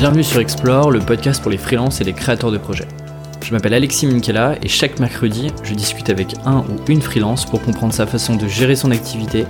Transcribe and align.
Bienvenue 0.00 0.24
sur 0.24 0.40
Explore, 0.40 0.90
le 0.90 1.00
podcast 1.00 1.42
pour 1.42 1.50
les 1.50 1.58
freelances 1.58 2.00
et 2.00 2.04
les 2.04 2.14
créateurs 2.14 2.50
de 2.50 2.56
projets. 2.56 2.88
Je 3.42 3.52
m'appelle 3.52 3.74
Alexis 3.74 4.06
Minkela 4.06 4.56
et 4.62 4.66
chaque 4.66 4.98
mercredi, 4.98 5.48
je 5.62 5.74
discute 5.74 6.08
avec 6.08 6.36
un 6.46 6.60
ou 6.60 6.78
une 6.88 7.02
freelance 7.02 7.44
pour 7.44 7.60
comprendre 7.60 7.92
sa 7.92 8.06
façon 8.06 8.34
de 8.34 8.48
gérer 8.48 8.76
son 8.76 8.92
activité, 8.92 9.44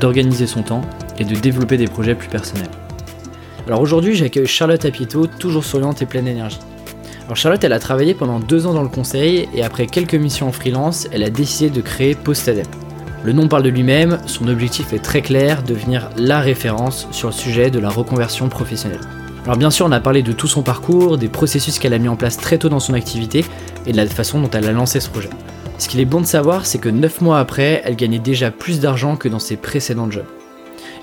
d'organiser 0.00 0.46
son 0.46 0.62
temps 0.62 0.80
et 1.18 1.24
de 1.24 1.34
développer 1.34 1.76
des 1.76 1.84
projets 1.84 2.14
plus 2.14 2.30
personnels. 2.30 2.70
Alors 3.66 3.82
aujourd'hui, 3.82 4.14
j'accueille 4.14 4.46
Charlotte 4.46 4.82
Apieto, 4.86 5.26
toujours 5.26 5.64
souriante 5.64 6.00
et 6.00 6.06
pleine 6.06 6.24
d'énergie. 6.24 6.60
Alors 7.26 7.36
Charlotte, 7.36 7.62
elle 7.62 7.74
a 7.74 7.78
travaillé 7.78 8.14
pendant 8.14 8.40
deux 8.40 8.66
ans 8.66 8.72
dans 8.72 8.82
le 8.82 8.88
conseil 8.88 9.50
et 9.52 9.62
après 9.62 9.84
quelques 9.84 10.14
missions 10.14 10.48
en 10.48 10.52
freelance, 10.52 11.08
elle 11.12 11.24
a 11.24 11.30
décidé 11.30 11.68
de 11.68 11.82
créer 11.82 12.14
Postadep. 12.14 12.66
Le 13.22 13.34
nom 13.34 13.48
parle 13.48 13.64
de 13.64 13.68
lui-même, 13.68 14.18
son 14.24 14.48
objectif 14.48 14.94
est 14.94 15.00
très 15.00 15.20
clair, 15.20 15.62
devenir 15.62 16.08
la 16.16 16.40
référence 16.40 17.06
sur 17.10 17.28
le 17.28 17.34
sujet 17.34 17.70
de 17.70 17.78
la 17.78 17.90
reconversion 17.90 18.48
professionnelle. 18.48 19.00
Alors 19.44 19.56
bien 19.56 19.70
sûr, 19.70 19.86
on 19.86 19.92
a 19.92 20.00
parlé 20.00 20.22
de 20.22 20.32
tout 20.32 20.46
son 20.46 20.62
parcours, 20.62 21.16
des 21.16 21.28
processus 21.28 21.78
qu'elle 21.78 21.94
a 21.94 21.98
mis 21.98 22.08
en 22.08 22.16
place 22.16 22.36
très 22.36 22.58
tôt 22.58 22.68
dans 22.68 22.80
son 22.80 22.94
activité 22.94 23.44
et 23.86 23.92
de 23.92 23.96
la 23.96 24.06
façon 24.06 24.40
dont 24.40 24.50
elle 24.50 24.66
a 24.66 24.72
lancé 24.72 25.00
ce 25.00 25.08
projet. 25.08 25.30
Ce 25.78 25.88
qu'il 25.88 25.98
est 26.00 26.04
bon 26.04 26.20
de 26.20 26.26
savoir, 26.26 26.66
c'est 26.66 26.78
que 26.78 26.90
9 26.90 27.22
mois 27.22 27.38
après, 27.38 27.80
elle 27.84 27.96
gagnait 27.96 28.18
déjà 28.18 28.50
plus 28.50 28.80
d'argent 28.80 29.16
que 29.16 29.28
dans 29.28 29.38
ses 29.38 29.56
précédents 29.56 30.10
jobs. 30.10 30.26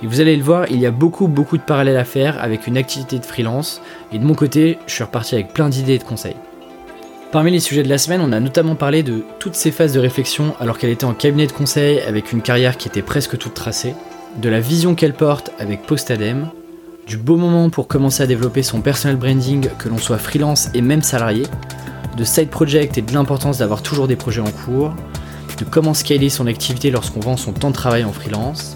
Et 0.04 0.08
vous 0.08 0.22
allez 0.22 0.36
le 0.36 0.44
voir, 0.44 0.66
il 0.70 0.80
y 0.80 0.86
a 0.86 0.92
beaucoup 0.92 1.28
beaucoup 1.28 1.58
de 1.58 1.64
parallèles 1.64 1.98
à 1.98 2.06
faire 2.06 2.42
avec 2.42 2.68
une 2.68 2.78
activité 2.78 3.18
de 3.18 3.26
freelance, 3.26 3.82
et 4.14 4.20
de 4.20 4.24
mon 4.24 4.36
côté, 4.36 4.78
je 4.86 4.94
suis 4.94 5.04
reparti 5.04 5.34
avec 5.34 5.52
plein 5.54 5.70
d'idées 5.70 5.96
et 5.96 5.98
de 5.98 6.04
conseils. 6.04 6.36
Parmi 7.32 7.52
les 7.52 7.60
sujets 7.60 7.84
de 7.84 7.90
la 7.90 7.98
semaine, 7.98 8.22
on 8.22 8.32
a 8.32 8.40
notamment 8.40 8.76
parlé 8.76 9.02
de 9.02 9.24
toutes 9.40 9.56
ces 9.56 9.72
phases 9.72 9.94
de 9.94 10.00
réflexion 10.00 10.54
alors 10.60 10.78
qu'elle 10.78 10.92
était 10.92 11.06
en 11.06 11.14
cabinet 11.14 11.48
de 11.48 11.52
conseil 11.52 12.00
avec 12.02 12.32
une 12.32 12.44
carrière 12.44 12.78
qui 12.78 12.88
était 12.88 13.02
presque 13.02 13.38
toute 13.40 13.56
tracée, 13.56 13.96
de 14.38 14.48
la 14.48 14.60
vision 14.60 14.94
qu'elle 14.94 15.14
porte 15.14 15.52
avec 15.58 15.82
Postadem, 15.82 16.52
du 17.08 17.18
beau 17.18 17.38
moment 17.38 17.70
pour 17.70 17.88
commencer 17.88 18.22
à 18.22 18.28
développer 18.28 18.64
son 18.64 18.82
personal 18.82 19.16
branding, 19.16 19.70
que 19.80 19.88
l'on 19.88 19.98
soit 19.98 20.18
freelance 20.18 20.70
et 20.74 20.82
même 20.82 21.02
salarié, 21.02 21.44
de 22.18 22.24
side 22.26 22.50
project 22.50 22.98
et 22.98 23.02
de 23.02 23.14
l'importance 23.14 23.60
d'avoir 23.60 23.82
toujours 23.82 24.10
des 24.10 24.18
projets 24.18 24.42
en 24.42 24.52
cours, 24.52 24.94
de 25.58 25.64
comment 25.64 25.94
scaler 25.94 26.30
son 26.30 26.48
activité 26.48 26.92
lorsqu'on 26.92 27.22
vend 27.22 27.38
son 27.38 27.54
temps 27.54 27.70
de 27.70 27.76
travail 27.76 28.04
en 28.04 28.12
freelance. 28.12 28.76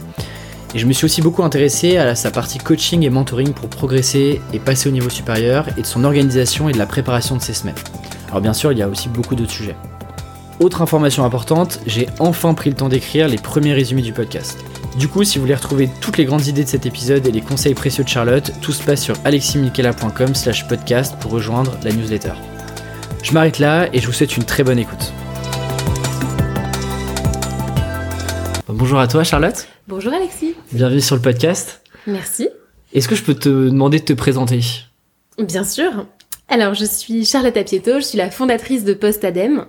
Et 0.74 0.80
je 0.80 0.86
me 0.86 0.94
suis 0.94 1.04
aussi 1.04 1.22
beaucoup 1.22 1.44
intéressé 1.44 1.98
à 1.98 2.16
sa 2.16 2.32
partie 2.32 2.58
coaching 2.58 3.04
et 3.04 3.10
mentoring 3.10 3.52
pour 3.52 3.68
progresser 3.68 4.40
et 4.54 4.60
passer 4.60 4.88
au 4.88 4.94
niveau 4.94 5.10
supérieur, 5.10 5.68
et 5.78 5.82
de 5.82 5.86
son 5.86 6.06
organisation 6.06 6.70
et 6.70 6.72
de 6.72 6.78
la 6.78 6.86
préparation 6.86 7.36
de 7.36 7.42
ses 7.42 7.54
semaines. 7.54 7.76
Alors 8.30 8.40
bien 8.40 8.54
sûr, 8.54 8.72
il 8.72 8.78
y 8.78 8.82
a 8.82 8.88
aussi 8.88 9.10
beaucoup 9.10 9.36
d'autres 9.36 9.52
sujets. 9.52 9.76
Autre 10.62 10.82
information 10.82 11.26
importante, 11.26 11.82
j'ai 11.86 12.08
enfin 12.20 12.54
pris 12.54 12.70
le 12.70 12.78
temps 12.78 12.88
d'écrire 12.88 13.28
les 13.28 13.38
premiers 13.38 13.74
résumés 13.74 14.04
du 14.04 14.14
podcast. 14.14 14.64
Du 14.98 15.08
coup, 15.08 15.24
si 15.24 15.38
vous 15.38 15.44
voulez 15.44 15.56
retrouver 15.56 15.90
toutes 16.02 16.18
les 16.18 16.26
grandes 16.26 16.48
idées 16.48 16.66
de 16.66 16.70
cet 16.70 16.86
épisode 16.86 17.26
et 17.26 17.32
les 17.32 17.42
conseils 17.42 17.74
précieux 17.74 18.04
de 18.04 18.10
Charlotte, 18.10 18.52
tout 18.62 18.74
se 18.74 18.84
passe 18.84 19.02
sur 19.02 19.16
aleximichela.com 19.24 20.36
slash 20.36 20.68
podcast 20.68 21.16
pour 21.20 21.32
rejoindre 21.32 21.78
la 21.84 21.92
newsletter. 21.92 22.34
Je 23.24 23.32
m'arrête 23.32 23.60
là 23.60 23.88
et 23.94 24.00
je 24.00 24.08
vous 24.08 24.14
souhaite 24.14 24.36
une 24.36 24.44
très 24.44 24.64
bonne 24.64 24.80
écoute. 24.80 25.14
Bonjour 28.68 29.00
à 29.00 29.08
toi 29.08 29.24
Charlotte. 29.24 29.68
Bonjour 29.88 30.14
Alexis. 30.14 30.56
Bienvenue 30.72 31.02
sur 31.02 31.16
le 31.16 31.22
podcast. 31.22 31.82
Merci. 32.08 32.50
Est-ce 32.94 33.08
que 33.08 33.16
je 33.16 33.24
peux 33.24 33.36
te 33.36 33.48
demander 33.48 34.00
de 34.00 34.06
te 34.06 34.14
présenter? 34.14 34.62
Bien 35.38 35.64
sûr. 35.64 36.06
Alors, 36.52 36.74
je 36.74 36.84
suis 36.84 37.24
Charlotte 37.24 37.56
Apieto, 37.56 37.96
je 37.96 38.06
suis 38.06 38.18
la 38.18 38.30
fondatrice 38.30 38.84
de 38.84 38.94
Postadem 38.94 39.68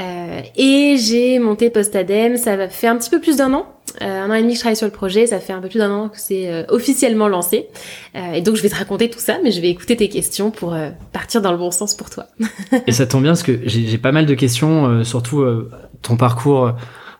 euh, 0.00 0.40
et 0.56 0.96
j'ai 0.96 1.38
monté 1.38 1.68
Postadem, 1.68 2.38
ça 2.38 2.56
va 2.56 2.70
faire 2.70 2.90
un 2.90 2.96
petit 2.96 3.10
peu 3.10 3.20
plus 3.20 3.36
d'un 3.36 3.52
an. 3.52 3.66
Euh, 4.00 4.06
un 4.06 4.30
an 4.30 4.32
et 4.32 4.40
demi 4.40 4.54
que 4.54 4.56
je 4.56 4.60
travaille 4.60 4.76
sur 4.76 4.86
le 4.86 4.92
projet, 4.92 5.26
ça 5.26 5.40
fait 5.40 5.52
un 5.52 5.60
peu 5.60 5.68
plus 5.68 5.80
d'un 5.80 5.90
an 5.90 6.08
que 6.08 6.18
c'est 6.18 6.50
euh, 6.50 6.64
officiellement 6.70 7.28
lancé. 7.28 7.68
Euh, 8.16 8.32
et 8.32 8.40
donc 8.40 8.56
je 8.56 8.62
vais 8.62 8.70
te 8.70 8.74
raconter 8.74 9.10
tout 9.10 9.18
ça, 9.18 9.40
mais 9.44 9.50
je 9.50 9.60
vais 9.60 9.68
écouter 9.68 9.94
tes 9.94 10.08
questions 10.08 10.50
pour 10.50 10.74
partir 11.12 11.42
dans 11.42 11.52
le 11.52 11.58
bon 11.58 11.70
sens 11.70 11.94
pour 11.94 12.08
toi. 12.08 12.24
et 12.86 12.92
ça 12.92 13.04
tombe 13.06 13.24
bien 13.24 13.32
parce 13.32 13.42
que 13.42 13.60
j'ai 13.66 13.98
pas 13.98 14.12
mal 14.12 14.24
de 14.24 14.34
questions, 14.34 15.04
surtout 15.04 15.44
ton 16.00 16.16
parcours 16.16 16.72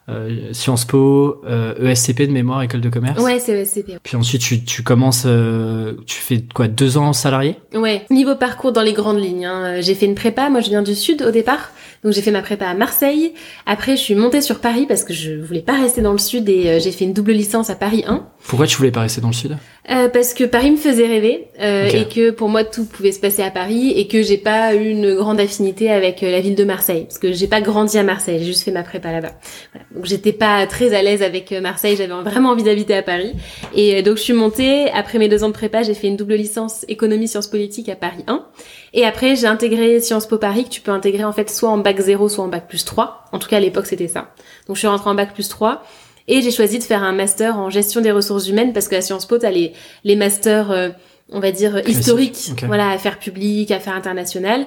euh, 0.09 0.53
Sciences 0.53 0.85
Po, 0.85 1.41
euh, 1.47 1.91
ESCP 1.91 2.27
de 2.27 2.33
mémoire, 2.33 2.63
école 2.63 2.81
de 2.81 2.89
commerce. 2.89 3.23
Ouais, 3.23 3.39
c'est 3.39 3.53
ESCP. 3.53 3.99
Puis 4.03 4.17
ensuite 4.17 4.43
tu, 4.43 4.65
tu 4.65 4.83
commences, 4.83 5.25
euh, 5.27 5.95
tu 6.07 6.17
fais 6.17 6.45
quoi, 6.55 6.69
deux 6.69 6.99
ans 6.99 7.13
salarié? 7.13 7.57
Ouais, 7.75 8.05
niveau 8.11 8.35
parcours 8.35 8.73
dans 8.73 8.83
les 8.83 8.93
grandes 8.93 9.21
lignes. 9.21 9.47
Hein. 9.47 9.81
J'ai 9.81 9.95
fait 9.95 10.07
une 10.07 10.15
prépa, 10.15 10.51
moi 10.51 10.61
je 10.61 10.71
viens 10.71 10.83
du 10.83 10.95
sud 10.95 11.23
au 11.23 11.31
départ, 11.31 11.71
donc 12.05 12.13
j'ai 12.13 12.23
fait 12.23 12.31
ma 12.31 12.43
prépa 12.43 12.67
à 12.67 12.75
Marseille. 12.75 13.33
Après 13.67 13.97
je 13.97 14.03
suis 14.03 14.15
montée 14.15 14.41
sur 14.41 14.61
Paris 14.61 14.87
parce 14.87 15.05
que 15.05 15.13
je 15.13 15.33
voulais 15.35 15.63
pas 15.63 15.81
rester 15.81 16.01
dans 16.01 16.13
le 16.13 16.19
sud 16.19 16.49
et 16.49 16.69
euh, 16.69 16.81
j'ai 16.81 16.93
fait 16.93 17.05
une 17.05 17.13
double 17.13 17.33
licence 17.33 17.71
à 17.71 17.75
Paris 17.75 18.05
1. 18.07 18.27
Pourquoi 18.47 18.67
tu 18.67 18.77
voulais 18.77 18.91
pas 18.91 19.01
rester 19.01 19.21
dans 19.21 19.29
le 19.29 19.35
sud? 19.35 19.57
Euh, 19.91 20.09
parce 20.09 20.33
que 20.33 20.45
Paris 20.45 20.71
me 20.71 20.77
faisait 20.77 21.09
rêver 21.09 21.49
euh, 21.61 21.89
et 21.89 22.07
que 22.07 22.31
pour 22.31 22.49
moi 22.49 22.63
tout 22.63 22.85
pouvait 22.85 23.11
se 23.11 23.19
passer 23.19 23.43
à 23.43 23.51
Paris 23.51 23.93
et 23.97 24.07
que 24.07 24.23
j'ai 24.23 24.37
pas 24.37 24.77
eu 24.77 24.89
une 24.89 25.17
grande 25.17 25.41
affinité 25.41 25.91
avec 25.91 26.23
euh, 26.23 26.31
la 26.31 26.41
ville 26.41 26.55
de 26.55 26.63
Marseille 26.63 27.05
parce 27.09 27.19
que 27.19 27.33
j'ai 27.33 27.49
pas 27.49 27.61
grandi 27.61 27.99
à 27.99 28.05
Marseille, 28.05 28.39
j'ai 28.39 28.45
juste 28.45 28.63
fait 28.63 28.71
ma 28.71 28.85
prépa 28.85 29.11
là-bas. 29.11 29.33
Voilà. 29.73 29.87
Donc 29.93 30.05
j'étais 30.05 30.33
pas 30.33 30.65
très 30.69 30.95
à 30.95 31.03
l'aise 31.03 31.21
avec 31.23 31.51
euh, 31.51 31.61
Marseille, 31.61 31.97
j'avais 31.97 32.13
vraiment 32.13 32.51
envie 32.51 32.63
d'habiter 32.63 32.95
à 32.95 33.03
Paris 33.03 33.33
et 33.75 34.03
donc 34.03 34.19
je 34.19 34.23
suis 34.23 34.33
montée 34.33 34.89
après 34.91 35.19
mes 35.19 35.29
deux 35.29 35.43
ans 35.43 35.49
de 35.49 35.53
prépa, 35.53 35.83
j'ai 35.83 35.95
fait 35.95 36.07
une 36.07 36.17
double 36.17 36.35
licence 36.35 36.85
économie 36.87 37.27
sciences 37.27 37.49
politiques 37.49 37.89
à 37.89 37.97
Paris 37.97 38.23
1 38.29 38.45
et 38.93 39.05
après 39.05 39.37
j'ai 39.37 39.47
intégré 39.47 40.01
Sciences 40.01 40.27
Po 40.27 40.39
Paris 40.39 40.65
que 40.65 40.71
tu 40.71 40.81
peux 40.81 40.91
intégrer 40.91 41.25
en 41.25 41.33
fait 41.33 41.51
soit 41.51 41.71
en 41.71 41.79
bac 41.79 42.01
0 42.01 42.29
soit 42.29 42.45
en 42.45 42.49
bac 42.49 42.69
plus 42.69 42.85
3. 42.85 43.27
En 43.33 43.39
tout 43.39 43.49
cas 43.49 43.57
à 43.57 43.61
l'époque 43.61 43.87
c'était 43.87 44.09
ça. 44.09 44.33
Donc 44.67 44.77
je 44.77 44.81
suis 44.81 44.89
rentrée 44.89 45.11
en 45.11 45.15
bac 45.15 45.35
plus 45.35 45.49
3 45.49 45.83
et 46.29 46.41
j'ai 46.41 46.51
choisi 46.51 46.79
de 46.79 46.85
faire 46.85 47.03
un 47.03 47.13
master 47.13 47.59
en 47.59 47.71
gestion 47.71 48.01
des 48.01 48.13
ressources 48.13 48.49
humaines 48.49 48.73
parce 48.73 48.89
que 48.89 48.97
à 48.97 49.01
Sciences 49.01 49.27
Po, 49.27 49.39
t'as 49.39 49.51
les, 49.51 49.73
les 50.05 50.17
masters, 50.17 50.71
euh, 50.71 50.91
on 51.31 51.41
va 51.41 51.51
dire, 51.51 51.73
Classique, 51.83 51.99
historiques, 51.99 52.65
voilà, 52.67 52.91
affaires 52.91 53.19
publiques, 53.19 53.71
affaires 53.71 53.95
internationales, 53.95 54.67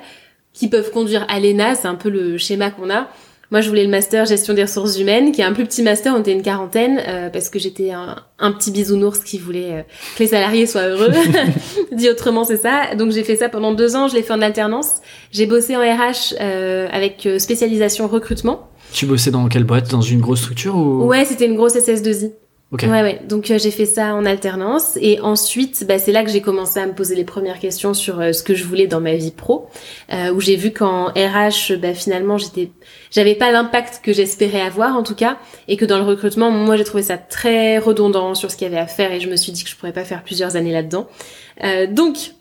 qui 0.53 0.67
peuvent 0.69 0.91
conduire 0.91 1.25
à 1.29 1.39
l'ENA, 1.39 1.75
c'est 1.75 1.87
un 1.87 1.95
peu 1.95 2.09
le 2.09 2.37
schéma 2.37 2.71
qu'on 2.71 2.89
a. 2.89 3.07
Moi, 3.51 3.61
je 3.61 3.69
voulais 3.69 3.83
le 3.83 3.89
master 3.89 4.25
gestion 4.25 4.53
des 4.53 4.63
ressources 4.63 4.97
humaines, 4.99 5.31
qui 5.31 5.41
est 5.41 5.43
un 5.43 5.53
plus 5.53 5.65
petit 5.65 5.83
master, 5.83 6.13
on 6.15 6.19
était 6.19 6.31
une 6.31 6.41
quarantaine, 6.41 7.01
euh, 7.07 7.29
parce 7.29 7.49
que 7.49 7.59
j'étais 7.59 7.91
un, 7.91 8.15
un 8.39 8.51
petit 8.51 8.71
bisounours 8.71 9.19
qui 9.19 9.37
voulait 9.37 9.71
euh, 9.71 9.81
que 10.17 10.23
les 10.23 10.27
salariés 10.27 10.65
soient 10.65 10.87
heureux. 10.87 11.11
Dit 11.91 12.09
autrement, 12.09 12.43
c'est 12.43 12.57
ça. 12.57 12.95
Donc 12.95 13.11
j'ai 13.11 13.23
fait 13.23 13.35
ça 13.35 13.49
pendant 13.49 13.73
deux 13.73 13.95
ans, 13.95 14.07
je 14.07 14.15
l'ai 14.15 14.23
fait 14.23 14.33
en 14.33 14.41
alternance. 14.41 15.01
J'ai 15.31 15.45
bossé 15.45 15.75
en 15.75 15.81
RH 15.81 16.35
euh, 16.39 16.87
avec 16.91 17.25
euh, 17.25 17.39
spécialisation 17.39 18.07
recrutement. 18.07 18.69
Tu 18.91 19.05
bossais 19.05 19.31
dans 19.31 19.47
quelle 19.47 19.63
boîte? 19.63 19.89
Dans 19.91 20.01
une 20.01 20.21
grosse 20.21 20.39
structure 20.41 20.75
ou? 20.75 21.05
Ouais, 21.05 21.25
c'était 21.25 21.45
une 21.45 21.55
grosse 21.55 21.75
SS2I. 21.75 22.31
Ok. 22.71 22.81
Ouais, 22.83 23.01
ouais. 23.03 23.21
Donc 23.27 23.51
euh, 23.51 23.59
j'ai 23.59 23.69
fait 23.69 23.85
ça 23.85 24.15
en 24.15 24.25
alternance 24.25 24.97
et 24.99 25.19
ensuite, 25.19 25.85
bah, 25.87 25.99
c'est 25.99 26.11
là 26.11 26.23
que 26.23 26.31
j'ai 26.31 26.41
commencé 26.41 26.79
à 26.79 26.87
me 26.87 26.93
poser 26.93 27.15
les 27.15 27.23
premières 27.23 27.59
questions 27.59 27.93
sur 27.93 28.19
euh, 28.19 28.31
ce 28.31 28.41
que 28.41 28.55
je 28.55 28.63
voulais 28.63 28.87
dans 28.87 28.99
ma 28.99 29.13
vie 29.13 29.29
pro, 29.29 29.69
euh, 30.11 30.33
où 30.33 30.41
j'ai 30.41 30.55
vu 30.55 30.71
qu'en 30.71 31.09
RH, 31.09 31.75
bah, 31.79 31.93
finalement, 31.93 32.39
j'étais, 32.39 32.71
j'avais 33.11 33.35
pas 33.35 33.51
l'impact 33.51 34.01
que 34.03 34.13
j'espérais 34.13 34.61
avoir 34.61 34.95
en 34.95 35.03
tout 35.03 35.13
cas, 35.13 35.37
et 35.67 35.77
que 35.77 35.85
dans 35.85 35.99
le 35.99 36.05
recrutement, 36.05 36.49
moi, 36.49 36.75
j'ai 36.75 36.83
trouvé 36.83 37.03
ça 37.03 37.17
très 37.17 37.77
redondant 37.77 38.33
sur 38.33 38.49
ce 38.49 38.57
qu'il 38.57 38.65
y 38.65 38.71
avait 38.71 38.81
à 38.81 38.87
faire 38.87 39.11
et 39.11 39.19
je 39.19 39.29
me 39.29 39.35
suis 39.35 39.51
dit 39.51 39.63
que 39.63 39.69
je 39.69 39.75
pourrais 39.75 39.93
pas 39.93 40.03
faire 40.03 40.23
plusieurs 40.23 40.55
années 40.55 40.73
là-dedans. 40.73 41.07
Euh, 41.63 41.85
donc 41.87 42.31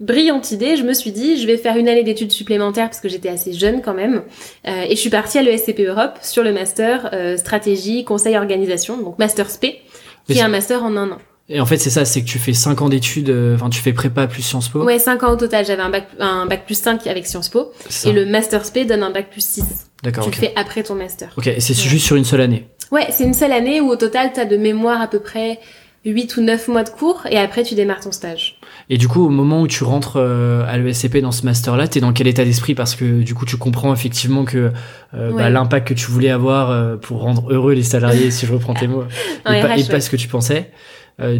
brillante 0.00 0.50
idée, 0.52 0.76
je 0.76 0.82
me 0.82 0.92
suis 0.92 1.12
dit, 1.12 1.40
je 1.40 1.46
vais 1.46 1.56
faire 1.56 1.76
une 1.76 1.88
année 1.88 2.04
d'études 2.04 2.32
supplémentaires 2.32 2.86
parce 2.88 3.00
que 3.00 3.08
j'étais 3.08 3.28
assez 3.28 3.52
jeune 3.52 3.82
quand 3.82 3.94
même. 3.94 4.22
Euh, 4.66 4.82
et 4.88 4.90
je 4.90 5.00
suis 5.00 5.10
partie 5.10 5.38
à 5.38 5.42
l'ESCP 5.42 5.80
Europe 5.80 6.18
sur 6.22 6.42
le 6.42 6.52
master 6.52 7.10
euh, 7.12 7.36
stratégie, 7.36 8.04
conseil, 8.04 8.36
organisation, 8.36 8.96
donc 8.98 9.18
master 9.18 9.50
SP, 9.50 9.82
qui 10.26 10.38
est 10.38 10.40
un 10.40 10.48
master 10.48 10.84
en 10.84 10.96
un 10.96 11.10
an. 11.12 11.18
Et 11.50 11.60
en 11.60 11.66
fait, 11.66 11.78
c'est 11.78 11.88
ça, 11.88 12.04
c'est 12.04 12.20
que 12.20 12.26
tu 12.26 12.38
fais 12.38 12.52
5 12.52 12.82
ans 12.82 12.90
d'études, 12.90 13.30
euh, 13.30 13.54
enfin, 13.54 13.70
tu 13.70 13.80
fais 13.80 13.94
prépa 13.94 14.26
plus 14.26 14.42
Sciences 14.42 14.68
Po. 14.68 14.84
Ouais, 14.84 14.98
5 14.98 15.22
ans 15.22 15.32
au 15.32 15.36
total, 15.36 15.64
j'avais 15.64 15.80
un 15.80 15.88
bac, 15.88 16.06
un 16.20 16.44
bac 16.44 16.66
plus 16.66 16.78
5 16.78 17.06
avec 17.06 17.26
Sciences 17.26 17.48
Po. 17.48 17.72
Et 18.04 18.12
le 18.12 18.26
master 18.26 18.66
SP 18.68 18.84
donne 18.86 19.02
un 19.02 19.10
bac 19.10 19.30
plus 19.30 19.42
6. 19.42 19.64
D'accord, 20.02 20.24
tu 20.24 20.30
le 20.30 20.36
fais 20.36 20.52
après 20.56 20.82
ton 20.82 20.94
master. 20.94 21.32
Ok, 21.38 21.46
et 21.46 21.58
c'est 21.60 21.72
Ouais. 21.72 21.88
juste 21.88 22.04
sur 22.04 22.16
une 22.16 22.26
seule 22.26 22.42
année. 22.42 22.68
Ouais, 22.92 23.06
c'est 23.10 23.24
une 23.24 23.32
seule 23.32 23.52
année 23.52 23.80
où 23.80 23.88
au 23.88 23.96
total, 23.96 24.30
t'as 24.34 24.44
de 24.44 24.58
mémoire 24.58 25.00
à 25.00 25.08
peu 25.08 25.20
près 25.20 25.58
8 26.04 26.36
ou 26.36 26.42
9 26.42 26.68
mois 26.68 26.84
de 26.84 26.90
cours 26.90 27.22
et 27.30 27.38
après 27.38 27.62
tu 27.62 27.74
démarres 27.74 28.00
ton 28.00 28.12
stage. 28.12 28.57
Et 28.90 28.96
du 28.96 29.06
coup, 29.06 29.24
au 29.24 29.28
moment 29.28 29.60
où 29.60 29.66
tu 29.66 29.84
rentres 29.84 30.16
euh, 30.16 30.64
à 30.66 30.78
l'ESCP 30.78 31.18
dans 31.18 31.32
ce 31.32 31.44
master-là, 31.44 31.88
t'es 31.88 32.00
dans 32.00 32.12
quel 32.12 32.26
état 32.26 32.44
d'esprit? 32.44 32.74
Parce 32.74 32.94
que 32.94 33.22
du 33.22 33.34
coup, 33.34 33.44
tu 33.44 33.56
comprends 33.56 33.92
effectivement 33.92 34.44
que 34.44 34.72
euh, 35.14 35.32
bah, 35.32 35.50
l'impact 35.50 35.88
que 35.88 35.94
tu 35.94 36.10
voulais 36.10 36.30
avoir 36.30 36.70
euh, 36.70 36.96
pour 36.96 37.20
rendre 37.20 37.52
heureux 37.52 37.74
les 37.74 37.82
salariés, 37.82 38.30
si 38.30 38.46
je 38.46 38.52
reprends 38.52 38.74
tes 38.74 38.86
mots, 38.86 39.04
et, 39.40 39.60
pas, 39.60 39.74
RH, 39.74 39.88
pas 39.90 40.00
ce 40.00 40.10
que 40.10 40.16
tu 40.16 40.28
pensais. 40.28 40.70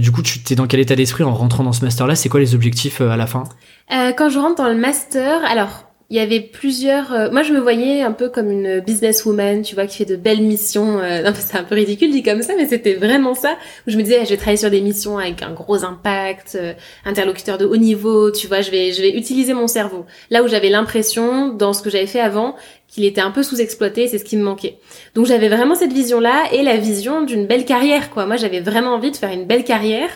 Du 0.01 0.11
coup, 0.11 0.23
tu 0.23 0.43
t'es 0.43 0.57
dans 0.57 0.67
quel 0.67 0.81
état 0.81 0.97
d'esprit 0.97 1.23
en 1.23 1.33
rentrant 1.33 1.63
dans 1.63 1.73
ce 1.73 1.85
master-là? 1.85 2.17
C'est 2.17 2.29
quoi 2.29 2.41
les 2.41 2.57
objectifs 2.57 3.01
à 3.01 3.17
la 3.17 3.29
fin? 3.29 3.45
Euh, 3.93 4.13
quand 4.17 4.29
je 4.29 4.39
rentre 4.39 4.57
dans 4.57 4.69
le 4.69 4.77
master, 4.77 5.41
alors 5.49 5.88
il 6.11 6.17
y 6.17 6.21
avait 6.21 6.41
plusieurs. 6.41 7.13
euh, 7.13 7.31
moi, 7.31 7.43
je 7.43 7.53
me 7.53 7.61
voyais 7.61 8.01
un 8.01 8.13
peu 8.13 8.31
comme 8.31 8.51
une 8.51 8.81
businesswoman, 8.81 9.61
tu 9.61 9.75
vois, 9.75 9.87
qui 9.87 9.99
fait 9.99 10.05
de 10.07 10.17
belles 10.17 10.41
missions. 10.41 10.99
euh, 11.01 11.23
non, 11.25 11.33
c'est 11.35 11.59
un 11.59 11.65
peu 11.65 11.75
ridicule 11.75 12.11
dit 12.11 12.23
comme 12.23 12.41
ça, 12.41 12.55
mais 12.57 12.67
c'était 12.67 12.95
vraiment 12.95 13.35
ça. 13.35 13.57
Où 13.87 13.91
je 13.91 13.99
me 13.99 14.03
disais, 14.03 14.25
je 14.25 14.31
vais 14.31 14.39
travailler 14.39 14.57
sur 14.57 14.71
des 14.71 14.81
missions 14.81 15.19
avec 15.19 15.43
un 15.43 15.53
gros 15.53 15.85
impact, 15.85 16.57
euh, 16.59 16.73
interlocuteur 17.05 17.59
de 17.59 17.67
haut 17.67 17.77
niveau, 17.77 18.31
tu 18.31 18.47
vois, 18.47 18.63
je 18.63 18.71
vais, 18.71 18.93
je 18.93 19.03
vais 19.03 19.11
utiliser 19.11 19.53
mon 19.53 19.67
cerveau. 19.67 20.07
Là 20.31 20.43
où 20.43 20.49
j'avais 20.49 20.71
l'impression, 20.71 21.49
dans 21.49 21.75
ce 21.75 21.83
que 21.83 21.91
j'avais 21.91 22.07
fait 22.07 22.21
avant, 22.21 22.57
qu'il 22.89 23.05
était 23.05 23.21
un 23.21 23.31
peu 23.31 23.43
sous-exploité, 23.43 24.09
c'est 24.09 24.17
ce 24.17 24.25
qui 24.25 24.39
me 24.39 24.43
manquait. 24.45 24.79
Donc 25.15 25.27
j'avais 25.27 25.51
vraiment 25.51 25.75
cette 25.75 25.93
vision-là 25.93 26.45
et 26.53 26.63
la 26.63 26.79
vision 26.79 27.21
d'une 27.21 27.47
belle 27.47 27.67
carrière, 27.67 28.09
quoi. 28.09 28.25
Moi, 28.25 28.37
j'avais 28.37 28.61
vraiment 28.61 28.95
envie 28.95 29.11
de 29.11 29.17
faire 29.17 29.31
une 29.31 29.45
belle 29.45 29.65
carrière 29.65 30.09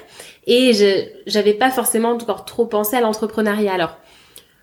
et 0.47 0.73
j'avais 1.27 1.53
pas 1.53 1.71
forcément 1.71 2.12
encore 2.12 2.47
trop 2.47 2.65
pensé 2.65 2.97
à 2.97 3.03
l'entrepreneuriat. 3.03 3.75
Alors 3.75 3.99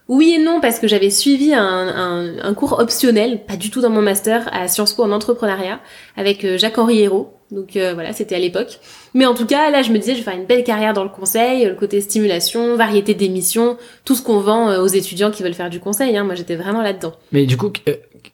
oui 0.10 0.34
et 0.36 0.40
non 0.40 0.60
parce 0.60 0.80
que 0.80 0.88
j'avais 0.88 1.10
suivi 1.10 1.54
un, 1.54 2.54
cours 2.56 2.80
optionnel, 2.80 3.46
pas 3.46 3.56
du 3.56 3.70
tout 3.70 3.80
dans 3.80 3.90
mon 3.90 4.02
master, 4.02 4.50
à 4.52 4.68
Sciences 4.68 4.94
Po 4.94 5.04
en 5.04 5.12
entrepreneuriat 5.12 5.80
avec 6.18 6.44
euh, 6.44 6.58
Jacques-Henri 6.58 7.00
Hérault. 7.02 7.34
Donc 7.52 7.76
euh, 7.76 7.94
voilà, 7.94 8.12
c'était 8.12 8.36
à 8.36 8.40
l'époque. 8.40 8.80
Mais 9.14 9.26
en 9.26 9.34
tout 9.34 9.46
cas, 9.46 9.72
là, 9.72 9.82
je 9.82 9.92
me 9.92 9.98
disais, 9.98 10.14
je 10.14 10.18
vais 10.18 10.24
faire 10.24 10.36
une 10.36 10.46
belle 10.46 10.64
carrière 10.64 10.94
dans 10.94 11.04
le 11.04 11.10
conseil, 11.10 11.66
le 11.66 11.76
côté 11.76 12.02
stimulation, 12.02 12.76
variété 12.76 13.14
d'émissions, 13.14 13.78
tout 14.04 14.16
ce 14.16 14.22
qu'on 14.22 14.40
vend 14.40 14.78
aux 14.80 14.88
étudiants 14.88 15.32
qui 15.32 15.42
veulent 15.42 15.54
faire 15.54 15.70
du 15.70 15.80
conseil. 15.80 16.18
Hein. 16.18 16.24
Moi, 16.24 16.36
j'étais 16.36 16.56
vraiment 16.56 16.82
là-dedans. 16.82 17.14
Mais 17.32 17.46
du 17.46 17.58
coup, 17.58 17.72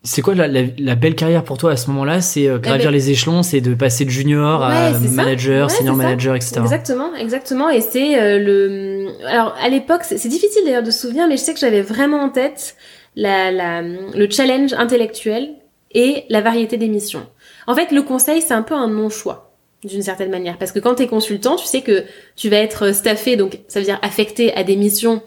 c'est 0.04 0.22
quoi 0.22 0.36
la, 0.36 0.48
la, 0.48 0.96
belle 0.96 1.16
carrière 1.16 1.44
pour 1.44 1.58
toi 1.58 1.72
à 1.72 1.78
ce 1.78 1.90
moment-là? 1.92 2.22
C'est 2.22 2.48
euh, 2.48 2.60
gravir 2.60 2.92
les 2.92 3.10
échelons, 3.10 3.44
c'est 3.44 3.62
de 3.62 3.74
passer 3.74 4.06
de 4.06 4.10
junior 4.10 4.64
à 4.64 4.92
manager, 4.92 5.72
senior 5.72 5.96
manager, 5.96 6.36
etc. 6.36 6.62
Exactement, 6.62 7.16
exactement. 7.16 7.70
Et 7.70 7.82
c'est 7.82 8.20
euh, 8.20 8.40
le. 8.40 9.08
Alors 9.26 9.56
à 9.62 9.70
l'époque, 9.70 10.02
c'est 10.04 10.28
difficile 10.28 10.64
d'ailleurs 10.66 10.84
de 10.84 10.92
se 10.92 11.02
souvenir, 11.02 11.28
mais 11.28 11.38
je 11.38 11.42
sais 11.42 11.54
que 11.54 11.60
j'avais 11.60 11.82
vraiment 11.82 12.22
en 12.22 12.30
tête 12.30 12.76
la, 13.16 13.52
la, 13.52 13.82
le 13.82 14.30
challenge 14.30 14.74
intellectuel 14.74 15.56
et 15.92 16.26
la 16.30 16.42
variété 16.42 16.78
des 16.78 16.90
missions. 16.90 17.26
En 17.68 17.76
fait, 17.76 17.92
le 17.92 18.02
conseil, 18.02 18.42
c'est 18.42 18.54
un 18.54 18.64
peu 18.64 18.76
un 18.76 18.88
non-choix 18.88 19.54
d'une 19.84 20.02
certaine 20.02 20.32
manière, 20.32 20.58
parce 20.58 20.72
que 20.72 20.80
quand 20.80 20.96
tu 20.96 21.04
es 21.04 21.08
consultant, 21.08 21.56
tu 21.56 21.66
sais 21.66 21.82
que 21.82 22.06
tu 22.36 22.50
vas 22.50 22.58
être 22.58 22.94
staffé, 22.94 23.36
donc 23.36 23.60
ça 23.68 23.80
veut 23.80 23.86
dire 23.86 24.00
affecté 24.02 24.54
à 24.56 24.64
des 24.64 24.76
missions 24.76 25.22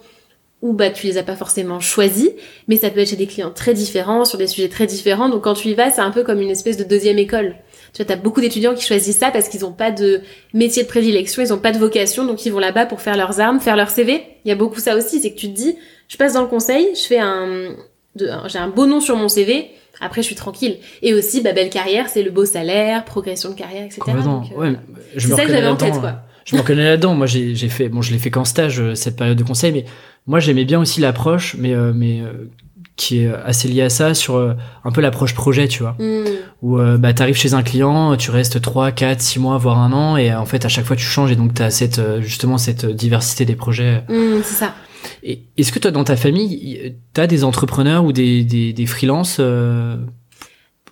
ou 0.61 0.73
bah 0.73 0.89
tu 0.89 1.07
les 1.07 1.17
as 1.17 1.23
pas 1.23 1.35
forcément 1.35 1.79
choisis, 1.79 2.29
mais 2.67 2.75
ça 2.75 2.89
peut 2.89 2.99
être 2.99 3.09
chez 3.09 3.15
des 3.15 3.27
clients 3.27 3.51
très 3.51 3.73
différents, 3.73 4.25
sur 4.25 4.37
des 4.37 4.47
sujets 4.47 4.67
très 4.67 4.87
différents. 4.87 5.29
Donc 5.29 5.43
quand 5.43 5.53
tu 5.53 5.69
y 5.69 5.73
vas, 5.73 5.89
c'est 5.89 6.01
un 6.01 6.11
peu 6.11 6.23
comme 6.23 6.41
une 6.41 6.49
espèce 6.49 6.77
de 6.77 6.83
deuxième 6.83 7.17
école. 7.17 7.55
Tu 7.93 8.03
vois, 8.03 8.05
t'as 8.05 8.21
beaucoup 8.21 8.41
d'étudiants 8.41 8.75
qui 8.75 8.85
choisissent 8.85 9.17
ça 9.17 9.31
parce 9.31 9.47
qu'ils 9.47 9.65
ont 9.65 9.71
pas 9.71 9.91
de 9.91 10.21
métier 10.53 10.83
de 10.83 10.87
prédilection, 10.87 11.41
ils 11.41 11.53
ont 11.53 11.59
pas 11.59 11.71
de 11.71 11.79
vocation, 11.79 12.25
donc 12.25 12.45
ils 12.45 12.51
vont 12.51 12.59
là-bas 12.59 12.85
pour 12.85 13.01
faire 13.01 13.15
leurs 13.15 13.39
armes, 13.39 13.59
faire 13.59 13.77
leur 13.77 13.89
CV. 13.89 14.21
Il 14.45 14.49
y 14.49 14.51
a 14.51 14.55
beaucoup 14.55 14.79
ça 14.79 14.95
aussi, 14.95 15.19
c'est 15.21 15.31
que 15.31 15.39
tu 15.39 15.47
te 15.47 15.55
dis, 15.55 15.77
je 16.07 16.17
passe 16.17 16.33
dans 16.33 16.41
le 16.41 16.47
conseil, 16.47 16.89
je 16.93 17.01
fais 17.01 17.19
un, 17.19 17.75
j'ai 18.15 18.59
un 18.59 18.67
beau 18.67 18.85
nom 18.85 18.99
sur 18.99 19.15
mon 19.15 19.29
CV, 19.29 19.71
après 20.01 20.21
je 20.21 20.27
suis 20.27 20.35
tranquille. 20.35 20.77
Et 21.01 21.13
aussi, 21.13 21.41
bah, 21.41 21.53
belle 21.53 21.69
carrière, 21.69 22.09
c'est 22.09 22.21
le 22.21 22.31
beau 22.31 22.45
salaire, 22.45 23.05
progression 23.05 23.49
de 23.49 23.55
carrière, 23.55 23.85
etc. 23.85 24.01
Euh, 24.07 24.73
c'est 25.17 25.27
ça 25.27 25.45
que 25.45 25.51
j'avais 25.51 25.67
en 25.67 25.77
tête, 25.77 25.99
quoi. 25.99 26.21
Je 26.45 26.55
me 26.55 26.61
reconnais 26.61 26.83
là-dedans. 26.83 27.13
Moi, 27.13 27.27
j'ai 27.27 27.55
fait, 27.69 27.89
bon, 27.89 28.01
je 28.01 28.11
l'ai 28.11 28.17
fait 28.17 28.31
qu'en 28.31 28.45
stage 28.45 28.81
euh, 28.81 28.95
cette 28.95 29.15
période 29.15 29.37
de 29.37 29.43
conseil, 29.43 29.71
mais 29.71 29.85
moi, 30.27 30.39
j'aimais 30.39 30.65
bien 30.65 30.79
aussi 30.79 31.01
l'approche, 31.01 31.55
mais, 31.57 31.73
euh, 31.73 31.91
mais 31.93 32.21
euh, 32.21 32.49
qui 32.95 33.19
est 33.19 33.33
assez 33.33 33.67
liée 33.67 33.81
à 33.81 33.89
ça, 33.89 34.13
sur 34.13 34.35
euh, 34.35 34.53
un 34.83 34.91
peu 34.91 35.01
l'approche 35.01 35.33
projet, 35.33 35.67
tu 35.67 35.83
vois. 35.83 35.95
Mm. 35.99 36.23
Où 36.61 36.77
bah, 36.97 37.13
tu 37.13 37.21
arrives 37.21 37.37
chez 37.37 37.53
un 37.53 37.63
client, 37.63 38.15
tu 38.17 38.31
restes 38.31 38.61
3, 38.61 38.91
4, 38.91 39.21
6 39.21 39.39
mois, 39.39 39.57
voire 39.57 39.79
un 39.79 39.93
an, 39.93 40.17
et 40.17 40.33
en 40.33 40.45
fait, 40.45 40.65
à 40.65 40.69
chaque 40.69 40.85
fois, 40.85 40.95
tu 40.95 41.05
changes, 41.05 41.31
et 41.31 41.35
donc 41.35 41.53
tu 41.53 41.61
as 41.61 41.71
cette, 41.71 42.01
justement 42.19 42.57
cette 42.57 42.85
diversité 42.85 43.45
des 43.45 43.55
projets. 43.55 44.03
Mm, 44.09 44.41
c'est 44.43 44.55
ça. 44.55 44.75
Et 45.23 45.43
est-ce 45.57 45.71
que 45.71 45.79
toi, 45.79 45.91
dans 45.91 46.03
ta 46.03 46.17
famille, 46.17 46.95
tu 47.13 47.21
as 47.21 47.27
des 47.27 47.43
entrepreneurs 47.43 48.03
ou 48.03 48.11
des, 48.11 48.43
des, 48.43 48.73
des 48.73 48.85
freelances 48.85 49.39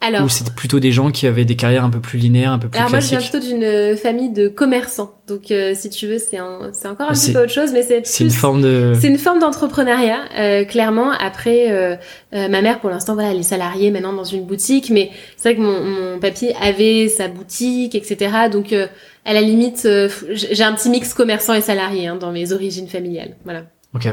alors, 0.07 0.25
ou 0.25 0.29
c'était 0.29 0.51
plutôt 0.51 0.79
des 0.79 0.91
gens 0.91 1.11
qui 1.11 1.27
avaient 1.27 1.45
des 1.45 1.55
carrières 1.55 1.83
un 1.83 1.89
peu 1.89 1.99
plus 1.99 2.17
linéaires, 2.17 2.51
un 2.51 2.59
peu 2.59 2.69
plus 2.69 2.77
alors 2.77 2.89
classiques. 2.89 3.13
moi, 3.13 3.19
je 3.19 3.25
viens 3.29 3.39
plutôt 3.39 3.55
d'une 3.55 3.97
famille 3.97 4.29
de 4.29 4.47
commerçants, 4.47 5.11
donc 5.27 5.51
euh, 5.51 5.73
si 5.75 5.89
tu 5.89 6.07
veux, 6.07 6.19
c'est 6.19 6.37
c'est 6.71 6.87
encore 6.87 7.09
un 7.09 7.13
petit 7.13 7.33
peu 7.33 7.43
autre 7.43 7.51
chose, 7.51 7.71
mais 7.73 7.83
c'est 7.83 8.05
c'est 8.05 8.23
une 8.23 8.31
forme 8.31 8.61
de 8.61 8.93
c'est 8.99 9.07
une 9.07 9.17
forme 9.17 9.39
d'entrepreneuriat, 9.39 10.19
euh, 10.37 10.63
clairement. 10.63 11.11
Après, 11.11 11.71
euh, 11.71 11.95
euh, 12.33 12.47
ma 12.47 12.61
mère, 12.61 12.79
pour 12.79 12.89
l'instant, 12.89 13.13
voilà, 13.13 13.31
elle 13.31 13.39
est 13.39 13.43
salariée 13.43 13.91
maintenant 13.91 14.13
dans 14.13 14.23
une 14.23 14.45
boutique, 14.45 14.89
mais 14.89 15.11
c'est 15.35 15.49
vrai 15.49 15.55
que 15.57 15.61
mon, 15.61 15.83
mon 15.83 16.19
papy 16.19 16.51
avait 16.61 17.09
sa 17.09 17.27
boutique, 17.27 17.95
etc. 17.95 18.49
Donc, 18.51 18.73
à 18.73 19.33
la 19.33 19.41
limite, 19.41 19.87
j'ai 20.31 20.63
un 20.63 20.73
petit 20.73 20.89
mix 20.89 21.13
commerçant 21.13 21.53
et 21.53 21.61
salarié 21.61 22.07
hein, 22.07 22.15
dans 22.15 22.31
mes 22.31 22.53
origines 22.53 22.87
familiales, 22.87 23.35
voilà. 23.43 23.63
Ok 23.93 24.07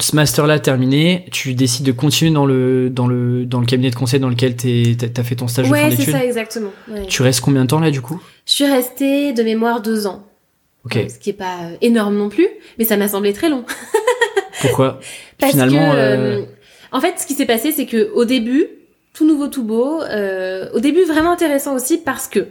ce 0.00 0.16
master-là 0.16 0.58
terminé, 0.58 1.26
tu 1.30 1.54
décides 1.54 1.86
de 1.86 1.92
continuer 1.92 2.32
dans 2.32 2.46
le 2.46 2.90
dans 2.90 3.06
le 3.06 3.46
dans 3.46 3.60
le 3.60 3.66
cabinet 3.66 3.90
de 3.90 3.94
conseil 3.94 4.18
dans 4.18 4.28
lequel 4.28 4.56
tu 4.56 4.96
as 5.16 5.22
fait 5.22 5.36
ton 5.36 5.46
stage 5.46 5.68
de 5.68 5.74
fin 5.74 5.88
d'études. 5.88 5.98
Ouais, 6.00 6.04
c'est 6.06 6.12
ça 6.12 6.24
exactement. 6.24 6.72
Tu 7.08 7.22
restes 7.22 7.40
combien 7.40 7.62
de 7.62 7.68
temps 7.68 7.80
là 7.80 7.90
du 7.90 8.00
coup? 8.00 8.20
Je 8.46 8.52
suis 8.52 8.66
restée 8.66 9.32
de 9.32 9.42
mémoire 9.42 9.80
deux 9.80 10.06
ans. 10.06 10.24
Ok. 10.84 10.98
ce 11.08 11.18
qui 11.18 11.30
est 11.30 11.34
pas 11.34 11.60
euh, 11.62 11.76
énorme 11.80 12.14
non 12.14 12.28
plus, 12.28 12.46
mais 12.78 12.84
ça 12.84 12.98
m'a 12.98 13.08
semblé 13.08 13.32
très 13.32 13.48
long. 13.48 13.64
Pourquoi? 14.60 15.00
Parce 15.38 15.52
Finalement. 15.52 15.92
Que, 15.92 15.96
euh, 15.96 16.40
euh... 16.40 16.44
En 16.92 17.00
fait, 17.00 17.18
ce 17.18 17.26
qui 17.26 17.32
s'est 17.32 17.46
passé, 17.46 17.72
c'est 17.72 17.86
que 17.86 18.12
au 18.12 18.26
début, 18.26 18.68
tout 19.14 19.26
nouveau, 19.26 19.48
tout 19.48 19.64
beau. 19.64 20.02
Euh, 20.02 20.68
au 20.74 20.80
début, 20.80 21.04
vraiment 21.04 21.32
intéressant 21.32 21.74
aussi 21.74 21.98
parce 21.98 22.28
que 22.28 22.48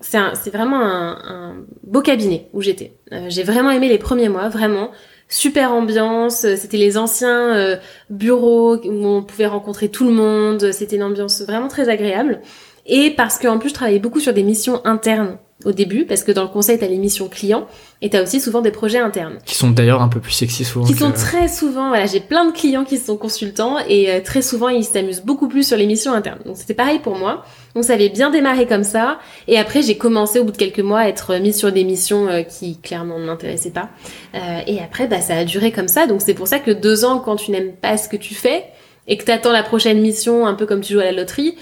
c'est 0.00 0.50
vraiment 0.50 0.80
un, 0.80 1.18
un, 1.24 1.56
beau 1.84 2.02
cabinet 2.02 2.48
où 2.52 2.60
j'étais. 2.60 2.92
Euh, 3.12 3.26
j'ai 3.28 3.42
vraiment 3.42 3.70
aimé 3.70 3.88
les 3.88 3.98
premiers 3.98 4.28
mois, 4.28 4.48
vraiment 4.48 4.90
super 5.32 5.72
ambiance. 5.72 6.46
C'était 6.56 6.76
les 6.76 6.98
anciens 6.98 7.56
euh, 7.56 7.76
bureaux 8.10 8.76
où 8.76 9.06
on 9.06 9.22
pouvait 9.22 9.46
rencontrer 9.46 9.88
tout 9.88 10.04
le 10.04 10.12
monde. 10.12 10.72
C'était 10.72 10.96
une 10.96 11.02
ambiance 11.02 11.42
vraiment 11.42 11.68
très 11.68 11.88
agréable. 11.88 12.40
Et 12.86 13.10
parce 13.10 13.38
qu'en 13.38 13.58
plus, 13.58 13.68
je 13.68 13.74
travaillais 13.74 13.98
beaucoup 13.98 14.20
sur 14.20 14.32
des 14.32 14.42
missions 14.42 14.84
internes 14.84 15.38
au 15.64 15.72
début, 15.72 16.04
parce 16.06 16.24
que 16.24 16.32
dans 16.32 16.42
le 16.42 16.48
conseil, 16.48 16.78
tu 16.78 16.84
as 16.84 16.88
les 16.88 16.98
missions 16.98 17.28
clients 17.28 17.66
et 18.00 18.10
tu 18.10 18.16
as 18.16 18.22
aussi 18.22 18.40
souvent 18.40 18.60
des 18.60 18.70
projets 18.70 18.98
internes. 18.98 19.38
Qui 19.44 19.54
sont 19.54 19.70
d'ailleurs 19.70 20.02
un 20.02 20.08
peu 20.08 20.20
plus 20.20 20.32
sexy 20.32 20.64
souvent. 20.64 20.86
Qui 20.86 20.94
sont 20.94 21.12
très 21.12 21.48
souvent, 21.48 21.88
voilà, 21.88 22.06
j'ai 22.06 22.20
plein 22.20 22.44
de 22.44 22.52
clients 22.52 22.84
qui 22.84 22.98
sont 22.98 23.16
consultants 23.16 23.76
et 23.88 24.10
euh, 24.10 24.20
très 24.20 24.42
souvent 24.42 24.68
ils 24.68 24.84
s'amusent 24.84 25.22
beaucoup 25.22 25.48
plus 25.48 25.66
sur 25.66 25.76
les 25.76 25.86
missions 25.86 26.12
internes. 26.12 26.40
Donc 26.44 26.56
c'était 26.56 26.74
pareil 26.74 26.98
pour 26.98 27.16
moi. 27.16 27.44
Donc 27.74 27.84
ça 27.84 27.94
avait 27.94 28.08
bien 28.08 28.30
démarré 28.30 28.66
comme 28.66 28.84
ça. 28.84 29.18
Et 29.46 29.58
après 29.58 29.82
j'ai 29.82 29.96
commencé 29.96 30.40
au 30.40 30.44
bout 30.44 30.52
de 30.52 30.56
quelques 30.56 30.80
mois 30.80 31.00
à 31.00 31.08
être 31.08 31.36
mise 31.36 31.56
sur 31.56 31.70
des 31.70 31.84
missions 31.84 32.28
euh, 32.28 32.42
qui 32.42 32.78
clairement 32.78 33.18
ne 33.18 33.26
m'intéressaient 33.26 33.70
pas. 33.70 33.90
Euh, 34.34 34.60
et 34.66 34.80
après 34.80 35.06
bah 35.06 35.20
ça 35.20 35.36
a 35.36 35.44
duré 35.44 35.70
comme 35.70 35.88
ça. 35.88 36.06
Donc 36.06 36.22
c'est 36.22 36.34
pour 36.34 36.48
ça 36.48 36.58
que 36.58 36.70
deux 36.70 37.04
ans 37.04 37.20
quand 37.20 37.36
tu 37.36 37.52
n'aimes 37.52 37.72
pas 37.72 37.96
ce 37.96 38.08
que 38.08 38.16
tu 38.16 38.34
fais 38.34 38.64
et 39.06 39.16
que 39.16 39.24
tu 39.24 39.30
attends 39.30 39.52
la 39.52 39.62
prochaine 39.62 40.00
mission 40.00 40.46
un 40.46 40.54
peu 40.54 40.66
comme 40.66 40.80
tu 40.80 40.92
joues 40.92 41.00
à 41.00 41.04
la 41.04 41.12
loterie, 41.12 41.56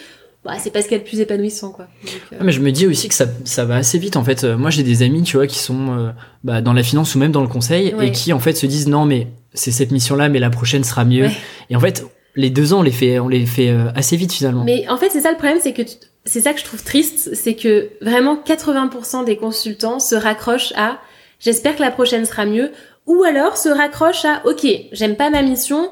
bah, 0.44 0.52
c'est 0.58 0.70
pas 0.70 0.81
ce 0.81 0.88
qu'il 0.88 0.96
y 0.96 1.00
a 1.00 1.02
de 1.02 1.08
plus 1.08 1.20
épanouissant 1.20 1.70
quoi. 1.70 1.87
Euh, 2.06 2.37
ah, 2.40 2.44
mais 2.44 2.52
je 2.52 2.60
me 2.60 2.72
dis 2.72 2.87
aussi 2.87 3.08
que 3.08 3.14
ça, 3.14 3.26
ça 3.44 3.66
va 3.66 3.76
assez 3.76 3.98
vite 3.98 4.16
en 4.16 4.25
fait. 4.25 4.44
Euh, 4.44 4.56
moi 4.56 4.70
j'ai 4.70 4.82
des 4.82 5.02
amis 5.02 5.22
tu 5.22 5.37
vois 5.37 5.46
qui 5.46 5.58
sont 5.58 5.98
euh, 5.98 6.10
bah, 6.44 6.62
dans 6.62 6.72
la 6.72 6.82
finance 6.82 7.14
ou 7.14 7.19
même 7.19 7.32
dans 7.32 7.42
le 7.42 7.48
conseil 7.48 7.94
et 8.00 8.10
qui 8.10 8.32
en 8.32 8.38
fait 8.38 8.54
se 8.54 8.64
disent 8.64 8.88
non 8.88 9.04
mais 9.04 9.28
c'est 9.52 9.70
cette 9.70 9.90
mission 9.90 10.16
là 10.16 10.31
mais 10.31 10.38
la 10.38 10.48
prochaine 10.48 10.82
sera 10.82 11.04
mieux. 11.04 11.28
Et 11.69 11.76
en 11.76 11.81
fait 11.81 12.06
les 12.37 12.48
deux 12.48 12.72
ans 12.72 12.81
on 12.81 12.82
les 12.82 12.90
fait 12.90 13.19
on 13.19 13.28
les 13.28 13.44
fait 13.44 13.69
assez 13.94 14.16
vite 14.16 14.32
finalement. 14.32 14.64
Mais 14.64 14.88
en 14.88 14.96
fait 14.96 15.10
c'est 15.10 15.20
ça 15.20 15.31
le 15.31 15.37
problème 15.37 15.58
c'est 15.60 15.75
que 15.75 15.82
c'est 16.25 16.40
ça 16.40 16.54
que 16.54 16.60
je 16.60 16.64
trouve 16.64 16.82
triste 16.82 17.34
c'est 17.34 17.54
que 17.54 17.90
vraiment 18.00 18.36
80% 18.36 19.26
des 19.26 19.36
consultants 19.36 20.00
se 20.00 20.15
raccrochent 20.15 20.72
à 20.74 21.00
j'espère 21.38 21.76
que 21.76 21.82
la 21.82 21.91
prochaine 21.91 22.24
sera 22.24 22.46
mieux 22.46 22.70
ou 23.06 23.24
alors 23.24 23.58
se 23.58 23.69
raccrochent 23.69 24.24
à 24.24 24.41
ok 24.46 24.67
j'aime 24.93 25.17
pas 25.17 25.29
ma 25.29 25.43
mission 25.43 25.91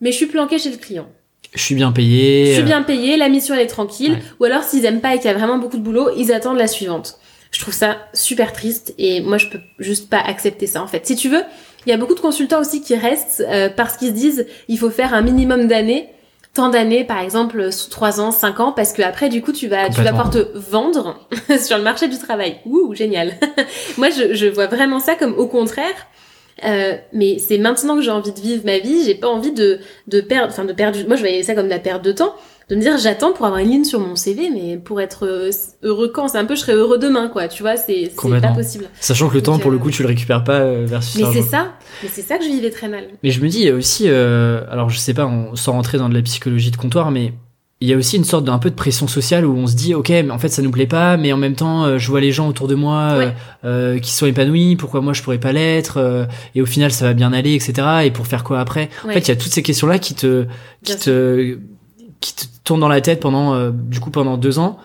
mais 0.00 0.12
je 0.12 0.16
suis 0.16 0.26
planqué 0.26 0.58
chez 0.58 0.70
le 0.70 0.78
client 0.78 1.08
je 1.54 1.62
suis 1.62 1.74
bien 1.74 1.92
payé. 1.92 2.46
Je 2.46 2.52
suis 2.54 2.62
bien 2.62 2.82
payé, 2.82 3.16
la 3.16 3.28
mission 3.28 3.54
elle 3.54 3.60
est 3.60 3.66
tranquille. 3.66 4.18
Ou 4.40 4.44
alors 4.44 4.62
s'ils 4.62 4.84
aiment 4.84 5.00
pas 5.00 5.14
et 5.14 5.18
qu'il 5.18 5.26
y 5.26 5.28
a 5.28 5.34
vraiment 5.34 5.58
beaucoup 5.58 5.76
de 5.76 5.82
boulot, 5.82 6.10
ils 6.16 6.32
attendent 6.32 6.58
la 6.58 6.66
suivante. 6.66 7.18
Je 7.50 7.60
trouve 7.60 7.74
ça 7.74 7.98
super 8.14 8.52
triste 8.52 8.94
et 8.96 9.20
moi 9.20 9.36
je 9.36 9.48
peux 9.48 9.60
juste 9.78 10.08
pas 10.08 10.20
accepter 10.20 10.66
ça 10.66 10.82
en 10.82 10.86
fait. 10.86 11.06
Si 11.06 11.14
tu 11.16 11.28
veux, 11.28 11.42
il 11.84 11.90
y 11.90 11.92
a 11.92 11.98
beaucoup 11.98 12.14
de 12.14 12.20
consultants 12.20 12.60
aussi 12.60 12.80
qui 12.80 12.96
restent 12.96 13.44
euh, 13.46 13.68
parce 13.68 13.98
qu'ils 13.98 14.08
se 14.08 14.14
disent 14.14 14.46
il 14.68 14.78
faut 14.78 14.88
faire 14.88 15.12
un 15.12 15.20
minimum 15.20 15.66
d'années, 15.68 16.08
tant 16.54 16.70
d'années 16.70 17.04
par 17.04 17.18
exemple 17.18 17.70
sous 17.70 17.90
3 17.90 18.20
ans, 18.20 18.30
5 18.30 18.60
ans 18.60 18.72
parce 18.72 18.94
que 18.94 19.02
après 19.02 19.28
du 19.28 19.42
coup 19.42 19.52
tu 19.52 19.68
vas 19.68 19.90
tu 19.90 20.00
vas 20.00 20.10
pouvoir 20.10 20.30
te 20.30 20.48
vendre 20.54 21.28
sur 21.62 21.76
le 21.76 21.82
marché 21.82 22.08
du 22.08 22.16
travail. 22.16 22.56
Ouh, 22.64 22.94
génial. 22.94 23.34
moi 23.98 24.08
je, 24.08 24.32
je 24.32 24.46
vois 24.46 24.68
vraiment 24.68 25.00
ça 25.00 25.16
comme 25.16 25.34
au 25.34 25.46
contraire 25.46 26.06
euh, 26.64 26.96
mais 27.12 27.38
c'est 27.38 27.58
maintenant 27.58 27.96
que 27.96 28.02
j'ai 28.02 28.10
envie 28.10 28.32
de 28.32 28.40
vivre 28.40 28.64
ma 28.64 28.78
vie, 28.78 29.04
j'ai 29.04 29.14
pas 29.14 29.28
envie 29.28 29.52
de, 29.52 29.80
de 30.08 30.20
perdre, 30.20 30.52
enfin 30.52 30.64
de 30.64 30.72
perdre, 30.72 30.98
moi 31.06 31.16
je 31.16 31.20
voyais 31.20 31.42
ça 31.42 31.54
comme 31.54 31.66
de 31.66 31.70
la 31.70 31.78
perte 31.78 32.04
de 32.04 32.12
temps, 32.12 32.34
de 32.68 32.76
me 32.76 32.80
dire 32.80 32.96
j'attends 32.98 33.32
pour 33.32 33.46
avoir 33.46 33.60
une 33.60 33.70
ligne 33.70 33.84
sur 33.84 34.00
mon 34.00 34.16
CV, 34.16 34.50
mais 34.50 34.76
pour 34.76 35.00
être 35.00 35.26
euh, 35.26 35.50
heureux 35.82 36.08
quand, 36.08 36.28
c'est 36.28 36.38
un 36.38 36.44
peu 36.44 36.54
je 36.54 36.60
serai 36.60 36.74
heureux 36.74 36.98
demain 36.98 37.28
quoi, 37.28 37.48
tu 37.48 37.62
vois, 37.62 37.76
c'est 37.76 38.10
pas 38.16 38.48
possible. 38.48 38.86
Sachant 39.00 39.28
que 39.28 39.34
le 39.34 39.42
temps 39.42 39.58
pour 39.58 39.70
le 39.70 39.76
euh, 39.76 39.80
coup 39.80 39.90
tu 39.90 40.02
le 40.02 40.08
récupères 40.08 40.44
pas 40.44 40.64
versus 40.64 41.20
Mais 41.20 41.32
c'est 41.32 41.48
ça, 41.48 41.72
mais 42.02 42.08
c'est 42.12 42.22
ça 42.22 42.38
que 42.38 42.44
je 42.44 42.48
vivais 42.48 42.70
très 42.70 42.88
mal. 42.88 43.04
Mais 43.22 43.30
je 43.30 43.40
me 43.40 43.48
dis 43.48 43.70
aussi, 43.70 44.08
alors 44.08 44.88
je 44.88 44.98
sais 44.98 45.14
pas, 45.14 45.26
on, 45.26 45.56
sans 45.56 45.72
rentrer 45.72 45.98
dans 45.98 46.08
de 46.08 46.14
la 46.14 46.22
psychologie 46.22 46.70
de 46.70 46.76
comptoir, 46.76 47.10
mais 47.10 47.32
il 47.82 47.88
y 47.88 47.92
a 47.92 47.96
aussi 47.96 48.16
une 48.16 48.24
sorte 48.24 48.44
d'un 48.44 48.58
peu 48.58 48.70
de 48.70 48.76
pression 48.76 49.08
sociale 49.08 49.44
où 49.44 49.56
on 49.56 49.66
se 49.66 49.74
dit 49.74 49.92
ok 49.92 50.08
mais 50.08 50.30
en 50.30 50.38
fait 50.38 50.48
ça 50.48 50.62
nous 50.62 50.70
plaît 50.70 50.86
pas 50.86 51.16
mais 51.16 51.32
en 51.32 51.36
même 51.36 51.56
temps 51.56 51.84
euh, 51.84 51.98
je 51.98 52.08
vois 52.08 52.20
les 52.20 52.30
gens 52.30 52.48
autour 52.48 52.68
de 52.68 52.76
moi 52.76 53.10
euh, 53.10 53.30
euh, 53.64 53.98
qui 53.98 54.12
sont 54.12 54.24
épanouis 54.24 54.76
pourquoi 54.76 55.00
moi 55.00 55.12
je 55.12 55.22
pourrais 55.22 55.40
pas 55.40 55.50
l'être 55.50 56.28
et 56.54 56.62
au 56.62 56.66
final 56.66 56.92
ça 56.92 57.06
va 57.06 57.12
bien 57.12 57.32
aller 57.32 57.54
etc 57.54 58.04
et 58.04 58.12
pour 58.12 58.28
faire 58.28 58.44
quoi 58.44 58.60
après? 58.60 58.88
En 59.04 59.08
fait 59.08 59.18
il 59.18 59.28
y 59.28 59.32
a 59.32 59.36
toutes 59.36 59.50
ces 59.50 59.64
questions 59.64 59.88
là 59.88 59.98
qui 59.98 60.14
te 60.14 60.46
qui 60.84 60.96
te 60.96 61.58
qui 62.20 62.34
te 62.36 62.44
tournent 62.62 62.80
dans 62.80 62.88
la 62.88 63.00
tête 63.00 63.18
pendant 63.18 63.70
du 63.70 63.98
coup 63.98 64.10
pendant 64.10 64.36
deux 64.36 64.60
ans 64.60 64.78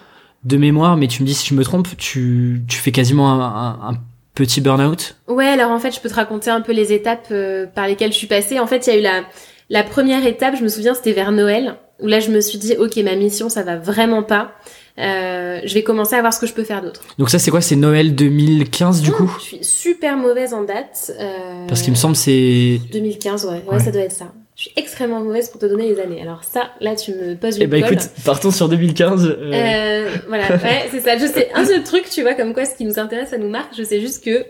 de 0.44 0.58
mémoire 0.58 0.98
mais 0.98 1.08
tu 1.08 1.22
me 1.22 1.28
dis 1.28 1.36
si 1.36 1.48
je 1.48 1.54
me 1.54 1.64
trompe 1.64 1.90
tu 1.98 2.64
tu 2.68 2.78
fais 2.80 2.92
quasiment 2.92 3.32
un, 3.32 3.92
un, 3.92 3.94
petit 4.34 4.62
burn-out? 4.62 5.18
Ouais 5.28 5.48
alors 5.48 5.70
en 5.70 5.80
fait 5.80 5.92
je 5.92 6.00
peux 6.00 6.10
te 6.10 6.16
raconter 6.16 6.50
un 6.50 6.62
peu 6.62 6.72
les 6.72 6.94
étapes 6.94 7.32
par 7.76 7.88
lesquelles 7.88 8.12
je 8.12 8.18
suis 8.18 8.28
passée. 8.28 8.60
En 8.60 8.68
fait 8.68 8.88
il 8.88 8.94
y 8.94 8.96
a 8.96 9.00
eu 9.00 9.04
la 9.04 9.24
la 9.70 9.84
première 9.84 10.26
étape 10.26 10.56
je 10.58 10.64
me 10.64 10.70
souviens 10.70 10.96
c'était 10.96 11.14
vers 11.14 11.32
Noël 11.32 11.78
où 12.00 12.08
là 12.08 12.20
je 12.20 12.30
me 12.30 12.40
suis 12.42 12.58
dit 12.58 12.76
ok 12.78 12.96
ma 12.98 13.16
mission 13.16 13.50
ça 13.50 13.64
va 13.64 13.76
vraiment 13.78 14.24
pas 14.24 14.52
euh, 15.00 15.60
je 15.64 15.74
vais 15.76 15.84
commencer 15.84 16.16
à 16.16 16.22
voir 16.22 16.34
ce 16.34 16.40
que 16.40 16.48
je 16.48 16.54
peux 16.54 16.64
faire 16.64 16.82
d'autre. 16.82 17.02
Donc 17.20 17.30
ça 17.30 17.38
c'est 17.38 17.52
quoi? 17.52 17.62
C'est 17.62 17.76
Noël 17.76 18.16
2015 18.16 19.02
du 19.04 19.12
Oh, 19.12 19.14
coup? 19.18 19.38
Je 19.40 19.44
suis 19.44 19.64
super 19.64 20.18
mauvaise 20.18 20.56
en 20.56 20.64
date. 20.64 21.12
euh, 21.20 21.68
Parce 21.68 21.84
qu'il 21.84 21.92
me 21.92 21.96
semble 21.98 22.16
c'est... 22.16 22.80
2015, 22.92 23.46
ouais. 23.46 23.52
ouais, 23.52 23.62
Ouais. 23.76 23.80
ça 23.80 23.92
doit 23.92 24.02
être 24.02 24.12
ça. 24.12 24.34
Je 24.56 24.64
suis 24.64 24.72
extrêmement 24.76 25.20
mauvaise 25.22 25.50
pour 25.50 25.62
te 25.62 25.68
donner 25.68 25.88
les 25.88 26.00
années. 26.00 26.20
Alors 26.20 26.44
ça, 26.44 26.72
là, 26.82 26.96
tu 26.96 27.12
me 27.12 27.36
poses 27.36 27.58
une 27.58 27.62
Eh 27.64 27.68
ben 27.68 27.84
colle. 27.84 27.94
écoute, 27.94 28.10
partons 28.26 28.50
sur 28.50 28.70
2015. 28.70 29.26
euh, 29.28 29.52
Euh, 29.54 30.10
voilà, 30.28 30.50
ouais, 30.50 30.88
c'est 30.90 31.02
ça. 31.02 31.16
Je 31.16 31.28
sais 31.28 31.50
un 31.54 31.64
seul 31.64 31.84
truc, 31.84 32.10
tu 32.10 32.24
vois, 32.24 32.34
comme 32.34 32.56
quoi 32.56 32.66
ce 32.66 32.74
qui 32.74 32.84
nous 32.84 32.98
intéresse, 32.98 33.30
ça 33.30 33.38
nous 33.38 33.50
marque. 33.50 33.78
Je 33.78 33.84
sais 33.84 34.02
juste 34.02 34.24
que 34.26 34.46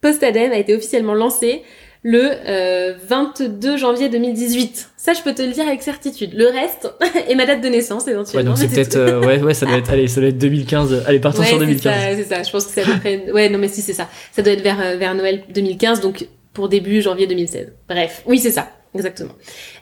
Postadem 0.00 0.52
a 0.52 0.56
été 0.56 0.74
officiellement 0.74 1.12
lancé 1.14 1.62
le 2.04 2.20
euh, 2.48 2.94
22 3.08 3.76
janvier 3.76 4.08
2018. 4.08 4.90
Ça, 4.96 5.12
je 5.12 5.22
peux 5.22 5.32
te 5.34 5.42
le 5.42 5.52
dire 5.52 5.66
avec 5.66 5.82
certitude. 5.82 6.32
Le 6.34 6.46
reste 6.46 6.92
et 7.28 7.34
ma 7.34 7.46
date 7.46 7.60
de 7.60 7.68
naissance 7.68 8.04
Ouais, 8.06 8.12
éventuellement. 8.12 8.50
donc 8.50 8.58
c'est 8.60 8.68
peut-être... 8.68 8.96
euh, 8.96 9.20
ouais, 9.20 9.40
ouais, 9.40 9.54
ça 9.54 9.66
doit 9.66 9.76
être... 9.78 9.90
Allez, 9.90 10.08
ça 10.08 10.20
doit 10.20 10.30
être 10.30 10.38
2015. 10.38 11.04
Allez, 11.06 11.20
partons 11.20 11.40
Ouais, 11.40 11.46
sur 11.46 11.58
c'est 11.58 11.64
2015. 11.66 11.92
ça, 11.94 12.16
c'est 12.16 12.24
ça. 12.36 12.42
Je 12.42 12.50
pense 12.50 12.66
que 12.66 12.72
c'est 12.72 12.82
à 12.82 12.84
peu 12.86 12.98
près. 12.98 13.30
Ouais, 13.32 13.48
non, 13.48 13.58
mais 13.58 13.68
si 13.68 13.82
c'est 13.82 13.92
ça. 13.92 14.08
Ça 14.32 14.42
doit 14.42 14.52
être 14.52 14.62
vers 14.62 14.80
euh, 14.80 14.96
vers 14.96 15.14
Noël 15.14 15.44
2015, 15.54 16.00
donc 16.00 16.26
pour 16.52 16.68
début 16.68 17.00
janvier 17.02 17.26
2016. 17.26 17.72
Bref, 17.88 18.22
oui, 18.26 18.38
c'est 18.38 18.50
ça. 18.50 18.68
Exactement. 18.94 19.32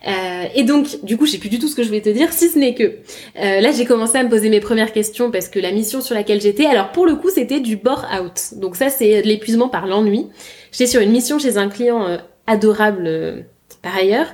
Euh, 0.07 0.45
et 0.55 0.63
donc, 0.63 1.03
du 1.03 1.17
coup, 1.17 1.27
je 1.27 1.33
sais 1.33 1.39
plus 1.39 1.49
du 1.49 1.59
tout 1.59 1.67
ce 1.67 1.75
que 1.75 1.83
je 1.83 1.89
voulais 1.89 2.01
te 2.01 2.09
dire, 2.11 2.33
si 2.33 2.49
ce 2.49 2.59
n'est 2.59 2.75
que 2.75 2.85
euh, 2.85 3.61
là, 3.61 3.73
j'ai 3.73 3.85
commencé 3.85 4.17
à 4.19 4.23
me 4.23 4.29
poser 4.29 4.49
mes 4.51 4.61
premières 4.61 4.93
questions 4.93 5.31
parce 5.33 5.49
que 5.49 5.59
la 5.59 5.73
mission 5.73 6.01
sur 6.01 6.15
laquelle 6.15 6.41
j'étais, 6.41 6.67
alors 6.67 6.93
pour 6.93 7.07
le 7.07 7.17
coup, 7.17 7.29
c'était 7.29 7.59
du 7.61 7.77
bore 7.77 8.07
out. 8.21 8.41
Donc 8.61 8.77
ça, 8.77 8.89
c'est 8.89 9.23
l'épuisement 9.23 9.69
par 9.69 9.87
l'ennui. 9.89 10.27
J'étais 10.71 10.87
sur 10.87 11.01
une 11.01 11.11
mission 11.11 11.39
chez 11.41 11.57
un 11.57 11.69
client 11.69 12.07
euh, 12.07 12.19
adorable 12.47 13.05
euh, 13.07 13.41
par 13.83 13.97
ailleurs, 13.97 14.29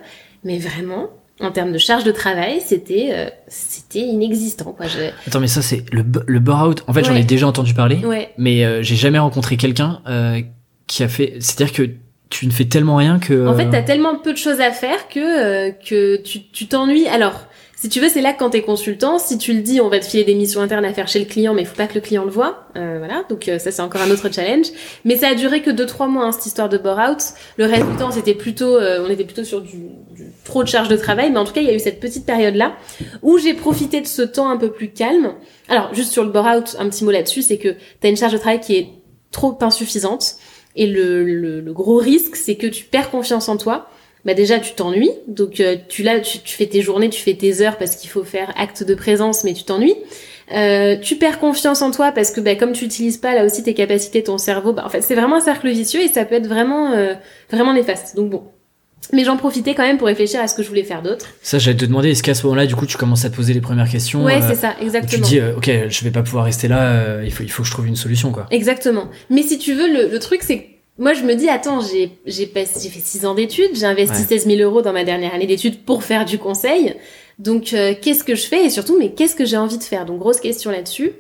mais 0.45 0.59
vraiment, 0.59 1.09
en 1.41 1.51
termes 1.53 1.73
de 1.73 1.79
charge 1.79 2.05
de 2.05 2.13
travail, 2.13 2.61
c'était 2.65 3.09
euh, 3.13 3.31
c'était 3.49 4.01
inexistant. 4.01 4.73
Quoi. 4.77 4.87
Je... 4.89 5.11
Attends, 5.27 5.41
mais 5.41 5.47
ça 5.49 5.63
c'est 5.63 5.85
le, 5.91 6.05
le 6.27 6.39
bore-out. 6.39 6.83
En 6.87 6.93
fait, 6.93 7.03
j'en 7.05 7.15
ai 7.15 7.25
déjà 7.25 7.47
entendu 7.47 7.73
parler, 7.73 7.97
Ouais. 8.05 8.29
mais 8.37 8.65
euh, 8.65 8.83
j'ai 8.83 8.97
jamais 8.97 9.19
rencontré 9.19 9.57
quelqu'un 9.57 10.03
euh, 10.07 10.41
qui 10.87 11.03
a 11.03 11.09
fait... 11.09 11.35
C'est-à-dire 11.41 11.75
que 11.75 11.91
tu 12.29 12.47
ne 12.47 12.53
fais 12.53 12.65
tellement 12.65 12.97
rien 12.97 13.19
que... 13.19 13.47
En 13.47 13.55
fait, 13.55 13.67
euh, 13.67 13.71
t'as 13.71 13.83
tellement 13.83 14.17
peu 14.17 14.33
de 14.33 14.39
choses 14.39 14.61
à 14.61 14.71
faire 14.71 15.09
que 15.09 15.21
euh, 15.21 15.71
que 15.71 16.17
tu 16.17 16.43
tu 16.51 16.67
t'ennuies. 16.67 17.07
Alors, 17.09 17.47
si 17.79 17.91
tu 17.91 18.01
veux, 18.01 18.09
c'est 18.09 18.23
là 18.23 18.33
que 18.33 18.39
quand 18.39 18.51
t'es 18.51 18.63
consultant, 18.63 19.19
si 19.19 19.37
tu 19.37 19.53
le 19.53 19.61
dis, 19.61 19.83
on 19.83 19.91
va 19.91 19.99
te 19.99 20.07
filer 20.07 20.25
des 20.25 20.35
missions 20.35 20.63
internes 20.63 20.87
à 20.87 20.95
faire 20.95 21.09
chez 21.09 21.19
le 21.19 21.27
client, 21.27 21.53
mais 21.53 21.61
il 21.61 21.67
faut 21.67 21.77
pas 21.77 21.87
que 21.87 21.95
le 21.95 22.01
client 22.01 22.25
le 22.25 22.31
voit. 22.31 22.67
Euh, 22.75 22.97
voilà, 22.99 23.25
donc 23.29 23.49
euh, 23.49 23.59
ça 23.59 23.71
c'est 23.71 23.83
encore 23.83 24.01
un 24.01 24.11
autre 24.11 24.33
challenge. 24.33 24.69
Mais 25.05 25.17
ça 25.17 25.29
a 25.29 25.35
duré 25.35 25.61
que 25.61 25.71
deux 25.71 25.85
trois 25.85 26.07
mois 26.07 26.25
hein, 26.25 26.33
cette 26.33 26.47
histoire 26.47 26.71
de 26.71 26.79
bore 26.79 26.99
out. 26.99 27.23
Le 27.59 27.67
reste 27.67 27.87
du 27.87 27.97
temps, 27.97 28.11
c'était 28.11 28.35
plutôt, 28.35 28.77
euh, 28.77 29.05
on 29.07 29.11
était 29.11 29.25
plutôt 29.25 29.45
sur 29.45 29.61
du, 29.61 29.77
du 30.17 30.33
trop 30.45 30.65
de 30.65 30.69
charge 30.69 30.89
de 30.89 30.97
travail. 30.97 31.31
Mais 31.31 31.39
en 31.39 31.45
tout 31.45 31.53
cas, 31.53 31.61
il 31.61 31.67
y 31.67 31.71
a 31.71 31.75
eu 31.75 31.79
cette 31.79 32.01
petite 32.01 32.25
période 32.25 32.55
là 32.55 32.73
où 33.21 33.37
j'ai 33.37 33.53
profité 33.53 34.01
de 34.01 34.07
ce 34.07 34.23
temps 34.23 34.49
un 34.49 34.57
peu 34.57 34.71
plus 34.71 34.89
calme. 34.89 35.35
Alors, 35.69 35.95
juste 35.95 36.13
sur 36.13 36.25
le 36.25 36.31
bore 36.31 36.47
out, 36.47 36.77
un 36.79 36.89
petit 36.89 37.05
mot 37.05 37.11
là-dessus, 37.11 37.43
c'est 37.43 37.59
que 37.59 37.75
t'as 38.01 38.09
une 38.09 38.17
charge 38.17 38.33
de 38.33 38.39
travail 38.39 38.61
qui 38.61 38.75
est 38.75 38.89
trop 39.33 39.57
insuffisante. 39.61 40.37
Et 40.77 40.87
le, 40.87 41.25
le, 41.25 41.61
le 41.61 41.73
gros 41.73 41.97
risque, 41.97 42.37
c'est 42.37 42.55
que 42.57 42.67
tu 42.67 42.85
perds 42.85 43.11
confiance 43.11 43.49
en 43.49 43.57
toi. 43.57 43.89
Bah 44.25 44.35
déjà, 44.35 44.59
tu 44.59 44.75
t'ennuies. 44.75 45.13
Donc, 45.29 45.61
euh, 45.61 45.77
tu, 45.89 46.03
là, 46.03 46.21
tu, 46.21 46.39
tu 46.41 46.57
fais 46.57 46.67
tes 46.67 46.83
journées, 46.83 47.09
tu 47.11 47.23
fais 47.23 47.35
tes 47.35 47.63
heures 47.63 47.79
parce 47.79 47.97
qu'il 47.97 48.11
faut 48.11 48.25
faire 48.25 48.53
acte 48.57 48.83
de 48.83 48.95
présence, 48.95 49.45
mais 49.45 49.55
tu 49.55 49.65
t'ennuies. 49.65 49.97
Euh, 50.53 50.97
tu 50.97 51.17
perds 51.17 51.41
confiance 51.41 51.83
en 51.83 51.91
toi 51.91 52.13
parce 52.13 52.31
que 52.31 52.41
bah, 52.41 52.55
comme 52.55 52.73
tu 52.73 52.85
utilises 52.85 53.17
pas 53.17 53.35
là 53.35 53.45
aussi 53.45 53.63
tes 53.63 53.75
capacités, 53.75 54.23
ton 54.23 54.39
cerveau, 54.39 54.73
bah, 54.73 54.83
en 54.85 54.89
fait, 54.89 55.03
c'est 55.03 55.15
vraiment 55.15 55.37
un 55.37 55.41
cercle 55.41 55.69
vicieux 55.69 56.01
et 56.01 56.09
ça 56.09 56.25
peut 56.25 56.37
être 56.37 56.47
vraiment, 56.47 56.93
euh, 56.93 57.15
vraiment 57.51 57.73
néfaste. 57.73 58.17
Donc 58.17 58.31
bon. 58.31 58.43
Mais 59.13 59.25
j'en 59.25 59.37
profitais 59.37 59.75
quand 59.75 59.83
même 59.85 59.99
pour 59.99 60.07
réfléchir 60.07 60.41
à 60.41 60.49
ce 60.49 60.55
que 60.55 60.63
je 60.63 60.69
voulais 60.69 60.83
faire 60.85 61.03
d'autre. 61.03 61.27
Ça, 61.43 61.59
j'allais 61.59 61.77
te 61.77 61.85
demander, 61.85 62.11
est-ce 62.11 62.23
qu'à 62.23 62.35
ce 62.35 62.43
moment-là, 62.45 62.67
du 62.67 62.75
coup, 62.75 62.87
tu 62.87 62.97
commences 62.97 63.25
à 63.25 63.31
te 63.31 63.37
poser 63.37 63.53
les 63.55 63.61
premières 63.61 63.89
questions 63.89 64.25
Ouais, 64.25 64.43
euh, 64.43 64.47
c'est 64.49 64.55
ça, 64.57 64.75
Tu 64.79 64.85
exactement. 64.85 65.23
te 65.23 65.29
dis, 65.29 65.39
euh, 65.39 65.57
ok, 65.57 65.71
je 65.89 66.05
vais 66.05 66.11
pas 66.11 66.23
pouvoir 66.23 66.45
rester 66.45 66.69
là, 66.69 66.91
euh, 66.93 67.23
il, 67.25 67.33
faut, 67.33 67.43
il 67.43 67.51
faut 67.51 67.63
que 67.63 67.69
je 67.69 67.73
trouve 67.73 67.87
une 67.87 67.97
solution, 67.97 68.33
quoi. 68.33 68.47
Exactement. 68.51 69.09
Mais 69.31 69.43
si 69.43 69.59
tu 69.59 69.75
veux, 69.75 69.87
le, 69.93 70.09
le 70.11 70.19
truc, 70.19 70.43
c'est 70.43 70.59
que 70.59 70.65
moi, 70.99 71.13
je 71.13 71.23
me 71.23 71.35
dis, 71.35 71.49
attends, 71.49 71.81
j'ai 71.81 72.47
fait 72.47 72.67
six 72.67 73.27
ans 73.27 73.35
d'études, 73.35 73.71
j'ai 73.75 73.85
investi 73.87 74.17
Ouais. 74.23 74.39
16 74.39 74.47
000 74.47 74.61
euros 74.61 74.83
dans 74.83 74.93
ma 74.93 75.05
dernière 75.05 75.35
année 75.35 75.47
d'études 75.47 75.85
pour 75.85 76.03
faire 76.05 76.25
du 76.25 76.39
conseil. 76.39 76.95
Donc, 77.39 77.65
qu'est-ce 78.01 78.25
que 78.25 78.35
je 78.35 78.47
fais? 78.47 78.65
Et 78.65 78.71
surtout, 78.71 78.99
mais 78.99 79.11
qu'est-ce 79.11 79.37
que 79.37 79.45
j'ai 79.45 79.59
envie 79.59 79.77
de 79.77 79.83
faire? 79.85 80.07
Donc, 80.07 80.19
grosse 80.19 80.41
question 80.41 80.71
là-dessus. 80.71 81.13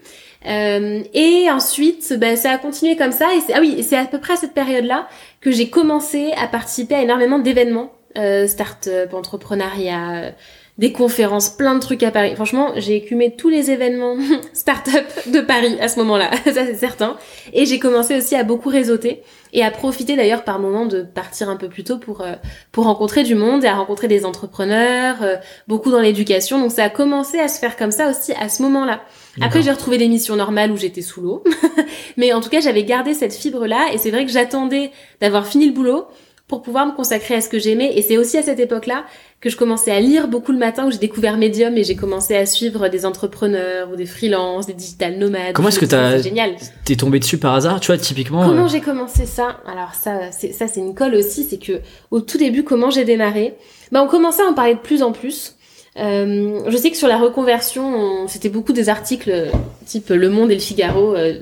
Euh, 0.46 1.02
et 1.14 1.50
ensuite, 1.50 2.14
ben, 2.18 2.36
ça 2.36 2.52
a 2.52 2.58
continué 2.58 2.96
comme 2.96 3.12
ça. 3.12 3.26
Et 3.34 3.52
ah 3.54 3.60
oui, 3.60 3.82
c'est 3.82 3.96
à 3.96 4.04
peu 4.04 4.18
près 4.18 4.34
à 4.34 4.36
cette 4.36 4.54
période-là 4.54 5.08
que 5.40 5.50
j'ai 5.50 5.70
commencé 5.70 6.32
à 6.36 6.46
participer 6.46 6.94
à 6.96 7.02
énormément 7.02 7.38
d'événements, 7.38 7.92
euh, 8.16 8.46
start-up, 8.46 9.14
entrepreneuriat, 9.14 10.32
des 10.78 10.92
conférences, 10.92 11.48
plein 11.48 11.74
de 11.74 11.80
trucs 11.80 12.02
à 12.02 12.10
Paris. 12.10 12.34
Franchement, 12.34 12.72
j'ai 12.76 12.96
écumé 12.96 13.34
tous 13.34 13.48
les 13.48 13.70
événements 13.70 14.16
start-up 14.52 15.06
de 15.26 15.40
Paris 15.40 15.76
à 15.80 15.88
ce 15.88 15.98
moment-là, 16.00 16.30
ça 16.44 16.66
c'est 16.66 16.76
certain. 16.76 17.16
Et 17.52 17.64
j'ai 17.64 17.78
commencé 17.78 18.16
aussi 18.16 18.34
à 18.34 18.44
beaucoup 18.44 18.68
réseauter 18.68 19.22
et 19.52 19.64
à 19.64 19.70
profiter 19.70 20.16
d'ailleurs 20.16 20.44
par 20.44 20.58
moment 20.58 20.84
de 20.84 21.02
partir 21.02 21.48
un 21.48 21.56
peu 21.56 21.68
plus 21.68 21.84
tôt 21.84 21.98
pour 21.98 22.20
euh, 22.20 22.34
pour 22.72 22.84
rencontrer 22.84 23.22
du 23.22 23.34
monde 23.34 23.64
et 23.64 23.68
à 23.68 23.74
rencontrer 23.74 24.08
des 24.08 24.26
entrepreneurs, 24.26 25.22
euh, 25.22 25.36
beaucoup 25.66 25.90
dans 25.90 26.00
l'éducation. 26.00 26.60
Donc 26.60 26.72
ça 26.72 26.84
a 26.84 26.90
commencé 26.90 27.38
à 27.38 27.48
se 27.48 27.58
faire 27.58 27.76
comme 27.76 27.92
ça 27.92 28.10
aussi 28.10 28.32
à 28.32 28.48
ce 28.50 28.62
moment-là. 28.62 29.00
Après, 29.40 29.62
j'ai 29.62 29.70
retrouvé 29.70 29.98
des 29.98 30.08
missions 30.08 30.36
normales 30.36 30.70
où 30.72 30.76
j'étais 30.76 31.02
sous 31.02 31.20
l'eau. 31.20 31.44
Mais 32.16 32.32
en 32.32 32.40
tout 32.40 32.48
cas, 32.48 32.60
j'avais 32.60 32.84
gardé 32.84 33.14
cette 33.14 33.34
fibre-là. 33.34 33.88
Et 33.92 33.98
c'est 33.98 34.10
vrai 34.10 34.24
que 34.24 34.32
j'attendais 34.32 34.90
d'avoir 35.20 35.46
fini 35.46 35.66
le 35.66 35.72
boulot 35.72 36.06
pour 36.48 36.62
pouvoir 36.62 36.86
me 36.86 36.92
consacrer 36.92 37.34
à 37.34 37.40
ce 37.40 37.48
que 37.48 37.58
j'aimais. 37.58 37.92
Et 37.96 38.02
c'est 38.02 38.16
aussi 38.16 38.38
à 38.38 38.42
cette 38.42 38.60
époque-là 38.60 39.04
que 39.40 39.50
je 39.50 39.56
commençais 39.56 39.90
à 39.90 39.98
lire 40.00 40.28
beaucoup 40.28 40.52
le 40.52 40.58
matin, 40.58 40.86
où 40.86 40.90
j'ai 40.92 40.98
découvert 40.98 41.36
Medium 41.36 41.76
et 41.76 41.82
j'ai 41.84 41.96
commencé 41.96 42.36
à 42.36 42.46
suivre 42.46 42.88
des 42.88 43.04
entrepreneurs 43.04 43.90
ou 43.92 43.96
des 43.96 44.06
freelances, 44.06 44.66
des 44.66 44.72
digital 44.72 45.18
nomades. 45.18 45.52
Comment 45.54 45.68
est-ce 45.68 45.80
que 45.80 45.84
t'as- 45.86 46.18
génial. 46.22 46.54
T'es 46.84 46.94
tombé 46.96 47.18
dessus 47.18 47.36
par 47.38 47.54
hasard, 47.54 47.80
tu 47.80 47.88
vois, 47.88 47.98
typiquement. 47.98 48.46
Comment 48.46 48.64
euh, 48.64 48.68
j'ai 48.68 48.80
commencé 48.80 49.26
ça? 49.26 49.58
Alors 49.66 49.94
ça, 49.94 50.30
c'est 50.30 50.52
ça, 50.52 50.68
c'est 50.68 50.80
une 50.80 50.94
colle 50.94 51.16
aussi. 51.16 51.44
C'est 51.44 51.58
que 51.58 51.80
au 52.12 52.20
tout 52.20 52.38
début, 52.38 52.62
comment 52.62 52.90
j'ai 52.90 53.04
démarré? 53.04 53.54
Bah, 53.92 54.00
on 54.02 54.08
commençait 54.08 54.42
à 54.42 54.46
en 54.46 54.54
parler 54.54 54.74
de 54.74 54.80
plus 54.80 55.02
en 55.02 55.12
plus. 55.12 55.55
Euh, 55.98 56.60
je 56.68 56.76
sais 56.76 56.90
que 56.90 56.96
sur 56.96 57.08
la 57.08 57.16
reconversion, 57.18 57.84
on- 57.86 58.28
c'était 58.28 58.48
beaucoup 58.50 58.72
des 58.74 58.88
articles 58.88 59.30
euh, 59.30 59.50
type 59.86 60.10
Le 60.10 60.28
Monde 60.28 60.50
et 60.50 60.54
Le 60.54 60.60
Figaro 60.60 61.14
euh, 61.14 61.40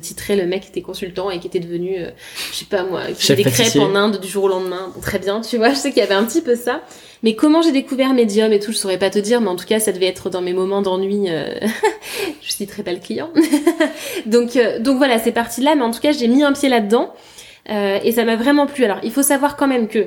titraient 0.00 0.36
le 0.36 0.46
mec 0.46 0.62
qui 0.62 0.68
était 0.68 0.80
consultant 0.82 1.30
et 1.30 1.38
qui 1.40 1.46
était 1.48 1.58
devenu, 1.60 1.96
euh, 1.98 2.10
je 2.52 2.56
sais 2.58 2.64
pas 2.66 2.84
moi, 2.84 3.00
qui 3.16 3.26
des 3.34 3.42
crêpes 3.42 3.66
en 3.82 3.94
Inde 3.96 4.20
du 4.20 4.28
jour 4.28 4.44
au 4.44 4.48
lendemain. 4.48 4.92
Bon, 4.94 5.00
très 5.00 5.18
bien, 5.18 5.40
tu 5.40 5.56
vois. 5.56 5.70
Je 5.70 5.74
sais 5.76 5.90
qu'il 5.90 5.98
y 5.98 6.02
avait 6.06 6.14
un 6.14 6.24
petit 6.24 6.40
peu 6.42 6.54
ça. 6.56 6.82
Mais 7.22 7.34
comment 7.34 7.62
j'ai 7.62 7.72
découvert 7.72 8.12
Medium 8.14 8.52
et 8.52 8.60
tout, 8.60 8.72
je 8.72 8.76
saurais 8.76 8.98
pas 8.98 9.10
te 9.10 9.18
dire, 9.18 9.40
mais 9.40 9.48
en 9.48 9.56
tout 9.56 9.64
cas, 9.64 9.80
ça 9.80 9.90
devait 9.90 10.06
être 10.06 10.30
dans 10.30 10.42
mes 10.42 10.52
moments 10.52 10.82
d'ennui. 10.82 11.26
euh, 11.28 11.48
je 12.42 12.50
citerai 12.52 12.82
pas 12.84 12.92
le 12.92 12.98
client. 13.00 13.30
donc, 14.26 14.56
euh, 14.56 14.78
donc 14.78 14.98
voilà, 14.98 15.18
c'est 15.18 15.32
parti 15.32 15.60
de 15.60 15.64
là. 15.64 15.74
Mais 15.74 15.82
en 15.82 15.90
tout 15.90 16.00
cas, 16.00 16.12
j'ai 16.12 16.28
mis 16.28 16.42
un 16.44 16.52
pied 16.52 16.68
là-dedans 16.68 17.12
euh, 17.70 17.98
et 18.04 18.12
ça 18.12 18.24
m'a 18.24 18.36
vraiment 18.36 18.66
plu. 18.66 18.84
Alors, 18.84 18.98
il 19.02 19.10
faut 19.10 19.22
savoir 19.22 19.56
quand 19.56 19.66
même 19.66 19.88
que 19.88 20.06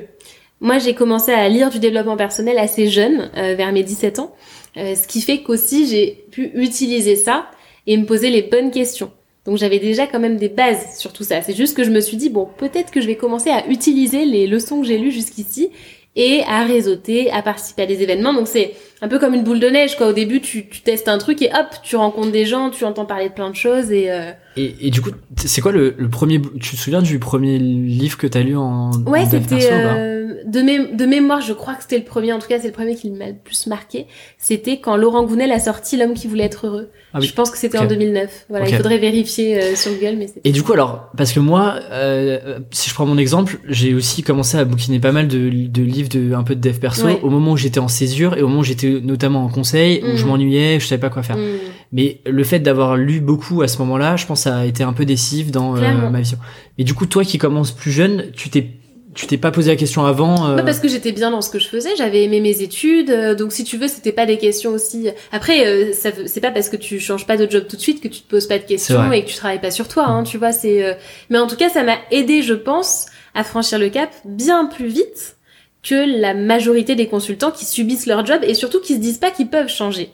moi, 0.60 0.78
j'ai 0.78 0.94
commencé 0.94 1.32
à 1.32 1.48
lire 1.48 1.70
du 1.70 1.78
développement 1.78 2.16
personnel 2.16 2.58
assez 2.58 2.88
jeune, 2.88 3.30
euh, 3.36 3.54
vers 3.54 3.72
mes 3.72 3.82
17 3.82 4.18
ans, 4.18 4.34
euh, 4.76 4.94
ce 4.94 5.08
qui 5.08 5.22
fait 5.22 5.42
qu'aussi 5.42 5.86
j'ai 5.88 6.24
pu 6.30 6.50
utiliser 6.54 7.16
ça 7.16 7.46
et 7.86 7.96
me 7.96 8.04
poser 8.04 8.30
les 8.30 8.42
bonnes 8.42 8.70
questions. 8.70 9.10
Donc 9.46 9.56
j'avais 9.56 9.78
déjà 9.78 10.06
quand 10.06 10.20
même 10.20 10.36
des 10.36 10.50
bases 10.50 10.98
sur 10.98 11.12
tout 11.14 11.24
ça. 11.24 11.40
C'est 11.40 11.56
juste 11.56 11.76
que 11.76 11.82
je 11.82 11.90
me 11.90 12.00
suis 12.00 12.18
dit, 12.18 12.28
bon, 12.28 12.46
peut-être 12.58 12.90
que 12.90 13.00
je 13.00 13.06
vais 13.06 13.16
commencer 13.16 13.48
à 13.50 13.66
utiliser 13.68 14.26
les 14.26 14.46
leçons 14.46 14.82
que 14.82 14.86
j'ai 14.86 14.98
lues 14.98 15.10
jusqu'ici 15.10 15.70
et 16.14 16.42
à 16.46 16.64
réseauter, 16.64 17.30
à 17.30 17.40
participer 17.40 17.82
à 17.82 17.86
des 17.86 18.02
événements. 18.02 18.34
Donc 18.34 18.46
c'est 18.46 18.74
un 19.00 19.08
peu 19.08 19.18
comme 19.18 19.32
une 19.32 19.42
boule 19.42 19.60
de 19.60 19.68
neige, 19.68 19.96
quoi. 19.96 20.08
Au 20.08 20.12
début, 20.12 20.42
tu, 20.42 20.68
tu 20.68 20.82
testes 20.82 21.08
un 21.08 21.16
truc 21.16 21.40
et 21.40 21.48
hop, 21.48 21.68
tu 21.82 21.96
rencontres 21.96 22.32
des 22.32 22.44
gens, 22.44 22.68
tu 22.68 22.84
entends 22.84 23.06
parler 23.06 23.30
de 23.30 23.34
plein 23.34 23.48
de 23.48 23.56
choses 23.56 23.90
et... 23.90 24.10
euh, 24.10 24.32
Et, 24.60 24.86
et 24.86 24.90
du 24.90 25.00
coup, 25.00 25.10
c'est 25.36 25.60
quoi 25.60 25.72
le, 25.72 25.94
le 25.96 26.08
premier. 26.08 26.40
Tu 26.60 26.76
te 26.76 26.80
souviens 26.80 27.02
du 27.02 27.18
premier 27.18 27.58
livre 27.58 28.16
que 28.18 28.26
t'as 28.26 28.40
lu 28.42 28.56
en. 28.56 28.90
Ouais, 29.06 29.24
c'était 29.30 29.68
euh, 29.72 30.34
de, 30.46 30.60
mé- 30.60 30.94
de 30.96 31.06
mémoire, 31.06 31.40
je 31.40 31.52
crois 31.52 31.74
que 31.74 31.82
c'était 31.82 31.98
le 31.98 32.04
premier. 32.04 32.32
En 32.32 32.38
tout 32.38 32.48
cas, 32.48 32.58
c'est 32.60 32.66
le 32.68 32.72
premier 32.72 32.94
qui 32.96 33.10
m'a 33.10 33.28
le 33.28 33.34
plus 33.42 33.66
marqué. 33.66 34.06
C'était 34.38 34.78
quand 34.80 34.96
Laurent 34.96 35.24
Gounel 35.24 35.52
a 35.52 35.58
sorti 35.58 35.96
L'homme 35.96 36.14
qui 36.14 36.26
voulait 36.28 36.44
être 36.44 36.66
heureux. 36.66 36.88
Ah 37.12 37.18
oui. 37.20 37.26
Je 37.26 37.32
pense 37.34 37.50
que 37.50 37.58
c'était 37.58 37.78
en 37.78 37.86
2009. 37.86 38.46
Voilà, 38.50 38.68
il 38.68 38.76
faudrait 38.76 38.98
vérifier 38.98 39.60
euh, 39.60 39.74
sur 39.74 39.92
Google, 39.92 40.16
mais. 40.18 40.26
Et 40.44 40.52
du 40.52 40.62
coup, 40.62 40.72
alors, 40.72 41.10
parce 41.16 41.32
que 41.32 41.40
moi, 41.40 41.76
euh, 41.90 42.58
si 42.70 42.88
je 42.90 42.94
prends 42.94 43.06
mon 43.06 43.18
exemple, 43.18 43.58
j'ai 43.68 43.94
aussi 43.94 44.22
commencé 44.22 44.56
à 44.58 44.64
bouquiner 44.64 45.00
pas 45.00 45.12
mal 45.12 45.26
de, 45.26 45.48
de 45.48 45.82
livres 45.82 46.08
de 46.08 46.34
un 46.34 46.44
peu 46.44 46.54
de 46.54 46.60
dev 46.60 46.78
perso 46.78 47.06
Ouais. 47.06 47.18
au 47.22 47.30
moment 47.30 47.52
où 47.52 47.56
j'étais 47.56 47.80
en 47.80 47.88
césure 47.88 48.36
et 48.36 48.42
au 48.42 48.48
moment 48.48 48.60
où 48.60 48.64
j'étais 48.64 49.00
notamment 49.02 49.44
en 49.44 49.48
conseil, 49.48 50.02
où 50.04 50.12
Mm. 50.12 50.16
je 50.16 50.26
m'ennuyais, 50.26 50.80
je 50.80 50.86
savais 50.86 51.00
pas 51.00 51.08
quoi 51.10 51.22
faire. 51.22 51.36
Hmm. 51.36 51.56
Mais 51.92 52.20
le 52.24 52.44
fait 52.44 52.60
d'avoir 52.60 52.96
lu 52.96 53.20
beaucoup 53.20 53.62
à 53.62 53.68
ce 53.68 53.78
moment-là, 53.78 54.16
je 54.16 54.24
pense, 54.26 54.42
ça 54.42 54.58
a 54.58 54.64
été 54.64 54.82
un 54.84 54.92
peu 54.92 55.04
décisif 55.04 55.50
dans 55.50 55.76
euh, 55.76 56.08
ma 56.10 56.20
vision. 56.20 56.38
Mais 56.78 56.84
du 56.84 56.94
coup, 56.94 57.06
toi 57.06 57.24
qui 57.24 57.36
commences 57.38 57.72
plus 57.72 57.90
jeune, 57.90 58.30
tu 58.32 58.48
t'es, 58.48 58.68
tu 59.12 59.26
t'es 59.26 59.36
pas 59.38 59.50
posé 59.50 59.70
la 59.72 59.76
question 59.76 60.04
avant. 60.04 60.50
euh, 60.50 60.54
Bah, 60.54 60.62
parce 60.62 60.78
que 60.78 60.86
j'étais 60.86 61.10
bien 61.10 61.32
dans 61.32 61.42
ce 61.42 61.50
que 61.50 61.58
je 61.58 61.66
faisais, 61.66 61.90
j'avais 61.98 62.22
aimé 62.22 62.38
mes 62.40 62.62
études, 62.62 63.10
euh, 63.10 63.34
donc 63.34 63.50
si 63.50 63.64
tu 63.64 63.76
veux, 63.76 63.88
c'était 63.88 64.12
pas 64.12 64.24
des 64.24 64.38
questions 64.38 64.70
aussi. 64.70 65.08
Après, 65.32 65.66
euh, 65.66 65.92
c'est 66.26 66.40
pas 66.40 66.52
parce 66.52 66.68
que 66.68 66.76
tu 66.76 67.00
changes 67.00 67.26
pas 67.26 67.36
de 67.36 67.50
job 67.50 67.64
tout 67.68 67.74
de 67.74 67.80
suite 67.82 68.00
que 68.00 68.06
tu 68.06 68.20
te 68.20 68.28
poses 68.30 68.46
pas 68.46 68.58
de 68.58 68.64
questions 68.64 68.94
et 69.12 69.24
que 69.24 69.28
tu 69.28 69.34
travailles 69.34 69.60
pas 69.60 69.72
sur 69.72 69.88
toi, 69.88 70.04
hein, 70.06 70.22
tu 70.22 70.38
vois. 70.38 70.52
C'est, 70.52 70.84
euh, 70.84 70.94
mais 71.28 71.38
en 71.40 71.48
tout 71.48 71.56
cas, 71.56 71.70
ça 71.70 71.82
m'a 71.82 71.96
aidé, 72.12 72.42
je 72.42 72.54
pense, 72.54 73.06
à 73.34 73.42
franchir 73.42 73.80
le 73.80 73.88
cap 73.88 74.10
bien 74.24 74.66
plus 74.66 74.86
vite 74.86 75.38
que 75.82 76.20
la 76.20 76.34
majorité 76.34 76.94
des 76.94 77.08
consultants 77.08 77.50
qui 77.50 77.64
subissent 77.64 78.06
leur 78.06 78.24
job 78.24 78.38
et 78.44 78.54
surtout 78.54 78.80
qui 78.80 78.94
se 78.94 79.00
disent 79.00 79.18
pas 79.18 79.30
qu'ils 79.32 79.48
peuvent 79.48 79.68
changer. 79.70 80.10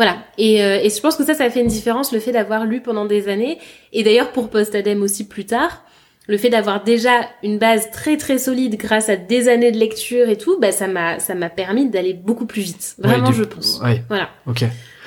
Voilà. 0.00 0.16
Et, 0.38 0.62
euh, 0.64 0.80
et 0.82 0.88
je 0.88 1.00
pense 1.00 1.16
que 1.16 1.24
ça, 1.24 1.34
ça 1.34 1.50
fait 1.50 1.60
une 1.60 1.66
différence, 1.66 2.10
le 2.12 2.20
fait 2.20 2.32
d'avoir 2.32 2.64
lu 2.64 2.80
pendant 2.80 3.04
des 3.04 3.28
années. 3.28 3.58
Et 3.92 4.02
d'ailleurs, 4.02 4.32
pour 4.32 4.48
Post-Adem 4.48 5.02
aussi 5.02 5.26
plus 5.28 5.44
tard, 5.44 5.84
le 6.26 6.38
fait 6.38 6.48
d'avoir 6.48 6.82
déjà 6.84 7.10
une 7.42 7.58
base 7.58 7.90
très 7.90 8.16
très 8.16 8.38
solide 8.38 8.76
grâce 8.78 9.08
à 9.08 9.16
des 9.16 9.48
années 9.48 9.72
de 9.72 9.78
lecture 9.78 10.28
et 10.28 10.36
tout, 10.38 10.58
bah, 10.60 10.72
ça 10.72 10.86
m'a 10.86 11.18
ça 11.18 11.34
m'a 11.34 11.50
permis 11.50 11.90
d'aller 11.90 12.14
beaucoup 12.14 12.46
plus 12.46 12.62
vite. 12.62 12.94
Vraiment, 12.98 13.32
je 13.32 13.42
pense. 13.44 13.80
Ouais. 13.82 14.02
Voilà. 14.08 14.28
Ok. 14.46 14.62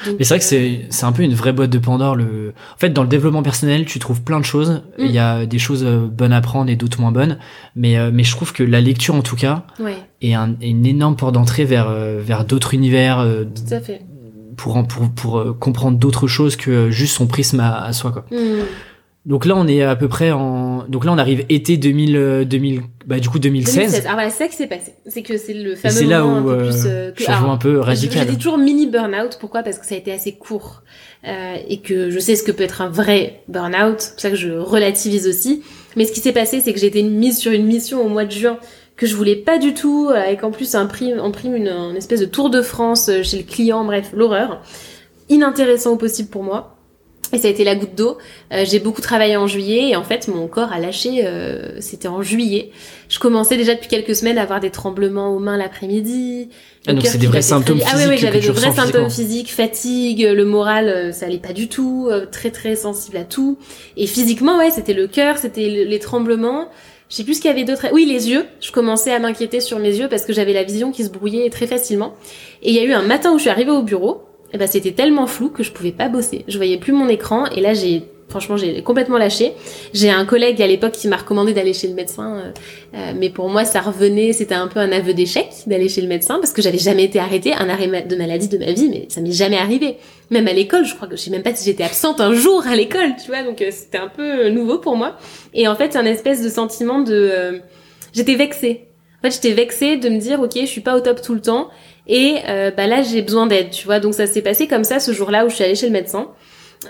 mais 0.06 0.16
c'est 0.26 0.30
vrai 0.34 0.40
que 0.40 0.44
c'est 0.46 0.82
c'est 0.90 1.06
un 1.06 1.14
peu 1.14 1.24
une 1.24 1.34
vraie 1.34 1.54
boîte 1.54 1.70
de 1.70 1.80
Pandore. 1.80 2.16
Le 2.18 2.54
en 2.76 2.78
fait 2.78 2.90
dans 2.90 3.04
le 3.04 3.08
développement 3.10 3.42
personnel, 3.44 3.86
tu 3.86 4.00
trouves 4.00 4.22
plein 4.22 4.40
de 4.42 4.46
choses. 4.46 4.84
Il 5.00 5.12
y 5.12 5.20
a 5.20 5.46
des 5.46 5.60
choses 5.60 5.84
bonnes 5.86 6.34
à 6.34 6.42
prendre 6.42 6.70
et 6.70 6.76
d'autres 6.76 7.00
moins 7.00 7.12
bonnes. 7.14 7.40
Mais 7.76 7.96
mais 8.12 8.24
je 8.24 8.32
trouve 8.36 8.52
que 8.52 8.64
la 8.64 8.82
lecture 8.82 9.16
en 9.16 9.22
tout 9.22 9.38
cas 9.38 9.64
Ouais. 9.80 9.96
est, 10.22 10.34
un, 10.34 10.56
est 10.62 10.70
une 10.70 10.86
énorme 10.86 11.16
porte 11.16 11.34
d'entrée 11.36 11.64
vers 11.66 11.90
vers 11.90 12.44
d'autres 12.44 12.74
univers. 12.74 13.20
euh, 13.20 13.46
Tout 13.46 13.74
à 13.74 13.80
fait. 13.80 14.02
Pour, 14.58 14.86
pour, 14.88 15.10
pour 15.10 15.38
euh, 15.40 15.54
comprendre 15.54 15.98
d'autres 15.98 16.28
choses 16.28 16.56
que 16.56 16.90
juste 16.90 17.16
son 17.16 17.28
prisme 17.28 17.60
à, 17.60 17.84
à 17.84 17.94
soi 17.94 18.12
quoi. 18.12 18.26
Hmm. 18.32 18.64
Donc 19.26 19.46
là 19.46 19.56
on 19.56 19.68
est 19.68 19.82
à 19.82 19.96
peu 19.96 20.10
près 20.10 20.32
en 20.32 20.84
donc 20.90 21.06
là 21.06 21.14
on 21.14 21.18
arrive 21.18 21.46
été 21.48 21.78
2000 21.78 22.16
euh, 22.18 22.44
2000 22.44 22.82
bah 23.08 23.20
du 23.20 23.30
coup 23.30 23.40
2016. 23.40 23.76
2016. 23.76 24.06
Ah 24.10 24.14
voilà, 24.16 24.30
c'est 24.30 24.44
ça 24.44 24.48
qui 24.50 24.56
s'est 24.58 24.68
passé. 24.68 24.96
C'est 25.08 25.22
que 25.22 25.38
c'est 25.38 25.54
le 25.54 25.76
fameux 25.76 25.94
c'est 25.96 26.04
là 26.06 26.26
où, 26.26 26.30
un 26.30 26.42
peu 26.42 26.58
plus 26.58 26.86
euh, 26.86 26.90
euh, 26.90 27.12
que- 27.14 27.24
changement 27.24 27.38
alors, 27.44 27.52
un 27.52 27.58
peu 27.58 27.74
Je, 27.76 27.80
radical. 27.80 28.28
je 28.28 28.32
dis 28.32 28.38
toujours 28.38 28.58
mini 28.58 28.86
burn-out. 28.88 29.38
Pourquoi? 29.40 29.64
Parce 29.64 29.78
que 29.78 29.86
ça 29.86 29.96
a 29.96 29.98
été 29.98 30.12
assez 30.12 30.34
court 30.34 30.84
euh, 31.26 31.56
et 31.70 31.80
que 31.80 32.10
je 32.10 32.20
sais 32.20 32.36
ce 32.36 32.44
que 32.44 32.52
peut 32.52 32.64
être 32.64 32.82
un 32.82 32.90
vrai 32.90 33.44
burn-out. 33.48 33.96
C'est 34.02 34.12
pour 34.12 34.20
ça 34.22 34.30
que 34.30 34.36
je 34.36 34.52
relativise 34.52 35.26
aussi. 35.26 35.64
Mais 35.96 36.04
ce 36.04 36.12
qui 36.12 36.20
s'est 36.20 36.34
passé, 36.34 36.60
c'est 36.60 36.74
que 36.74 36.80
j'ai 36.80 36.88
été 36.88 37.02
mise 37.04 37.38
sur 37.38 37.54
une 37.54 37.66
mission 37.66 38.06
au 38.06 38.10
mois 38.10 38.26
de 38.26 38.32
juin 38.32 38.58
que 38.96 39.06
je 39.08 39.16
voulais 39.16 39.36
pas 39.36 39.58
du 39.58 39.74
tout, 39.74 40.10
avec 40.14 40.44
en 40.44 40.52
plus 40.52 40.76
un 40.76 40.86
prime, 40.86 41.20
en 41.20 41.32
prime 41.32 41.56
une, 41.56 41.68
une 41.70 41.96
espèce 41.98 42.20
de 42.20 42.26
tour 42.26 42.50
de 42.50 42.62
France 42.62 43.10
euh, 43.10 43.24
chez 43.24 43.38
le 43.38 43.44
client. 43.44 43.84
Bref, 43.86 44.12
l'horreur. 44.14 44.62
Inintéressant 45.30 45.92
au 45.94 45.96
possible 45.98 46.30
pour 46.30 46.44
moi. 46.44 46.70
Et 47.32 47.40
ça 47.40 47.48
a 47.48 47.52
été 47.52 47.64
la 47.64 47.74
goutte 47.74 47.96
d'eau. 47.96 48.20
Euh, 48.52 48.64
j'ai 48.64 48.78
beaucoup 48.80 49.02
travaillé 49.02 49.36
en 49.38 49.48
juillet 49.48 49.90
et 49.90 49.96
en 49.96 50.04
fait 50.04 50.28
mon 50.28 50.46
corps 50.48 50.72
a 50.72 50.78
lâché. 50.78 51.26
euh, 51.26 51.78
C'était 51.80 52.08
en 52.08 52.22
juillet. 52.22 52.70
Je 53.10 53.18
commençais 53.18 53.58
déjà 53.58 53.74
depuis 53.74 53.88
quelques 53.88 54.16
semaines 54.16 54.38
à 54.38 54.44
avoir 54.44 54.60
des 54.60 54.70
tremblements 54.70 55.30
aux 55.36 55.40
mains 55.40 55.58
l'après-midi. 55.58 56.50
Ah, 56.86 56.94
donc 56.94 57.08
c'est 57.08 57.18
des 57.18 57.26
vrais 57.26 57.42
symptômes 57.42 57.80
très 57.80 57.90
vite. 57.90 57.96
Ah 57.96 57.98
oui, 57.98 58.04
oui, 58.04 58.18
physiques 58.18 58.28
j'avais 58.28 58.40
que 58.40 58.44
tu 58.46 58.52
de 58.52 58.54
vrais 58.56 58.72
symptômes 58.72 59.10
physiques, 59.10 59.52
fatigue, 59.52 60.22
le 60.32 60.46
moral, 60.46 60.88
euh, 60.90 61.12
ça 61.12 61.26
allait 61.26 61.40
pas 61.40 61.54
du 61.54 61.68
tout, 61.70 62.08
euh, 62.12 62.28
très 62.32 62.52
très 62.52 62.76
sensible 62.76 63.18
à 63.18 63.24
tout. 63.24 63.58
Et 63.98 64.06
physiquement, 64.06 64.60
ouais, 64.60 64.70
c'était 64.70 64.94
le 64.94 65.08
cœur, 65.08 65.40
c'était 65.40 65.70
le- 65.70 65.86
les 65.86 66.00
tremblements. 66.00 66.68
Je 67.14 67.18
sais 67.18 67.24
plus 67.26 67.36
ce 67.36 67.42
qu'il 67.42 67.52
y 67.52 67.54
avait 67.54 67.64
d'autre. 67.64 67.86
Oui, 67.94 68.08
les 68.08 68.32
yeux. 68.32 68.48
Je 68.60 68.72
commençais 68.72 69.14
à 69.14 69.20
m'inquiéter 69.20 69.60
sur 69.60 69.78
mes 69.78 69.96
yeux 69.96 70.10
parce 70.10 70.26
que 70.26 70.34
j'avais 70.34 70.52
la 70.52 70.64
vision 70.64 70.92
qui 70.92 71.04
se 71.04 71.12
brouillait 71.12 71.48
très 71.52 71.68
facilement. 71.68 72.16
Et 72.64 72.72
il 72.72 72.76
y 72.76 72.80
a 72.80 72.84
eu 72.84 72.92
un 72.92 73.04
matin 73.04 73.32
où 73.32 73.38
je 73.38 73.42
suis 73.42 73.52
arrivée 73.52 73.70
au 73.70 73.84
bureau. 73.84 74.24
Et 74.52 74.58
ben 74.58 74.68
c'était 74.68 74.94
tellement 74.94 75.28
flou 75.28 75.50
que 75.50 75.62
je 75.62 75.72
pouvais 75.72 75.92
pas 75.92 76.10
bosser. 76.10 76.44
Je 76.48 76.58
voyais 76.58 76.80
plus 76.80 76.92
mon 76.92 77.08
écran 77.08 77.46
et 77.46 77.62
là 77.62 77.76
j'ai 77.76 78.06
franchement 78.34 78.58
j'ai 78.58 78.82
complètement 78.82 79.18
lâché. 79.18 79.54
J'ai 79.94 80.10
un 80.10 80.26
collègue 80.26 80.62
à 80.62 80.68
l'époque 80.68 80.94
qui 80.94 81.08
m'a 81.08 81.18
recommandé 81.18 81.54
d'aller 81.54 81.74
chez 81.74 81.88
le 81.88 81.94
médecin, 81.94 82.36
euh, 82.36 82.52
euh, 82.96 83.14
mais 83.16 83.30
pour 83.30 83.48
moi 83.50 83.64
ça 83.64 83.80
revenait, 83.82 84.34
c'était 84.34 84.56
un 84.56 84.68
peu 84.68 84.80
un 84.80 84.92
aveu 84.92 85.14
d'échec 85.14 85.50
d'aller 85.68 85.88
chez 85.88 86.02
le 86.02 86.08
médecin 86.08 86.40
parce 86.40 86.52
que 86.52 86.62
j'avais 86.62 86.80
jamais 86.80 87.04
été 87.04 87.20
arrêtée 87.20 87.54
un 87.54 87.70
arrêt 87.70 87.88
de 87.88 88.16
maladie 88.16 88.48
de 88.48 88.58
ma 88.58 88.72
vie, 88.72 88.90
mais 88.90 89.06
ça 89.10 89.22
m'est 89.22 89.32
jamais 89.32 89.58
arrivé. 89.58 89.98
Même 90.34 90.48
à 90.48 90.54
l'école, 90.54 90.84
je 90.84 90.96
crois 90.96 91.08
que 91.08 91.16
je 91.16 91.22
sais 91.22 91.30
même 91.30 91.44
pas 91.44 91.54
si 91.54 91.66
j'étais 91.66 91.84
absente 91.84 92.20
un 92.20 92.34
jour 92.34 92.66
à 92.66 92.76
l'école, 92.76 93.16
tu 93.24 93.28
vois, 93.28 93.44
donc 93.44 93.62
euh, 93.62 93.70
c'était 93.72 94.00
un 94.00 94.08
peu 94.08 94.46
euh, 94.46 94.50
nouveau 94.50 94.80
pour 94.80 94.96
moi. 94.96 95.18
Et 95.54 95.68
en 95.68 95.76
fait, 95.76 95.96
un 95.96 96.06
espèce 96.06 96.42
de 96.42 96.50
sentiment 96.50 97.02
de, 97.02 97.14
euh, 97.14 97.60
j'étais 98.14 98.36
vexée. 98.36 98.88
En 99.20 99.28
fait, 99.28 99.36
j'étais 99.36 99.54
vexée 99.54 99.98
de 99.98 100.10
me 100.10 100.18
dire, 100.18 100.42
ok, 100.42 100.54
je 100.56 100.66
suis 100.66 100.82
pas 100.82 100.96
au 100.96 101.02
top 101.02 101.22
tout 101.22 101.36
le 101.36 101.42
temps. 101.42 101.70
Et 102.08 102.36
bah 102.76 102.86
là, 102.86 103.02
j'ai 103.02 103.22
besoin 103.22 103.48
d'aide, 103.48 103.70
tu 103.70 103.86
vois. 103.86 104.02
Donc 104.02 104.14
ça 104.14 104.28
s'est 104.28 104.42
passé 104.42 104.68
comme 104.68 104.84
ça 104.84 105.00
ce 105.00 105.14
jour-là 105.14 105.46
où 105.46 105.50
je 105.50 105.56
suis 105.56 105.64
allée 105.64 105.76
chez 105.76 105.86
le 105.86 105.94
médecin. 105.94 106.28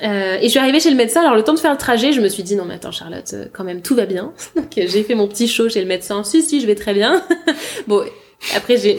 Euh, 0.02 0.38
et 0.40 0.44
je 0.44 0.50
suis 0.50 0.60
arrivée 0.60 0.80
chez 0.80 0.90
le 0.90 0.96
médecin. 0.96 1.22
Alors 1.22 1.36
le 1.36 1.44
temps 1.44 1.54
de 1.54 1.60
faire 1.60 1.72
le 1.72 1.78
trajet, 1.78 2.14
je 2.14 2.22
me 2.22 2.30
suis 2.30 2.44
dit 2.44 2.56
non 2.56 2.66
mais 2.66 2.76
attends 2.76 2.92
Charlotte, 2.92 3.30
euh, 3.34 3.46
quand 3.52 3.64
même 3.64 3.82
tout 3.82 3.96
va 3.96 4.06
bien. 4.06 4.34
Donc 4.56 4.78
euh, 4.78 4.86
j'ai 4.88 5.04
fait 5.04 5.16
mon 5.16 5.28
petit 5.28 5.48
show 5.48 5.70
chez 5.70 5.82
le 5.82 5.88
médecin. 5.88 6.24
Si 6.24 6.42
si, 6.42 6.62
je 6.62 6.68
vais 6.68 6.76
très 6.76 6.94
bien. 6.94 7.24
bon. 7.88 8.04
Après, 8.58 8.76
j'ai 8.78 8.98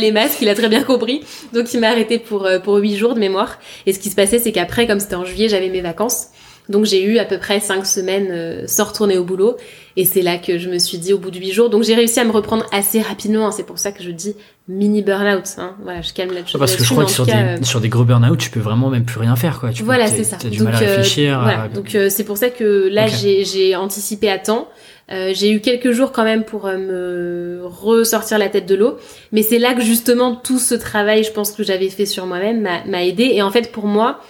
les 0.00 0.12
masques, 0.12 0.38
il 0.40 0.48
a 0.48 0.54
très 0.54 0.70
bien 0.70 0.82
compris. 0.82 1.22
Donc, 1.52 1.74
il 1.74 1.80
m'a 1.80 1.88
arrêté 1.88 2.18
pour, 2.18 2.46
euh, 2.46 2.58
pour 2.58 2.76
8 2.76 2.96
jours 2.96 3.14
de 3.14 3.20
mémoire. 3.20 3.58
Et 3.84 3.92
ce 3.92 3.98
qui 3.98 4.08
se 4.08 4.16
passait, 4.16 4.38
c'est 4.38 4.50
qu'après, 4.50 4.86
comme 4.86 4.98
c'était 4.98 5.14
en 5.14 5.26
juillet, 5.26 5.50
j'avais 5.50 5.68
mes 5.68 5.82
vacances. 5.82 6.28
Donc, 6.68 6.84
j'ai 6.84 7.02
eu 7.02 7.18
à 7.18 7.24
peu 7.24 7.38
près 7.38 7.60
5 7.60 7.86
semaines 7.86 8.28
euh, 8.30 8.64
sans 8.66 8.84
retourner 8.84 9.16
au 9.18 9.24
boulot. 9.24 9.56
Et 9.96 10.04
c'est 10.04 10.22
là 10.22 10.36
que 10.38 10.58
je 10.58 10.68
me 10.68 10.78
suis 10.78 10.98
dit 10.98 11.12
au 11.12 11.18
bout 11.18 11.30
de 11.30 11.38
8 11.38 11.52
jours. 11.52 11.70
Donc, 11.70 11.82
j'ai 11.82 11.94
réussi 11.94 12.20
à 12.20 12.24
me 12.24 12.30
reprendre 12.30 12.64
assez 12.72 13.00
rapidement. 13.00 13.46
hein. 13.48 13.50
C'est 13.52 13.64
pour 13.66 13.78
ça 13.78 13.90
que 13.90 14.02
je 14.02 14.10
dis 14.10 14.34
mini 14.68 15.02
burn-out. 15.02 15.44
Hein. 15.56 15.74
Voilà, 15.82 16.02
je 16.02 16.12
calme 16.12 16.32
la 16.32 16.40
Ah, 16.40 16.58
parce 16.58 16.76
que 16.76 16.84
je 16.84 16.92
là-dessus, 16.92 16.92
crois 16.92 17.04
que 17.06 17.10
sur 17.10 17.24
des, 17.26 17.32
euh, 17.32 17.56
sur 17.62 17.80
des 17.80 17.88
gros 17.88 18.04
burn-out, 18.04 18.38
tu 18.38 18.50
peux 18.50 18.60
vraiment 18.60 18.90
même 18.90 19.04
plus 19.04 19.18
rien 19.18 19.34
faire, 19.34 19.58
quoi. 19.60 19.70
Tu 19.70 19.82
voilà, 19.82 20.06
c'est 20.08 20.24
ça. 20.24 20.36
T'as 20.40 20.50
du 20.50 20.58
Donc, 20.58 20.68
mal 20.68 20.74
à 20.76 20.82
euh, 20.82 20.96
réfléchir. 20.96 21.40
voilà. 21.42 21.62
à- 21.62 21.68
Donc 21.68 21.94
euh, 21.94 22.08
c'est 22.10 22.24
pour 22.24 22.36
ça 22.36 22.50
que 22.50 22.88
là 22.92 23.06
Ok. 23.06 23.12
j'ai 23.20 23.44
j'ai 23.46 23.74
anticipé 23.74 24.28
à 24.30 24.38
temps. 24.38 24.68
Euh, 25.10 25.32
j'ai 25.34 25.50
eu 25.50 25.60
quelques 25.60 25.92
jours 25.92 26.12
quand 26.12 26.22
même 26.24 26.44
pour 26.44 26.66
me 26.66 27.60
ressortir 27.64 28.38
la 28.38 28.50
tête 28.50 28.66
de 28.66 28.74
l'eau, 28.74 28.98
mais 29.32 29.42
c'est 29.42 29.58
là 29.58 29.72
que 29.74 29.80
justement 29.82 30.36
tout 30.36 30.58
ce 30.58 30.74
travail, 30.74 31.24
je 31.24 31.32
pense 31.32 31.52
que 31.52 31.62
j'avais 31.62 31.88
fait 31.88 32.04
sur 32.06 32.26
moi-même, 32.26 32.60
m'a 32.60 32.84
m'a 32.84 33.04
aidé. 33.04 33.24
Et 33.32 33.40
en 33.42 33.50
fait 33.50 33.72
pour 33.72 33.86
moi, 33.86 34.20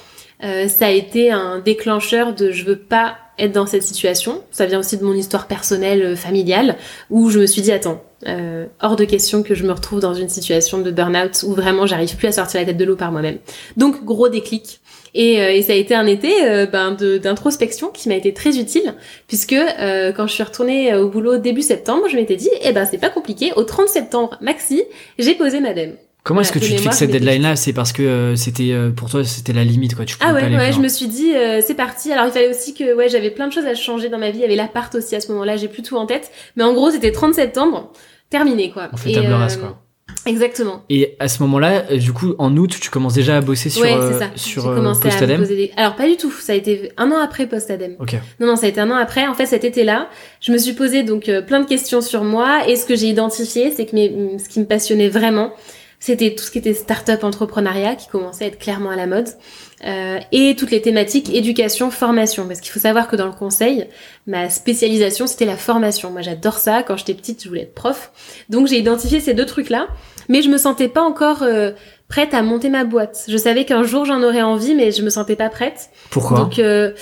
euh, 0.43 0.69
ça 0.69 0.87
a 0.87 0.91
été 0.91 1.31
un 1.31 1.59
déclencheur 1.59 2.35
de 2.35 2.51
je 2.51 2.65
veux 2.65 2.79
pas 2.79 3.17
être 3.39 3.53
dans 3.53 3.67
cette 3.67 3.83
situation. 3.83 4.43
Ça 4.51 4.67
vient 4.67 4.79
aussi 4.79 4.97
de 4.97 5.05
mon 5.05 5.15
histoire 5.15 5.47
personnelle, 5.47 6.03
euh, 6.03 6.17
familiale, 6.17 6.77
où 7.11 7.31
je 7.31 7.39
me 7.39 7.47
suis 7.47 7.63
dit 7.63 7.73
attends, 7.73 8.03
euh, 8.27 8.67
hors 8.83 8.97
de 8.97 9.05
question 9.05 9.43
que 9.43 9.55
je 9.55 9.65
me 9.65 9.73
retrouve 9.73 10.01
dans 10.01 10.15
une 10.15 10.29
situation 10.29 10.79
de 10.79 10.91
burn-out 10.91 11.45
où 11.47 11.53
vraiment 11.53 11.87
j'arrive 11.87 12.17
plus 12.17 12.29
à 12.29 12.33
sortir 12.33 12.61
la 12.61 12.67
tête 12.67 12.77
de 12.77 12.85
l'eau 12.85 12.97
par 12.97 13.13
moi-même. 13.13 13.39
Donc 13.77 14.05
gros 14.05 14.29
déclic. 14.29 14.81
Et, 15.15 15.41
euh, 15.41 15.53
et 15.53 15.63
ça 15.63 15.73
a 15.73 15.77
été 15.77 15.95
un 15.95 16.07
été 16.07 16.29
ben, 16.71 16.93
d'introspection 16.93 17.89
qui 17.89 18.09
m'a 18.09 18.15
été 18.15 18.35
très 18.35 18.59
utile 18.59 18.95
puisque 19.27 19.57
quand 19.57 20.27
je 20.27 20.33
suis 20.33 20.43
retournée 20.43 20.95
au 20.95 21.09
boulot 21.09 21.39
début 21.39 21.63
septembre, 21.63 22.09
je 22.11 22.17
m'étais 22.17 22.37
dit 22.37 22.51
eh 22.63 22.73
ben 22.73 22.85
c'est 22.85 22.99
pas 22.99 23.09
compliqué. 23.09 23.53
Au 23.57 23.65
30 23.65 23.89
septembre 23.89 24.37
maxi, 24.43 24.83
j'ai 25.19 25.35
posé 25.35 25.61
madame. 25.61 25.93
Comment 26.29 26.43
est-ce 26.43 26.53
que 26.53 26.59
tu 26.59 26.75
te 26.75 26.81
fixes 26.83 26.99
cette 26.99 27.11
deadline-là 27.11 27.57
C'est 27.57 27.73
parce 27.73 27.91
que 27.91 28.03
euh, 28.03 28.37
c'était 28.37 28.73
euh, 28.73 28.91
pour 28.91 29.09
toi 29.09 29.25
c'était 29.25 29.55
la 29.55 29.65
limite, 29.65 29.95
quoi. 29.95 30.05
Tu 30.05 30.15
Ah 30.21 30.35
ouais, 30.35 30.43
ouais, 30.55 30.73
je 30.75 30.79
me 30.79 30.89
suis 30.89 31.09
dit 31.09 31.35
euh, 31.35 31.63
c'est 31.67 31.73
parti. 31.73 32.13
Alors 32.13 32.27
il 32.27 32.33
fallait 32.33 32.51
aussi 32.51 32.75
que 32.75 32.95
ouais 32.95 33.09
j'avais 33.09 33.31
plein 33.31 33.49
de 33.49 33.53
choses 33.55 33.65
à 33.65 33.75
changer 33.75 34.11
dans 34.11 34.19
ma 34.19 34.31
vie. 34.31 34.41
Il 34.41 34.43
y 34.43 34.45
avait 34.45 34.55
l'appart 34.55 34.95
aussi 34.95 35.17
à 35.17 35.23
ce 35.23 35.33
moment-là, 35.33 35.57
j'ai 35.57 35.69
plus 35.69 35.81
tout 35.81 35.97
en 35.97 36.05
tête. 36.05 36.31
Mais 36.57 36.65
en 36.65 36.75
gros 36.75 36.91
c'était 36.91 37.13
30 37.13 37.33
septembre, 37.33 37.95
terminé 38.29 38.71
quoi. 38.71 38.91
On 38.93 38.99
fait 38.99 39.13
Et, 39.13 39.15
table 39.15 39.29
euh, 39.29 39.37
rase, 39.39 39.57
quoi. 39.57 39.81
Exactement. 40.27 40.83
Et 40.91 41.17
à 41.19 41.29
ce 41.29 41.43
moment-là, 41.45 41.85
euh, 41.91 41.97
du 41.97 42.13
coup, 42.13 42.35
en 42.37 42.55
août, 42.59 42.77
tu 42.79 42.91
commences 42.91 43.15
déjà 43.15 43.39
à 43.39 43.41
bosser 43.41 43.71
sur 43.71 43.85
ouais, 43.85 44.19
ça. 44.19 44.29
sur 44.37 44.65
Post-Adem 45.01 45.47
des... 45.47 45.73
Alors 45.79 45.97
pas 45.97 46.07
du 46.07 46.19
tout. 46.19 46.31
Ça 46.31 46.53
a 46.53 46.57
été 46.57 46.93
un 46.99 47.11
an 47.11 47.23
après 47.25 47.47
Post-Adem. 47.47 47.97
Ok. 48.01 48.17
Non, 48.39 48.49
non, 48.49 48.57
ça 48.57 48.67
a 48.67 48.69
été 48.69 48.83
un 48.83 48.91
an 48.91 48.97
après. 48.97 49.27
En 49.27 49.33
fait, 49.33 49.47
cet 49.47 49.65
été-là, 49.65 50.11
je 50.43 50.53
me 50.53 50.59
suis 50.59 50.75
posé 50.75 51.05
donc 51.05 51.31
plein 51.47 51.61
de 51.61 51.67
questions 51.67 52.03
sur 52.03 52.23
moi. 52.23 52.69
Et 52.69 52.77
ce 52.77 52.85
que 52.85 52.97
j'ai 52.97 53.07
identifié, 53.07 53.73
c'est 53.75 53.87
que 53.87 53.95
mes, 53.95 54.39
ce 54.39 54.51
qui 54.51 54.61
me 54.61 54.67
passionnait 54.67 55.09
vraiment, 55.09 55.55
c'était 56.01 56.35
tout 56.35 56.45
ce 56.45 56.51
qui 56.51 56.59
était 56.59 56.75
start-up 56.75 57.25
entrepreneuriat, 57.25 57.97
qui 57.97 58.09
commençait 58.09 58.45
à 58.45 58.47
être 58.49 58.59
clairement 58.59 58.91
à 58.91 58.97
la 58.97 59.07
mode, 59.07 59.29
euh, 59.85 60.19
et 60.33 60.55
toutes 60.57 60.71
les 60.71 60.81
thématiques 60.81 61.35
éducation, 61.35 61.91
formation. 61.91 62.47
Parce 62.47 62.61
qu'il 62.61 62.71
faut 62.71 62.79
savoir 62.79 63.09
que 63.09 63.17
dans 63.17 63.27
le 63.27 63.33
conseil, 63.33 63.89
ma 64.27 64.49
spécialisation, 64.49 65.27
c'était 65.27 65.45
la 65.45 65.57
formation. 65.57 66.11
Moi, 66.11 66.23
j'adore 66.23 66.59
ça. 66.59 66.83
Quand 66.83 66.97
j'étais 66.97 67.15
petite, 67.15 67.43
je 67.43 67.49
voulais 67.49 67.63
être 67.63 67.75
prof. 67.75 68.13
Donc, 68.49 68.69
j'ai 68.69 68.79
identifié 68.79 69.21
ces 69.21 69.35
deux 69.35 69.47
trucs-là. 69.47 69.89
Mais 70.29 70.43
je 70.43 70.51
me 70.51 70.59
sentais 70.59 70.89
pas 70.89 71.03
encore 71.03 71.43
euh, 71.43 71.73
prête 72.09 72.35
à 72.35 72.43
monter 72.43 72.69
ma 72.69 72.85
boîte. 72.85 73.25
Je 73.29 73.37
savais 73.37 73.65
qu'un 73.65 73.83
jour, 73.83 74.05
j'en 74.05 74.23
aurais 74.23 74.43
envie, 74.43 74.75
mais 74.75 74.93
je 74.93 75.03
me 75.03 75.11
sentais 75.11 75.37
pas 75.37 75.49
prête. 75.49 75.91
Pourquoi? 76.11 76.39
Donc, 76.39 76.59
euh, 76.59 76.93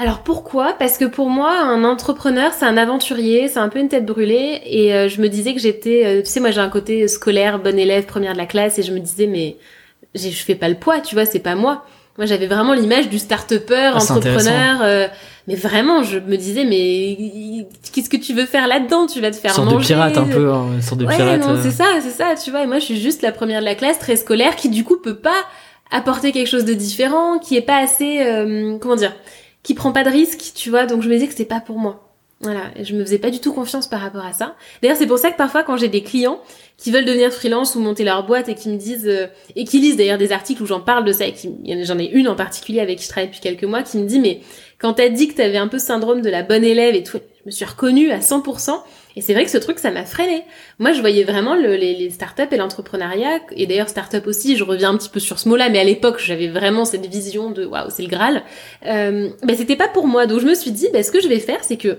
alors 0.00 0.20
pourquoi? 0.20 0.74
Parce 0.78 0.96
que 0.96 1.04
pour 1.04 1.28
moi, 1.28 1.52
un 1.62 1.84
entrepreneur, 1.84 2.52
c'est 2.58 2.64
un 2.64 2.76
aventurier, 2.78 3.48
c'est 3.48 3.58
un 3.58 3.68
peu 3.68 3.78
une 3.78 3.88
tête 3.88 4.06
brûlée. 4.06 4.60
Et 4.64 4.94
euh, 4.94 5.08
je 5.08 5.20
me 5.20 5.28
disais 5.28 5.52
que 5.54 5.60
j'étais, 5.60 6.04
euh, 6.06 6.20
tu 6.22 6.30
sais, 6.30 6.40
moi 6.40 6.50
j'ai 6.50 6.60
un 6.60 6.70
côté 6.70 7.06
scolaire, 7.06 7.58
bonne 7.58 7.78
élève, 7.78 8.06
première 8.06 8.32
de 8.32 8.38
la 8.38 8.46
classe, 8.46 8.78
et 8.78 8.82
je 8.82 8.92
me 8.92 8.98
disais, 8.98 9.26
mais 9.26 9.56
je 10.14 10.28
fais 10.30 10.54
pas 10.54 10.68
le 10.70 10.76
poids, 10.76 11.00
tu 11.00 11.14
vois, 11.14 11.26
c'est 11.26 11.38
pas 11.38 11.54
moi. 11.54 11.84
Moi, 12.18 12.26
j'avais 12.26 12.46
vraiment 12.46 12.72
l'image 12.74 13.08
du 13.08 13.18
start-upper, 13.18 13.92
Ah, 13.94 13.96
entrepreneur. 13.96 14.80
euh, 14.82 15.06
mais 15.48 15.54
vraiment, 15.54 16.02
je 16.02 16.18
me 16.18 16.36
disais, 16.36 16.64
mais 16.64 17.66
qu'est-ce 17.92 18.10
que 18.10 18.16
tu 18.16 18.34
veux 18.34 18.46
faire 18.46 18.66
là-dedans? 18.66 19.06
Tu 19.06 19.20
vas 19.20 19.30
te 19.30 19.36
faire 19.36 19.50
Une 19.58 19.68
sorte 19.68 19.80
de 19.80 19.86
pirate 19.86 20.18
un 20.18 20.24
peu, 20.24 20.50
hein, 20.50 20.66
une 20.74 20.82
sorte 20.82 21.00
de 21.00 21.06
ouais, 21.06 21.16
pirate. 21.16 21.40
non, 21.40 21.50
euh. 21.54 21.60
c'est 21.62 21.70
ça, 21.70 21.84
c'est 22.02 22.10
ça, 22.10 22.34
tu 22.42 22.50
vois. 22.50 22.62
Et 22.62 22.66
moi, 22.66 22.78
je 22.78 22.84
suis 22.86 23.00
juste 23.00 23.22
la 23.22 23.32
première 23.32 23.60
de 23.60 23.64
la 23.64 23.74
classe, 23.74 23.98
très 23.98 24.16
scolaire, 24.16 24.56
qui 24.56 24.68
du 24.68 24.82
coup 24.84 24.96
peut 24.96 25.16
pas 25.16 25.44
apporter 25.90 26.32
quelque 26.32 26.46
chose 26.48 26.64
de 26.64 26.74
différent, 26.74 27.38
qui 27.38 27.56
est 27.56 27.62
pas 27.62 27.78
assez, 27.78 28.20
euh, 28.22 28.76
comment 28.80 28.96
dire, 28.96 29.12
qui 29.62 29.74
prend 29.74 29.92
pas 29.92 30.04
de 30.04 30.10
risque, 30.10 30.52
tu 30.54 30.70
vois. 30.70 30.86
Donc 30.86 31.02
je 31.02 31.08
me 31.08 31.14
disais 31.14 31.26
que 31.26 31.32
c'était 31.32 31.44
pas 31.44 31.60
pour 31.60 31.78
moi. 31.78 32.06
Voilà, 32.42 32.70
et 32.74 32.86
je 32.86 32.94
me 32.94 33.04
faisais 33.04 33.18
pas 33.18 33.28
du 33.28 33.38
tout 33.38 33.52
confiance 33.52 33.86
par 33.86 34.00
rapport 34.00 34.24
à 34.24 34.32
ça. 34.32 34.56
D'ailleurs, 34.80 34.96
c'est 34.96 35.06
pour 35.06 35.18
ça 35.18 35.30
que 35.30 35.36
parfois, 35.36 35.62
quand 35.62 35.76
j'ai 35.76 35.88
des 35.88 36.02
clients 36.02 36.40
qui 36.78 36.90
veulent 36.90 37.04
devenir 37.04 37.30
freelance 37.30 37.74
ou 37.74 37.80
monter 37.80 38.02
leur 38.02 38.24
boîte 38.24 38.48
et 38.48 38.54
qui 38.54 38.70
me 38.70 38.78
disent 38.78 39.06
euh, 39.06 39.26
et 39.56 39.64
qui 39.64 39.78
lisent 39.78 39.98
d'ailleurs 39.98 40.16
des 40.16 40.32
articles 40.32 40.62
où 40.62 40.66
j'en 40.66 40.80
parle 40.80 41.04
de 41.04 41.12
ça, 41.12 41.26
et 41.26 41.34
j'en 41.84 41.98
ai 41.98 42.06
une 42.06 42.28
en 42.28 42.34
particulier 42.34 42.80
avec 42.80 42.96
qui 42.96 43.04
je 43.04 43.10
travaille 43.10 43.28
depuis 43.28 43.42
quelques 43.42 43.64
mois, 43.64 43.82
qui 43.82 43.98
me 43.98 44.06
dit 44.06 44.20
mais 44.20 44.40
quand 44.78 44.94
t'as 44.94 45.10
dit 45.10 45.28
que 45.28 45.34
t'avais 45.34 45.58
un 45.58 45.68
peu 45.68 45.78
syndrome 45.78 46.22
de 46.22 46.30
la 46.30 46.42
bonne 46.42 46.64
élève 46.64 46.94
et 46.94 47.02
tout, 47.02 47.18
Je 47.40 47.42
me 47.44 47.50
suis 47.50 47.66
reconnue 47.66 48.10
à 48.10 48.20
100%. 48.20 48.70
Et 49.16 49.20
c'est 49.20 49.34
vrai 49.34 49.44
que 49.44 49.50
ce 49.50 49.58
truc, 49.58 49.78
ça 49.78 49.90
m'a 49.90 50.04
freiné. 50.04 50.44
Moi, 50.78 50.92
je 50.92 51.00
voyais 51.00 51.24
vraiment 51.24 51.54
le, 51.54 51.74
les, 51.74 51.94
les 51.94 52.10
startups 52.10 52.48
et 52.50 52.56
l'entrepreneuriat. 52.56 53.40
Et 53.56 53.66
d'ailleurs, 53.66 53.88
startup 53.88 54.26
aussi, 54.26 54.56
je 54.56 54.64
reviens 54.64 54.90
un 54.90 54.96
petit 54.96 55.08
peu 55.08 55.20
sur 55.20 55.38
ce 55.38 55.48
mot-là, 55.48 55.68
mais 55.68 55.78
à 55.78 55.84
l'époque, 55.84 56.20
j'avais 56.20 56.48
vraiment 56.48 56.84
cette 56.84 57.06
vision 57.06 57.50
de 57.50 57.64
waouh, 57.64 57.90
c'est 57.90 58.02
le 58.02 58.08
Graal. 58.08 58.42
Euh, 58.86 59.30
ben, 59.42 59.56
c'était 59.56 59.76
pas 59.76 59.88
pour 59.88 60.06
moi. 60.06 60.26
Donc, 60.26 60.40
je 60.40 60.46
me 60.46 60.54
suis 60.54 60.70
dit, 60.70 60.88
ben, 60.92 61.02
ce 61.02 61.10
que 61.10 61.20
je 61.20 61.28
vais 61.28 61.40
faire, 61.40 61.62
c'est 61.62 61.76
que 61.76 61.98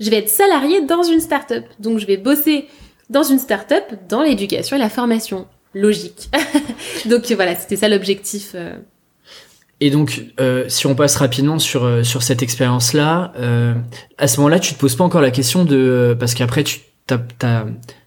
je 0.00 0.10
vais 0.10 0.18
être 0.18 0.28
salarié 0.28 0.82
dans 0.82 1.02
une 1.02 1.20
startup. 1.20 1.64
Donc, 1.78 1.98
je 1.98 2.06
vais 2.06 2.16
bosser 2.16 2.66
dans 3.10 3.22
une 3.22 3.38
startup 3.38 3.84
dans 4.08 4.22
l'éducation 4.22 4.76
et 4.76 4.80
la 4.80 4.88
formation. 4.88 5.46
Logique. 5.74 6.28
donc, 7.06 7.30
voilà, 7.32 7.54
c'était 7.56 7.76
ça 7.76 7.88
l'objectif. 7.88 8.52
Euh, 8.54 8.74
et 9.84 9.90
donc, 9.90 10.26
euh, 10.38 10.66
si 10.68 10.86
on 10.86 10.94
passe 10.94 11.16
rapidement 11.16 11.58
sur 11.58 11.82
euh, 11.82 12.04
sur 12.04 12.22
cette 12.22 12.40
expérience-là, 12.40 13.32
euh, 13.36 13.74
à 14.16 14.28
ce 14.28 14.36
moment-là, 14.36 14.60
tu 14.60 14.74
te 14.74 14.78
poses 14.78 14.94
pas 14.94 15.02
encore 15.02 15.20
la 15.20 15.32
question 15.32 15.64
de 15.64 16.16
parce 16.20 16.34
qu'après 16.34 16.62
tu 16.62 16.78
t'as 17.08 17.18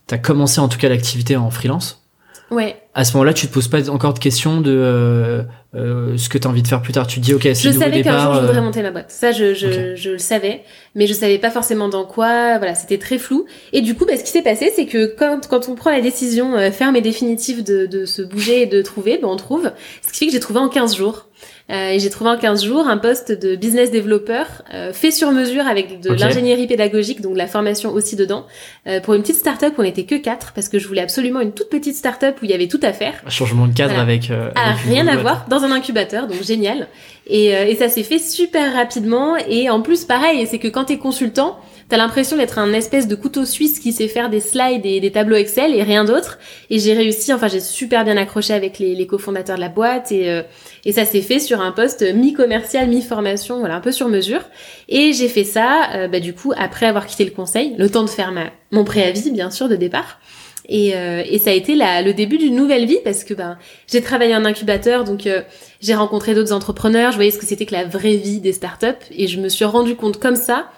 t'as 0.07 0.17
commencé 0.17 0.61
en 0.61 0.69
tout 0.69 0.77
cas 0.77 0.87
l'activité 0.87 1.35
en 1.35 1.49
freelance. 1.49 2.05
Ouais. 2.51 2.77
À 2.93 3.03
ce 3.03 3.13
moment-là, 3.13 3.33
tu 3.33 3.47
te 3.47 3.53
poses 3.53 3.67
pas 3.67 3.89
encore 3.89 4.13
de 4.13 4.19
questions 4.19 4.61
de 4.61 4.71
euh, 4.71 5.41
euh, 5.75 6.15
ce 6.17 6.29
que 6.29 6.37
tu 6.37 6.47
as 6.47 6.49
envie 6.49 6.61
de 6.61 6.67
faire 6.67 6.81
plus 6.81 6.93
tard. 6.93 7.07
Tu 7.07 7.19
te 7.19 7.25
dis, 7.25 7.33
ok, 7.33 7.41
c'est 7.43 7.55
Je 7.55 7.71
savais 7.71 8.03
qu'un 8.03 8.19
jour 8.19 8.35
je 8.35 8.39
voudrais 8.41 8.61
monter 8.61 8.81
ma 8.83 8.91
boîte. 8.91 9.09
Ça, 9.09 9.31
je, 9.31 9.53
je, 9.53 9.95
je, 9.95 10.11
le 10.11 10.17
savais, 10.17 10.61
mais 10.93 11.07
je 11.07 11.13
savais 11.13 11.39
pas 11.39 11.49
forcément 11.49 11.89
dans 11.89 12.05
quoi. 12.05 12.57
Voilà, 12.57 12.75
c'était 12.75 12.99
très 12.99 13.17
flou. 13.17 13.45
Et 13.73 13.81
du 13.81 13.95
coup, 13.95 14.05
bah, 14.05 14.15
ce 14.15 14.23
qui 14.23 14.29
s'est 14.29 14.43
passé, 14.43 14.71
c'est 14.75 14.85
que 14.85 15.13
quand, 15.17 15.47
quand 15.49 15.67
on 15.67 15.75
prend 15.75 15.91
la 15.91 16.01
décision 16.01 16.55
ferme 16.71 16.95
et 16.95 17.01
définitive 17.01 17.63
de, 17.63 17.87
de 17.87 18.05
se 18.05 18.21
bouger 18.21 18.61
et 18.61 18.65
de 18.67 18.81
trouver, 18.81 19.17
bah, 19.21 19.27
on 19.29 19.37
trouve. 19.37 19.71
Ce 20.05 20.13
qui 20.13 20.19
fait 20.19 20.25
que 20.27 20.31
j'ai 20.31 20.39
trouvé 20.39 20.59
en 20.59 20.69
15 20.69 20.95
jours. 20.95 21.27
Euh, 21.71 21.89
et 21.89 21.99
j'ai 21.99 22.11
trouvé 22.11 22.29
en 22.29 22.37
15 22.37 22.63
jours 22.63 22.87
un 22.87 22.97
poste 22.97 23.31
de 23.31 23.55
business 23.55 23.89
developer 23.89 24.43
euh, 24.71 24.93
fait 24.93 25.09
sur 25.09 25.31
mesure 25.31 25.65
avec 25.65 25.99
de 25.99 26.11
l'ingénierie 26.11 26.67
pédagogique, 26.67 27.21
donc 27.21 27.33
de 27.33 27.37
la 27.39 27.47
formation 27.47 27.91
aussi 27.91 28.15
dedans, 28.15 28.45
euh, 28.85 28.99
pour 28.99 29.15
une 29.15 29.21
petite 29.21 29.37
start-up 29.37 29.73
où 29.77 29.81
on 29.81 29.83
n'était 29.83 30.03
que 30.03 30.15
quatre 30.15 30.53
parce 30.53 30.69
que 30.69 30.77
je 30.77 30.87
voulais 30.87 31.01
absolument 31.01 31.41
une 31.41 31.53
toute 31.53 31.69
petite 31.69 31.95
start-up 31.95 32.37
où 32.41 32.45
il 32.45 32.51
y 32.51 32.53
avait 32.53 32.67
tout 32.67 32.79
à 32.83 32.93
faire. 32.93 33.15
Un 33.25 33.31
changement 33.31 33.67
de 33.67 33.73
cadre 33.73 33.97
avec, 33.97 34.31
ah, 34.55 34.73
rien 34.87 35.07
à 35.07 35.17
voir 35.17 35.47
dans 35.49 35.63
un 35.63 35.71
incubateur, 35.71 36.27
donc 36.27 36.43
génial. 36.43 36.87
Et, 37.27 37.47
et 37.47 37.75
ça 37.75 37.89
s'est 37.89 38.03
fait 38.03 38.19
super 38.19 38.73
rapidement 38.73 39.35
et 39.35 39.69
en 39.71 39.81
plus 39.81 40.05
pareil, 40.05 40.45
c'est 40.45 40.59
que 40.59 40.67
quand 40.67 40.85
t'es 40.85 40.97
consultant, 40.97 41.57
t'as 41.87 41.97
l'impression 41.97 42.37
d'être 42.37 42.57
un 42.57 42.73
espèce 42.73 43.07
de 43.07 43.15
couteau 43.15 43.45
suisse 43.45 43.79
qui 43.79 43.91
sait 43.91 44.07
faire 44.07 44.29
des 44.29 44.39
slides 44.39 44.85
et 44.85 44.99
des 44.99 45.11
tableaux 45.11 45.35
Excel 45.35 45.75
et 45.75 45.83
rien 45.83 46.03
d'autre. 46.03 46.39
Et 46.69 46.79
j'ai 46.79 46.93
réussi, 46.93 47.31
enfin 47.31 47.47
j'ai 47.47 47.59
super 47.59 48.03
bien 48.03 48.17
accroché 48.17 48.53
avec 48.53 48.79
les, 48.79 49.05
cofondateurs 49.07 49.57
de 49.57 49.61
la 49.61 49.69
boîte 49.69 50.11
et, 50.11 50.31
euh, 50.31 50.41
et 50.83 50.91
ça 50.91 51.05
s'est 51.05 51.21
fait 51.21 51.39
sur 51.39 51.61
un 51.61 51.71
poste 51.71 52.01
mi-commercial, 52.01 52.87
mi-formation, 52.87 53.59
voilà, 53.59 53.75
un 53.75 53.81
peu 53.81 53.91
sur 53.91 54.07
mesure. 54.07 54.41
Et 54.89 55.13
j'ai 55.13 55.27
fait 55.27 55.43
ça, 55.43 55.89
euh, 55.93 56.07
bah, 56.07 56.19
du 56.19 56.33
coup, 56.33 56.53
après 56.57 56.87
avoir 56.87 57.05
quitté 57.05 57.23
le 57.23 57.31
conseil, 57.31 57.75
le 57.77 57.89
temps 57.89 58.03
de 58.03 58.09
faire 58.09 58.31
ma, 58.31 58.45
mon 58.71 58.83
préavis, 58.83 59.29
bien 59.31 59.51
sûr, 59.51 59.69
de 59.69 59.75
départ. 59.75 60.19
Et, 60.67 60.95
euh, 60.95 61.21
et, 61.23 61.37
ça 61.37 61.51
a 61.51 61.53
été 61.53 61.75
la, 61.75 62.01
le 62.01 62.15
début 62.15 62.39
d'une 62.39 62.55
nouvelle 62.55 62.87
vie 62.87 62.97
parce 63.03 63.23
que 63.23 63.35
ben 63.35 63.59
j'ai 63.85 64.01
travaillé 64.01 64.35
en 64.35 64.45
incubateur 64.45 65.03
donc 65.03 65.29
j'ai 65.79 65.93
rencontré 65.93 66.33
d'autres 66.33 66.53
entrepreneurs 66.53 67.11
je 67.11 67.17
voyais 67.17 67.29
ce 67.29 67.37
que 67.37 67.45
c'était 67.45 67.67
que 67.67 67.75
la 67.75 67.85
vraie 67.85 68.15
vie 68.15 68.39
des 68.39 68.51
startups 68.51 68.87
et 69.11 69.27
je 69.27 69.39
me 69.39 69.47
suis 69.47 69.63
rendu 69.63 69.95
compte 69.95 70.19
comme 70.19 70.35
ça 70.35 70.71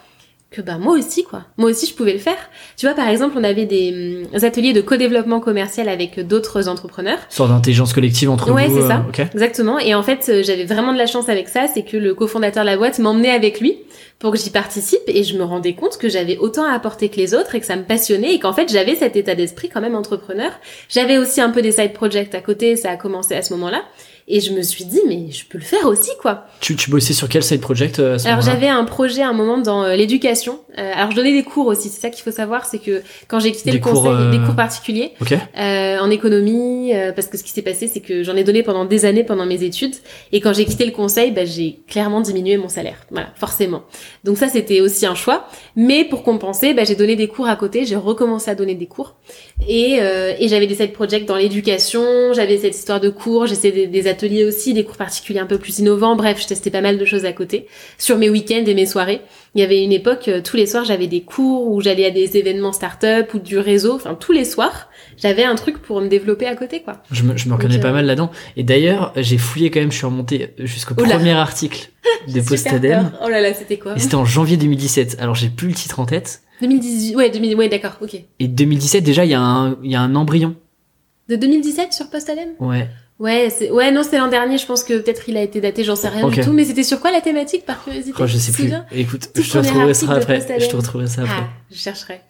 que 0.50 0.62
bah 0.62 0.78
moi 0.78 0.94
aussi 0.94 1.24
quoi. 1.24 1.44
Moi 1.58 1.70
aussi 1.70 1.88
je 1.88 1.94
pouvais 1.94 2.14
le 2.14 2.20
faire. 2.20 2.38
Tu 2.78 2.86
vois 2.86 2.96
par 2.96 3.10
exemple 3.10 3.36
on 3.38 3.44
avait 3.44 3.66
des, 3.66 4.26
hum, 4.34 4.44
ateliers 4.44 4.72
de 4.72 4.82
co-développement 4.82 5.42
commercial 5.42 5.90
avec 5.90 6.26
d'autres 6.26 6.70
entrepreneurs. 6.70 7.20
Sorte 7.30 7.50
d'intelligence 7.50 7.92
collective 7.92 8.30
entre 8.30 8.52
ouais, 8.52 8.68
vous. 8.68 8.76
Ouais 8.76 8.82
c'est 8.82 8.88
ça. 8.88 9.06
Euh, 9.20 9.26
Exactement. 9.34 9.78
Et 9.80 9.94
en 9.94 10.04
fait 10.04 10.26
euh, 10.30 10.44
j'avais 10.44 10.64
vraiment 10.64 10.94
de 10.94 10.98
la 10.98 11.06
chance 11.06 11.28
avec 11.28 11.50
ça, 11.50 11.68
c'est 11.68 11.84
que 11.84 11.98
le 11.98 12.14
cofondateur 12.14 12.64
de 12.64 12.70
la 12.70 12.78
boîte 12.78 13.00
m'emmenait 13.00 13.32
avec 13.32 13.60
lui 13.60 13.78
pour 14.20 14.32
que 14.32 14.38
j'y 14.38 14.50
participe 14.50 15.02
et 15.08 15.24
je 15.24 15.38
me 15.38 15.44
rendais 15.44 15.74
compte 15.74 15.98
que 15.98 16.08
j'avais 16.08 16.38
autant 16.38 16.64
à 16.64 16.74
apporter 16.74 17.10
que 17.10 17.18
les 17.18 17.34
autres 17.36 17.56
et 17.56 17.60
que 17.60 17.66
ça 17.66 17.76
me 17.76 17.84
passionnait 17.84 18.34
et 18.34 18.40
qu'en 18.40 18.54
fait 18.54 18.72
j'avais 18.72 18.96
cet 18.96 19.18
état 19.18 19.36
d'esprit 19.36 19.68
quand 19.70 19.82
même 19.82 19.96
entrepreneur. 19.96 20.52
J'avais 20.88 21.18
aussi 21.18 21.42
un 21.42 21.50
peu 21.50 21.62
des 21.62 21.74
side 21.74 21.94
projects 21.94 22.34
à 22.34 22.42
côté, 22.42 22.78
ça 22.78 22.92
a 22.92 22.96
commencé 22.96 23.36
à 23.36 23.42
ce 23.42 23.54
moment-là. 23.54 23.84
Et 24.30 24.42
je 24.42 24.52
me 24.52 24.62
suis 24.62 24.84
dit, 24.84 25.00
mais 25.08 25.32
je 25.32 25.46
peux 25.46 25.58
le 25.58 25.64
faire 25.64 25.86
aussi, 25.86 26.12
quoi. 26.22 26.48
Tu, 26.60 26.76
tu 26.76 26.90
bossais 26.90 27.14
sur 27.14 27.30
quel 27.30 27.44
side 27.44 27.62
project 27.62 28.00
euh, 28.00 28.16
à 28.16 28.20
ce 28.20 28.28
Alors 28.28 28.42
j'avais 28.42 28.68
un 28.68 28.84
projet 28.84 29.22
à 29.22 29.30
un 29.30 29.34
moment 29.34 29.58
dans 29.58 29.84
euh, 29.86 29.96
l'éducation. 29.96 30.60
Euh, 30.78 30.92
alors 30.94 31.12
je 31.12 31.16
donnais 31.16 31.32
des 31.32 31.44
cours 31.44 31.68
aussi. 31.68 31.88
C'est 31.88 32.02
ça 32.02 32.10
qu'il 32.10 32.24
faut 32.24 32.32
savoir, 32.32 32.66
c'est 32.66 32.80
que 32.80 33.04
quand 33.30 33.40
j'ai 33.40 33.54
quitté 33.54 33.72
le 33.72 33.80
conseil, 33.80 34.12
euh... 34.12 34.32
des 34.32 34.40
cours 34.40 34.56
particuliers 34.56 35.14
euh, 35.58 36.00
en 36.00 36.10
économie, 36.10 36.92
parce 37.16 37.28
que 37.28 37.38
ce 37.38 37.44
qui 37.46 37.52
s'est 37.52 37.62
passé, 37.62 37.88
c'est 37.88 38.02
que 38.02 38.24
j'en 38.24 38.36
ai 38.36 38.44
donné 38.44 38.64
pendant 38.64 38.84
des 38.84 39.06
années 39.06 39.24
pendant 39.24 39.46
mes 39.46 39.64
études. 39.64 39.96
Et 40.34 40.42
quand 40.42 40.52
j'ai 40.52 40.66
quitté 40.66 40.86
le 40.86 40.92
conseil, 40.92 41.32
bah, 41.32 41.46
j'ai 41.46 41.80
clairement 41.88 42.20
diminué 42.20 42.58
mon 42.58 42.68
salaire. 42.68 43.06
Voilà, 43.12 43.30
forcément. 43.36 43.84
Donc 44.26 44.38
ça, 44.38 44.50
c'était 44.50 44.82
aussi 44.82 45.06
un 45.06 45.16
choix. 45.16 45.48
Mais 45.78 46.04
pour 46.04 46.24
compenser, 46.24 46.74
bah, 46.74 46.84
j'ai 46.84 46.96
donné 46.96 47.16
des 47.16 47.30
cours 47.30 47.48
à 47.48 47.56
côté. 47.56 47.86
J'ai 47.86 47.96
recommencé 47.96 48.52
à 48.52 48.56
donner 48.56 48.76
des 48.76 48.88
cours. 48.88 49.16
Et, 49.70 50.00
et 50.40 50.48
j'avais 50.50 50.68
des 50.68 50.76
side 50.76 50.92
projects 50.92 51.26
dans 51.26 51.38
l'éducation. 51.38 52.34
J'avais 52.34 52.58
cette 52.58 52.76
histoire 52.76 53.00
de 53.00 53.10
cours. 53.10 53.48
J'essayais 53.48 53.74
des, 53.74 53.88
des 53.88 54.08
ateliers 54.18 54.44
aussi, 54.46 54.74
des 54.74 54.84
cours 54.84 54.98
particuliers 54.98 55.40
un 55.40 55.46
peu 55.46 55.60
plus 55.60 55.80
innovants. 55.80 56.16
Bref, 56.16 56.42
je 56.42 56.48
testais 56.48 56.72
pas 56.72 56.82
mal 56.82 56.98
de 56.98 57.06
choses 57.06 57.26
à 57.26 57.34
côté. 57.34 57.68
Sur 57.98 58.18
mes 58.18 58.30
week-ends 58.30 58.64
et 58.66 58.74
mes 58.74 58.86
soirées. 58.88 59.22
Il 59.54 59.62
y 59.62 59.64
avait 59.64 59.84
une 59.84 59.92
époque, 59.92 60.28
euh, 60.28 60.42
tous 60.42 60.58
les 60.58 60.66
soirs, 60.66 60.86
j'avais 60.86 61.08
des 61.08 61.22
cours 61.22 61.72
où 61.72 61.82
j'allais 61.82 62.06
à 62.06 62.12
des 62.12 62.38
événements 62.38 62.74
start-up 62.74 63.34
ou 63.34 63.40
du 63.40 63.58
réseau. 63.60 63.96
Enfin, 63.96 64.16
tous 64.16 64.32
les 64.32 64.46
soirs, 64.46 64.90
j'avais 65.18 65.44
un 65.44 65.56
truc 65.56 65.78
pour 65.80 66.02
me 66.02 66.08
développer 66.08 66.48
à 66.48 66.56
côté, 66.56 66.82
quoi. 66.82 67.02
Je 67.12 67.24
me, 67.24 67.38
je 67.38 67.48
me 67.48 67.54
reconnais 67.54 67.80
pas 67.80 67.90
euh, 67.90 67.94
mal 67.94 68.06
là-dedans. 68.06 68.32
Et 68.56 68.64
d'ailleurs, 68.64 69.14
j'ai 69.16 69.38
fouillé 69.38 69.70
quand 69.70 69.80
même, 69.80 69.92
je 69.92 69.98
suis 69.98 70.06
remonté 70.06 70.54
jusqu'au 70.58 70.96
premier 70.96 71.32
article 71.32 71.90
de 72.28 72.42
Postadem. 72.42 73.12
Oh 73.24 73.30
là 73.30 73.42
là, 73.42 73.54
c'était 73.54 73.78
quoi 73.78 73.96
Et 73.96 74.00
c'était 74.00 74.16
en 74.16 74.26
janvier 74.26 74.58
2017. 74.58 75.18
Alors, 75.20 75.36
j'ai 75.36 75.50
plus 75.50 75.70
le 75.70 75.76
titre 75.76 76.00
en 76.00 76.06
tête. 76.06 76.42
2018, 76.62 77.16
ouais, 77.16 77.30
2000, 77.30 77.56
ouais, 77.56 77.70
d'accord, 77.70 77.98
ok. 78.02 78.16
Et 78.40 78.48
2017, 78.48 79.04
déjà, 79.04 79.26
il 79.26 79.32
y 79.32 79.36
a 79.36 79.42
un, 79.42 79.78
il 79.84 79.92
y 79.92 79.96
a 79.96 80.02
un 80.02 80.16
embryon. 80.16 80.56
De 81.30 81.36
2017 81.36 81.94
sur 81.94 82.10
Postadem 82.10 82.50
Ouais. 82.60 82.88
Ouais, 83.20 83.50
c'est 83.50 83.72
ouais 83.72 83.92
non, 83.92 84.04
c'était 84.04 84.20
l'an 84.20 84.28
dernier, 84.28 84.60
je 84.60 84.66
pense 84.68 84.84
que 84.84 85.00
peut-être 85.00 85.28
il 85.28 85.38
a 85.38 85.42
été 85.42 85.60
daté, 85.60 85.84
j'en 85.84 85.96
sais 85.96 86.10
rien 86.10 86.28
du 86.28 86.42
tout, 86.42 86.54
mais 86.54 86.66
c'était 86.66 86.84
sur 86.84 87.00
quoi 87.00 87.12
la 87.12 87.22
thématique 87.22 87.66
par 87.66 87.84
curiosité 87.84 88.16
oh, 88.20 88.28
je 88.28 88.38
sais 88.38 88.52
plus. 88.52 88.72
Écoute, 88.92 89.30
je 89.36 89.52
te 89.52 89.58
retrouverai 89.58 89.94
ça 89.94 90.12
après. 90.12 90.60
Je 90.60 90.68
te 90.68 90.76
retrouverai 90.76 91.08
ça 91.08 91.22
après. 91.24 91.34
Ah, 91.40 91.50
je 91.72 91.78
chercherai. 91.78 92.22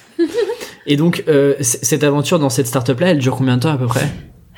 Et 0.85 0.95
donc 0.95 1.25
euh, 1.27 1.55
cette 1.59 2.05
aventure 2.05 2.39
dans 2.39 2.49
cette 2.49 2.67
startup 2.67 2.99
là, 3.01 3.09
elle 3.09 3.19
dure 3.19 3.35
combien 3.35 3.57
de 3.57 3.63
temps 3.63 3.73
à 3.73 3.77
peu 3.77 3.87
près? 3.87 4.09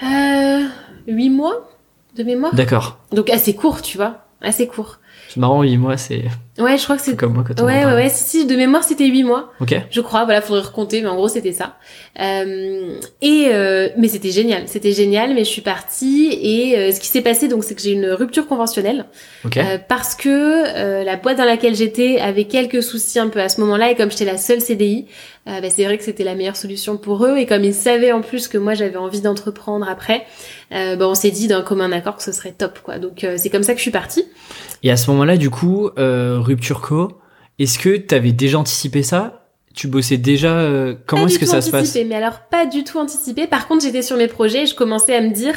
Euh 0.03 0.67
8 1.07 1.29
mois 1.29 1.69
de 2.15 2.23
mémoire. 2.23 2.53
D'accord. 2.53 2.99
Donc 3.11 3.29
assez 3.29 3.55
court, 3.55 3.81
tu 3.81 3.97
vois, 3.97 4.25
assez 4.41 4.67
court. 4.67 4.99
C'est 5.29 5.39
marrant, 5.39 5.63
8 5.63 5.77
mois, 5.77 5.97
c'est. 5.97 6.25
Ouais, 6.59 6.77
je 6.77 6.83
crois 6.83 6.97
que 6.97 7.01
c'est. 7.01 7.15
Comme 7.15 7.33
moi 7.33 7.43
quand 7.47 7.61
on 7.61 7.65
Ouais, 7.65 7.85
ouais, 7.85 7.93
ouais. 7.93 8.09
Si, 8.09 8.45
de 8.45 8.55
mémoire, 8.55 8.83
c'était 8.83 9.05
8 9.07 9.23
mois. 9.23 9.51
Ok. 9.61 9.75
Je 9.89 10.01
crois. 10.01 10.25
Voilà, 10.25 10.41
faudrait 10.41 10.61
recompter, 10.61 11.01
mais 11.01 11.07
en 11.07 11.15
gros, 11.15 11.29
c'était 11.29 11.53
ça. 11.53 11.77
Euh, 12.19 12.95
et 13.21 13.47
euh, 13.51 13.89
mais 13.97 14.09
c'était 14.09 14.31
génial. 14.31 14.63
C'était 14.67 14.91
génial, 14.91 15.33
mais 15.33 15.45
je 15.45 15.49
suis 15.49 15.61
partie 15.61 16.37
et 16.41 16.77
euh, 16.77 16.91
ce 16.91 16.99
qui 16.99 17.07
s'est 17.07 17.21
passé, 17.21 17.47
donc, 17.47 17.63
c'est 17.63 17.75
que 17.75 17.81
j'ai 17.81 17.91
une 17.91 18.07
rupture 18.07 18.45
conventionnelle. 18.47 19.05
Ok. 19.45 19.57
Euh, 19.57 19.77
parce 19.87 20.15
que 20.15 20.29
euh, 20.29 21.03
la 21.03 21.15
boîte 21.15 21.37
dans 21.37 21.45
laquelle 21.45 21.75
j'étais 21.75 22.19
avait 22.19 22.45
quelques 22.45 22.83
soucis 22.83 23.19
un 23.19 23.29
peu 23.29 23.39
à 23.39 23.47
ce 23.47 23.61
moment-là 23.61 23.91
et 23.91 23.95
comme 23.95 24.11
j'étais 24.11 24.25
la 24.25 24.37
seule 24.37 24.61
CDI, 24.61 25.05
bah, 25.45 25.67
c'est 25.71 25.83
vrai 25.83 25.97
que 25.97 26.03
c'était 26.03 26.23
la 26.23 26.35
meilleure 26.35 26.55
solution 26.55 26.97
pour 26.97 27.25
eux 27.25 27.37
et 27.37 27.47
comme 27.47 27.63
ils 27.63 27.73
savaient 27.73 28.11
en 28.11 28.21
plus 28.21 28.47
que 28.47 28.59
moi 28.59 28.75
j'avais 28.75 28.97
envie 28.97 29.19
d'entreprendre 29.21 29.89
après, 29.89 30.27
bah, 30.69 31.07
on 31.07 31.15
s'est 31.15 31.31
dit 31.31 31.47
d'un 31.47 31.63
commun 31.63 31.91
accord 31.91 32.17
que 32.17 32.21
ce 32.23 32.31
serait 32.31 32.51
top, 32.51 32.77
quoi. 32.83 32.99
Donc 32.99 33.25
c'est 33.35 33.49
comme 33.49 33.63
ça 33.63 33.71
que 33.73 33.79
je 33.79 33.81
suis 33.81 33.89
partie. 33.89 34.25
Et 34.83 34.91
à 34.91 34.97
ce 34.97 35.09
moment-là, 35.11 35.37
du 35.37 35.49
coup, 35.49 35.89
euh, 35.97 36.39
rupture 36.49 36.81
co, 36.81 37.19
est-ce 37.59 37.79
que 37.79 37.95
tu 37.97 38.15
avais 38.15 38.31
déjà 38.31 38.59
anticipé 38.59 39.03
ça? 39.03 39.45
Tu 39.75 39.87
bossais 39.87 40.17
déjà 40.17 40.57
euh, 40.57 40.95
Comment 41.05 41.27
est-ce 41.27 41.39
que 41.39 41.45
ça 41.45 41.61
se 41.61 41.69
passe? 41.69 41.95
Mais 42.07 42.15
alors 42.15 42.41
pas 42.49 42.65
du 42.65 42.83
tout 42.83 42.97
anticipé. 42.97 43.47
Par 43.47 43.67
contre, 43.67 43.83
j'étais 43.83 44.01
sur 44.01 44.17
mes 44.17 44.27
projets 44.27 44.63
et 44.63 44.65
je 44.65 44.75
commençais 44.75 45.15
à 45.15 45.21
me 45.21 45.31
dire 45.31 45.55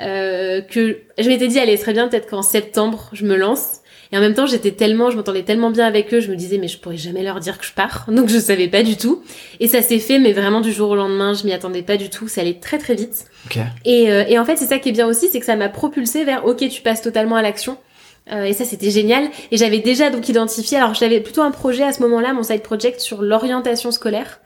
euh, 0.00 0.60
que 0.60 0.98
je 1.18 1.28
m'étais 1.28 1.48
dit 1.48 1.58
allez, 1.58 1.76
ce 1.76 1.82
serait 1.82 1.92
bien 1.92 2.08
peut-être 2.08 2.28
qu'en 2.28 2.42
septembre 2.42 3.08
je 3.12 3.24
me 3.24 3.36
lance. 3.36 3.78
Et 4.10 4.18
en 4.18 4.20
même 4.20 4.34
temps, 4.34 4.44
j'étais 4.44 4.72
tellement, 4.72 5.10
je 5.10 5.16
m'entendais 5.16 5.42
tellement 5.42 5.70
bien 5.70 5.86
avec 5.86 6.12
eux, 6.12 6.20
je 6.20 6.30
me 6.30 6.36
disais 6.36 6.58
mais 6.58 6.68
je 6.68 6.78
pourrais 6.78 6.98
jamais 6.98 7.22
leur 7.22 7.40
dire 7.40 7.58
que 7.58 7.64
je 7.64 7.72
pars. 7.72 8.04
Donc 8.08 8.28
je 8.28 8.38
savais 8.38 8.68
pas 8.68 8.82
du 8.82 8.96
tout. 8.98 9.22
Et 9.58 9.68
ça 9.68 9.80
s'est 9.80 10.00
fait, 10.00 10.18
mais 10.18 10.32
vraiment 10.32 10.60
du 10.60 10.70
jour 10.70 10.90
au 10.90 10.96
lendemain, 10.96 11.32
je 11.32 11.44
m'y 11.44 11.52
attendais 11.52 11.82
pas 11.82 11.96
du 11.96 12.10
tout. 12.10 12.28
Ça 12.28 12.42
allait 12.42 12.58
très 12.60 12.78
très 12.78 12.94
vite. 12.94 13.24
Okay. 13.46 13.62
Et, 13.86 14.10
euh, 14.10 14.24
et 14.28 14.38
en 14.38 14.44
fait, 14.44 14.56
c'est 14.56 14.66
ça 14.66 14.78
qui 14.78 14.90
est 14.90 14.92
bien 14.92 15.06
aussi, 15.06 15.28
c'est 15.30 15.40
que 15.40 15.46
ça 15.46 15.56
m'a 15.56 15.70
propulsé 15.70 16.24
vers 16.24 16.44
ok, 16.44 16.68
tu 16.68 16.82
passes 16.82 17.00
totalement 17.00 17.36
à 17.36 17.42
l'action. 17.42 17.78
Euh, 18.30 18.44
et 18.44 18.52
ça, 18.52 18.64
c'était 18.64 18.90
génial. 18.90 19.30
Et 19.50 19.56
j'avais 19.56 19.80
déjà 19.80 20.10
donc 20.10 20.28
identifié, 20.28 20.76
alors 20.78 20.94
j'avais 20.94 21.20
plutôt 21.20 21.42
un 21.42 21.50
projet 21.50 21.82
à 21.82 21.92
ce 21.92 22.00
moment-là, 22.02 22.32
mon 22.32 22.42
side 22.42 22.62
project 22.62 23.00
sur 23.00 23.22
l'orientation 23.22 23.90
scolaire, 23.90 24.40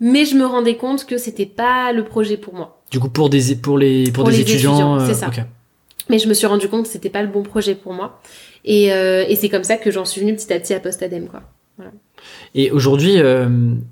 mais 0.00 0.24
je 0.24 0.34
me 0.36 0.44
rendais 0.44 0.76
compte 0.76 1.06
que 1.06 1.16
c'était 1.16 1.46
pas 1.46 1.92
le 1.92 2.04
projet 2.04 2.36
pour 2.36 2.54
moi. 2.54 2.82
Du 2.90 3.00
coup, 3.00 3.08
pour 3.08 3.30
des 3.30 3.56
pour 3.56 3.78
les 3.78 4.04
pour, 4.10 4.24
pour 4.24 4.30
des 4.30 4.38
les 4.38 4.42
étudiants, 4.42 4.98
c'est 5.06 5.14
ça. 5.14 5.28
okay. 5.28 5.42
Mais 6.08 6.18
je 6.18 6.28
me 6.28 6.34
suis 6.34 6.46
rendu 6.46 6.68
compte 6.68 6.84
que 6.84 6.90
c'était 6.90 7.08
pas 7.10 7.22
le 7.22 7.28
bon 7.28 7.42
projet 7.42 7.74
pour 7.74 7.92
moi. 7.94 8.20
Et, 8.64 8.92
euh, 8.92 9.24
et 9.28 9.36
c'est 9.36 9.48
comme 9.48 9.64
ça 9.64 9.76
que 9.76 9.90
j'en 9.90 10.04
suis 10.04 10.20
venue 10.20 10.34
petit 10.34 10.52
à 10.52 10.60
petit 10.60 10.74
à 10.74 10.80
Postadem, 10.80 11.26
quoi. 11.26 11.42
Voilà. 11.76 11.92
Et 12.54 12.70
aujourd'hui, 12.70 13.18
euh, 13.18 13.48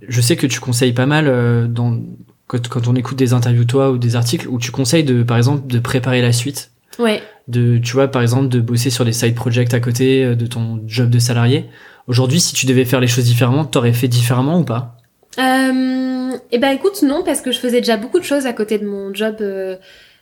je 0.07 0.21
sais 0.21 0.37
que 0.37 0.47
tu 0.47 0.61
conseilles 0.61 0.93
pas 0.93 1.07
mal 1.07 1.27
euh, 1.29 1.67
dans 1.67 1.99
quand, 2.47 2.69
quand 2.69 2.89
on 2.89 2.95
écoute 2.95 3.17
des 3.17 3.33
interviews 3.33 3.65
toi 3.65 3.91
ou 3.91 3.99
des 3.99 4.17
articles 4.17 4.49
où 4.49 4.59
tu 4.59 4.71
conseilles 4.71 5.05
de 5.05 5.23
par 5.23 5.37
exemple 5.37 5.67
de 5.67 5.79
préparer 5.79 6.21
la 6.21 6.33
suite 6.33 6.73
Ouais. 6.99 7.23
De, 7.51 7.79
tu 7.79 7.93
vois, 7.93 8.09
par 8.09 8.23
exemple, 8.23 8.49
de 8.49 8.61
bosser 8.61 8.91
sur 8.91 9.05
des 9.05 9.13
side 9.13 9.35
projects 9.35 9.75
à 9.75 9.81
côté 9.81 10.25
euh, 10.25 10.35
de 10.35 10.47
ton 10.47 10.81
job 10.87 11.11
de 11.11 11.19
salarié. 11.19 11.67
Aujourd'hui, 12.07 12.41
si 12.41 12.55
tu 12.55 12.67
devais 12.67 12.85
faire 12.85 13.01
les 13.01 13.07
choses 13.07 13.25
différemment, 13.25 13.65
t'aurais 13.65 13.93
fait 13.93 14.09
différemment 14.09 14.61
ou 14.61 14.65
pas? 14.65 14.97
Euh, 15.39 16.37
Eh 16.51 16.59
ben, 16.59 16.71
écoute, 16.71 17.03
non, 17.03 17.23
parce 17.25 17.41
que 17.41 17.53
je 17.53 17.59
faisais 17.59 17.81
déjà 17.81 17.97
beaucoup 17.97 18.19
de 18.19 18.25
choses 18.25 18.47
à 18.47 18.53
côté 18.53 18.79
de 18.79 18.87
mon 18.87 19.15
job. 19.15 19.37
Euh, 19.41 19.77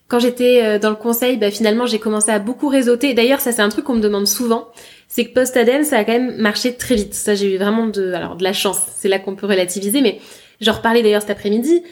quand 0.08 0.18
j'étais 0.18 0.62
euh, 0.62 0.78
dans 0.78 0.90
le 0.90 0.96
conseil, 0.96 1.36
bah, 1.36 1.50
finalement, 1.50 1.86
j'ai 1.86 1.98
commencé 1.98 2.30
à 2.30 2.38
beaucoup 2.38 2.68
réseauter. 2.68 3.14
D'ailleurs, 3.14 3.40
ça, 3.40 3.52
c'est 3.52 3.62
un 3.62 3.68
truc 3.68 3.84
qu'on 3.84 3.94
me 3.96 4.00
demande 4.00 4.26
souvent. 4.26 4.68
C'est 5.08 5.24
que 5.24 5.32
post-ADEME, 5.32 5.84
ça 5.84 5.98
a 5.98 6.04
quand 6.04 6.12
même 6.12 6.36
marché 6.36 6.74
très 6.74 6.94
vite. 6.94 7.14
Ça, 7.14 7.34
j'ai 7.34 7.54
eu 7.54 7.58
vraiment 7.58 7.86
de, 7.86 8.12
alors, 8.12 8.36
de 8.36 8.44
la 8.44 8.52
chance. 8.52 8.80
C'est 8.96 9.08
là 9.08 9.18
qu'on 9.18 9.36
peut 9.36 9.46
relativiser, 9.46 10.02
mais 10.02 10.20
j'en 10.60 10.72
reparlais 10.72 11.02
d'ailleurs 11.02 11.22
cet 11.22 11.30
après-midi. 11.30 11.82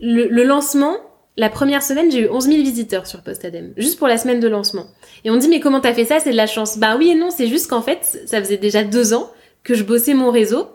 Le, 0.00 0.28
le 0.28 0.44
lancement, 0.44 0.96
la 1.38 1.48
première 1.48 1.84
semaine, 1.84 2.10
j'ai 2.10 2.22
eu 2.22 2.28
11 2.28 2.46
000 2.46 2.58
visiteurs 2.58 3.06
sur 3.06 3.22
Postadem, 3.22 3.72
juste 3.76 3.96
pour 3.96 4.08
la 4.08 4.18
semaine 4.18 4.40
de 4.40 4.48
lancement. 4.48 4.86
Et 5.24 5.30
on 5.30 5.36
dit, 5.36 5.48
mais 5.48 5.60
comment 5.60 5.80
t'as 5.80 5.94
fait 5.94 6.04
ça? 6.04 6.18
C'est 6.18 6.32
de 6.32 6.36
la 6.36 6.48
chance. 6.48 6.78
Bah 6.78 6.96
oui 6.98 7.10
et 7.10 7.14
non, 7.14 7.30
c'est 7.30 7.46
juste 7.46 7.70
qu'en 7.70 7.80
fait, 7.80 8.20
ça 8.26 8.42
faisait 8.42 8.56
déjà 8.56 8.82
deux 8.82 9.14
ans 9.14 9.30
que 9.62 9.74
je 9.74 9.84
bossais 9.84 10.14
mon 10.14 10.32
réseau 10.32 10.66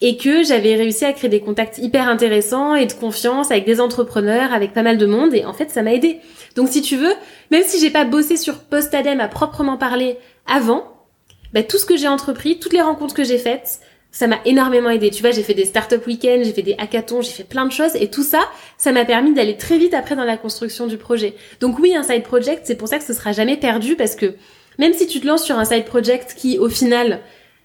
et 0.00 0.16
que 0.16 0.42
j'avais 0.42 0.74
réussi 0.74 1.04
à 1.04 1.12
créer 1.12 1.30
des 1.30 1.38
contacts 1.38 1.78
hyper 1.78 2.08
intéressants 2.08 2.74
et 2.74 2.86
de 2.86 2.92
confiance 2.92 3.52
avec 3.52 3.64
des 3.66 3.80
entrepreneurs, 3.80 4.52
avec 4.52 4.72
pas 4.72 4.82
mal 4.82 4.98
de 4.98 5.06
monde, 5.06 5.32
et 5.32 5.44
en 5.44 5.52
fait, 5.52 5.70
ça 5.70 5.82
m'a 5.82 5.94
aidé. 5.94 6.18
Donc 6.56 6.70
si 6.70 6.82
tu 6.82 6.96
veux, 6.96 7.12
même 7.52 7.62
si 7.62 7.78
j'ai 7.78 7.90
pas 7.90 8.04
bossé 8.04 8.36
sur 8.36 8.58
Postadem 8.58 9.20
à 9.20 9.28
proprement 9.28 9.76
parler 9.76 10.18
avant, 10.44 11.06
bah, 11.52 11.62
tout 11.62 11.78
ce 11.78 11.86
que 11.86 11.96
j'ai 11.96 12.08
entrepris, 12.08 12.58
toutes 12.58 12.72
les 12.72 12.80
rencontres 12.80 13.14
que 13.14 13.24
j'ai 13.24 13.38
faites, 13.38 13.78
ça 14.12 14.26
m'a 14.26 14.40
énormément 14.44 14.90
aidé. 14.90 15.10
Tu 15.10 15.22
vois, 15.22 15.30
j'ai 15.30 15.42
fait 15.42 15.54
des 15.54 15.64
start-up 15.64 16.06
week-ends, 16.06 16.40
j'ai 16.42 16.52
fait 16.52 16.62
des 16.62 16.74
hackathons, 16.78 17.22
j'ai 17.22 17.30
fait 17.30 17.44
plein 17.44 17.66
de 17.66 17.72
choses 17.72 17.94
et 17.94 18.08
tout 18.08 18.22
ça, 18.22 18.40
ça 18.76 18.92
m'a 18.92 19.04
permis 19.04 19.32
d'aller 19.32 19.56
très 19.56 19.78
vite 19.78 19.94
après 19.94 20.16
dans 20.16 20.24
la 20.24 20.36
construction 20.36 20.86
du 20.86 20.96
projet. 20.96 21.34
Donc 21.60 21.78
oui, 21.78 21.94
un 21.94 22.02
side 22.02 22.22
project, 22.22 22.62
c'est 22.64 22.76
pour 22.76 22.88
ça 22.88 22.98
que 22.98 23.04
ce 23.04 23.14
sera 23.14 23.32
jamais 23.32 23.56
perdu 23.56 23.96
parce 23.96 24.16
que 24.16 24.34
même 24.78 24.94
si 24.94 25.06
tu 25.06 25.20
te 25.20 25.26
lances 25.26 25.44
sur 25.44 25.58
un 25.58 25.64
side 25.64 25.84
project 25.84 26.34
qui, 26.36 26.58
au 26.58 26.68
final, 26.68 27.20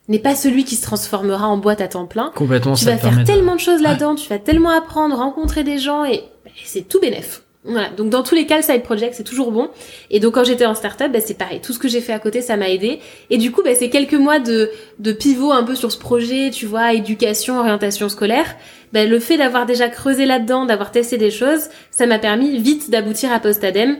n'est 0.07 0.19
pas 0.19 0.35
celui 0.35 0.65
qui 0.65 0.75
se 0.75 0.83
transformera 0.83 1.47
en 1.47 1.57
boîte 1.57 1.81
à 1.81 1.87
temps 1.87 2.05
plein, 2.05 2.31
complètement, 2.35 2.73
tu 2.73 2.85
vas 2.85 2.97
faire 2.97 3.23
tellement 3.23 3.55
de 3.55 3.59
choses 3.59 3.81
là-dedans, 3.81 4.15
tu 4.15 4.29
vas 4.29 4.39
tellement 4.39 4.69
apprendre, 4.69 5.15
rencontrer 5.15 5.63
des 5.63 5.79
gens 5.79 6.05
et, 6.05 6.15
et 6.15 6.65
c'est 6.65 6.87
tout 6.87 6.99
bénef. 6.99 7.44
Voilà. 7.65 7.89
Donc 7.89 8.09
dans 8.09 8.23
tous 8.23 8.35
les 8.35 8.45
cas, 8.45 8.57
le 8.57 8.63
side 8.63 8.83
project 8.83 9.15
c'est 9.15 9.23
toujours 9.23 9.51
bon. 9.51 9.69
Et 10.11 10.19
donc 10.19 10.35
quand 10.35 10.43
j'étais 10.43 10.65
en 10.65 10.75
startup, 10.75 11.11
bah, 11.11 11.19
c'est 11.19 11.37
pareil. 11.37 11.59
Tout 11.61 11.73
ce 11.73 11.79
que 11.79 11.87
j'ai 11.87 12.01
fait 12.01 12.13
à 12.13 12.19
côté, 12.19 12.41
ça 12.41 12.57
m'a 12.57 12.69
aidé. 12.69 12.99
Et 13.29 13.37
du 13.37 13.51
coup, 13.51 13.61
bah, 13.63 13.71
c'est 13.77 13.89
quelques 13.89 14.13
mois 14.13 14.39
de, 14.39 14.69
de 14.99 15.11
pivot 15.11 15.51
un 15.51 15.63
peu 15.63 15.75
sur 15.75 15.91
ce 15.91 15.97
projet, 15.97 16.51
tu 16.51 16.65
vois, 16.65 16.93
éducation, 16.93 17.59
orientation 17.59 18.07
scolaire. 18.07 18.55
Bah, 18.93 19.05
le 19.05 19.19
fait 19.19 19.37
d'avoir 19.37 19.65
déjà 19.65 19.89
creusé 19.89 20.25
là-dedans, 20.25 20.65
d'avoir 20.65 20.91
testé 20.91 21.17
des 21.17 21.31
choses, 21.31 21.69
ça 21.91 22.05
m'a 22.05 22.19
permis 22.19 22.57
vite 22.59 22.89
d'aboutir 22.91 23.31
à 23.31 23.39
Postadem, 23.39 23.97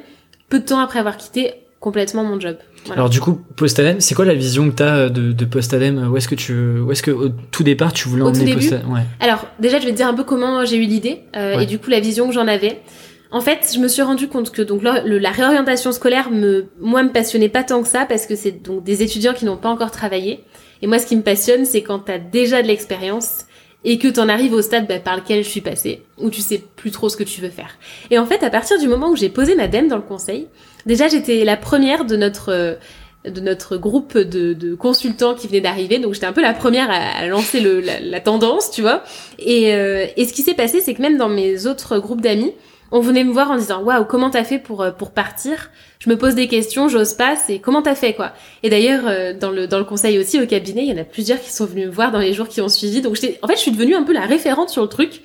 peu 0.48 0.60
de 0.60 0.66
temps 0.66 0.80
après 0.80 1.00
avoir 1.00 1.18
quitté 1.18 1.54
complètement 1.80 2.24
mon 2.24 2.40
job. 2.40 2.58
Alors 2.92 3.10
du 3.10 3.20
coup, 3.20 3.40
Postadem, 3.56 4.00
c'est 4.00 4.16
quoi 4.16 4.26
la 4.26 4.36
vision 4.36 4.70
que 4.70 4.76
tu 4.76 4.84
as 4.84 5.10
de, 5.10 5.32
de 5.32 5.46
Postadem? 5.46 6.10
Où 6.12 6.18
est-ce 6.18 6.28
que 6.28 6.36
tu, 6.36 6.80
où 6.80 6.92
est-ce 6.92 7.02
que 7.04 7.12
au 7.12 7.30
tout 7.52 7.64
départ 7.64 7.94
tu 7.94 8.08
voulais 8.08 8.24
emmener 8.24 8.54
Postadem 8.54 8.92
ouais. 8.92 9.02
Alors 9.20 9.48
déjà, 9.60 9.80
je 9.80 9.86
vais 9.86 9.92
te 9.92 9.98
dire 9.98 10.08
un 10.08 10.14
peu 10.14 10.24
comment 10.24 10.66
j'ai 10.66 10.78
eu 10.78 10.86
l'idée 10.86 11.22
euh, 11.36 11.60
et 11.60 11.66
du 11.66 11.80
coup 11.80 11.90
la 11.90 12.00
vision 12.00 12.28
que 12.28 12.34
j'en 12.34 12.48
avais. 12.48 12.82
En 13.32 13.42
fait, 13.42 13.72
je 13.74 13.80
me 13.80 13.88
suis 13.88 14.02
rendu 14.02 14.28
compte 14.28 14.52
que 14.52 14.62
donc 14.62 14.82
la, 14.84 15.32
réorientation 15.32 15.92
scolaire 15.92 16.30
me, 16.30 16.68
moi, 16.80 17.04
me 17.04 17.12
passionnait 17.12 17.50
pas 17.50 17.64
tant 17.64 17.82
que 17.82 17.88
ça 17.88 18.06
parce 18.06 18.26
que 18.26 18.36
c'est 18.36 18.64
donc 18.64 18.84
des 18.84 19.04
étudiants 19.04 19.34
qui 19.34 19.46
n'ont 19.46 19.58
pas 19.58 19.70
encore 19.70 19.92
travaillé. 19.92 20.44
Et 20.82 20.88
moi, 20.88 21.00
ce 21.00 21.08
qui 21.08 21.16
me 21.16 21.22
passionne, 21.22 21.66
c'est 21.66 21.82
quand 21.82 22.00
t'as 22.00 22.20
déjà 22.20 22.62
de 22.62 22.68
l'expérience 22.68 23.46
et 23.84 24.00
que 24.00 24.08
t'en 24.08 24.30
arrives 24.30 24.54
au 24.54 24.62
stade 24.62 24.88
bah, 24.88 25.00
par 25.00 25.16
lequel 25.16 25.44
je 25.44 25.50
suis 25.50 25.62
passée, 25.62 26.02
où 26.18 26.30
tu 26.30 26.42
sais 26.42 26.62
plus 26.76 26.92
trop 26.92 27.08
ce 27.08 27.18
que 27.18 27.24
tu 27.24 27.40
veux 27.40 27.50
faire. 27.50 27.78
Et 28.10 28.18
en 28.18 28.26
fait, 28.26 28.44
à 28.44 28.50
partir 28.50 28.80
du 28.80 28.88
moment 28.88 29.10
où 29.10 29.16
j'ai 29.16 29.30
posé 29.30 29.56
ma 29.56 29.68
dans 29.68 29.96
le 29.96 30.02
conseil, 30.02 30.48
déjà 30.86 31.08
j'étais 31.08 31.46
la 31.46 31.58
première 31.58 32.06
de 32.06 32.16
notre 32.16 32.78
de 33.26 33.42
notre 33.42 33.78
groupe 33.78 34.18
de, 34.18 34.54
de 34.54 34.76
consultants 34.76 35.34
qui 35.34 35.48
venait 35.48 35.62
d'arriver, 35.62 35.98
donc 35.98 36.14
j'étais 36.14 36.28
un 36.28 36.34
peu 36.34 36.44
la 36.44 36.54
première 36.54 36.90
à, 36.92 37.26
lancer 37.26 37.60
le, 37.60 37.80
la, 37.80 38.00
la, 38.00 38.20
tendance, 38.20 38.70
tu 38.70 38.82
vois. 38.82 39.04
Et, 39.40 39.74
euh, 39.74 40.06
et 40.16 40.26
ce 40.26 40.34
qui 40.34 40.44
s'est 40.44 40.54
passé, 40.54 40.80
c'est 40.80 40.94
que 40.94 41.02
même 41.02 41.18
dans 41.18 41.30
mes 41.30 41.66
autres 41.66 41.98
groupes 41.98 42.22
d'amis, 42.22 42.54
on 42.96 43.02
venait 43.02 43.26
me 43.26 43.34
voir 43.34 43.52
en 43.52 43.58
disant 43.58 43.84
waouh 43.84 44.06
comment 44.06 44.30
t'as 44.30 44.46
fait 44.46 44.58
pour 44.58 44.82
euh, 44.82 44.92
pour 44.92 45.12
partir? 45.12 45.70
Je 46.00 46.10
me 46.10 46.18
pose 46.18 46.34
des 46.34 46.48
questions 46.48 46.88
j'ose 46.88 47.14
pas 47.14 47.36
c'est 47.36 47.60
comment 47.60 47.82
t'as 47.82 47.94
fait 47.94 48.14
quoi? 48.14 48.32
Et 48.64 48.70
d'ailleurs 48.70 49.04
euh, 49.06 49.34
dans 49.34 49.52
le 49.52 49.68
dans 49.68 49.80
le 49.80 49.84
conseil 49.84 50.18
aussi 50.18 50.42
au 50.42 50.48
cabinet 50.48 50.84
il 50.84 50.90
y 50.90 50.94
en 50.94 51.02
a 51.02 51.04
plusieurs 51.04 51.42
qui 51.42 51.52
sont 51.52 51.66
venus 51.66 51.88
me 51.88 51.92
voir 51.92 52.14
dans 52.14 52.20
les 52.20 52.32
jours 52.34 52.48
qui 52.48 52.62
ont 52.62 52.70
suivi. 52.70 53.02
Donc 53.02 53.18
en 53.42 53.48
fait 53.48 53.56
je 53.56 53.60
suis 53.60 53.72
devenue 53.72 53.96
un 53.96 54.04
peu 54.04 54.14
la 54.14 54.26
référente 54.26 54.70
sur 54.70 54.82
le 54.82 54.88
truc 54.88 55.22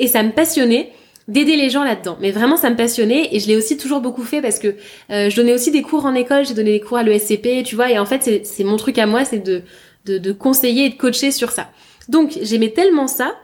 et 0.00 0.08
ça 0.08 0.24
me 0.24 0.32
passionnait 0.32 0.90
d'aider 1.28 1.54
les 1.54 1.70
gens 1.70 1.84
là-dedans. 1.84 2.18
Mais 2.20 2.32
vraiment 2.32 2.56
ça 2.56 2.70
me 2.70 2.76
passionnait 2.76 3.28
et 3.30 3.38
je 3.38 3.46
l'ai 3.46 3.56
aussi 3.56 3.76
toujours 3.76 4.00
beaucoup 4.00 4.24
fait 4.24 4.42
parce 4.42 4.58
que 4.58 4.74
euh, 5.10 5.30
je 5.30 5.36
donnais 5.36 5.54
aussi 5.54 5.70
des 5.70 5.82
cours 5.82 6.06
en 6.06 6.14
école 6.14 6.44
j'ai 6.44 6.54
donné 6.54 6.72
des 6.72 6.80
cours 6.80 6.98
à 6.98 7.04
l'ESCP 7.04 7.62
tu 7.64 7.76
vois 7.76 7.88
et 7.88 8.00
en 8.00 8.04
fait 8.04 8.44
c'est 8.44 8.64
mon 8.64 8.76
truc 8.76 8.98
à 8.98 9.06
moi 9.06 9.24
c'est 9.24 9.38
de, 9.38 9.62
de 10.06 10.18
de 10.18 10.32
conseiller 10.32 10.86
et 10.86 10.90
de 10.90 10.96
coacher 10.96 11.30
sur 11.30 11.52
ça. 11.52 11.68
Donc 12.08 12.36
j'aimais 12.42 12.70
tellement 12.70 13.06
ça 13.06 13.36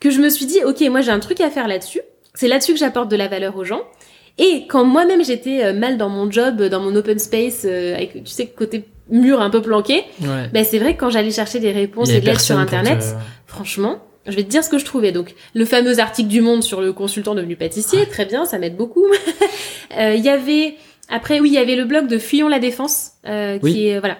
que 0.00 0.10
je 0.10 0.20
me 0.20 0.28
suis 0.28 0.46
dit 0.46 0.64
ok 0.64 0.80
moi 0.90 1.00
j'ai 1.00 1.12
un 1.12 1.20
truc 1.20 1.40
à 1.40 1.48
faire 1.48 1.68
là-dessus 1.68 2.00
c'est 2.34 2.48
là-dessus 2.48 2.72
que 2.72 2.78
j'apporte 2.78 3.10
de 3.10 3.16
la 3.16 3.28
valeur 3.28 3.56
aux 3.56 3.64
gens. 3.64 3.82
Et 4.36 4.66
quand 4.68 4.84
moi-même 4.84 5.24
j'étais 5.24 5.64
euh, 5.64 5.72
mal 5.72 5.96
dans 5.96 6.08
mon 6.08 6.30
job, 6.30 6.60
dans 6.62 6.80
mon 6.80 6.94
open 6.96 7.18
space, 7.18 7.62
euh, 7.64 7.94
avec 7.94 8.24
tu 8.24 8.30
sais 8.30 8.46
côté 8.46 8.84
mur 9.08 9.40
un 9.40 9.50
peu 9.50 9.62
planqué, 9.62 10.02
ben 10.18 10.64
c'est 10.64 10.78
vrai 10.78 10.94
que 10.94 11.00
quand 11.00 11.10
j'allais 11.10 11.30
chercher 11.30 11.60
des 11.60 11.72
réponses 11.72 12.10
et 12.10 12.20
de 12.20 12.26
l'aide 12.26 12.40
sur 12.40 12.58
internet, 12.58 13.04
franchement, 13.46 14.02
je 14.26 14.34
vais 14.34 14.42
te 14.42 14.48
dire 14.48 14.64
ce 14.64 14.70
que 14.70 14.78
je 14.78 14.84
trouvais. 14.84 15.12
Donc 15.12 15.34
le 15.54 15.64
fameux 15.64 16.00
article 16.00 16.28
du 16.28 16.40
Monde 16.40 16.62
sur 16.62 16.80
le 16.80 16.92
consultant 16.92 17.34
devenu 17.34 17.54
pâtissier, 17.54 18.06
très 18.06 18.24
bien, 18.24 18.44
ça 18.44 18.58
m'aide 18.58 18.76
beaucoup. 18.76 19.06
Euh, 19.98 20.14
il 20.16 20.24
y 20.24 20.28
avait 20.28 20.74
après 21.08 21.38
oui, 21.38 21.50
il 21.50 21.54
y 21.54 21.58
avait 21.58 21.76
le 21.76 21.84
blog 21.84 22.08
de 22.08 22.18
Fuyons 22.18 22.48
la 22.48 22.58
défense 22.58 23.12
qui 23.62 23.86
est 23.86 24.00
voilà 24.00 24.16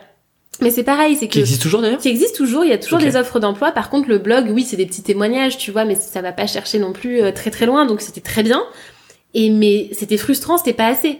mais 0.61 0.71
c'est 0.71 0.85
pareil, 0.85 1.17
c'est 1.17 1.27
que 1.27 1.33
qui 1.33 1.41
existe 1.41 1.63
toujours 1.63 1.83
d'ailleurs. 1.83 1.99
Qui 1.99 2.09
existe 2.09 2.37
toujours. 2.37 2.65
Il 2.65 2.71
y 2.71 2.73
a 2.73 2.79
toujours 2.79 2.99
des 2.99 3.17
offres 3.17 3.41
d'emploi. 3.41 3.73
Par 3.73 3.91
contre, 3.91 4.09
le 4.09 4.19
blog, 4.19 4.47
oui, 4.51 4.63
c'est 4.63 4.77
des 4.77 4.87
petits 4.87 5.03
témoignages, 5.03 5.59
tu 5.59 5.71
vois, 5.71 5.85
mais 5.85 5.95
ça 5.95 6.23
va 6.23 6.33
pas 6.33 6.47
chercher 6.47 6.79
non 6.79 6.93
plus 6.93 7.23
euh, 7.23 7.33
très 7.33 7.51
très 7.51 7.67
loin. 7.67 7.87
Donc 7.87 8.01
c'était 8.01 8.21
très 8.21 8.43
bien. 8.43 8.63
Et 9.35 9.51
mais 9.51 9.89
c'était 9.93 10.17
frustrant, 10.17 10.59
c'était 10.59 10.73
pas 10.73 10.87
assez. 10.87 11.19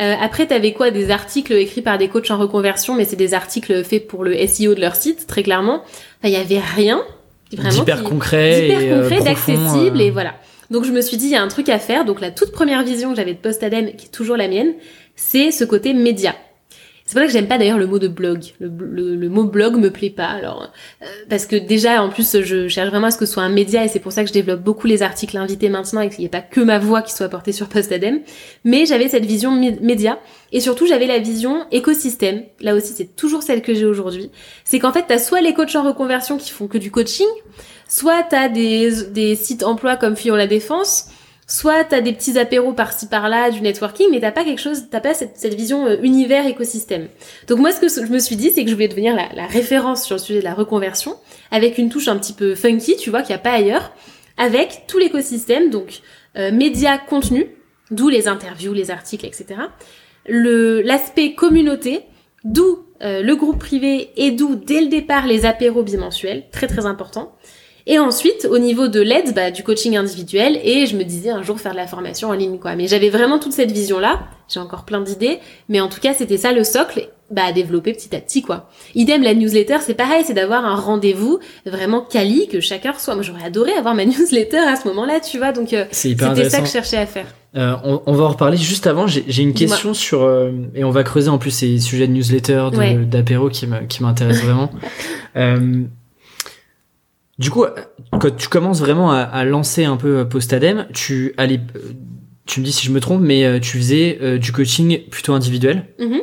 Euh, 0.00 0.14
après, 0.20 0.46
t'avais 0.46 0.72
quoi? 0.72 0.90
Des 0.90 1.10
articles 1.10 1.52
écrits 1.52 1.82
par 1.82 1.98
des 1.98 2.08
coachs 2.08 2.30
en 2.30 2.38
reconversion, 2.38 2.94
mais 2.94 3.04
c'est 3.04 3.16
des 3.16 3.32
articles 3.32 3.84
faits 3.84 4.06
pour 4.06 4.24
le 4.24 4.34
SEO 4.46 4.74
de 4.74 4.80
leur 4.80 4.96
site, 4.96 5.26
très 5.26 5.42
clairement. 5.42 5.82
Enfin, 5.84 6.24
il 6.24 6.32
y 6.32 6.36
avait 6.36 6.58
rien. 6.58 7.02
Vraiment. 7.52 7.82
Hyper 7.82 8.02
concret. 8.02 8.66
Hyper 8.66 8.80
euh, 8.80 9.02
concret, 9.02 9.24
d'accessible 9.24 10.00
et 10.00 10.10
voilà. 10.10 10.34
Donc 10.70 10.84
je 10.84 10.90
me 10.90 11.00
suis 11.00 11.16
dit, 11.16 11.26
il 11.26 11.32
y 11.32 11.36
a 11.36 11.42
un 11.42 11.48
truc 11.48 11.68
à 11.68 11.78
faire. 11.78 12.04
Donc 12.04 12.20
la 12.20 12.30
toute 12.30 12.50
première 12.50 12.82
vision 12.82 13.10
que 13.10 13.16
j'avais 13.16 13.34
de 13.34 13.38
Postadem, 13.38 13.92
qui 13.94 14.06
est 14.06 14.10
toujours 14.10 14.36
la 14.36 14.48
mienne, 14.48 14.72
c'est 15.14 15.52
ce 15.52 15.64
côté 15.64 15.94
média. 15.94 16.34
C'est 17.14 17.20
pour 17.20 17.28
ça 17.28 17.32
que 17.32 17.38
j'aime 17.38 17.46
pas 17.46 17.58
d'ailleurs 17.58 17.78
le 17.78 17.86
mot 17.86 18.00
de 18.00 18.08
blog. 18.08 18.42
Le, 18.58 19.14
le, 19.14 19.28
mot 19.28 19.44
blog 19.44 19.76
me 19.76 19.92
plaît 19.92 20.10
pas. 20.10 20.26
Alors 20.26 20.72
euh, 21.00 21.06
parce 21.30 21.46
que 21.46 21.54
déjà 21.54 22.02
en 22.02 22.08
plus 22.08 22.42
je 22.42 22.66
cherche 22.66 22.90
vraiment 22.90 23.06
à 23.06 23.10
ce 23.12 23.18
que 23.18 23.24
ce 23.24 23.34
soit 23.34 23.44
un 23.44 23.50
média 23.50 23.84
et 23.84 23.88
c'est 23.88 24.00
pour 24.00 24.10
ça 24.10 24.22
que 24.22 24.28
je 24.28 24.32
développe 24.32 24.62
beaucoup 24.62 24.88
les 24.88 25.00
articles 25.00 25.36
invités 25.36 25.68
maintenant 25.68 26.00
et 26.00 26.08
qu'il 26.08 26.18
n'y 26.18 26.24
ait 26.24 26.28
pas 26.28 26.40
que 26.40 26.60
ma 26.60 26.80
voix 26.80 27.02
qui 27.02 27.12
soit 27.12 27.28
portée 27.28 27.52
sur 27.52 27.68
Postadem. 27.68 28.18
Mais 28.64 28.84
j'avais 28.84 29.08
cette 29.08 29.26
vision 29.26 29.52
média 29.52 30.18
et 30.50 30.58
surtout 30.58 30.88
j'avais 30.88 31.06
la 31.06 31.20
vision 31.20 31.66
écosystème. 31.70 32.42
Là 32.60 32.74
aussi 32.74 32.92
c'est 32.92 33.14
toujours 33.14 33.44
celle 33.44 33.62
que 33.62 33.74
j'ai 33.74 33.84
aujourd'hui. 33.84 34.32
C'est 34.64 34.80
qu'en 34.80 34.92
fait 34.92 35.04
t'as 35.06 35.18
soit 35.18 35.40
les 35.40 35.54
coachs 35.54 35.76
en 35.76 35.84
reconversion 35.84 36.36
qui 36.36 36.50
font 36.50 36.66
que 36.66 36.78
du 36.78 36.90
coaching, 36.90 37.28
soit 37.86 38.24
t'as 38.28 38.48
des 38.48 38.90
des 39.12 39.36
sites 39.36 39.62
emploi 39.62 39.94
comme 39.94 40.16
Fillon 40.16 40.34
la 40.34 40.48
Défense 40.48 41.06
soit 41.46 41.84
t'as 41.84 42.00
des 42.00 42.12
petits 42.12 42.38
apéros 42.38 42.72
par-ci 42.72 43.06
par-là, 43.06 43.50
du 43.50 43.60
networking, 43.60 44.08
mais 44.10 44.20
t'as 44.20 44.32
pas 44.32 44.44
quelque 44.44 44.60
chose, 44.60 44.84
t'as 44.90 45.00
pas 45.00 45.14
cette, 45.14 45.54
vision 45.54 45.86
euh, 45.86 45.96
univers 46.02 46.46
écosystème. 46.46 47.08
Donc 47.48 47.58
moi, 47.58 47.72
ce 47.72 47.80
que 47.80 47.88
je 47.88 48.10
me 48.10 48.18
suis 48.18 48.36
dit, 48.36 48.50
c'est 48.50 48.64
que 48.64 48.70
je 48.70 48.74
voulais 48.74 48.88
devenir 48.88 49.14
la, 49.14 49.46
référence 49.46 50.04
sur 50.04 50.16
le 50.16 50.20
sujet 50.20 50.38
de 50.40 50.44
la 50.44 50.54
reconversion, 50.54 51.16
avec 51.50 51.78
une 51.78 51.90
touche 51.90 52.08
un 52.08 52.16
petit 52.16 52.32
peu 52.32 52.54
funky, 52.54 52.96
tu 52.96 53.10
vois, 53.10 53.22
qu'il 53.22 53.34
n'y 53.34 53.40
a 53.40 53.42
pas 53.42 53.52
ailleurs, 53.52 53.92
avec 54.36 54.84
tout 54.88 54.98
l'écosystème, 54.98 55.70
donc 55.70 56.00
euh, 56.36 56.50
médias, 56.50 56.98
contenu, 56.98 57.46
d'où 57.90 58.08
les 58.08 58.26
interviews, 58.26 58.72
les 58.72 58.90
articles, 58.90 59.26
etc. 59.26 59.46
Le 60.26 60.80
l'aspect 60.80 61.34
communauté, 61.34 62.02
d'où 62.44 62.84
euh, 63.02 63.22
le 63.22 63.36
groupe 63.36 63.58
privé 63.58 64.10
et 64.16 64.30
d'où 64.30 64.54
dès 64.54 64.80
le 64.80 64.88
départ 64.88 65.26
les 65.26 65.44
apéros 65.44 65.82
bimensuels, 65.82 66.44
très 66.50 66.66
très 66.66 66.86
important. 66.86 67.36
Et 67.86 67.98
ensuite, 67.98 68.48
au 68.50 68.58
niveau 68.58 68.88
de 68.88 69.00
l'aide, 69.00 69.34
bah, 69.34 69.50
du 69.50 69.62
coaching 69.62 69.96
individuel, 69.96 70.58
et 70.64 70.86
je 70.86 70.96
me 70.96 71.04
disais 71.04 71.30
un 71.30 71.42
jour 71.42 71.60
faire 71.60 71.72
de 71.72 71.76
la 71.76 71.86
formation 71.86 72.28
en 72.28 72.32
ligne, 72.32 72.58
quoi. 72.58 72.76
Mais 72.76 72.86
j'avais 72.86 73.10
vraiment 73.10 73.38
toute 73.38 73.52
cette 73.52 73.72
vision-là. 73.72 74.20
J'ai 74.48 74.60
encore 74.60 74.84
plein 74.84 75.02
d'idées, 75.02 75.38
mais 75.68 75.80
en 75.80 75.88
tout 75.88 76.00
cas, 76.00 76.14
c'était 76.14 76.38
ça 76.38 76.52
le 76.52 76.64
socle, 76.64 77.08
bah, 77.30 77.42
à 77.46 77.52
développer 77.52 77.92
petit 77.92 78.16
à 78.16 78.20
petit, 78.20 78.40
quoi. 78.40 78.70
Idem, 78.94 79.22
la 79.22 79.34
newsletter, 79.34 79.78
c'est 79.82 79.94
pareil, 79.94 80.24
c'est 80.26 80.32
d'avoir 80.32 80.64
un 80.64 80.76
rendez-vous 80.76 81.40
vraiment 81.66 82.00
quali, 82.00 82.48
que 82.48 82.60
chaque 82.60 82.86
heure 82.86 83.00
soit. 83.00 83.16
Moi, 83.16 83.22
j'aurais 83.22 83.44
adoré 83.44 83.72
avoir 83.72 83.94
ma 83.94 84.04
newsletter 84.06 84.58
à 84.58 84.76
ce 84.76 84.88
moment-là, 84.88 85.20
tu 85.20 85.36
vois. 85.36 85.52
Donc, 85.52 85.74
euh, 85.74 85.84
c'était 85.90 86.48
ça 86.48 86.60
que 86.60 86.66
je 86.66 86.72
cherchais 86.72 86.96
à 86.96 87.06
faire. 87.06 87.26
Euh, 87.54 87.76
on, 87.84 88.02
on, 88.06 88.12
va 88.14 88.24
en 88.24 88.30
reparler 88.30 88.56
juste 88.56 88.86
avant. 88.86 89.06
J'ai 89.06 89.42
une 89.42 89.54
question 89.54 89.94
sur 89.94 90.22
euh, 90.22 90.50
et 90.74 90.84
on 90.84 90.90
va 90.90 91.04
creuser 91.04 91.28
en 91.28 91.38
plus 91.38 91.52
ces 91.52 91.78
sujets 91.78 92.08
de 92.08 92.12
newsletter, 92.12 92.70
d'apéro 93.06 93.50
qui 93.50 93.66
m'intéressent 94.00 94.44
vraiment. 94.44 94.70
euh, 97.40 97.42
du 97.42 97.50
coup, 97.50 97.64
quand 98.12 98.36
tu 98.36 98.48
commences 98.48 98.80
vraiment 98.80 99.10
à, 99.12 99.44
lancer 99.44 99.84
un 99.84 99.96
peu 99.96 100.28
Postadem, 100.28 100.86
tu 100.92 101.34
allais, 101.36 101.60
tu 102.46 102.60
me 102.60 102.64
dis 102.64 102.72
si 102.72 102.86
je 102.86 102.92
me 102.92 103.00
trompe, 103.00 103.20
mais 103.22 103.44
euh, 103.44 103.58
tu 103.60 103.76
faisais 103.78 104.18
euh, 104.22 104.38
du 104.38 104.52
coaching 104.52 105.00
plutôt 105.10 105.32
individuel. 105.34 105.86
Mhm. 105.98 106.20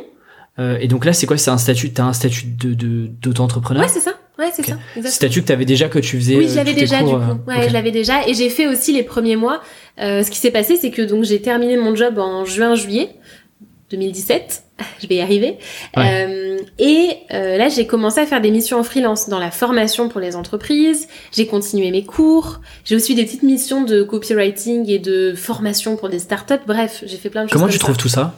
Euh, 0.58 0.76
et 0.80 0.88
donc 0.88 1.04
là, 1.06 1.12
c'est 1.14 1.26
quoi? 1.26 1.38
C'est 1.38 1.50
un 1.50 1.58
statut, 1.58 1.92
t'as 1.92 2.04
un 2.04 2.12
statut 2.12 2.44
de 2.46 2.74
de- 2.74 3.06
d'auto-entrepreneur? 3.06 3.82
Ouais, 3.84 3.88
c'est 3.88 4.00
ça. 4.00 4.12
Ouais, 4.38 4.48
c'est 4.52 4.62
ça. 4.64 4.76
exactement. 4.96 5.10
statut 5.10 5.42
que 5.42 5.46
t'avais 5.48 5.64
déjà 5.66 5.88
que 5.88 5.98
tu 5.98 6.16
faisais. 6.16 6.36
Oui, 6.36 6.46
euh, 6.46 6.48
je 6.48 6.56
l'avais 6.56 6.72
déjà 6.74 6.98
cours, 7.00 7.18
du 7.18 7.24
coup. 7.26 7.30
euh, 7.48 7.54
Ouais, 7.58 7.68
je 7.68 7.72
l'avais 7.72 7.90
déjà 7.90 8.26
et 8.26 8.34
j'ai 8.34 8.48
fait 8.50 8.66
aussi 8.66 8.92
les 8.92 9.02
premiers 9.02 9.36
mois. 9.36 9.60
Euh, 10.00 10.22
ce 10.22 10.30
qui 10.30 10.38
s'est 10.38 10.50
passé, 10.50 10.76
c'est 10.76 10.90
que 10.90 11.02
donc 11.02 11.24
j'ai 11.24 11.40
terminé 11.42 11.76
mon 11.76 11.94
job 11.94 12.18
en 12.18 12.44
juin-juillet 12.44 13.10
2017. 13.92 14.64
Je 15.02 15.06
vais 15.06 15.16
y 15.16 15.20
arriver. 15.20 15.58
Ouais. 15.96 16.26
Euh, 16.26 16.58
et 16.78 17.16
euh, 17.32 17.56
là, 17.56 17.68
j'ai 17.68 17.86
commencé 17.86 18.20
à 18.20 18.26
faire 18.26 18.40
des 18.40 18.50
missions 18.50 18.80
en 18.80 18.82
freelance 18.82 19.28
dans 19.28 19.38
la 19.38 19.50
formation 19.50 20.08
pour 20.08 20.20
les 20.20 20.34
entreprises. 20.34 21.08
J'ai 21.32 21.46
continué 21.46 21.90
mes 21.90 22.04
cours. 22.04 22.60
J'ai 22.84 22.96
aussi 22.96 23.14
des 23.14 23.24
petites 23.24 23.42
missions 23.44 23.84
de 23.84 24.02
copywriting 24.02 24.88
et 24.88 24.98
de 24.98 25.34
formation 25.34 25.96
pour 25.96 26.08
des 26.08 26.18
startups. 26.18 26.54
Bref, 26.66 27.04
j'ai 27.06 27.16
fait 27.16 27.30
plein 27.30 27.44
de 27.44 27.48
choses. 27.48 27.52
Comment 27.52 27.66
comme 27.66 27.72
tu 27.72 27.78
ça. 27.78 27.84
trouves 27.84 27.96
tout 27.96 28.08
ça? 28.08 28.34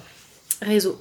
Réseau. 0.60 0.98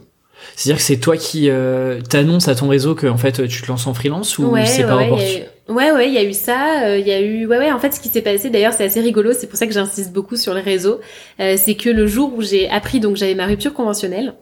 C'est-à-dire 0.56 0.78
que 0.78 0.84
c'est 0.84 0.98
toi 0.98 1.18
qui 1.18 1.50
euh, 1.50 2.02
t'annonces 2.02 2.48
à 2.48 2.56
ton 2.56 2.68
réseau 2.68 2.96
que 2.96 3.08
en 3.08 3.18
fait 3.18 3.48
tu 3.48 3.62
te 3.62 3.68
lances 3.68 3.88
en 3.88 3.94
freelance 3.94 4.38
ou 4.38 4.46
ouais, 4.48 4.66
c'est 4.66 4.84
ouais, 4.84 4.90
par 4.90 4.98
rapport 5.00 5.20
ouais, 5.70 5.92
ouais, 5.92 6.08
il 6.08 6.14
y 6.14 6.18
a 6.18 6.24
eu 6.24 6.34
ça. 6.34 6.84
euh, 6.84 6.98
Il 7.00 7.08
y 7.08 7.12
a 7.12 7.22
eu, 7.22 7.46
ouais, 7.48 7.58
ouais. 7.58 7.72
En 7.72 7.80
fait, 7.80 7.92
ce 7.94 8.00
qui 8.00 8.10
s'est 8.10 8.22
passé, 8.22 8.50
d'ailleurs, 8.50 8.74
c'est 8.74 8.84
assez 8.86 9.02
rigolo. 9.02 9.32
C'est 9.34 9.48
pour 9.48 9.58
ça 9.58 9.68
que 9.68 9.74
j'insiste 9.74 10.12
beaucoup 10.12 10.36
sur 10.36 10.54
le 10.54 10.60
réseau. 10.62 11.00
Euh, 11.40 11.56
c'est 11.58 11.76
que 11.76 11.90
le 11.90 12.08
jour 12.08 12.34
où 12.36 12.42
j'ai 12.42 12.70
appris, 12.70 13.00
donc 13.00 13.16
j'avais 13.16 13.36
ma 13.36 13.46
rupture 13.46 13.74
conventionnelle, 13.74 14.34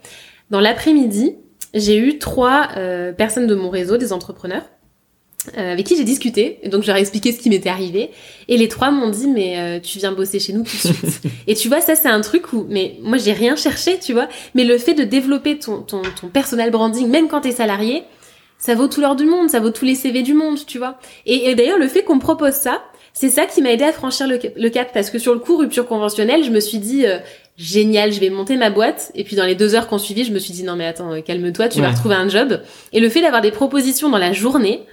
dans 0.49 0.60
l'après-midi, 0.60 1.36
j'ai 1.73 1.97
eu 1.97 2.17
trois 2.19 2.69
euh, 2.77 3.13
personnes 3.13 3.47
de 3.47 3.55
mon 3.55 3.69
réseau, 3.69 3.97
des 3.97 4.12
entrepreneurs, 4.12 4.63
euh, 5.57 5.71
avec 5.73 5.86
qui 5.86 5.95
j'ai 5.95 6.03
discuté. 6.03 6.60
Et 6.63 6.69
donc, 6.69 6.81
je 6.84 6.88
leur 6.88 6.97
ai 6.97 6.99
expliqué 6.99 7.31
ce 7.31 7.39
qui 7.39 7.49
m'était 7.49 7.69
arrivé. 7.69 8.12
Et 8.49 8.57
les 8.57 8.67
trois 8.67 8.91
m'ont 8.91 9.10
dit, 9.10 9.27
mais 9.27 9.57
euh, 9.57 9.79
tu 9.79 9.97
viens 9.97 10.12
bosser 10.12 10.39
chez 10.39 10.51
nous 10.53 10.63
tout 10.63 10.75
de 10.75 10.93
suite. 10.93 11.21
et 11.47 11.55
tu 11.55 11.67
vois, 11.69 11.81
ça, 11.81 11.95
c'est 11.95 12.10
un 12.10 12.21
truc 12.21 12.51
où, 12.53 12.65
mais 12.69 12.97
moi, 13.01 13.17
j'ai 13.17 13.31
rien 13.34 13.55
cherché, 13.55 13.97
tu 13.99 14.12
vois. 14.13 14.27
Mais 14.53 14.65
le 14.65 14.77
fait 14.77 14.93
de 14.93 15.03
développer 15.03 15.57
ton, 15.57 15.81
ton, 15.81 16.01
ton 16.19 16.27
personal 16.27 16.69
branding, 16.69 17.07
même 17.07 17.27
quand 17.29 17.41
t'es 17.41 17.51
salarié, 17.51 18.03
ça 18.62 18.76
vaut 18.76 18.88
tout 18.88 19.02
l'or 19.02 19.15
du 19.17 19.26
monde, 19.26 19.50
ça 19.50 19.60
vaut 19.60 19.71
tous 19.71 19.84
les 19.86 19.95
CV 19.95 20.21
du 20.21 20.34
monde, 20.34 20.58
tu 20.65 20.78
vois. 20.78 20.97
Et, 21.26 21.50
et 21.50 21.56
d'ailleurs, 21.56 21.80
le 21.80 21.88
fait 21.89 22.04
qu'on 22.04 22.15
me 22.15 22.21
propose 22.21 22.54
ça, 22.54 22.82
c'est 23.12 23.30
ça 23.30 23.45
qui 23.45 23.62
m'a 23.62 23.71
aidé 23.71 23.84
à 23.84 23.91
franchir 23.91 24.28
le, 24.28 24.38
cap- 24.38 24.54
le 24.56 24.69
cap, 24.69 24.93
parce 24.93 25.10
que 25.10 25.19
sur 25.19 25.34
le 25.34 25.39
coup 25.39 25.58
rupture 25.58 25.86
conventionnelle, 25.88 26.43
je 26.45 26.52
me 26.52 26.60
suis 26.62 26.78
dit 26.78 27.06
euh, 27.06 27.17
génial, 27.58 28.13
je 28.13 28.19
vais 28.21 28.30
monter 28.30 28.56
ma 28.56 28.69
boîte. 28.69 29.12
Et 29.15 29.24
puis 29.26 29.36
dans 29.36 29.45
les 29.45 29.56
deux 29.56 29.76
heures 29.76 29.88
qu'on 29.88 29.97
suivit, 29.97 30.24
je 30.24 30.32
me 30.32 30.39
suis 30.39 30.54
dit 30.54 30.63
non 30.63 30.76
mais 30.78 30.86
attends, 30.86 31.12
euh, 31.12 31.21
calme-toi, 31.21 31.67
tu 31.69 31.82
vas 31.82 31.89
retrouver 31.89 32.15
un 32.15 32.30
job. 32.30 32.62
Et 32.93 33.00
le 33.02 33.10
fait 33.10 33.21
d'avoir 33.21 33.41
des 33.41 33.52
propositions 33.52 34.10
dans 34.10 34.17
la 34.19 34.32
journée, 34.32 34.84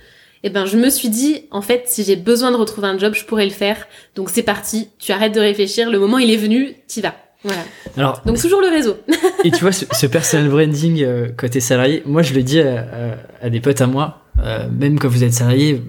eh 0.43 0.51
ben 0.51 0.67
je 0.67 0.77
me 0.77 0.89
suis 0.89 1.09
dit 1.11 1.43
en 1.51 1.63
fait 1.63 1.85
si 1.87 2.03
j'ai 2.05 2.17
besoin 2.17 2.51
de 2.51 2.57
retrouver 2.57 2.89
un 2.89 2.99
job, 2.99 3.15
je 3.15 3.25
pourrais 3.25 3.45
le 3.45 3.51
faire. 3.53 3.87
Donc 4.17 4.31
c'est 4.31 4.43
parti, 4.43 4.89
tu 4.99 5.13
arrêtes 5.13 5.35
de 5.35 5.41
réfléchir, 5.41 5.91
le 5.91 5.99
moment 5.99 6.19
il 6.19 6.31
est 6.33 6.37
venu, 6.37 6.75
t'y 6.89 7.01
vas. 7.01 7.15
Voilà. 7.45 7.61
Alors, 7.97 8.23
Donc 8.27 8.39
toujours 8.41 8.61
le 8.61 8.69
réseau. 8.69 8.97
et 9.45 9.51
tu 9.51 9.61
vois, 9.61 9.73
ce, 9.73 9.85
ce 9.93 10.07
personal 10.07 10.49
branding 10.49 11.03
euh, 11.03 11.29
côté 11.37 11.61
salarié, 11.61 12.03
moi 12.05 12.23
je 12.23 12.35
le 12.35 12.43
dis 12.43 12.61
à, 12.61 12.81
à- 12.81 13.47
à 13.47 13.51
des 13.51 13.61
potes 13.61 13.81
à 13.81 13.87
moi, 13.87 14.23
euh, 14.43 14.69
même 14.71 14.99
quand 14.99 15.09
vous 15.09 15.23
êtes 15.25 15.33
salarié, 15.35 15.83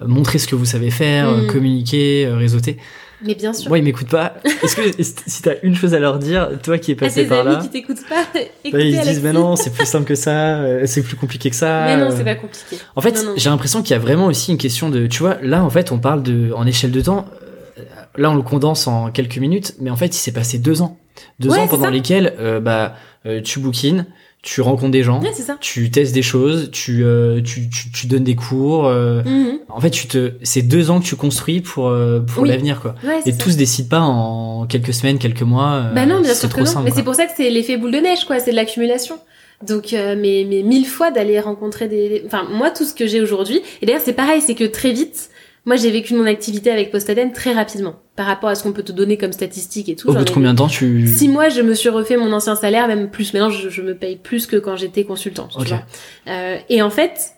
euh, 0.00 0.04
montrez 0.06 0.38
ce 0.38 0.46
que 0.48 0.54
vous 0.54 0.64
savez 0.64 0.90
faire, 0.90 1.28
euh, 1.28 1.42
Mm. 1.42 1.46
communiquer, 1.48 2.26
euh, 2.26 2.36
réseauter. 2.36 2.78
Mais 3.24 3.36
bien 3.36 3.52
sûr. 3.52 3.68
Moi, 3.68 3.78
ils 3.78 3.84
m'écoutent 3.84 4.08
pas. 4.08 4.34
Est-ce 4.64 4.74
que 4.74 4.82
si 5.26 5.42
t'as 5.42 5.52
une 5.62 5.76
chose 5.76 5.94
à 5.94 6.00
leur 6.00 6.18
dire, 6.18 6.48
toi 6.60 6.76
qui 6.78 6.90
es 6.90 6.96
passé 6.96 7.24
par 7.24 7.46
amis 7.46 7.54
là, 7.54 7.60
qui 7.62 7.68
t'écoutent 7.68 8.04
pas, 8.08 8.24
bah, 8.34 8.40
ils 8.80 8.96
se 8.96 9.02
disent 9.08 9.22
mais 9.22 9.32
non, 9.32 9.54
c'est 9.54 9.70
plus 9.72 9.86
simple 9.86 10.06
que 10.06 10.16
ça, 10.16 10.56
euh, 10.62 10.82
c'est 10.86 11.02
plus 11.02 11.14
compliqué 11.14 11.48
que 11.50 11.54
ça. 11.54 11.84
Mais 11.86 11.96
non, 11.98 12.10
euh. 12.10 12.14
c'est 12.16 12.24
pas 12.24 12.34
compliqué. 12.34 12.78
En 12.96 13.00
fait, 13.00 13.24
j'ai 13.36 13.48
l'impression 13.50 13.80
qu'il 13.82 13.92
y 13.92 13.94
a 13.96 14.00
vraiment 14.00 14.26
aussi 14.26 14.50
une 14.50 14.58
question 14.58 14.88
de, 14.90 15.06
tu 15.06 15.20
vois, 15.20 15.36
là 15.40 15.62
en 15.62 15.70
fait, 15.70 15.92
on 15.92 15.98
parle 15.98 16.24
de 16.24 16.50
en 16.52 16.66
échelle 16.66 16.90
de 16.90 17.00
temps. 17.00 17.26
Là, 18.16 18.30
on 18.30 18.34
le 18.34 18.42
condense 18.42 18.86
en 18.86 19.10
quelques 19.10 19.38
minutes, 19.38 19.74
mais 19.80 19.90
en 19.90 19.96
fait, 19.96 20.06
il 20.14 20.18
s'est 20.18 20.32
passé 20.32 20.58
deux 20.58 20.82
ans, 20.82 20.98
deux 21.40 21.50
Ouais, 21.50 21.58
ans 21.60 21.68
pendant 21.68 21.88
lesquels, 21.90 22.34
euh, 22.38 22.60
bah, 22.60 22.94
euh, 23.26 23.40
tu 23.40 23.58
bookines, 23.58 24.06
tu 24.42 24.60
rencontres 24.60 24.90
des 24.90 25.02
gens, 25.02 25.20
Ouais, 25.22 25.30
c'est 25.32 25.42
ça. 25.44 25.56
tu 25.60 25.90
testes 25.90 26.12
des 26.12 26.22
choses, 26.22 26.70
tu, 26.72 27.04
euh, 27.04 27.40
tu, 27.42 27.70
tu, 27.70 27.90
tu 27.90 28.06
donnes 28.08 28.24
des 28.24 28.34
cours. 28.34 28.88
Mhm. 28.88 29.60
En 29.68 29.80
fait, 29.80 29.90
tu 29.90 30.08
te, 30.08 30.32
c'est 30.42 30.62
deux 30.62 30.90
ans 30.90 31.00
que 31.00 31.04
tu 31.06 31.16
construis 31.16 31.60
pour 31.60 31.90
pour 32.26 32.42
Oui. 32.42 32.48
l'avenir, 32.48 32.80
quoi. 32.80 32.94
Ouais, 33.04 33.20
Et 33.24 33.32
ça. 33.32 33.38
tout 33.38 33.50
se 33.50 33.56
décide 33.56 33.88
pas 33.88 34.00
en 34.00 34.66
quelques 34.66 34.92
semaines, 34.92 35.18
quelques 35.18 35.42
mois. 35.42 35.84
Bah 35.94 36.04
non, 36.06 36.20
bien 36.20 36.34
sûr 36.34 36.48
que 36.52 36.60
non. 36.60 36.66
simple, 36.66 36.84
mais 36.86 36.90
c'est 36.94 37.04
pour 37.04 37.14
ça 37.14 37.24
que 37.26 37.32
c'est 37.36 37.48
l'effet 37.50 37.76
boule 37.76 37.92
de 37.92 37.98
neige, 37.98 38.24
quoi. 38.26 38.40
C'est 38.40 38.50
de 38.50 38.56
l'accumulation. 38.56 39.16
Donc, 39.66 39.92
euh, 39.92 40.16
mais, 40.20 40.44
mais 40.48 40.62
mille 40.62 40.86
fois 40.86 41.12
d'aller 41.12 41.38
rencontrer 41.38 41.86
des... 41.86 42.24
Enfin, 42.26 42.42
moi, 42.50 42.70
tout 42.70 42.84
ce 42.84 42.92
que 42.92 43.06
j'ai 43.06 43.20
aujourd'hui... 43.20 43.62
Et 43.80 43.86
d'ailleurs, 43.86 44.02
c'est 44.04 44.12
pareil, 44.12 44.40
c'est 44.44 44.56
que 44.56 44.64
très 44.64 44.92
vite, 44.92 45.30
moi, 45.64 45.76
j'ai 45.76 45.90
vécu 45.90 46.14
mon 46.14 46.26
activité 46.26 46.70
avec 46.70 46.90
Postadem 46.90 47.32
très 47.32 47.52
rapidement. 47.52 47.94
Par 48.16 48.26
rapport 48.26 48.48
à 48.50 48.54
ce 48.54 48.62
qu'on 48.62 48.72
peut 48.72 48.82
te 48.82 48.92
donner 48.92 49.16
comme 49.16 49.32
statistiques 49.32 49.88
et 49.88 49.96
tout. 49.96 50.10
Au 50.10 50.12
bout 50.14 50.24
de 50.24 50.30
combien 50.30 50.52
de 50.52 50.58
temps 50.58 50.68
tu 50.68 51.06
Six 51.06 51.28
mois, 51.28 51.48
je 51.48 51.62
me 51.62 51.72
suis 51.74 51.88
refait 51.88 52.16
mon 52.16 52.32
ancien 52.32 52.56
salaire, 52.56 52.88
même 52.88 53.10
plus. 53.10 53.32
Maintenant, 53.32 53.50
je, 53.50 53.68
je 53.68 53.80
me 53.82 53.94
paye 53.94 54.16
plus 54.16 54.46
que 54.46 54.56
quand 54.56 54.76
j'étais 54.76 55.04
consultante. 55.04 55.52
tu 55.52 55.60
Ok. 55.62 55.68
vois. 55.68 55.82
Euh, 56.28 56.56
et 56.68 56.82
en 56.82 56.90
fait, 56.90 57.32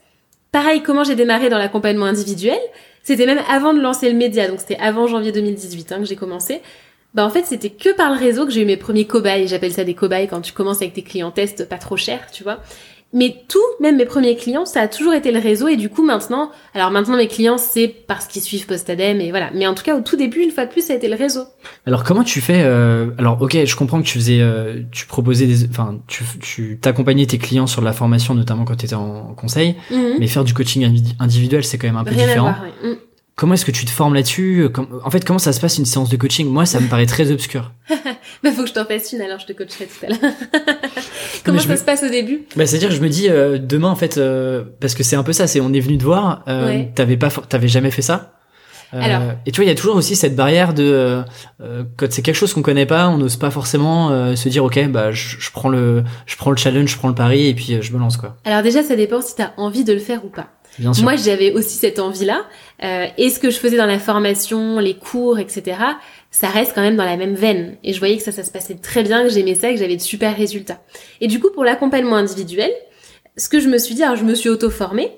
pareil, 0.53 0.83
comment 0.83 1.05
j'ai 1.05 1.15
démarré 1.15 1.49
dans 1.51 1.59
l'accompagnement 1.59 2.07
individuel, 2.07 2.59
c'était 3.03 3.27
même 3.27 3.41
avant 3.51 3.75
de 3.75 3.81
lancer 3.81 4.11
le 4.11 4.17
média, 4.17 4.49
donc 4.49 4.59
c'était 4.61 4.79
avant 4.81 5.07
janvier 5.07 5.31
2018 5.31 5.93
hein, 5.93 5.99
que 6.01 6.07
j'ai 6.07 6.17
commencé. 6.17 6.61
Bah 7.13 7.25
en 7.25 7.31
fait, 7.31 7.45
c'était 7.47 7.71
que 7.71 7.95
par 7.95 8.13
le 8.13 8.19
réseau 8.19 8.45
que 8.45 8.51
j'ai 8.51 8.63
eu 8.63 8.65
mes 8.65 8.77
premiers 8.77 9.05
cobayes. 9.07 9.47
J'appelle 9.47 9.73
ça 9.73 9.85
des 9.85 9.95
cobayes 9.95 10.27
quand 10.27 10.41
tu 10.41 10.53
commences 10.53 10.79
avec 10.79 10.95
tes 10.95 11.03
clients 11.03 11.31
tests 11.31 11.69
pas 11.69 11.79
trop 11.79 11.97
chers, 11.97 12.29
tu 12.33 12.43
vois. 12.43 12.61
Mais 13.17 13.37
tout, 13.49 13.63
même 13.81 13.97
mes 13.97 14.05
premiers 14.05 14.35
clients, 14.37 14.67
ça 14.67 14.81
a 14.81 14.89
toujours 14.89 15.15
été 15.15 15.31
le 15.31 15.39
réseau. 15.39 15.69
Et 15.69 15.77
du 15.77 15.89
coup, 15.89 16.03
maintenant, 16.05 16.51
alors 16.75 16.91
maintenant 16.91 17.17
mes 17.17 17.29
clients, 17.29 17.59
c'est 17.59 17.87
parce 17.87 18.27
qu'ils 18.27 18.43
suivent 18.43 18.67
Postadem 18.67 19.21
et 19.21 19.31
voilà. 19.31 19.51
Mais 19.55 19.67
en 19.69 19.75
tout 19.75 19.85
cas, 19.85 19.97
au 19.97 20.01
tout 20.01 20.17
début, 20.17 20.41
une 20.41 20.51
fois 20.51 20.67
de 20.67 20.71
plus, 20.73 20.85
ça 20.85 20.93
a 20.93 20.97
été 20.97 21.09
le 21.09 21.15
réseau. 21.15 21.45
Alors 21.87 22.03
comment 22.03 22.25
tu 22.25 22.41
fais 22.41 22.63
euh, 22.65 23.11
Alors 23.19 23.41
ok, 23.41 23.57
je 23.65 23.77
comprends 23.77 24.01
que 24.03 24.07
tu 24.07 24.19
faisais, 24.19 24.41
euh, 24.41 24.81
tu 24.91 25.07
proposais 25.07 25.47
des, 25.47 25.69
enfin 25.71 26.01
tu 26.09 26.25
tu 26.41 26.79
t'accompagnais 26.81 27.25
tes 27.27 27.39
clients 27.39 27.67
sur 27.69 27.81
de 27.81 27.87
la 27.87 27.93
formation, 27.93 28.35
notamment 28.35 28.65
quand 28.65 28.75
tu 28.77 28.87
étais 28.87 28.95
en 28.97 29.33
conseil, 29.35 29.77
Mhm. 29.91 30.17
mais 30.19 30.27
faire 30.27 30.43
du 30.45 30.53
coaching 30.53 30.85
indi- 30.85 31.15
individuel 31.21 31.63
c'est 31.65 31.79
quand 31.79 31.87
même 31.87 31.97
un 31.97 32.05
peu 32.05 32.11
Rien 32.11 32.25
à 32.25 32.27
différent. 32.27 32.53
voir. 32.53 32.63
ouais. 32.83 32.89
Mhm. 32.91 32.97
Comment 33.37 33.55
est-ce 33.55 33.65
que 33.65 33.73
tu 33.73 33.85
te 33.85 33.91
formes 33.91 34.15
là-dessus 34.15 34.69
Com- 34.73 35.01
En 35.05 35.11
fait, 35.11 35.25
comment 35.25 35.41
ça 35.41 35.53
se 35.53 35.61
passe 35.61 35.79
une 35.79 35.85
séance 35.87 36.09
de 36.09 36.17
coaching? 36.17 36.49
Moi, 36.49 36.67
ça 36.67 36.79
me 36.79 36.87
paraît 36.89 37.07
très 37.07 37.31
obscur. 37.33 37.73
Bah 38.43 38.51
faut 38.53 38.63
que 38.63 38.69
je 38.69 38.75
t'en 38.75 38.85
fasse 38.85 39.11
une, 39.13 39.23
alors 39.23 39.39
je 39.39 39.47
te 39.47 39.53
coacherai 39.55 39.87
tout 39.87 40.05
à 40.05 40.09
l'heure. 40.11 40.19
Comment 41.45 41.59
ça 41.61 41.69
me- 41.69 41.77
se 41.77 41.83
passe 41.85 42.03
au 42.03 42.11
début? 42.11 42.43
Bah, 42.57 42.67
c'est-à-dire, 42.67 42.91
je 42.91 43.01
me 43.01 43.09
dis 43.09 43.29
euh, 43.31 43.59
demain 43.59 43.89
en 43.89 43.97
fait, 43.97 44.19
euh, 44.19 44.65
parce 44.81 44.95
que 44.95 45.03
c'est 45.03 45.17
un 45.17 45.23
peu 45.23 45.33
ça, 45.33 45.47
c'est 45.47 45.61
on 45.61 45.73
est 45.73 45.81
venu 45.81 45.97
te 45.97 46.05
voir, 46.05 46.43
euh, 46.49 46.67
Ouais. 46.67 46.93
t'avais 46.95 47.17
pas, 47.17 47.31
t'avais 47.31 47.69
jamais 47.69 47.91
fait 47.91 48.03
ça. 48.03 48.33
Euh, 48.93 49.01
Alors. 49.01 49.23
et 49.47 49.51
tu 49.51 49.57
vois, 49.61 49.65
il 49.65 49.69
y 49.69 49.71
a 49.71 49.75
toujours 49.75 49.97
aussi 49.97 50.15
cette 50.15 50.37
barrière 50.37 50.75
de 50.75 50.85
euh, 50.85 51.23
euh, 51.63 51.85
quand 51.97 52.13
c'est 52.13 52.21
quelque 52.23 52.35
chose 52.37 52.53
qu'on 52.53 52.63
connaît 52.63 52.87
pas, 52.87 53.09
on 53.09 53.17
n'ose 53.19 53.37
pas 53.37 53.51
forcément 53.51 54.11
euh, 54.11 54.37
se 54.37 54.49
dire 54.51 54.63
ok, 54.65 54.89
bah 54.89 55.11
je, 55.11 55.37
je 55.41 55.51
prends 55.51 55.71
le, 55.71 56.05
je 56.27 56.37
prends 56.37 56.51
le 56.51 56.57
challenge, 56.59 56.91
je 56.91 56.99
prends 56.99 57.09
le 57.09 57.15
pari 57.15 57.47
et 57.49 57.55
puis 57.55 57.75
euh, 57.75 57.83
je 57.83 57.93
me 57.93 57.99
lance 57.99 58.17
quoi. 58.19 58.37
Alors 58.45 58.63
déjà, 58.63 58.83
ça 58.83 58.95
dépend 58.95 59.21
si 59.23 59.35
t'as 59.37 59.53
envie 59.57 59.85
de 59.85 59.93
le 59.95 59.99
faire 60.01 60.25
ou 60.25 60.29
pas. 60.29 60.49
Moi, 60.79 61.17
j'avais 61.17 61.53
aussi 61.53 61.77
cette 61.77 61.99
envie-là. 61.99 62.47
Euh, 62.83 63.07
et 63.17 63.31
ce 63.31 63.39
que 63.39 63.51
je 63.51 63.59
faisais 63.59 63.77
dans 63.77 63.87
la 63.87 63.99
formation, 63.99 64.79
les 64.79 64.95
cours, 64.95 65.39
etc., 65.39 65.79
ça 66.31 66.49
reste 66.49 66.73
quand 66.75 66.83
même 66.83 66.97
dans 66.97 67.05
la 67.05 67.17
même 67.17 67.35
veine. 67.35 67.77
Et 67.85 67.93
je 67.93 67.99
voyais 67.99 68.17
que 68.17 68.23
ça, 68.23 68.33
ça 68.33 68.43
se 68.43 68.51
passait 68.51 68.75
très 68.75 69.03
bien, 69.03 69.23
que 69.23 69.29
j'aimais 69.29 69.55
ça, 69.55 69.71
que 69.71 69.77
j'avais 69.77 69.97
de 69.97 70.03
super 70.03 70.37
résultats. 70.37 70.83
Et 71.21 71.29
du 71.29 71.39
coup, 71.41 71.51
pour 71.51 71.65
l'accompagnement 71.65 72.17
individuel, 72.17 72.73
ce 73.37 73.49
que 73.49 73.61
je 73.61 73.69
me 73.69 73.79
suis 73.79 73.95
dit, 73.95 74.03
alors 74.03 74.17
je 74.17 74.25
me 74.25 74.35
suis 74.35 74.49
auto-formée, 74.49 75.13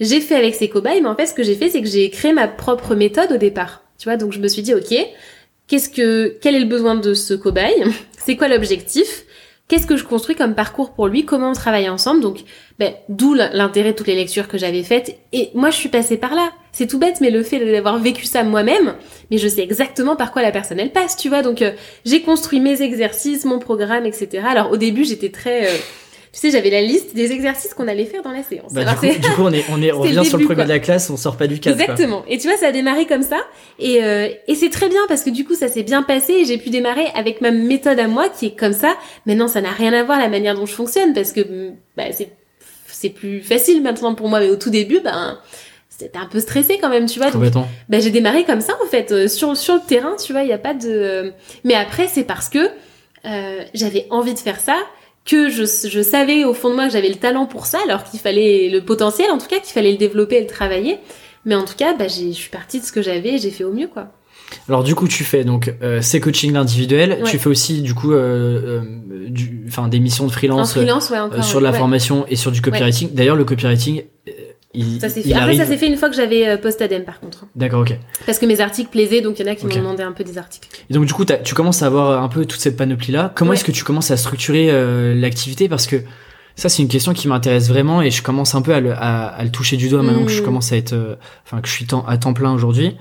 j'ai 0.00 0.20
fait 0.20 0.34
avec 0.34 0.54
ces 0.54 0.68
cobayes, 0.68 1.00
mais 1.00 1.08
en 1.08 1.16
fait, 1.16 1.26
ce 1.26 1.34
que 1.34 1.42
j'ai 1.42 1.54
fait, 1.54 1.68
c'est 1.68 1.82
que 1.82 1.88
j'ai 1.88 2.10
créé 2.10 2.32
ma 2.32 2.48
propre 2.48 2.94
méthode 2.94 3.32
au 3.32 3.36
départ. 3.36 3.82
Tu 3.98 4.08
vois, 4.08 4.16
donc 4.16 4.32
je 4.32 4.40
me 4.40 4.48
suis 4.48 4.62
dit, 4.62 4.74
ok, 4.74 4.94
qu'est-ce 5.68 5.88
que, 5.88 6.36
quel 6.40 6.54
est 6.54 6.60
le 6.60 6.66
besoin 6.66 6.94
de 6.94 7.14
ce 7.14 7.34
cobaye? 7.34 7.84
C'est 8.18 8.36
quoi 8.36 8.48
l'objectif? 8.48 9.24
Qu'est-ce 9.74 9.88
que 9.88 9.96
je 9.96 10.04
construis 10.04 10.36
comme 10.36 10.54
parcours 10.54 10.92
pour 10.92 11.08
lui 11.08 11.24
Comment 11.24 11.50
on 11.50 11.52
travaille 11.52 11.88
ensemble 11.88 12.20
Donc, 12.20 12.44
ben, 12.78 12.94
d'où 13.08 13.34
l'intérêt 13.34 13.90
de 13.90 13.96
toutes 13.96 14.06
les 14.06 14.14
lectures 14.14 14.46
que 14.46 14.56
j'avais 14.56 14.84
faites. 14.84 15.18
Et 15.32 15.50
moi, 15.54 15.70
je 15.70 15.74
suis 15.74 15.88
passée 15.88 16.16
par 16.16 16.36
là. 16.36 16.52
C'est 16.70 16.86
tout 16.86 17.00
bête, 17.00 17.20
mais 17.20 17.30
le 17.30 17.42
fait 17.42 17.58
d'avoir 17.58 17.98
vécu 17.98 18.24
ça 18.24 18.44
moi-même, 18.44 18.94
mais 19.32 19.38
je 19.38 19.48
sais 19.48 19.62
exactement 19.62 20.14
par 20.14 20.30
quoi 20.30 20.42
la 20.42 20.52
personne 20.52 20.78
elle 20.78 20.92
passe, 20.92 21.16
tu 21.16 21.28
vois. 21.28 21.42
Donc, 21.42 21.60
euh, 21.60 21.72
j'ai 22.04 22.22
construit 22.22 22.60
mes 22.60 22.82
exercices, 22.82 23.44
mon 23.44 23.58
programme, 23.58 24.06
etc. 24.06 24.44
Alors, 24.48 24.70
au 24.70 24.76
début, 24.76 25.02
j'étais 25.02 25.30
très, 25.30 25.66
euh, 25.66 25.76
tu 26.34 26.40
sais, 26.40 26.50
j'avais 26.50 26.70
la 26.70 26.82
liste 26.82 27.14
des 27.14 27.30
exercices 27.30 27.74
qu'on 27.74 27.86
allait 27.86 28.06
faire 28.06 28.22
dans 28.22 28.32
la 28.32 28.42
séance. 28.42 28.72
Bah, 28.72 28.80
Alors, 28.80 29.00
du, 29.00 29.08
coup, 29.08 29.18
du 29.20 29.30
coup, 29.30 29.42
on 29.42 29.52
est, 29.52 29.64
on 29.70 29.80
est, 29.80 29.92
on 29.92 30.00
revient 30.00 30.24
sur 30.24 30.36
le 30.36 30.44
premier 30.44 30.56
quoi. 30.56 30.64
de 30.64 30.68
la 30.68 30.80
classe, 30.80 31.08
on 31.08 31.16
sort 31.16 31.36
pas 31.36 31.46
du 31.46 31.60
cadre. 31.60 31.76
quoi. 31.76 31.84
Exactement. 31.84 32.24
Et 32.28 32.38
tu 32.38 32.48
vois, 32.48 32.56
ça 32.56 32.66
a 32.66 32.72
démarré 32.72 33.06
comme 33.06 33.22
ça. 33.22 33.36
Et, 33.78 34.02
euh, 34.02 34.28
et 34.48 34.56
c'est 34.56 34.70
très 34.70 34.88
bien 34.88 34.98
parce 35.06 35.22
que 35.22 35.30
du 35.30 35.44
coup, 35.44 35.54
ça 35.54 35.68
s'est 35.68 35.84
bien 35.84 36.02
passé 36.02 36.32
et 36.32 36.44
j'ai 36.44 36.58
pu 36.58 36.70
démarrer 36.70 37.06
avec 37.14 37.40
ma 37.40 37.52
méthode 37.52 38.00
à 38.00 38.08
moi 38.08 38.28
qui 38.28 38.46
est 38.46 38.58
comme 38.58 38.72
ça. 38.72 38.96
Maintenant, 39.26 39.46
ça 39.46 39.60
n'a 39.60 39.70
rien 39.70 39.92
à 39.92 40.02
voir 40.02 40.18
la 40.18 40.28
manière 40.28 40.56
dont 40.56 40.66
je 40.66 40.74
fonctionne 40.74 41.14
parce 41.14 41.32
que 41.32 41.40
mm, 41.40 41.76
bah, 41.96 42.04
c'est 42.10 42.30
c'est 42.88 43.10
plus 43.10 43.40
facile 43.40 43.80
maintenant 43.80 44.16
pour 44.16 44.28
moi. 44.28 44.40
Mais 44.40 44.50
au 44.50 44.56
tout 44.56 44.70
début, 44.70 44.98
ben 44.98 45.38
c'était 45.88 46.18
un 46.18 46.26
peu 46.26 46.40
stressé 46.40 46.78
quand 46.80 46.88
même, 46.88 47.06
tu 47.06 47.20
vois. 47.20 47.30
Donc, 47.30 47.66
ben, 47.88 48.02
j'ai 48.02 48.10
démarré 48.10 48.42
comme 48.42 48.60
ça 48.60 48.72
en 48.82 48.86
fait 48.88 49.12
euh, 49.12 49.28
sur 49.28 49.56
sur 49.56 49.74
le 49.74 49.80
terrain, 49.86 50.16
tu 50.16 50.32
vois. 50.32 50.42
Il 50.42 50.48
y 50.48 50.52
a 50.52 50.58
pas 50.58 50.74
de. 50.74 51.32
Mais 51.62 51.74
après, 51.74 52.08
c'est 52.08 52.24
parce 52.24 52.48
que 52.48 52.70
euh, 53.24 53.64
j'avais 53.72 54.06
envie 54.10 54.34
de 54.34 54.38
faire 54.38 54.58
ça 54.58 54.76
que 55.24 55.48
je, 55.48 55.64
je 55.64 56.02
savais 56.02 56.44
au 56.44 56.52
fond 56.54 56.70
de 56.70 56.74
moi 56.74 56.86
que 56.86 56.92
j'avais 56.92 57.08
le 57.08 57.14
talent 57.14 57.46
pour 57.46 57.66
ça, 57.66 57.78
alors 57.86 58.04
qu'il 58.04 58.20
fallait 58.20 58.68
le 58.70 58.80
potentiel, 58.82 59.30
en 59.30 59.38
tout 59.38 59.46
cas, 59.46 59.58
qu'il 59.58 59.72
fallait 59.72 59.92
le 59.92 59.98
développer 59.98 60.36
et 60.36 60.40
le 60.42 60.46
travailler. 60.46 60.98
Mais 61.46 61.54
en 61.54 61.64
tout 61.64 61.74
cas, 61.76 61.94
bah, 61.94 62.08
j'ai- 62.08 62.28
je 62.32 62.36
suis 62.38 62.50
partie 62.50 62.80
de 62.80 62.84
ce 62.84 62.92
que 62.92 63.02
j'avais 63.02 63.34
et 63.34 63.38
j'ai 63.38 63.50
fait 63.50 63.64
au 63.64 63.72
mieux, 63.72 63.88
quoi. 63.88 64.08
Alors 64.68 64.84
du 64.84 64.94
coup, 64.94 65.08
tu 65.08 65.24
fais 65.24 65.42
donc 65.44 65.74
euh, 65.82 66.00
ces 66.02 66.20
coachings 66.20 66.54
individuels. 66.56 67.18
Ouais. 67.22 67.30
Tu 67.30 67.38
fais 67.38 67.48
aussi 67.48 67.80
du 67.82 67.94
coup, 67.94 68.12
euh, 68.12 68.82
euh, 68.82 69.28
du, 69.28 69.66
des 69.90 70.00
missions 70.00 70.24
de 70.26 70.30
En 70.30 70.32
freelance, 70.32 70.72
freelance, 70.74 71.10
ouais, 71.10 71.18
euh, 71.18 71.42
sur 71.42 71.58
de 71.58 71.64
la 71.64 71.72
ouais. 71.72 71.78
formation 71.78 72.24
et 72.28 72.36
sur 72.36 72.52
du 72.52 72.60
copywriting. 72.60 73.10
D'ailleurs, 73.14 73.36
le 73.36 73.44
copywriting, 73.44 74.04
il, 74.74 75.00
Ça 75.00 75.08
s'est 75.08 75.20
il 75.24 75.32
fait. 75.32 75.34
Après, 75.34 75.56
ça 75.56 75.64
s'est 75.66 75.76
fait 75.76 75.86
une 75.86 75.96
fois 75.96 76.08
que 76.10 76.16
j'avais 76.16 76.48
euh, 76.48 76.56
post-adem, 76.56 77.04
par 77.04 77.20
contre. 77.20 77.46
D'accord, 77.54 77.80
ok. 77.82 77.98
Parce 78.26 78.38
que 78.38 78.46
mes 78.46 78.60
articles 78.60 78.90
plaisaient, 78.90 79.20
donc 79.20 79.38
il 79.38 79.46
y 79.46 79.48
en 79.48 79.52
a 79.52 79.54
qui 79.54 79.66
m'ont 79.66 79.74
demandé 79.74 80.02
un 80.02 80.12
peu 80.12 80.24
des 80.24 80.36
articles. 80.38 80.68
Et 80.90 80.94
donc 80.94 81.04
du 81.06 81.12
coup, 81.12 81.24
tu 81.24 81.54
commences 81.54 81.82
à 81.82 81.86
avoir 81.86 82.22
un 82.22 82.28
peu 82.28 82.44
toute 82.44 82.60
cette 82.60 82.76
panoplie 82.76 83.12
là. 83.12 83.32
Comment 83.34 83.50
Ouais. 83.50 83.56
est-ce 83.56 83.64
que 83.64 83.72
tu 83.72 83.84
commences 83.84 84.10
à 84.10 84.16
structurer 84.16 84.68
euh, 84.70 85.14
l'activité? 85.14 85.68
Parce 85.68 85.86
que 85.86 85.96
ça, 86.56 86.68
c'est 86.68 86.82
une 86.82 86.88
question 86.88 87.12
qui 87.14 87.26
m'intéresse 87.28 87.68
vraiment 87.68 88.00
et 88.02 88.10
je 88.10 88.22
commence 88.22 88.54
un 88.54 88.62
peu 88.62 88.72
à 88.74 88.80
le, 88.80 88.92
à, 88.92 89.26
à 89.26 89.42
le 89.44 89.50
toucher 89.50 89.76
du 89.76 89.88
doigt 89.88 90.02
maintenant 90.02 90.24
que 90.24 90.30
je 90.32 90.40
Mm. 90.42 90.44
commence 90.44 90.72
à 90.72 90.76
être, 90.76 90.92
euh, 90.92 91.16
enfin 91.44 91.60
que 91.60 91.68
je 91.68 91.72
suis 91.72 91.86
temps- 91.86 92.04
à 92.06 92.16
temps 92.18 92.32
plein 92.32 92.52
aujourd'hui. 92.52 92.96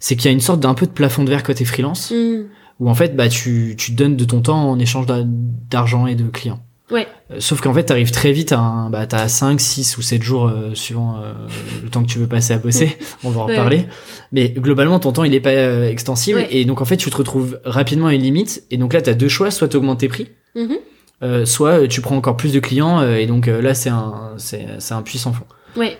C'est 0.00 0.16
qu'il 0.16 0.26
y 0.26 0.28
a 0.28 0.32
une 0.32 0.40
sorte 0.40 0.60
d'un 0.60 0.74
peu 0.74 0.86
de 0.86 0.90
plafond 0.92 1.22
de 1.24 1.30
verre 1.30 1.42
côté 1.42 1.64
freelance 1.64 2.10
Hmm. 2.10 2.42
où 2.80 2.90
en 2.90 2.94
fait, 2.94 3.14
bah 3.14 3.28
tu, 3.28 3.76
tu 3.78 3.92
donnes 3.92 4.16
de 4.16 4.24
ton 4.24 4.40
temps 4.40 4.68
en 4.70 4.78
échange 4.78 5.06
d'a- 5.06 5.22
d'argent 5.24 6.06
et 6.06 6.14
de 6.16 6.24
clients. 6.24 6.60
Ouais. 6.92 7.08
Euh, 7.30 7.36
Sauf 7.40 7.60
qu'en 7.60 7.72
fait, 7.74 7.84
t'arrives 7.84 8.10
très 8.10 8.32
vite 8.32 8.52
à 8.52 8.58
un, 8.58 8.90
bah, 8.90 9.06
t'as 9.06 9.26
5, 9.28 9.60
6 9.60 9.96
ou 9.98 10.02
7 10.02 10.22
jours, 10.22 10.46
euh, 10.48 10.74
suivant 10.74 11.16
euh, 11.22 11.32
le 11.82 11.88
temps 11.88 12.02
que 12.02 12.08
tu 12.08 12.18
veux 12.18 12.26
passer 12.26 12.52
à 12.54 12.58
bosser. 12.58 12.96
On 13.24 13.30
va 13.30 13.40
en 13.40 13.46
Ouais. 13.46 13.52
reparler. 13.52 13.86
Mais 14.30 14.50
globalement, 14.50 14.98
ton 15.00 15.12
temps, 15.12 15.24
il 15.24 15.34
est 15.34 15.40
pas 15.40 15.50
euh, 15.50 15.88
extensible. 15.88 16.38
Ouais. 16.40 16.48
Et 16.50 16.64
donc, 16.64 16.80
en 16.80 16.84
fait, 16.84 16.96
tu 16.98 17.10
te 17.10 17.16
retrouves 17.16 17.58
rapidement 17.64 18.06
à 18.08 18.14
une 18.14 18.22
limite. 18.22 18.64
Et 18.70 18.76
donc 18.76 18.92
là, 18.92 19.00
t'as 19.02 19.14
deux 19.14 19.28
choix. 19.28 19.50
Soit 19.50 19.68
t'augmentes 19.68 20.00
tes 20.00 20.08
prix, 20.08 20.28
Mhm. 20.54 20.76
euh, 21.22 21.44
soit 21.46 21.82
euh, 21.82 21.86
tu 21.88 22.00
prends 22.02 22.16
encore 22.16 22.36
plus 22.36 22.52
de 22.52 22.60
clients. 22.60 23.02
et 23.02 23.26
donc 23.26 23.46
là, 23.46 23.74
c'est 23.74 23.90
un, 23.90 24.34
c'est, 24.36 24.66
c'est 24.78 24.94
un 24.94 25.02
puissant 25.02 25.32
fond. 25.32 25.44
Ouais. 25.76 25.96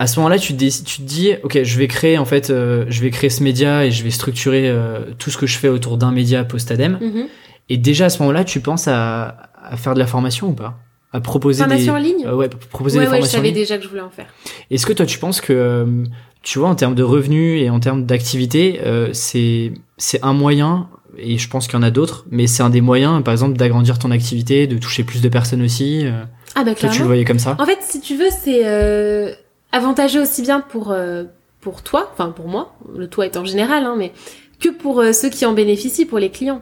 À 0.00 0.06
ce 0.06 0.20
moment-là, 0.20 0.38
tu 0.38 0.52
te, 0.52 0.58
dis, 0.58 0.70
tu 0.84 0.98
te 0.98 1.02
dis, 1.02 1.32
ok, 1.42 1.64
je 1.64 1.76
vais 1.78 1.88
créer 1.88 2.18
en 2.18 2.24
fait, 2.24 2.50
euh, 2.50 2.84
je 2.88 3.02
vais 3.02 3.10
créer 3.10 3.30
ce 3.30 3.42
média 3.42 3.84
et 3.84 3.90
je 3.90 4.04
vais 4.04 4.10
structurer 4.12 4.68
euh, 4.68 5.00
tout 5.18 5.30
ce 5.30 5.36
que 5.36 5.48
je 5.48 5.58
fais 5.58 5.66
autour 5.68 5.98
d'un 5.98 6.12
média 6.12 6.44
post-adem. 6.44 6.98
Mhm. 7.00 7.26
Et 7.68 7.76
déjà 7.78 8.04
à 8.04 8.08
ce 8.08 8.20
moment-là, 8.20 8.44
tu 8.44 8.60
penses 8.60 8.86
à, 8.86 9.47
à 9.70 9.76
faire 9.76 9.94
de 9.94 9.98
la 9.98 10.06
formation 10.06 10.48
ou 10.48 10.52
pas? 10.52 10.78
À 11.12 11.20
proposer 11.20 11.62
Formation 11.64 11.94
des 11.94 11.98
en 11.98 12.02
ligne? 12.02 12.26
Euh, 12.26 12.34
ouais, 12.34 12.48
proposer 12.48 12.98
Ouais, 12.98 13.04
des 13.06 13.10
ouais, 13.10 13.16
je 13.16 13.20
formations 13.20 13.38
en 13.38 13.40
savais 13.40 13.48
ligne. 13.48 13.54
déjà 13.62 13.78
que 13.78 13.84
je 13.84 13.88
voulais 13.88 14.02
en 14.02 14.10
faire. 14.10 14.26
Est-ce 14.70 14.84
que 14.86 14.92
toi 14.92 15.06
tu 15.06 15.18
penses 15.18 15.40
que 15.40 15.52
euh, 15.54 16.04
tu 16.42 16.58
vois 16.58 16.68
en 16.68 16.74
termes 16.74 16.94
de 16.94 17.02
revenus 17.02 17.62
et 17.62 17.70
en 17.70 17.80
termes 17.80 18.04
d'activité, 18.04 18.80
euh, 18.84 19.08
c'est 19.12 19.72
c'est 19.96 20.22
un 20.22 20.32
moyen 20.34 20.88
et 21.16 21.38
je 21.38 21.48
pense 21.48 21.66
qu'il 21.66 21.76
y 21.76 21.78
en 21.78 21.82
a 21.82 21.90
d'autres, 21.90 22.26
mais 22.30 22.46
c'est 22.46 22.62
un 22.62 22.68
des 22.70 22.82
moyens, 22.82 23.24
par 23.24 23.32
exemple, 23.32 23.56
d'agrandir 23.56 23.98
ton 23.98 24.10
activité, 24.10 24.66
de 24.66 24.76
toucher 24.78 25.02
plus 25.02 25.22
de 25.22 25.28
personnes 25.28 25.62
aussi. 25.62 26.02
euh? 26.04 26.22
Ah 26.54 26.62
bah 26.64 26.74
tu 26.74 26.86
le 26.86 27.04
voyais 27.06 27.24
comme 27.24 27.38
ça? 27.38 27.56
En 27.58 27.64
fait, 27.66 27.78
si 27.80 28.00
tu 28.00 28.14
veux, 28.16 28.28
c'est 28.30 28.60
euh, 28.66 29.32
avantageux 29.72 30.20
aussi 30.22 30.42
bien 30.42 30.60
pour 30.60 30.94
pour 31.60 31.82
toi, 31.82 32.10
enfin 32.12 32.30
pour 32.30 32.48
moi, 32.48 32.76
le 32.96 33.08
toi 33.08 33.24
est 33.26 33.36
en 33.36 33.44
général, 33.44 33.84
hein, 33.84 33.94
mais 33.98 34.12
que 34.60 34.68
pour 34.68 35.02
ceux 35.12 35.30
qui 35.30 35.44
en 35.46 35.54
bénéficient, 35.54 36.04
pour 36.06 36.18
les 36.18 36.30
clients. 36.30 36.60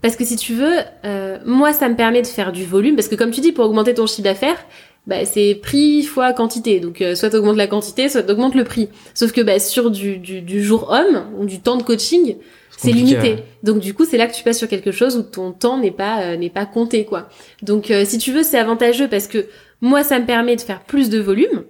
Parce 0.00 0.16
que 0.16 0.24
si 0.24 0.36
tu 0.36 0.54
veux, 0.54 0.76
euh, 1.04 1.38
moi, 1.44 1.72
ça 1.72 1.88
me 1.88 1.96
permet 1.96 2.22
de 2.22 2.26
faire 2.26 2.52
du 2.52 2.64
volume, 2.64 2.94
parce 2.94 3.08
que 3.08 3.16
comme 3.16 3.30
tu 3.30 3.40
dis, 3.40 3.52
pour 3.52 3.64
augmenter 3.64 3.94
ton 3.94 4.06
chiffre 4.06 4.22
d'affaires, 4.22 4.64
bah, 5.06 5.24
c'est 5.24 5.54
prix 5.54 6.02
fois 6.04 6.32
quantité. 6.32 6.80
Donc, 6.80 7.02
euh, 7.02 7.14
soit 7.14 7.30
t'augmentes 7.30 7.56
la 7.56 7.66
quantité, 7.66 8.08
soit 8.08 8.22
t'augmentes 8.22 8.54
le 8.54 8.64
prix. 8.64 8.88
Sauf 9.14 9.32
que 9.32 9.40
bah, 9.40 9.58
sur 9.58 9.90
du, 9.90 10.18
du, 10.18 10.40
du 10.40 10.62
jour 10.62 10.90
homme, 10.90 11.24
ou 11.38 11.46
du 11.46 11.60
temps 11.60 11.76
de 11.76 11.82
coaching, 11.82 12.36
c'est 12.78 12.92
limité. 12.92 13.38
Donc 13.64 13.80
du 13.80 13.92
coup, 13.92 14.04
c'est 14.04 14.16
là 14.16 14.26
que 14.28 14.34
tu 14.34 14.44
passes 14.44 14.58
sur 14.58 14.68
quelque 14.68 14.92
chose 14.92 15.16
où 15.16 15.22
ton 15.22 15.50
temps 15.52 15.78
n'est 15.78 15.90
pas 15.90 16.22
euh, 16.22 16.36
n'est 16.36 16.48
pas 16.48 16.64
compté 16.64 17.04
quoi. 17.04 17.28
Donc 17.62 17.90
euh, 17.90 18.04
si 18.04 18.18
tu 18.18 18.32
veux, 18.32 18.44
c'est 18.44 18.58
avantageux 18.58 19.08
parce 19.08 19.26
que 19.26 19.46
moi 19.80 20.04
ça 20.04 20.20
me 20.20 20.26
permet 20.26 20.54
de 20.54 20.60
faire 20.60 20.84
plus 20.84 21.10
de 21.10 21.18
volume 21.18 21.64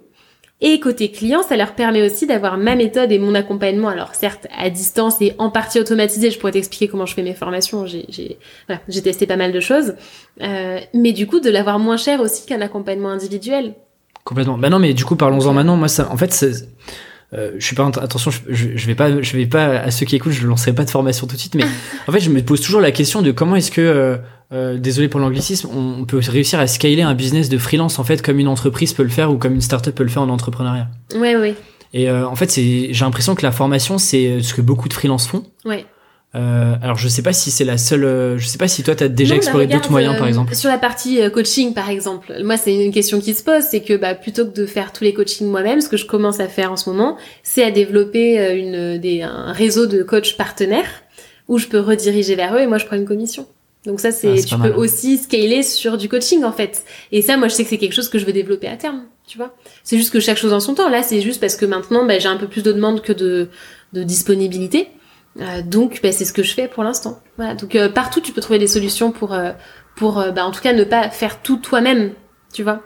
et 0.61 0.79
côté 0.79 1.09
client, 1.11 1.41
ça 1.41 1.55
leur 1.55 1.73
permet 1.73 2.01
aussi 2.05 2.27
d'avoir 2.27 2.57
ma 2.57 2.75
méthode 2.75 3.11
et 3.11 3.19
mon 3.19 3.33
accompagnement. 3.35 3.87
Alors 3.89 4.13
certes 4.13 4.47
à 4.57 4.69
distance 4.69 5.21
et 5.21 5.33
en 5.37 5.49
partie 5.49 5.79
automatisé, 5.79 6.31
je 6.31 6.37
pourrais 6.39 6.51
t'expliquer 6.51 6.87
comment 6.89 7.05
je 7.05 7.13
fais 7.13 7.23
mes 7.23 7.33
formations. 7.33 7.85
J'ai 7.85 8.05
j'ai 8.09 8.37
voilà, 8.67 8.81
j'ai 8.89 9.01
testé 9.01 9.25
pas 9.25 9.37
mal 9.37 9.51
de 9.51 9.59
choses, 9.59 9.95
Euh, 10.41 10.79
mais 10.93 11.11
du 11.13 11.27
coup 11.27 11.39
de 11.39 11.49
l'avoir 11.49 11.79
moins 11.79 11.97
cher 11.97 12.19
aussi 12.21 12.45
qu'un 12.45 12.61
accompagnement 12.61 13.09
individuel. 13.09 13.73
Complètement. 14.25 14.57
Bah 14.57 14.69
non, 14.69 14.79
mais 14.79 14.93
du 14.93 15.05
coup, 15.05 15.15
parlons-en 15.15 15.53
maintenant. 15.53 15.75
Moi, 15.77 15.87
ça, 15.87 16.09
en 16.11 16.17
fait, 16.17 16.31
c'est- 16.33 16.67
euh, 17.33 17.51
je 17.59 17.65
suis 17.65 17.75
pas 17.75 17.85
attention, 17.85 18.31
je, 18.31 18.67
je, 18.75 18.87
vais 18.87 18.95
pas, 18.95 19.21
je 19.21 19.37
vais 19.37 19.45
pas 19.45 19.65
à 19.79 19.91
ceux 19.91 20.05
qui 20.05 20.15
écoutent, 20.15 20.31
je 20.31 20.47
lancerai 20.47 20.73
pas 20.73 20.83
de 20.83 20.89
formation 20.89 21.27
tout 21.27 21.35
de 21.35 21.39
suite, 21.39 21.55
mais 21.55 21.63
en 22.07 22.11
fait, 22.11 22.19
je 22.19 22.29
me 22.29 22.41
pose 22.41 22.61
toujours 22.61 22.81
la 22.81 22.91
question 22.91 23.21
de 23.21 23.31
comment 23.31 23.55
est-ce 23.55 23.71
que, 23.71 23.81
euh, 23.81 24.17
euh, 24.51 24.77
désolé 24.77 25.09
pour 25.09 25.19
l'anglicisme, 25.19 25.69
on 25.71 26.05
peut 26.05 26.19
réussir 26.27 26.59
à 26.59 26.65
scaler 26.65 27.03
un 27.03 27.13
business 27.13 27.49
de 27.49 27.57
freelance 27.59 27.99
en 27.99 28.03
fait 28.03 28.23
comme 28.23 28.39
une 28.39 28.47
entreprise 28.47 28.93
peut 28.93 29.03
le 29.03 29.09
faire 29.09 29.31
ou 29.31 29.37
comme 29.37 29.53
une 29.53 29.61
startup 29.61 29.93
peut 29.93 30.03
le 30.03 30.09
faire 30.09 30.23
en 30.23 30.29
entrepreneuriat. 30.29 30.87
Ouais 31.15 31.35
ouais 31.35 31.53
Et 31.93 32.09
euh, 32.09 32.27
en 32.27 32.35
fait, 32.35 32.49
c'est, 32.49 32.91
j'ai 32.91 33.05
l'impression 33.05 33.35
que 33.35 33.43
la 33.43 33.51
formation, 33.51 33.99
c'est 33.99 34.41
ce 34.41 34.55
que 34.55 34.61
beaucoup 34.61 34.89
de 34.89 34.93
freelance 34.93 35.27
font. 35.27 35.43
ouais. 35.65 35.85
Euh, 36.35 36.75
alors, 36.83 36.97
je 36.97 37.07
sais 37.07 37.23
pas 37.23 37.33
si 37.33 37.49
c'est 37.49 37.65
la 37.65 37.79
seule, 37.79 38.03
euh, 38.05 38.37
je 38.37 38.45
sais 38.47 38.59
pas 38.59 38.67
si 38.67 38.83
toi 38.83 38.93
t'as 38.93 39.07
déjà 39.07 39.33
Non, 39.33 39.37
bah, 39.37 39.43
exploré 39.43 39.67
d'autres 39.67 39.89
moyens, 39.89 40.15
euh, 40.15 40.19
par 40.19 40.27
exemple. 40.27 40.53
Sur 40.53 40.69
la 40.69 40.77
partie 40.77 41.21
euh, 41.21 41.31
coaching, 41.31 41.73
par 41.73 41.89
exemple, 41.89 42.31
moi, 42.43 42.55
c'est 42.55 42.75
une 42.75 42.91
question 42.91 43.19
qui 43.19 43.33
se 43.33 43.43
pose, 43.43 43.63
c'est 43.63 43.81
que 43.81 43.95
bah, 43.95 44.13
plutôt 44.13 44.45
que 44.45 44.53
de 44.53 44.67
faire 44.67 44.93
tous 44.93 45.03
les 45.03 45.13
coachings 45.13 45.47
moi-même, 45.47 45.81
ce 45.81 45.89
que 45.89 45.97
je 45.97 46.05
commence 46.05 46.39
à 46.39 46.47
faire 46.47 46.71
en 46.71 46.77
ce 46.77 46.87
moment, 46.89 47.17
c'est 47.41 47.63
à 47.63 47.71
développer 47.71 48.39
euh, 48.39 48.55
une, 48.55 48.97
des, 49.01 49.23
un 49.23 49.51
réseau 49.53 49.87
de 49.87 50.03
coachs 50.03 50.37
partenaires 50.37 50.89
où 51.47 51.57
je 51.57 51.65
peux 51.65 51.79
rediriger 51.79 52.35
vers 52.35 52.53
eux 52.55 52.59
et 52.59 52.67
moi, 52.67 52.77
je 52.77 52.85
prends 52.85 52.95
une 52.97 53.07
commission. 53.07 53.47
Donc 53.87 53.99
ça, 53.99 54.11
c'est 54.11 54.33
Ah, 54.37 54.43
tu 54.43 54.55
peux 54.55 54.61
mal. 54.61 54.75
aussi 54.77 55.17
scaler 55.17 55.63
sur 55.63 55.97
du 55.97 56.09
coaching 56.09 56.43
en 56.43 56.51
fait. 56.51 56.83
Et 57.11 57.23
ça, 57.23 57.37
moi, 57.37 57.47
je 57.47 57.55
sais 57.55 57.63
que 57.63 57.69
c'est 57.69 57.77
quelque 57.79 57.95
chose 57.95 58.09
que 58.09 58.19
je 58.19 58.25
veux 58.25 58.33
développer 58.33 58.67
à 58.67 58.75
terme. 58.75 59.03
Tu 59.25 59.37
vois, 59.37 59.55
c'est 59.83 59.97
juste 59.97 60.11
que 60.11 60.19
chaque 60.19 60.37
chose 60.37 60.53
en 60.53 60.59
son 60.59 60.75
temps. 60.75 60.89
Là, 60.89 61.01
c'est 61.01 61.21
juste 61.21 61.39
parce 61.39 61.55
que 61.55 61.65
maintenant, 61.65 62.05
bah, 62.05 62.19
j'ai 62.19 62.27
un 62.27 62.37
peu 62.37 62.47
plus 62.47 62.61
de 62.61 62.71
demandes 62.71 63.01
que 63.01 63.13
de, 63.13 63.47
de 63.93 64.03
disponibilité. 64.03 64.89
Euh, 65.39 65.61
donc, 65.61 65.99
bah, 66.03 66.11
c'est 66.11 66.25
ce 66.25 66.33
que 66.33 66.43
je 66.43 66.53
fais 66.53 66.67
pour 66.67 66.83
l'instant. 66.83 67.21
Voilà. 67.37 67.55
Donc, 67.55 67.75
euh, 67.75 67.89
partout, 67.89 68.21
tu 68.21 68.31
peux 68.31 68.41
trouver 68.41 68.59
des 68.59 68.67
solutions 68.67 69.11
pour, 69.11 69.33
euh, 69.33 69.51
pour, 69.95 70.23
bah, 70.33 70.45
en 70.45 70.51
tout 70.51 70.61
cas, 70.61 70.73
ne 70.73 70.83
pas 70.83 71.09
faire 71.09 71.41
tout 71.41 71.57
toi-même. 71.57 72.13
Tu 72.53 72.63
vois. 72.63 72.81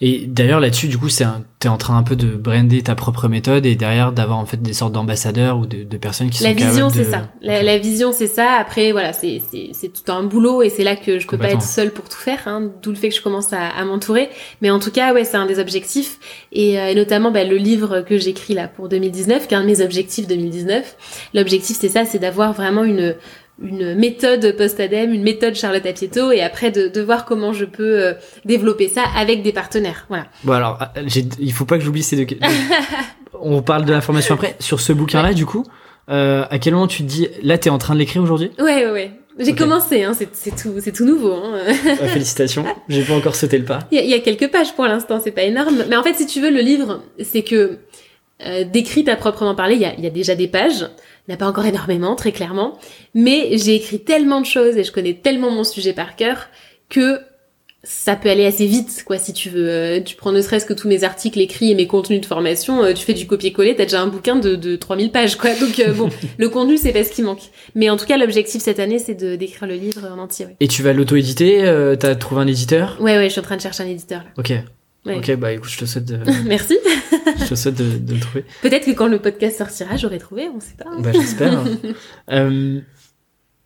Et 0.00 0.26
d'ailleurs 0.26 0.60
là-dessus, 0.60 0.88
du 0.88 0.98
coup, 0.98 1.08
c'est 1.08 1.24
t'es 1.58 1.68
en 1.68 1.78
train 1.78 1.96
un 1.96 2.02
peu 2.02 2.14
de 2.16 2.36
brander 2.36 2.82
ta 2.82 2.94
propre 2.94 3.26
méthode 3.28 3.64
et 3.64 3.74
derrière 3.74 4.12
d'avoir 4.12 4.36
en 4.38 4.44
fait 4.44 4.60
des 4.60 4.74
sortes 4.74 4.92
d'ambassadeurs 4.92 5.56
ou 5.58 5.64
de, 5.66 5.82
de 5.84 5.96
personnes 5.96 6.28
qui 6.28 6.42
La 6.42 6.50
sont 6.50 6.56
vision, 6.56 6.88
capables 6.88 6.92
c'est 6.92 7.04
de- 7.04 7.10
ça. 7.10 7.28
La, 7.40 7.62
la 7.62 7.78
vision, 7.78 8.12
c'est 8.12 8.26
ça. 8.26 8.52
Après, 8.60 8.92
voilà, 8.92 9.12
c'est 9.14 9.40
c'est 9.50 9.70
c'est 9.72 9.88
tout 9.88 10.12
un 10.12 10.22
boulot 10.24 10.62
et 10.62 10.68
c'est 10.68 10.84
là 10.84 10.96
que 10.96 11.18
je 11.18 11.26
peux 11.26 11.38
pas 11.38 11.50
être 11.52 11.62
seule 11.62 11.90
pour 11.90 12.08
tout 12.08 12.18
faire. 12.18 12.40
Hein, 12.46 12.70
D'où 12.82 12.90
le 12.90 12.96
fait 12.96 13.08
que 13.08 13.14
je 13.14 13.22
commence 13.22 13.52
à, 13.52 13.68
à 13.68 13.84
m'entourer. 13.84 14.28
Mais 14.60 14.70
en 14.70 14.78
tout 14.78 14.90
cas, 14.90 15.14
ouais, 15.14 15.24
c'est 15.24 15.36
un 15.38 15.46
des 15.46 15.58
objectifs 15.58 16.18
et, 16.52 16.78
euh, 16.78 16.88
et 16.88 16.94
notamment 16.94 17.30
bah, 17.30 17.44
le 17.44 17.56
livre 17.56 18.00
que 18.02 18.18
j'écris 18.18 18.54
là 18.54 18.68
pour 18.68 18.88
2019, 18.88 19.46
qui 19.48 19.54
est 19.54 19.56
un 19.56 19.62
de 19.62 19.66
mes 19.66 19.80
objectifs 19.80 20.26
2019. 20.26 20.96
L'objectif, 21.34 21.76
c'est 21.80 21.88
ça, 21.88 22.04
c'est 22.04 22.18
d'avoir 22.18 22.52
vraiment 22.52 22.84
une 22.84 23.14
une 23.62 23.94
méthode 23.94 24.56
post-adem, 24.56 25.12
une 25.12 25.22
méthode 25.22 25.54
Charlotte 25.54 25.86
Apieto, 25.86 26.32
et 26.32 26.40
après 26.42 26.70
de, 26.70 26.88
de 26.88 27.00
voir 27.00 27.24
comment 27.24 27.52
je 27.52 27.64
peux 27.64 28.02
euh, 28.02 28.12
développer 28.44 28.88
ça 28.88 29.02
avec 29.16 29.42
des 29.42 29.52
partenaires. 29.52 30.06
Voilà. 30.08 30.26
Bon 30.42 30.52
alors, 30.54 30.78
ah, 30.80 30.92
j'ai- 31.06 31.24
il 31.38 31.52
faut 31.52 31.64
pas 31.64 31.78
que 31.78 31.84
j'oublie 31.84 32.02
ces 32.02 32.16
deux. 32.16 32.26
On 33.40 33.62
parle 33.62 33.84
de 33.84 33.92
la 33.92 34.00
formation 34.00 34.34
après. 34.34 34.56
Sur 34.60 34.80
ce 34.80 34.92
bouquin-là, 34.92 35.34
du 35.34 35.46
coup, 35.46 35.64
euh, 36.10 36.44
à 36.50 36.58
quel 36.58 36.74
moment 36.74 36.86
tu 36.86 37.02
te 37.02 37.08
dis, 37.08 37.28
là, 37.42 37.58
t'es 37.58 37.70
en 37.70 37.78
train 37.78 37.94
de 37.94 37.98
l'écrire 37.98 38.22
aujourd'hui? 38.22 38.50
Ouais, 38.58 38.84
ouais, 38.86 38.90
ouais. 38.90 39.10
J'ai 39.38 39.54
commencé, 39.56 40.04
hein, 40.04 40.12
c'est 40.14 40.54
tout, 40.54 40.74
c'est 40.78 40.92
tout 40.92 41.04
nouveau. 41.04 41.32
Hein. 41.32 41.54
Euh, 41.56 42.06
Félicitations. 42.06 42.64
J'ai 42.88 43.02
pas 43.02 43.14
encore 43.14 43.34
sauté 43.34 43.58
le 43.58 43.64
pas. 43.64 43.80
Il 43.90 43.96
y, 43.96 44.00
a, 44.00 44.04
il 44.04 44.10
y 44.10 44.14
a 44.14 44.20
quelques 44.20 44.48
pages 44.48 44.72
pour 44.76 44.84
l'instant, 44.84 45.20
c'est 45.22 45.32
pas 45.32 45.42
énorme. 45.42 45.84
Mais 45.88 45.96
en 45.96 46.04
fait, 46.04 46.14
si 46.14 46.26
tu 46.26 46.40
veux, 46.40 46.50
le 46.50 46.60
livre, 46.60 47.02
c'est 47.20 47.42
que 47.42 47.78
euh, 48.46 48.62
décrite 48.64 49.08
à 49.08 49.16
proprement 49.16 49.56
parler, 49.56 49.74
il 49.74 49.80
y 49.80 49.84
a, 49.86 49.92
il 49.98 50.04
y 50.04 50.06
a 50.06 50.10
déjà 50.10 50.36
des 50.36 50.46
pages. 50.46 50.86
Il 51.26 51.30
n'y 51.30 51.34
en 51.34 51.36
a 51.36 51.38
pas 51.38 51.48
encore 51.48 51.64
énormément, 51.64 52.16
très 52.16 52.32
clairement. 52.32 52.78
Mais 53.14 53.56
j'ai 53.56 53.74
écrit 53.74 54.00
tellement 54.00 54.40
de 54.40 54.46
choses 54.46 54.76
et 54.76 54.84
je 54.84 54.92
connais 54.92 55.14
tellement 55.14 55.50
mon 55.50 55.64
sujet 55.64 55.92
par 55.94 56.16
cœur 56.16 56.48
que 56.90 57.20
ça 57.84 58.16
peut 58.16 58.30
aller 58.30 58.46
assez 58.46 58.66
vite, 58.66 59.04
quoi, 59.06 59.18
si 59.18 59.32
tu 59.32 59.50
veux. 59.50 59.68
Euh, 59.68 60.00
tu 60.00 60.16
prends 60.16 60.32
ne 60.32 60.40
serait-ce 60.40 60.66
que 60.66 60.72
tous 60.72 60.88
mes 60.88 61.04
articles 61.04 61.38
écrits 61.38 61.70
et 61.70 61.74
mes 61.74 61.86
contenus 61.86 62.20
de 62.20 62.26
formation, 62.26 62.82
euh, 62.82 62.92
tu 62.94 63.04
fais 63.04 63.12
du 63.12 63.26
copier-coller, 63.26 63.76
t'as 63.76 63.84
déjà 63.84 64.00
un 64.00 64.06
bouquin 64.06 64.36
de, 64.36 64.56
de 64.56 64.76
3000 64.76 65.10
pages, 65.10 65.36
quoi. 65.36 65.50
Donc, 65.54 65.78
euh, 65.78 65.92
bon, 65.92 66.08
le 66.38 66.48
contenu, 66.48 66.78
c'est 66.78 66.92
pas 66.92 67.04
ce 67.04 67.12
qui 67.12 67.22
manque. 67.22 67.42
Mais 67.74 67.90
en 67.90 67.96
tout 67.96 68.06
cas, 68.06 68.16
l'objectif 68.16 68.62
cette 68.62 68.80
année, 68.80 68.98
c'est 68.98 69.14
de 69.14 69.36
d'écrire 69.36 69.68
le 69.68 69.74
livre 69.74 70.08
en 70.10 70.18
entier, 70.18 70.46
ouais. 70.46 70.56
Et 70.60 70.68
tu 70.68 70.82
vas 70.82 70.92
l'auto-éditer 70.92 71.64
euh, 71.64 71.94
T'as 71.96 72.14
trouvé 72.14 72.40
un 72.40 72.46
éditeur? 72.46 72.96
Ouais, 73.00 73.16
ouais, 73.16 73.24
je 73.24 73.30
suis 73.30 73.40
en 73.40 73.44
train 73.44 73.56
de 73.56 73.62
chercher 73.62 73.82
un 73.82 73.88
éditeur, 73.88 74.20
là. 74.20 74.30
Ok. 74.38 74.52
Ouais. 75.06 75.16
Ok, 75.18 75.36
bah 75.36 75.52
écoute, 75.52 75.68
je 75.70 75.78
te 75.78 75.84
souhaite 75.84 76.04
de, 76.06 76.18
Merci. 76.46 76.78
je 77.40 77.46
te 77.48 77.54
souhaite 77.54 77.74
de, 77.76 77.98
de 77.98 78.14
le 78.14 78.20
trouver. 78.20 78.44
Peut-être 78.62 78.86
que 78.86 78.92
quand 78.92 79.06
le 79.08 79.18
podcast 79.18 79.58
sortira, 79.58 79.96
j'aurai 79.96 80.18
trouvé, 80.18 80.48
on 80.54 80.60
sait 80.60 80.76
pas. 80.78 80.90
Bah 80.98 81.10
j'espère. 81.12 81.62
euh, 82.32 82.80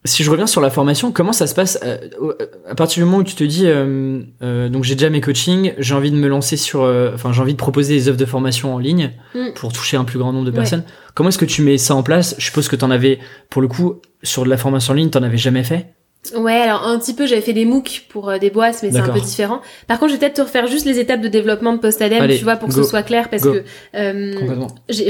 si 0.04 0.22
je 0.24 0.30
reviens 0.30 0.46
sur 0.46 0.60
la 0.60 0.70
formation, 0.70 1.12
comment 1.12 1.32
ça 1.32 1.46
se 1.46 1.54
passe 1.54 1.78
euh, 1.84 1.98
au- 2.20 2.32
à 2.68 2.74
partir 2.74 3.00
du 3.02 3.04
moment 3.04 3.18
où 3.18 3.24
tu 3.24 3.34
te 3.34 3.44
dis, 3.44 3.66
euh, 3.66 4.20
euh, 4.42 4.68
donc 4.68 4.84
j'ai 4.84 4.94
déjà 4.94 5.10
mes 5.10 5.20
coachings, 5.20 5.74
j'ai 5.78 5.94
envie 5.94 6.10
de 6.10 6.16
me 6.16 6.28
lancer 6.28 6.56
sur, 6.56 6.82
euh, 6.82 7.10
enfin 7.14 7.32
j'ai 7.32 7.40
envie 7.42 7.52
de 7.52 7.58
proposer 7.58 7.94
des 7.94 8.08
offres 8.08 8.18
de 8.18 8.24
formation 8.24 8.74
en 8.74 8.78
ligne 8.78 9.10
Mm. 9.34 9.52
pour 9.56 9.72
toucher 9.72 9.96
un 9.96 10.04
plus 10.04 10.18
grand 10.18 10.32
nombre 10.32 10.46
de 10.46 10.50
Ouais. 10.50 10.56
personnes. 10.56 10.84
Comment 11.14 11.28
est-ce 11.28 11.38
que 11.38 11.44
tu 11.44 11.62
mets 11.62 11.78
ça 11.78 11.94
en 11.94 12.02
place? 12.02 12.34
Je 12.38 12.44
suppose 12.46 12.68
que 12.68 12.76
t'en 12.76 12.90
avais, 12.90 13.18
pour 13.50 13.60
le 13.60 13.68
coup, 13.68 14.00
sur 14.22 14.44
de 14.44 14.48
la 14.48 14.56
formation 14.56 14.92
en 14.92 14.96
ligne, 14.96 15.10
t'en 15.10 15.22
avais 15.22 15.36
jamais 15.36 15.64
fait. 15.64 15.92
Ouais, 16.34 16.60
alors 16.60 16.86
un 16.86 16.98
petit 16.98 17.14
peu, 17.14 17.26
j'avais 17.26 17.40
fait 17.40 17.52
des 17.52 17.64
MOOC 17.64 18.04
pour 18.08 18.28
euh, 18.28 18.38
des 18.38 18.50
boîtes, 18.50 18.82
mais 18.82 18.90
c'est 18.90 18.98
un 18.98 19.08
peu 19.08 19.20
différent. 19.20 19.60
Par 19.86 19.98
contre, 19.98 20.12
je 20.12 20.16
vais 20.16 20.20
peut-être 20.20 20.36
te 20.36 20.42
refaire 20.42 20.66
juste 20.66 20.84
les 20.84 20.98
étapes 20.98 21.20
de 21.20 21.28
développement 21.28 21.72
de 21.72 21.78
Postadem, 21.78 22.22
Allez, 22.22 22.36
tu 22.36 22.44
vois, 22.44 22.56
pour 22.56 22.68
que 22.68 22.74
ce 22.74 22.82
soit 22.82 23.02
clair, 23.02 23.30
parce 23.30 23.44
Go. 23.44 23.54
que 23.54 23.64
euh, 23.94 24.34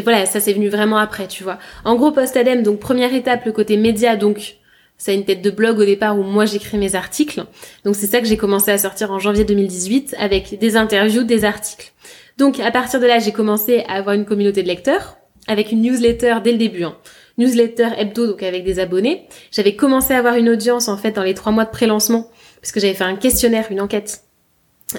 voilà, 0.05 0.27
ça 0.27 0.39
c'est 0.39 0.53
venu 0.53 0.69
vraiment 0.69 0.99
après, 0.99 1.27
tu 1.27 1.43
vois. 1.43 1.59
En 1.85 1.97
gros, 1.97 2.13
Postadem, 2.13 2.63
donc 2.63 2.79
première 2.79 3.13
étape, 3.15 3.47
le 3.47 3.53
côté 3.53 3.77
média, 3.77 4.17
donc 4.17 4.57
ça 4.97 5.13
a 5.13 5.15
une 5.15 5.25
tête 5.25 5.43
de 5.43 5.51
blog 5.51 5.79
au 5.79 5.85
départ 5.85 6.19
où 6.19 6.23
moi 6.23 6.45
j'écris 6.45 6.77
mes 6.77 6.95
articles. 6.95 7.45
Donc 7.85 7.97
c'est 7.97 8.07
ça 8.07 8.21
que 8.21 8.27
j'ai 8.27 8.37
commencé 8.37 8.71
à 8.71 8.79
sortir 8.79 9.11
en 9.11 9.19
janvier 9.19 9.45
2018 9.45 10.17
avec 10.19 10.59
des 10.59 10.77
interviews, 10.77 11.25
des 11.25 11.45
articles. 11.45 11.93
Donc 12.37 12.61
à 12.61 12.71
partir 12.71 13.01
de 13.01 13.07
là, 13.07 13.19
j'ai 13.19 13.33
commencé 13.33 13.85
à 13.89 13.95
avoir 13.95 14.15
une 14.15 14.25
communauté 14.25 14.63
de 14.63 14.69
lecteurs 14.69 15.17
avec 15.47 15.73
une 15.73 15.83
newsletter 15.83 16.37
dès 16.45 16.53
le 16.53 16.59
début. 16.59 16.85
Hein. 16.85 16.97
Newsletter 17.39 17.89
hebdo, 17.97 18.27
donc 18.27 18.43
avec 18.43 18.65
des 18.65 18.79
abonnés. 18.79 19.27
J'avais 19.51 19.75
commencé 19.75 20.15
à 20.15 20.19
avoir 20.19 20.35
une 20.35 20.49
audience 20.49 20.89
en 20.89 20.97
fait 20.97 21.13
dans 21.13 21.23
les 21.23 21.35
trois 21.35 21.53
mois 21.53 21.65
de 21.65 21.71
pré-lancement 21.71 22.29
parce 22.61 22.73
que 22.73 22.81
j'avais 22.81 22.95
fait 22.95 23.05
un 23.05 23.17
questionnaire, 23.17 23.67
une 23.71 23.81
enquête. 23.81 24.23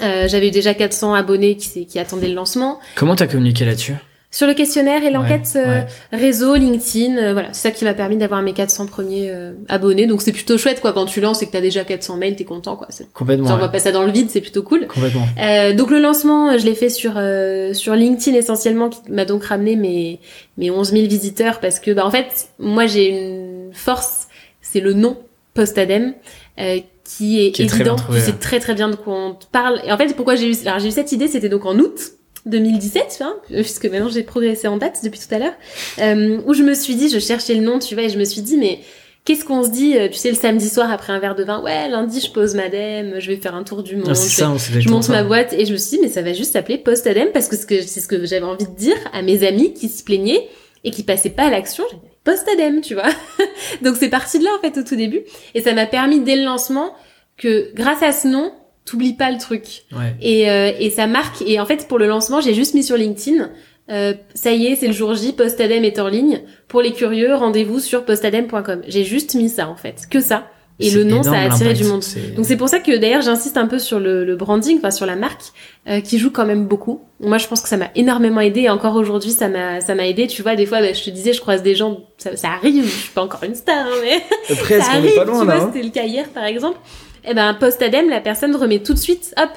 Euh, 0.01 0.27
j'avais 0.27 0.51
déjà 0.51 0.73
400 0.73 1.13
abonnés 1.13 1.57
qui, 1.57 1.85
qui 1.85 1.99
attendaient 1.99 2.29
le 2.29 2.35
lancement. 2.35 2.79
Comment 2.95 3.15
t'as 3.15 3.27
communiqué 3.27 3.65
là-dessus? 3.65 3.95
Sur 4.31 4.45
le 4.45 4.53
questionnaire 4.53 5.03
et 5.03 5.09
l'enquête 5.09 5.49
Ouais, 5.55 5.61
euh, 5.65 5.81
réseau, 6.11 6.53
LinkedIn, 6.53 7.17
euh, 7.17 7.33
voilà, 7.33 7.49
c'est 7.51 7.69
ça 7.69 7.71
qui 7.71 7.83
m'a 7.83 7.95
permis 7.95 8.15
d'avoir 8.15 8.43
mes 8.43 8.53
400 8.53 8.85
premiers 8.85 9.31
euh, 9.31 9.53
abonnés. 9.67 10.05
Donc 10.05 10.21
c'est 10.21 10.31
plutôt 10.31 10.55
chouette 10.55 10.81
quoi 10.81 10.93
quand 10.93 11.05
tu 11.05 11.19
lances 11.19 11.41
et 11.41 11.47
que 11.47 11.51
t'as 11.51 11.61
déjà 11.61 11.83
400 11.83 12.17
mails, 12.17 12.35
t'es 12.35 12.43
content 12.43 12.75
quoi. 12.75 12.87
Complètement. 13.15 13.47
T'envoies 13.47 13.65
ouais. 13.65 13.71
pas 13.71 13.79
ça 13.79 13.91
dans 13.91 14.03
le 14.03 14.11
vide, 14.11 14.29
c'est 14.29 14.41
plutôt 14.41 14.61
cool. 14.61 14.85
Complètement. 14.85 15.25
Euh, 15.39 15.73
donc 15.73 15.89
le 15.89 15.99
lancement, 15.99 16.55
je 16.59 16.65
l'ai 16.65 16.75
fait 16.75 16.89
sur 16.89 17.13
euh, 17.15 17.73
sur 17.73 17.95
LinkedIn 17.95 18.37
essentiellement, 18.37 18.89
qui 18.89 18.99
m'a 19.09 19.25
donc 19.25 19.45
ramené 19.45 19.75
mes 19.75 20.19
mes 20.59 20.69
11 20.69 20.91
000 20.91 21.07
visiteurs 21.07 21.59
parce 21.59 21.79
que 21.79 21.89
bah 21.89 22.05
en 22.05 22.11
fait 22.11 22.49
moi 22.59 22.85
j'ai 22.85 23.09
une 23.09 23.73
force, 23.73 24.27
c'est 24.61 24.79
le 24.79 24.93
nom 24.93 25.17
Postadem 25.55 26.13
euh, 26.59 26.79
qui 27.03 27.43
est 27.43 27.51
Qui 27.51 27.63
est 27.63 27.73
évident, 27.73 27.95
tu 27.95 28.19
sais 28.19 28.33
très 28.33 28.59
très 28.59 28.75
bien 28.75 28.89
de 28.89 28.95
quoi 28.95 29.15
on 29.15 29.33
te 29.33 29.47
parle. 29.51 29.81
Et 29.85 29.91
en 29.91 29.97
fait 29.97 30.15
pourquoi 30.15 30.35
j'ai 30.35 30.51
eu 30.51 30.55
alors 30.67 30.77
j'ai 30.77 30.89
eu 30.89 30.91
cette 30.91 31.11
idée, 31.11 31.27
c'était 31.27 31.49
donc 31.49 31.65
en 31.65 31.79
août 31.79 31.99
2017, 32.45 33.03
tu 33.17 33.23
vois, 33.23 33.41
puisque 33.49 33.85
maintenant 33.85 34.09
j'ai 34.09 34.23
progressé 34.23 34.67
en 34.67 34.77
date 34.77 34.99
depuis 35.03 35.19
tout 35.19 35.33
à 35.33 35.39
l'heure, 35.39 35.53
euh, 35.99 36.39
où 36.45 36.53
je 36.53 36.63
me 36.63 36.73
suis 36.73 36.95
dit, 36.95 37.09
je 37.09 37.19
cherchais 37.19 37.53
le 37.53 37.61
nom, 37.61 37.79
tu 37.79 37.93
vois, 37.95 38.03
et 38.05 38.09
je 38.09 38.17
me 38.19 38.23
suis 38.25 38.41
dit 38.41 38.57
mais 38.57 38.79
Qu'est-ce 39.25 39.43
qu'on 39.45 39.63
se 39.63 39.69
dit, 39.69 39.95
euh, 39.97 40.07
tu 40.07 40.15
sais, 40.17 40.29
le 40.29 40.35
samedi 40.35 40.67
soir 40.69 40.89
après 40.91 41.11
un 41.13 41.19
verre 41.19 41.35
de 41.35 41.43
vin? 41.43 41.61
Ouais, 41.61 41.87
lundi, 41.89 42.19
je 42.21 42.31
pose 42.31 42.55
madame, 42.55 43.19
je 43.19 43.27
vais 43.29 43.35
faire 43.35 43.53
un 43.53 43.63
tour 43.63 43.83
du 43.83 43.95
monde, 43.97 44.07
Ah, 44.09 44.13
je 44.13 44.19
ça, 44.21 44.51
je 44.79 44.89
monte 44.89 45.03
ça. 45.03 45.11
ma 45.11 45.23
boîte 45.23 45.53
et 45.53 45.65
je 45.65 45.73
me 45.73 45.77
suis 45.77 45.97
dit 45.97 46.03
mais 46.03 46.07
ça 46.09 46.21
va 46.23 46.33
juste 46.33 46.53
s'appeler 46.53 46.77
Postadem 46.79 47.27
parce 47.33 47.47
que 47.47 47.55
ce 47.57 47.65
que- 47.67 47.81
c'est 47.81 47.99
ce 47.99 48.07
que 48.07 48.25
j'avais 48.25 48.45
envie 48.45 48.65
de 48.65 48.75
dire 48.75 48.95
à 49.13 49.21
mes 49.21 49.45
amis 49.45 49.73
qui 49.73 49.87
se 49.89 50.03
plaignaient 50.03 50.47
et 50.85 50.89
qui 50.89 51.03
passaient 51.03 51.29
pas 51.29 51.43
à 51.43 51.49
l'action. 51.51 51.83
Postadem, 52.23 52.81
tu 52.81 52.93
vois. 52.95 53.09
Donc 53.83 53.97
c'est 53.99 54.09
parti 54.09 54.39
de 54.39 54.45
là 54.45 54.51
en 54.57 54.61
fait 54.61 54.79
au 54.79 54.83
tout 54.83 54.95
début 54.95 55.21
et 55.53 55.61
ça 55.61 55.73
m'a 55.73 55.85
permis 55.85 56.21
dès 56.21 56.37
le 56.37 56.43
lancement 56.45 56.93
que 57.37 57.71
grâce 57.75 58.01
à 58.01 58.13
ce 58.13 58.27
nom, 58.27 58.51
t'oublies 58.89 59.13
pas 59.13 59.31
le 59.31 59.37
truc 59.37 59.83
Ouais. 59.91 60.15
et, 60.21 60.49
euh, 60.49 60.71
et 60.79 60.89
ça 60.89 61.07
marque. 61.07 61.41
Et 61.45 61.59
en 61.59 61.65
fait 61.65 61.87
pour 61.87 61.99
le 61.99 62.07
lancement, 62.07 62.41
j'ai 62.41 62.53
juste 62.53 62.73
mis 62.73 62.83
sur 62.83 62.97
LinkedIn. 62.97 63.49
euh, 63.91 64.13
ça 64.35 64.51
y 64.51 64.67
est, 64.67 64.75
c'est 64.75 64.87
le 64.87 64.93
jour 64.93 65.13
J, 65.15 65.33
Postadem 65.33 65.83
est 65.83 65.99
en 65.99 66.07
ligne. 66.07 66.41
Pour 66.67 66.81
les 66.81 66.93
curieux, 66.93 67.33
rendez-vous 67.35 67.79
sur 67.79 68.05
postadem.com. 68.05 68.81
J'ai 68.87 69.03
juste 69.03 69.35
mis 69.35 69.49
ça 69.49 69.67
en 69.67 69.75
fait, 69.75 70.03
que 70.09 70.19
ça. 70.19 70.47
Et 70.81 70.91
le 70.91 71.03
nom, 71.03 71.23
ça 71.23 71.33
a 71.33 71.51
attiré 71.51 71.73
du 71.73 71.83
monde. 71.83 72.01
Donc 72.37 72.45
c'est 72.45 72.55
pour 72.55 72.69
ça 72.69 72.79
que 72.79 72.95
d'ailleurs 72.95 73.21
j'insiste 73.21 73.57
un 73.57 73.67
peu 73.67 73.79
sur 73.79 73.99
le, 73.99 74.23
le 74.23 74.35
branding, 74.37 74.77
enfin 74.77 74.91
sur 74.91 75.05
la 75.05 75.17
marque, 75.17 75.41
euh, 75.89 75.99
qui 75.99 76.17
joue 76.19 76.31
quand 76.31 76.45
même 76.45 76.67
beaucoup. 76.67 77.01
Moi 77.19 77.37
je 77.37 77.47
pense 77.47 77.59
que 77.59 77.67
ça 77.67 77.75
m'a 77.75 77.89
énormément 77.95 78.39
aidé 78.39 78.61
et 78.61 78.69
encore 78.69 78.95
aujourd'hui 78.95 79.31
ça 79.31 79.49
m'a 79.49 79.81
ça 79.81 79.93
m'a 79.93 80.07
aidé. 80.07 80.27
Tu 80.27 80.41
vois 80.41 80.55
des 80.55 80.65
fois 80.65 80.79
bah, 80.79 80.93
je 80.93 81.03
te 81.03 81.09
disais 81.09 81.33
je 81.33 81.41
croise 81.41 81.63
des 81.63 81.75
gens, 81.75 81.99
ça, 82.17 82.37
ça 82.37 82.51
arrive, 82.51 82.85
je 82.85 82.89
suis 82.89 83.09
pas 83.09 83.21
encore 83.23 83.43
une 83.43 83.55
star 83.55 83.75
hein, 83.87 83.89
mais 84.01 84.55
Presque, 84.55 84.81
ça 84.85 84.91
arrive. 84.93 85.15
pas 85.15 85.25
loin 85.25 85.41
tu 85.41 85.47
là. 85.47 85.55
vois 85.57 85.65
hein. 85.65 85.71
c'était 85.73 85.85
le 85.85 85.91
cas 85.91 86.05
hier 86.05 86.29
par 86.29 86.45
exemple. 86.45 86.77
Et 87.25 87.33
ben 87.33 87.53
post 87.53 87.81
adem 87.81 88.09
la 88.09 88.21
personne 88.21 88.55
remet 88.55 88.79
tout 88.79 88.93
de 88.93 88.99
suite 88.99 89.33
hop 89.37 89.49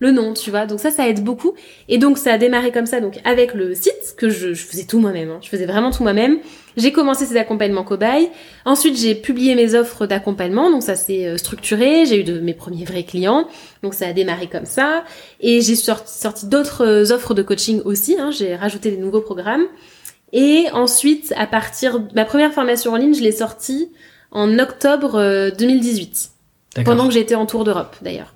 le 0.00 0.10
nom, 0.10 0.34
tu 0.34 0.50
vois. 0.50 0.66
Donc 0.66 0.80
ça, 0.80 0.90
ça 0.90 1.08
aide 1.08 1.22
beaucoup. 1.22 1.54
Et 1.88 1.98
donc 1.98 2.18
ça 2.18 2.32
a 2.32 2.38
démarré 2.38 2.72
comme 2.72 2.84
ça, 2.84 3.00
donc 3.00 3.20
avec 3.24 3.54
le 3.54 3.74
site 3.74 4.14
que 4.18 4.28
je, 4.28 4.52
je 4.52 4.64
faisais 4.64 4.84
tout 4.84 4.98
moi-même. 4.98 5.30
hein. 5.30 5.38
Je 5.40 5.48
faisais 5.48 5.66
vraiment 5.66 5.92
tout 5.92 6.02
moi-même. 6.02 6.38
J'ai 6.76 6.90
commencé 6.90 7.24
ces 7.24 7.36
accompagnements 7.36 7.84
cobayes. 7.84 8.28
Ensuite, 8.64 8.98
j'ai 8.98 9.14
publié 9.14 9.54
mes 9.54 9.76
offres 9.76 10.06
d'accompagnement, 10.06 10.68
donc 10.70 10.82
ça 10.82 10.96
s'est 10.96 11.26
euh, 11.26 11.36
structuré. 11.38 12.04
J'ai 12.06 12.20
eu 12.20 12.24
de 12.24 12.40
mes 12.40 12.54
premiers 12.54 12.84
vrais 12.84 13.04
clients, 13.04 13.46
donc 13.84 13.94
ça 13.94 14.08
a 14.08 14.12
démarré 14.12 14.48
comme 14.48 14.66
ça. 14.66 15.04
Et 15.40 15.60
j'ai 15.60 15.76
sorti, 15.76 16.46
d'autres 16.48 16.84
euh, 16.84 17.12
offres 17.14 17.32
de 17.32 17.42
coaching 17.42 17.80
aussi. 17.84 18.16
hein. 18.18 18.32
J'ai 18.32 18.56
rajouté 18.56 18.90
des 18.90 18.96
nouveaux 18.98 19.20
programmes. 19.22 19.64
Et 20.32 20.66
ensuite, 20.72 21.32
à 21.36 21.46
partir 21.46 22.02
ma 22.16 22.24
première 22.24 22.52
formation 22.52 22.92
en 22.92 22.96
ligne, 22.96 23.14
je 23.14 23.22
l'ai 23.22 23.30
sortie 23.32 23.92
en 24.32 24.58
octobre 24.58 25.14
euh, 25.14 25.50
2018 25.52 26.10
D'accord. 26.10 26.33
Pendant 26.82 27.06
que 27.06 27.12
j'étais 27.14 27.34
en 27.34 27.46
tour 27.46 27.64
d'Europe 27.64 27.96
d'ailleurs. 28.02 28.34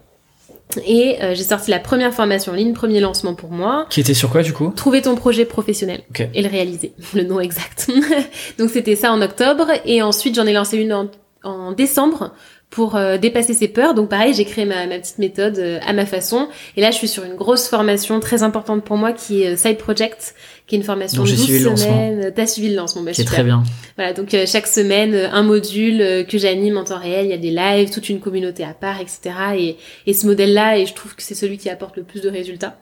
Et 0.87 1.17
euh, 1.23 1.35
j'ai 1.35 1.45
sorti 1.45 1.71
la 1.71 1.79
première 1.79 2.13
formation 2.13 2.53
en 2.53 2.55
ligne, 2.55 2.75
premier 2.75 3.01
lancement 3.01 3.35
pour 3.35 3.51
moi. 3.51 3.87
Qui 3.89 4.01
était 4.01 4.13
sur 4.15 4.29
quoi 4.31 4.43
du 4.43 4.53
coup? 4.53 4.71
Trouver 4.77 5.01
ton 5.01 5.15
projet 5.15 5.47
professionnel 5.47 6.03
Ok. 6.11 6.29
et 6.35 6.43
le 6.43 6.49
réaliser, 6.49 6.93
le 7.15 7.23
nom 7.23 7.41
exact. 7.41 7.91
Donc 8.59 8.69
c'était 8.71 8.97
ça 8.97 9.11
en 9.13 9.23
octobre 9.23 9.69
et 9.87 10.03
ensuite 10.03 10.35
j'en 10.35 10.47
ai 10.47 10.53
lancé 10.53 10.77
une 10.77 10.93
en, 10.93 11.11
en 11.43 11.73
décembre 11.73 12.33
pour 12.71 12.97
euh, 12.97 13.17
dépasser 13.19 13.55
ses 13.55 13.69
peurs. 13.69 13.95
Donc 13.95 14.09
pareil, 14.09 14.35
j'ai 14.35 14.45
créé 14.45 14.65
ma, 14.65 14.87
ma 14.87 14.99
petite 14.99 15.19
méthode 15.19 15.59
euh, 15.59 15.79
à 15.87 15.93
ma 15.93 16.07
façon. 16.07 16.49
Et 16.77 16.81
là, 16.81 16.91
je 16.91 16.97
suis 16.97 17.09
sur 17.09 17.25
une 17.25 17.35
grosse 17.35 17.67
formation 17.69 18.21
très 18.21 18.43
importante 18.43 18.85
pour 18.85 18.97
moi 18.97 19.13
qui 19.13 19.43
est 19.43 19.55
euh, 19.55 19.57
Side 19.57 19.79
Project, 19.79 20.35
qui 20.67 20.75
est 20.75 20.79
une 20.79 20.85
formation 20.85 21.23
de 21.23 21.29
j'ai 21.29 21.37
12 21.37 21.45
suivi 21.45 21.59
le 21.61 21.71
lancement. 21.71 21.87
semaines. 21.87 22.33
T'as 22.35 22.47
suivi 22.47 22.69
le 22.69 22.77
lancement, 22.77 23.03
bah, 23.03 23.13
Qui 23.13 23.23
est 23.23 23.25
super. 23.25 23.37
très 23.37 23.45
bien. 23.45 23.63
Voilà, 23.97 24.13
donc 24.13 24.35
euh, 24.35 24.45
chaque 24.47 24.67
semaine, 24.67 25.15
euh, 25.15 25.31
un 25.33 25.43
module 25.43 26.01
euh, 26.03 26.25
que 26.25 26.37
j'anime 26.37 26.77
en 26.77 26.85
temps 26.85 26.99
réel, 26.99 27.25
il 27.25 27.31
y 27.31 27.35
a 27.35 27.39
des 27.39 27.51
lives, 27.51 27.91
toute 27.91 28.11
une 28.11 28.21
communauté 28.21 28.65
à 28.65 28.75
part, 28.75 29.01
etc. 29.01 29.31
Et, 29.57 29.77
et 30.07 30.13
ce 30.13 30.27
modèle-là, 30.27 30.77
et 30.79 30.85
je 30.85 30.93
trouve 30.93 31.17
que 31.17 31.23
c'est 31.23 31.35
celui 31.35 31.57
qui 31.57 31.71
apporte 31.71 31.97
le 31.97 32.03
plus 32.03 32.21
de 32.21 32.29
résultats. 32.29 32.77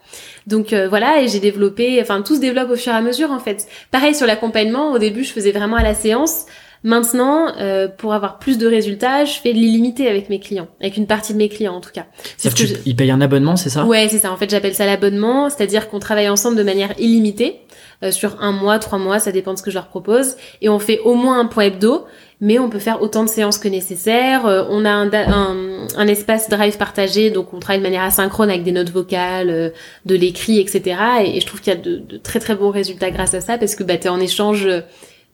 Donc 0.48 0.72
euh, 0.72 0.88
voilà, 0.88 1.22
et 1.22 1.28
j'ai 1.28 1.38
développé, 1.40 1.98
enfin 2.02 2.22
tout 2.22 2.34
se 2.34 2.40
développe 2.40 2.70
au 2.70 2.76
fur 2.76 2.92
et 2.92 2.96
à 2.96 3.00
mesure 3.00 3.30
en 3.30 3.38
fait. 3.38 3.66
Pareil 3.92 4.14
sur 4.16 4.26
l'accompagnement, 4.26 4.90
au 4.92 4.98
début 4.98 5.22
je 5.22 5.32
faisais 5.32 5.52
vraiment 5.52 5.76
à 5.76 5.82
la 5.84 5.94
séance. 5.94 6.46
Maintenant, 6.84 7.48
euh, 7.58 7.88
pour 7.88 8.14
avoir 8.14 8.38
plus 8.38 8.58
de 8.58 8.66
résultats, 8.66 9.24
je 9.24 9.32
fais 9.40 9.52
de 9.52 9.58
l'illimité 9.58 10.08
avec 10.08 10.28
mes 10.28 10.38
clients, 10.38 10.68
avec 10.80 10.96
une 10.96 11.06
partie 11.06 11.32
de 11.32 11.38
mes 11.38 11.48
clients 11.48 11.74
en 11.74 11.80
tout 11.80 11.90
cas. 11.92 12.06
C'est 12.36 12.48
que 12.54 12.54
que 12.62 12.66
tu- 12.68 12.76
ils 12.86 12.94
payent 12.94 13.10
un 13.10 13.20
abonnement, 13.20 13.56
c'est 13.56 13.70
ça? 13.70 13.84
Ouais, 13.84 14.06
c'est 14.10 14.18
ça. 14.18 14.30
En 14.32 14.36
fait, 14.36 14.48
j'appelle 14.50 14.74
ça 14.74 14.86
l'abonnement, 14.86 15.48
c'est-à-dire 15.50 15.88
qu'on 15.88 15.98
travaille 15.98 16.28
ensemble 16.28 16.56
de 16.56 16.62
manière 16.62 16.92
illimitée 16.98 17.60
euh, 18.02 18.10
sur 18.12 18.42
un 18.42 18.52
mois, 18.52 18.78
trois 18.78 18.98
mois, 18.98 19.18
ça 19.18 19.32
dépend 19.32 19.54
de 19.54 19.58
ce 19.58 19.62
que 19.62 19.70
je 19.70 19.76
leur 19.76 19.88
propose, 19.88 20.36
et 20.60 20.68
on 20.68 20.78
fait 20.78 21.00
au 21.00 21.14
moins 21.14 21.40
un 21.40 21.46
point 21.46 21.64
hebdo, 21.64 22.04
mais 22.42 22.58
on 22.58 22.68
peut 22.68 22.78
faire 22.78 23.00
autant 23.00 23.24
de 23.24 23.28
séances 23.30 23.56
que 23.58 23.68
nécessaire. 23.68 24.44
Euh, 24.46 24.64
on 24.68 24.84
a 24.84 24.90
un, 24.90 25.10
un, 25.12 25.86
un 25.96 26.06
espace 26.06 26.50
drive 26.50 26.76
partagé, 26.76 27.30
donc 27.30 27.54
on 27.54 27.58
travaille 27.58 27.78
de 27.80 27.84
manière 27.86 28.02
asynchrone 28.02 28.50
avec 28.50 28.64
des 28.64 28.72
notes 28.72 28.90
vocales, 28.90 29.48
euh, 29.50 29.70
de 30.04 30.14
l'écrit, 30.14 30.60
etc. 30.60 30.82
Et, 31.24 31.38
et 31.38 31.40
je 31.40 31.46
trouve 31.46 31.60
qu'il 31.62 31.72
y 31.72 31.76
a 31.76 31.80
de, 31.80 31.96
de 31.96 32.16
très 32.18 32.38
très 32.38 32.54
bons 32.54 32.70
résultats 32.70 33.10
grâce 33.10 33.32
à 33.32 33.40
ça, 33.40 33.56
parce 33.56 33.74
que 33.74 33.82
bah, 33.82 33.96
t'es 33.96 34.10
en 34.10 34.20
échange 34.20 34.66
euh, 34.66 34.80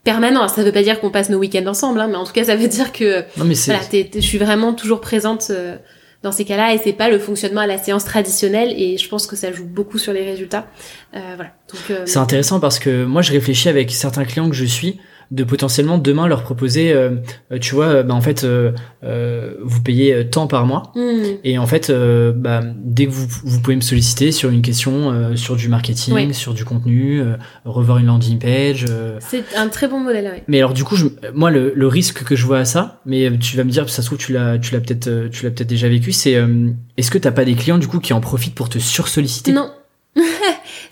permanent. 0.05 0.46
Ça 0.48 0.62
veut 0.62 0.72
pas 0.72 0.82
dire 0.82 1.00
qu'on 1.00 1.11
passe 1.11 1.30
nos 1.30 1.38
week-ends 1.38 1.66
ensemble, 1.66 2.00
hein, 2.00 2.09
mais 2.09 2.16
en 2.16 2.24
tout 2.24 2.32
cas, 2.32 2.44
ça 2.44 2.57
veut 2.57 2.68
dire 2.68 2.92
que 2.92 3.20
Non 3.36 3.44
mais 3.44 3.55
c'est 3.55 3.72
voilà, 3.72 4.07
je 4.14 4.20
suis 4.20 4.38
vraiment 4.38 4.72
toujours 4.72 5.00
présente 5.00 5.48
euh, 5.50 5.76
dans 6.22 6.32
ces 6.32 6.44
cas-là 6.44 6.74
et 6.74 6.78
c'est 6.78 6.92
pas 6.92 7.09
le 7.09 7.18
fonctionnement 7.18 7.61
à 7.61 7.66
la 7.66 7.78
séance 7.78 8.05
traditionnelle 8.05 8.72
et 8.76 8.96
je 8.96 9.09
pense 9.09 9.26
que 9.26 9.36
ça 9.36 9.53
joue 9.53 9.66
beaucoup 9.66 9.98
sur 9.98 10.12
les 10.12 10.24
résultats. 10.24 10.66
Euh, 11.14 11.18
voilà. 11.36 11.50
Donc 11.72 11.90
euh, 11.90 12.03
c'est 12.07 12.18
intéressant 12.18 12.61
parce 12.61 12.78
que 12.78 13.05
moi 13.05 13.22
je 13.22 13.32
réfléchis 13.32 13.68
avec 13.68 13.90
certains 13.90 14.24
clients 14.24 14.48
que 14.48 14.57
je 14.57 14.64
suis 14.64 15.00
de 15.32 15.44
potentiellement 15.44 15.96
demain 15.96 16.28
leur 16.28 16.42
proposer, 16.42 16.92
euh, 16.92 17.16
euh, 17.50 17.58
tu 17.58 17.74
vois, 17.74 17.86
euh, 17.86 18.02
bah, 18.02 18.12
en 18.14 18.20
fait, 18.20 18.44
euh, 18.44 18.70
euh, 19.02 19.54
vous 19.62 19.80
payez 19.82 20.28
tant 20.28 20.46
par 20.46 20.66
mois. 20.66 20.92
hmm, 20.94 21.38
Et 21.42 21.56
en 21.56 21.66
fait, 21.66 21.88
euh, 21.88 22.32
bah, 22.36 22.60
dès 22.76 23.06
que 23.06 23.10
vous, 23.10 23.26
vous 23.42 23.60
pouvez 23.60 23.74
me 23.76 23.80
solliciter 23.80 24.30
sur 24.30 24.50
une 24.50 24.60
question, 24.60 25.10
euh, 25.10 25.34
sur 25.34 25.56
du 25.56 25.68
marketing, 25.68 26.32
sur 26.34 26.52
du 26.52 26.66
contenu, 26.66 27.20
euh, 27.20 27.36
revoir 27.64 27.96
une 27.98 28.06
landing 28.06 28.38
page. 28.38 28.84
c'est 29.20 29.42
un 29.56 29.68
très 29.68 29.88
bon 29.88 30.00
modèle. 30.00 30.26
Ouais. 30.26 30.44
Mais 30.48 30.58
alors 30.58 30.74
du 30.74 30.84
coup, 30.84 30.96
je, 30.96 31.06
moi, 31.34 31.50
le, 31.50 31.72
le 31.74 31.86
risque 31.86 32.24
que 32.24 32.36
je 32.36 32.44
vois 32.44 32.58
à 32.58 32.64
ça, 32.66 33.00
mais 33.06 33.30
tu 33.38 33.56
vas 33.56 33.64
me 33.64 33.70
dire, 33.70 33.88
ça 33.88 34.02
se 34.02 34.06
trouve, 34.06 34.18
tu 34.18 34.32
l'as, 34.34 34.58
tu 34.58 34.74
l'as 34.74 34.80
peut-être, 34.80 35.28
tu 35.30 35.44
l'as 35.44 35.50
peut-être 35.50 35.68
déjà 35.68 35.88
vécu, 35.88 36.12
c'est, 36.12 36.36
euh, 36.36 36.68
est-ce 36.98 37.10
que 37.10 37.16
t'as 37.18 37.32
pas 37.32 37.46
des 37.46 37.54
clients 37.54 37.78
du 37.78 37.88
coup 37.88 38.00
qui 38.00 38.12
en 38.12 38.20
profitent 38.20 38.54
pour 38.54 38.68
te 38.68 38.78
sursolliciter 38.78 39.52
Non. 39.52 39.70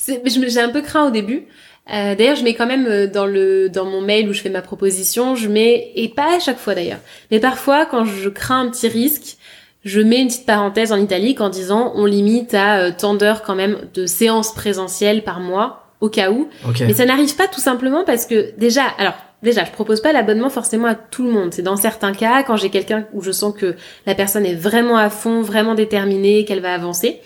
J'ai 0.09 0.61
un 0.61 0.71
peu 0.71 0.83
craint 0.83 1.07
au 1.07 1.11
début. 1.11 1.45
Euh, 1.93 2.15
d'ailleurs, 2.15 2.37
je 2.37 2.45
mets 2.45 2.55
quand 2.55 2.67
même 2.67 2.87
euh, 2.87 3.07
dans 3.07 3.27
le 3.27 3.69
dans 3.69 3.85
mon 3.85 4.01
mail 4.01 4.29
où 4.29 4.33
je 4.33 4.41
fais 4.41 4.51
ma 4.51 4.63
proposition, 4.63 5.35
je 5.35 5.49
mets 5.49 5.91
et 5.97 6.09
pas 6.09 6.37
à 6.37 6.39
chaque 6.39 6.59
fois 6.59 6.75
d'ailleurs, 6.75 7.01
mais 7.31 7.41
parfois 7.41 7.87
quand 7.87 8.05
je 8.05 8.29
crains 8.29 8.61
un 8.61 8.71
petit 8.71 8.87
risque, 8.87 9.39
je 9.85 10.01
mets 10.01 10.21
une 10.21 10.29
petite 10.29 10.47
parenthèse 10.47 10.93
en 10.93 10.99
italique 10.99 11.41
en 11.41 11.49
disant 11.49 11.93
on 11.97 12.05
limite 12.05 12.55
à 12.55 12.79
euh, 12.79 12.91
tant 12.97 13.15
d'heures 13.15 13.43
quand 13.43 13.57
même 13.57 13.77
de 13.95 14.07
séances 14.07 14.55
présentielles 14.55 15.25
par 15.25 15.41
mois 15.41 15.87
au 16.01 16.09
cas 16.09 16.31
où. 16.31 16.49
Ok. 16.69 16.81
Mais 16.81 16.95
ça 16.95 17.07
n'arrive 17.07 17.35
pas 17.35 17.49
tout 17.49 17.61
simplement 17.61 18.05
parce 18.05 18.27
que 18.27 18.53
déjà, 18.57 18.85
alors 18.99 19.15
déjà, 19.43 19.65
je 19.65 19.71
propose 19.71 20.01
pas 20.01 20.13
l'abonnement 20.13 20.51
forcément 20.51 20.87
à 20.87 20.95
tout 20.95 21.25
le 21.25 21.31
monde. 21.31 21.53
C'est 21.53 21.63
dans 21.63 21.77
certains 21.77 22.13
cas 22.13 22.43
quand 22.43 22.57
j'ai 22.57 22.71
quelqu'un 22.71 23.07
où 23.13 23.23
je 23.23 23.33
sens 23.33 23.55
que 23.55 23.75
la 24.07 24.15
personne 24.15 24.47
est 24.47 24.55
vraiment 24.55 24.97
à 24.97 25.11
fond, 25.11 25.43
vraiment 25.43 25.75
déterminée, 25.75 26.45
qu'elle 26.45 26.61
va 26.61 26.73
avancer. 26.73 27.21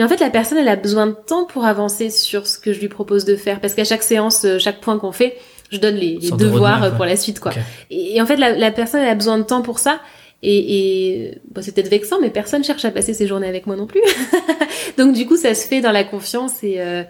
Mais 0.00 0.06
en 0.06 0.08
fait, 0.08 0.20
la 0.20 0.30
personne, 0.30 0.56
elle 0.56 0.68
a 0.68 0.76
besoin 0.76 1.08
de 1.08 1.12
temps 1.12 1.44
pour 1.44 1.66
avancer 1.66 2.08
sur 2.08 2.46
ce 2.46 2.58
que 2.58 2.72
je 2.72 2.80
lui 2.80 2.88
propose 2.88 3.26
de 3.26 3.36
faire 3.36 3.60
parce 3.60 3.74
qu'à 3.74 3.84
chaque 3.84 4.02
séance, 4.02 4.46
euh, 4.46 4.58
chaque 4.58 4.80
point 4.80 4.98
qu'on 4.98 5.12
fait, 5.12 5.36
je 5.70 5.76
donne 5.76 5.96
les, 5.96 6.16
devoirs 6.38 6.84
euh, 6.84 6.90
pour 6.90 7.04
la 7.04 7.16
suite, 7.16 7.38
quoi. 7.38 7.52
Et, 7.90 8.16
et 8.16 8.22
en 8.22 8.24
fait, 8.24 8.36
la, 8.36 8.52
la 8.52 8.70
personne, 8.70 9.02
elle 9.02 9.10
a 9.10 9.14
besoin 9.14 9.36
de 9.36 9.42
temps 9.42 9.60
pour 9.60 9.78
ça. 9.78 10.00
Et, 10.42 11.26
et 11.26 11.38
bon, 11.50 11.60
c'est 11.60 11.74
peut-être 11.74 11.90
vexant, 11.90 12.18
mais 12.18 12.30
personne 12.30 12.64
cherche 12.64 12.82
à 12.86 12.90
passer 12.90 13.12
ses 13.12 13.26
journées 13.26 13.46
avec 13.46 13.66
moi 13.66 13.76
non 13.76 13.86
plus. 13.86 14.00
Donc 14.96 15.12
du 15.12 15.26
coup, 15.26 15.36
ça 15.36 15.54
se 15.54 15.66
fait 15.66 15.82
dans 15.82 15.92
la 15.92 16.04
confiance 16.04 16.64
et 16.64 16.76
euh, 16.80 17.02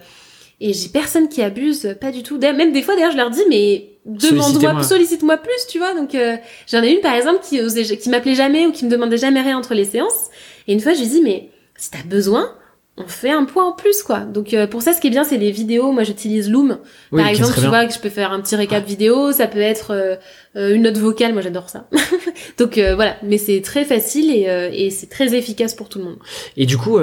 et 0.59 0.73
j'ai 0.73 0.89
personne 0.89 1.29
qui 1.29 1.41
abuse, 1.41 1.95
pas 2.01 2.11
du 2.11 2.23
tout. 2.23 2.39
Même 2.39 2.73
des 2.73 2.81
fois, 2.81 2.95
d'ailleurs, 2.95 3.13
je 3.13 3.17
leur 3.17 3.29
dis, 3.29 3.43
mais 3.47 3.93
demande-moi, 4.05 4.83
sollicite-moi 4.83 5.37
plus, 5.37 5.65
tu 5.69 5.77
vois. 5.77 5.93
Donc 5.93 6.09
j'en 6.67 6.83
ai 6.83 6.91
une 6.91 6.99
par 6.99 7.15
exemple 7.15 7.39
qui 7.41 7.61
osait, 7.61 7.83
qui 7.83 8.09
m'appelait 8.09 8.35
jamais 8.35 8.67
ou 8.67 8.73
qui 8.73 8.83
me 8.83 8.89
demandait 8.89 9.17
jamais 9.17 9.41
rien 9.41 9.57
entre 9.57 9.75
les 9.75 9.85
séances. 9.85 10.29
Et 10.67 10.73
une 10.73 10.81
fois, 10.81 10.93
je 10.93 10.99
lui 10.99 11.07
dis, 11.07 11.21
mais 11.21 11.49
si 11.77 11.89
t'as 11.89 12.03
besoin, 12.03 12.53
on 13.05 13.07
fait 13.07 13.31
un 13.31 13.45
point 13.45 13.65
en 13.65 13.71
plus 13.71 14.03
quoi. 14.03 14.19
Donc 14.19 14.53
euh, 14.53 14.67
pour 14.67 14.81
ça 14.81 14.93
ce 14.93 15.01
qui 15.01 15.07
est 15.07 15.11
bien 15.11 15.23
c'est 15.23 15.37
les 15.37 15.51
vidéos. 15.51 15.91
Moi 15.91 16.03
j'utilise 16.03 16.49
Loom 16.49 16.77
par 17.11 17.27
exemple, 17.27 17.53
tu 17.53 17.67
vois 17.67 17.85
que 17.85 17.93
je 17.93 17.99
peux 17.99 18.09
faire 18.09 18.31
un 18.31 18.41
petit 18.41 18.55
récap 18.55 18.85
vidéo, 18.85 19.31
ça 19.31 19.47
peut 19.47 19.59
être 19.59 19.91
euh, 19.91 20.15
euh, 20.55 20.75
une 20.75 20.83
note 20.83 20.97
vocale, 20.97 21.33
moi 21.33 21.41
j'adore 21.41 21.69
ça. 21.69 21.87
Donc 22.57 22.77
voilà, 22.77 23.15
mais 23.23 23.37
c'est 23.37 23.61
très 23.61 23.85
facile 23.85 24.31
et, 24.31 24.43
et 24.73 24.89
c'est 24.89 25.09
très 25.09 25.35
efficace 25.35 25.73
pour 25.73 25.89
tout 25.89 25.99
le 25.99 26.05
monde. 26.05 26.17
Et 26.57 26.65
du 26.65 26.77
coup 26.77 26.99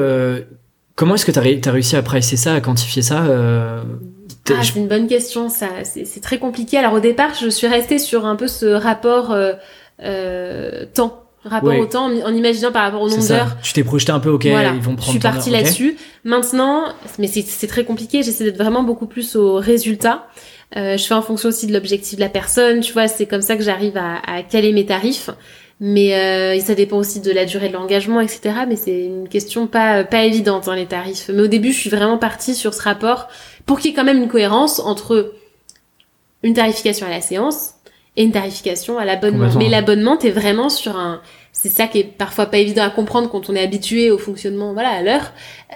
comment 0.94 1.14
est-ce 1.14 1.26
que 1.26 1.32
tu 1.32 1.38
as, 1.38 1.72
réussi 1.72 1.96
à 1.96 2.03
pricer 2.03 2.36
ça, 2.36 2.55
à 2.55 2.61
quantifier 2.61 3.03
ça 3.03 3.24
ah, 4.51 4.62
c'est 4.62 4.76
une 4.76 4.88
bonne 4.88 5.09
question, 5.09 5.51
ça 5.51 5.68
c'est 5.84 6.22
très 6.22 6.38
compliqué. 6.38 6.78
Alors 6.78 6.94
au 6.94 7.01
départ, 7.01 7.34
je 7.34 7.51
suis 7.51 7.66
restée 7.66 7.99
sur 7.99 8.24
un 8.24 8.34
peu 8.34 8.49
ce 8.49 8.66
rapport 8.66 9.36
temps 10.94 11.28
rapport 11.49 11.76
au 11.76 11.86
temps 11.86 12.07
en 12.07 12.34
imaginant 12.34 12.72
par 12.72 12.82
rapport 12.82 13.03
au 13.03 13.09
nombre 13.09 13.26
d'heures. 13.26 13.57
Tu 13.62 13.72
t'es 13.72 13.84
projeté 13.84 14.12
un 14.12 14.20
peu, 14.20 14.30
ok, 14.30 14.46
voilà. 14.46 14.72
ils 14.74 14.80
vont 14.80 14.96
prendre. 14.96 15.07
Je 15.07 15.11
suis 15.11 15.18
partie 15.18 15.51
là-dessus. 15.51 15.96
Maintenant, 16.24 16.84
mais 17.18 17.28
c'est 17.28 17.66
très 17.66 17.84
compliqué. 17.84 18.22
J'essaie 18.22 18.44
d'être 18.44 18.59
vraiment 18.59 18.82
beaucoup 18.82 19.07
plus 19.07 19.36
au 19.36 19.57
résultat. 19.57 20.26
Euh, 20.76 20.99
je 20.99 21.05
fais 21.05 21.14
en 21.14 21.22
fonction 21.22 21.49
aussi 21.49 21.66
de 21.66 21.72
l'objectif 21.72 22.16
de 22.16 22.20
la 22.20 22.28
personne. 22.28 22.80
Tu 22.80 22.92
vois, 22.92 23.09
c'est 23.09 23.26
comme 23.26 23.42
ça 23.42 23.57
que 23.57 23.62
j'arrive 23.62 23.96
à, 23.96 24.16
à, 24.26 24.42
caler 24.42 24.72
mes 24.72 24.84
tarifs. 24.84 25.30
Mais 25.80 26.14
euh, 26.14 26.61
ça 26.61 26.74
dépend 26.74 26.96
aussi 26.96 27.20
de 27.20 27.30
la 27.30 27.44
durée 27.44 27.68
de 27.68 27.74
l'engagement, 27.74 28.20
etc. 28.20 28.40
Mais 28.68 28.76
c'est 28.76 29.05
une 29.05 29.28
question 29.28 29.66
pas 29.68 30.03
pas 30.05 30.24
évidente 30.24 30.66
hein, 30.68 30.74
les 30.74 30.86
tarifs. 30.86 31.30
Mais 31.32 31.42
au 31.42 31.46
début, 31.46 31.72
je 31.72 31.78
suis 31.78 31.90
vraiment 31.90 32.18
partie 32.18 32.55
sur 32.55 32.74
ce 32.74 32.82
rapport 32.82 33.28
pour 33.64 33.78
qu'il 33.78 33.90
y 33.90 33.94
ait 33.94 33.96
quand 33.96 34.05
même 34.05 34.22
une 34.22 34.28
cohérence 34.28 34.80
entre 34.80 35.34
une 36.42 36.55
tarification 36.55 37.07
à 37.07 37.11
la 37.11 37.20
séance 37.20 37.74
et 38.19 38.25
une 38.25 38.33
tarification 38.33 38.99
à 38.99 39.05
l'abonnement. 39.05 39.49
Mais 39.57 39.69
l'abonnement, 39.69 40.16
t'es 40.16 40.31
vraiment 40.31 40.69
sur 40.69 40.97
un, 40.97 41.23
c'est 41.53 41.69
ça 41.69 41.87
qui 41.87 42.01
est 42.01 42.05
parfois 42.05 42.47
pas 42.47 42.59
évident 42.59 42.83
à 42.83 42.91
comprendre 42.91 43.31
quand 43.31 43.49
on 43.49 43.55
est 43.55 43.62
habitué 43.62 44.11
au 44.11 44.19
fonctionnement, 44.19 44.73
voilà, 44.75 44.91
à 44.91 45.03
l'heure, 45.03 45.33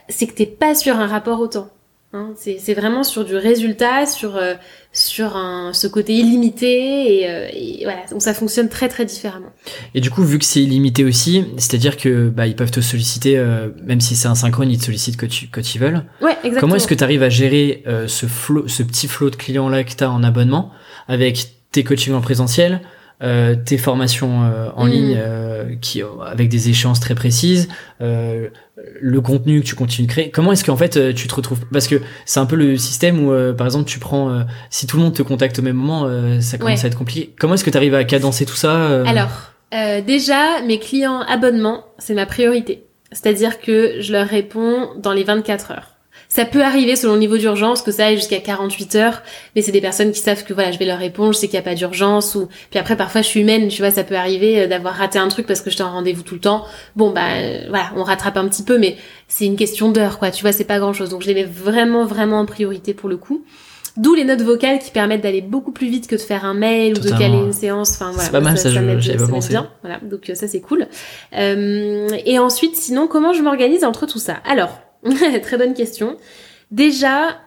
c'est 0.08 0.26
que 0.26 0.32
t'es 0.32 0.46
pas 0.46 0.74
sur 0.74 0.98
un 0.98 1.06
rapport 1.06 1.40
au 1.40 1.46
temps. 1.46 1.70
Hein. 2.14 2.34
c'est 2.36 2.74
vraiment 2.74 3.04
sur 3.04 3.24
du 3.24 3.36
résultat, 3.36 4.04
sur 4.04 4.36
euh, 4.36 4.52
sur 4.92 5.34
un, 5.34 5.72
ce 5.72 5.86
côté 5.86 6.12
illimité 6.12 7.20
et, 7.20 7.30
euh, 7.30 7.48
et, 7.50 7.84
voilà, 7.84 8.00
donc 8.10 8.20
ça 8.20 8.34
fonctionne 8.34 8.68
très 8.68 8.90
très 8.90 9.06
différemment. 9.06 9.48
Et 9.94 10.02
du 10.02 10.10
coup, 10.10 10.22
vu 10.22 10.38
que 10.38 10.44
c'est 10.44 10.60
illimité 10.60 11.04
aussi, 11.04 11.46
c'est-à-dire 11.56 11.96
que 11.96 12.28
bah 12.28 12.46
ils 12.46 12.54
peuvent 12.54 12.70
te 12.70 12.82
solliciter, 12.82 13.38
euh, 13.38 13.70
même 13.84 14.02
si 14.02 14.14
c'est 14.14 14.28
insynchrone, 14.28 14.70
ils 14.70 14.76
te 14.78 14.84
sollicitent 14.84 15.18
quand, 15.18 15.28
tu, 15.28 15.46
quand 15.46 15.74
ils 15.74 15.78
veulent. 15.78 16.04
Ouais, 16.20 16.32
exactement. 16.32 16.60
Comment 16.60 16.76
est-ce 16.76 16.86
que 16.86 16.94
tu 16.94 17.02
arrives 17.02 17.22
à 17.22 17.30
gérer 17.30 17.82
ce 18.06 18.26
flot, 18.26 18.68
ce 18.68 18.82
petit 18.82 19.08
flot 19.08 19.30
de 19.30 19.36
clients 19.36 19.70
là 19.70 19.82
que 19.82 19.94
t'as 19.94 20.08
en 20.08 20.22
abonnement 20.22 20.70
avec 21.08 21.61
tes 21.72 21.84
coachings 21.84 22.14
en 22.14 22.20
présentiel, 22.20 22.80
euh, 23.22 23.54
tes 23.54 23.78
formations 23.78 24.42
euh, 24.42 24.68
en 24.74 24.86
mm. 24.86 24.90
ligne 24.90 25.16
euh, 25.16 25.74
qui 25.80 26.02
avec 26.26 26.48
des 26.48 26.70
échéances 26.70 26.98
très 26.98 27.14
précises, 27.14 27.68
le 28.00 29.20
contenu 29.20 29.60
que 29.60 29.66
tu 29.66 29.74
continues 29.76 30.08
de 30.08 30.12
créer. 30.12 30.30
Comment 30.30 30.52
est-ce 30.52 30.64
qu'en 30.64 30.76
fait 30.76 31.14
tu 31.14 31.28
te 31.28 31.34
retrouves? 31.34 31.60
Parce 31.72 31.86
que 31.86 32.00
c'est 32.24 32.40
un 32.40 32.46
peu 32.46 32.56
le 32.56 32.76
système 32.76 33.24
où 33.24 33.54
par 33.54 33.66
exemple 33.66 33.88
tu 33.88 33.98
prends 34.00 34.44
si 34.70 34.86
tout 34.86 34.96
le 34.96 35.04
monde 35.04 35.14
te 35.14 35.22
contacte 35.22 35.58
au 35.60 35.62
même 35.62 35.76
moment, 35.76 36.08
ça 36.40 36.58
commence 36.58 36.84
à 36.84 36.88
être 36.88 36.98
compliqué. 36.98 37.32
Comment 37.38 37.54
est-ce 37.54 37.64
que 37.64 37.70
tu 37.70 37.76
arrives 37.76 37.94
à 37.94 38.04
cadencer 38.04 38.44
tout 38.44 38.56
ça 38.56 39.02
Alors 39.02 39.52
déjà 39.70 40.60
mes 40.66 40.78
clients 40.78 41.20
abonnements 41.20 41.84
c'est 41.98 42.14
ma 42.14 42.26
priorité. 42.26 42.84
C'est-à-dire 43.12 43.60
que 43.60 44.00
je 44.00 44.12
leur 44.12 44.26
réponds 44.26 44.88
dans 44.96 45.12
les 45.12 45.22
24 45.22 45.70
heures. 45.72 45.91
Ça 46.32 46.46
peut 46.46 46.62
arriver 46.62 46.96
selon 46.96 47.12
le 47.12 47.18
niveau 47.18 47.36
d'urgence 47.36 47.82
que 47.82 47.90
ça 47.92 48.06
aille 48.06 48.16
jusqu'à 48.16 48.40
48 48.40 48.94
heures, 48.94 49.22
mais 49.54 49.60
c'est 49.60 49.70
des 49.70 49.82
personnes 49.82 50.12
qui 50.12 50.20
savent 50.20 50.44
que 50.44 50.54
voilà, 50.54 50.72
je 50.72 50.78
vais 50.78 50.86
leur 50.86 50.98
répondre, 50.98 51.34
je 51.34 51.38
sais 51.38 51.46
qu'il 51.46 51.58
n'y 51.58 51.66
a 51.66 51.68
pas 51.68 51.74
d'urgence 51.74 52.34
ou 52.34 52.48
puis 52.70 52.78
après 52.78 52.96
parfois 52.96 53.20
je 53.20 53.26
suis 53.26 53.40
humaine, 53.40 53.68
tu 53.68 53.82
vois, 53.82 53.90
ça 53.90 54.02
peut 54.02 54.16
arriver 54.16 54.62
euh, 54.62 54.66
d'avoir 54.66 54.94
raté 54.94 55.18
un 55.18 55.28
truc 55.28 55.46
parce 55.46 55.60
que 55.60 55.68
j'étais 55.68 55.82
en 55.82 55.92
rendez-vous 55.92 56.22
tout 56.22 56.32
le 56.32 56.40
temps. 56.40 56.64
Bon 56.96 57.10
bah 57.10 57.34
euh, 57.34 57.66
voilà, 57.68 57.92
on 57.96 58.02
rattrape 58.02 58.38
un 58.38 58.48
petit 58.48 58.62
peu 58.62 58.78
mais 58.78 58.96
c'est 59.28 59.44
une 59.44 59.56
question 59.56 59.92
d'heure 59.92 60.18
quoi, 60.18 60.30
tu 60.30 60.40
vois, 60.40 60.52
c'est 60.52 60.64
pas 60.64 60.78
grand-chose. 60.78 61.10
Donc 61.10 61.20
je 61.20 61.26
les 61.26 61.34
mets 61.34 61.44
vraiment 61.44 62.06
vraiment 62.06 62.40
en 62.40 62.46
priorité 62.46 62.94
pour 62.94 63.10
le 63.10 63.18
coup. 63.18 63.44
D'où 63.98 64.14
les 64.14 64.24
notes 64.24 64.40
vocales 64.40 64.78
qui 64.78 64.90
permettent 64.90 65.20
d'aller 65.20 65.42
beaucoup 65.42 65.72
plus 65.72 65.88
vite 65.88 66.06
que 66.06 66.16
de 66.16 66.20
faire 66.22 66.46
un 66.46 66.54
mail 66.54 66.96
ou 66.96 67.00
de 67.02 67.10
caler 67.10 67.36
une 67.36 67.52
séance. 67.52 67.92
Enfin 67.92 68.06
voilà, 68.06 68.24
c'est 68.24 68.32
pas 68.32 68.40
mal 68.40 68.56
ça, 68.56 68.70
ça, 68.70 69.02
ça 69.02 69.16
pas 69.18 69.28
pensé. 69.28 69.50
Bien. 69.50 69.68
Voilà, 69.82 70.00
donc 70.00 70.30
euh, 70.30 70.34
ça 70.34 70.48
c'est 70.48 70.62
cool. 70.62 70.86
Euh, 71.36 72.08
et 72.24 72.38
ensuite, 72.38 72.74
sinon, 72.74 73.06
comment 73.06 73.34
je 73.34 73.42
m'organise 73.42 73.84
entre 73.84 74.06
tout 74.06 74.18
ça? 74.18 74.38
Alors, 74.46 74.80
Très 75.42 75.58
bonne 75.58 75.74
question. 75.74 76.16
Déjà, 76.70 77.40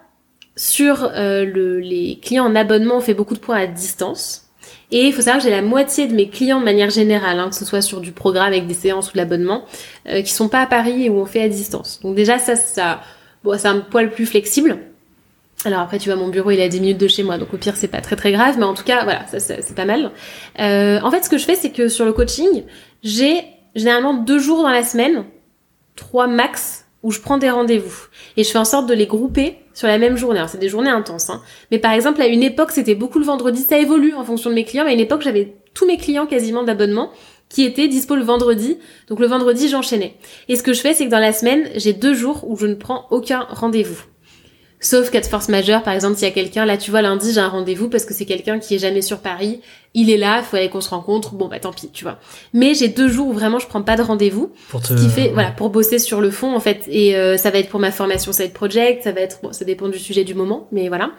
sur 0.56 1.04
euh, 1.04 1.46
le, 1.46 1.80
les 1.80 2.20
clients 2.22 2.46
en 2.46 2.56
abonnement, 2.56 2.98
on 2.98 3.02
fait 3.02 3.14
beaucoup 3.14 3.34
de 3.34 3.40
points 3.40 3.58
à 3.58 3.68
distance. 3.68 4.46
Et 4.92 5.08
il 5.08 5.14
faut 5.14 5.22
savoir 5.22 5.38
que 5.38 5.44
j'ai 5.44 5.56
la 5.56 5.62
moitié 5.62 6.08
de 6.08 6.14
mes 6.14 6.30
clients 6.30 6.60
de 6.60 6.66
manière 6.66 6.90
générale, 6.90 7.40
hein, 7.40 7.50
que 7.50 7.56
ce 7.56 7.66
soit 7.66 7.82
sur 7.82 8.02
du 8.02 8.12
programme 8.12 8.48
avec 8.48 8.68
des 8.68 8.74
séances 8.74 9.10
ou 9.10 9.14
de 9.14 9.18
l'abonnement, 9.18 9.66
euh, 10.08 10.22
qui 10.22 10.32
sont 10.32 10.48
pas 10.48 10.62
à 10.62 10.68
Paris 10.68 11.06
et 11.06 11.10
où 11.10 11.18
on 11.20 11.26
fait 11.26 11.42
à 11.42 11.50
distance. 11.50 12.00
Donc 12.02 12.16
déjà 12.16 12.38
ça, 12.38 12.56
ça, 12.56 13.02
bon, 13.44 13.58
c'est 13.58 13.68
un 13.68 13.80
poil 13.80 14.12
plus 14.12 14.26
flexible. 14.26 14.78
Alors 15.64 15.80
après, 15.80 15.98
tu 15.98 16.10
vois, 16.10 16.18
mon 16.18 16.28
bureau 16.28 16.52
il 16.52 16.60
est 16.60 16.64
à 16.64 16.68
10 16.68 16.80
minutes 16.82 16.98
de 17.00 17.08
chez 17.08 17.24
moi, 17.24 17.40
donc 17.40 17.52
au 17.54 17.58
pire 17.58 17.76
c'est 17.76 17.88
pas 17.88 18.02
très 18.02 18.16
très 18.16 18.32
grave, 18.32 18.56
mais 18.60 18.66
en 18.66 18.76
tout 18.76 18.84
cas 18.84 19.04
voilà, 19.04 19.26
ça, 19.28 19.40
c'est 19.40 19.76
pas 19.76 19.86
mal. 19.86 20.12
Euh, 20.60 21.00
en 21.02 21.10
fait, 21.10 21.24
ce 21.24 21.30
que 21.30 21.40
je 21.40 21.46
fais, 21.46 21.56
c'est 21.56 21.72
que 21.72 21.88
sur 21.88 22.06
le 22.06 22.14
coaching, 22.14 22.64
j'ai 23.02 23.44
généralement 23.74 24.14
deux 24.14 24.38
jours 24.38 24.62
dans 24.62 24.70
la 24.70 24.84
semaine, 24.84 25.26
trois 25.96 26.28
max 26.28 26.85
où 27.06 27.12
je 27.12 27.22
prends 27.22 27.38
des 27.38 27.52
rendez-vous 27.52 28.08
et 28.36 28.44
je 28.44 28.50
fais 28.50 28.58
en 28.58 28.66
sorte 28.66 28.90
de 28.90 28.94
les 28.96 29.06
grouper 29.06 29.60
sur 29.76 29.88
la 29.88 30.00
même 30.00 30.18
journée. 30.18 30.40
Alors 30.40 30.50
c'est 30.50 30.58
des 30.58 30.70
journées 30.70 30.90
intenses, 30.90 31.30
hein. 31.30 31.40
mais 31.70 31.78
par 31.78 31.92
exemple 31.92 32.20
à 32.20 32.26
une 32.26 32.42
époque 32.42 32.72
c'était 32.72 32.96
beaucoup 32.96 33.20
le 33.20 33.26
vendredi, 33.26 33.62
ça 33.62 33.78
évolue 33.78 34.16
en 34.16 34.24
fonction 34.24 34.50
de 34.50 34.56
mes 34.56 34.66
clients, 34.66 34.86
mais 34.86 34.90
à 34.90 34.94
une 34.96 35.00
époque 35.00 35.22
j'avais 35.22 35.54
tous 35.76 35.86
mes 35.86 35.98
clients 35.98 36.26
quasiment 36.26 36.64
d'abonnement 36.64 37.12
qui 37.48 37.64
étaient 37.64 37.88
dispo 37.88 38.16
le 38.16 38.24
vendredi, 38.24 38.80
donc 39.08 39.20
le 39.20 39.28
vendredi 39.28 39.70
j'enchaînais. 39.70 40.16
Et 40.50 40.56
ce 40.56 40.64
que 40.64 40.74
je 40.74 40.82
fais 40.82 40.96
c'est 40.96 41.06
que 41.06 41.12
dans 41.12 41.20
la 41.20 41.32
semaine 41.32 41.70
j'ai 41.76 41.94
deux 41.94 42.16
jours 42.16 42.44
où 42.50 42.58
je 42.58 42.66
ne 42.66 42.74
prends 42.74 43.06
aucun 43.12 43.46
rendez-vous. 43.52 44.02
Sauf 44.86 45.10
cas 45.10 45.20
de 45.20 45.26
force 45.26 45.50
majeure, 45.50 45.82
par 45.82 45.96
exemple, 45.96 46.16
s'il 46.16 46.28
y 46.28 46.32
a 46.32 46.34
quelqu'un, 46.34 46.64
là 46.64 46.78
tu 46.78 46.92
vois, 46.92 47.02
lundi 47.02 47.34
j'ai 47.34 47.40
un 47.40 47.48
rendez-vous 47.48 47.90
parce 47.90 48.06
que 48.06 48.14
c'est 48.14 48.26
quelqu'un 48.26 48.60
qui 48.60 48.76
est 48.76 48.78
jamais 48.78 49.02
sur 49.02 49.18
Paris, 49.18 49.62
il 49.96 50.12
est 50.12 50.18
là, 50.18 50.38
il 50.38 50.44
faut 50.44 50.58
aller 50.58 50.70
qu'on 50.70 50.80
se 50.80 50.92
rencontre, 50.92 51.34
bon 51.34 51.48
bah 51.48 51.60
tant 51.60 51.74
pis, 51.74 51.90
tu 51.92 52.04
vois. 52.04 52.20
Mais 52.54 52.76
j'ai 52.76 52.88
deux 52.88 53.08
jours 53.08 53.30
où 53.30 53.34
vraiment 53.34 53.58
je 53.58 53.66
prends 53.66 53.82
pas 53.82 53.96
de 53.96 54.04
rendez-vous, 54.04 54.52
ce 54.84 54.94
qui 54.94 55.10
fait, 55.10 55.30
voilà, 55.30 55.50
pour 55.50 55.72
bosser 55.72 55.98
sur 55.98 56.22
le 56.22 56.30
fond 56.30 56.56
en 56.56 56.60
fait, 56.60 56.84
et 56.88 57.16
euh, 57.16 57.36
ça 57.36 57.50
va 57.50 57.58
être 57.58 57.70
pour 57.70 57.80
ma 57.80 57.90
formation 57.90 58.32
side 58.32 58.54
project, 58.54 59.06
ça 59.06 59.12
va 59.12 59.22
être, 59.22 59.40
bon, 59.42 59.52
ça 59.54 59.66
dépend 59.66 59.88
du 59.90 59.98
sujet 59.98 60.24
du 60.24 60.36
moment, 60.36 60.68
mais 60.72 60.88
voilà. 60.88 61.14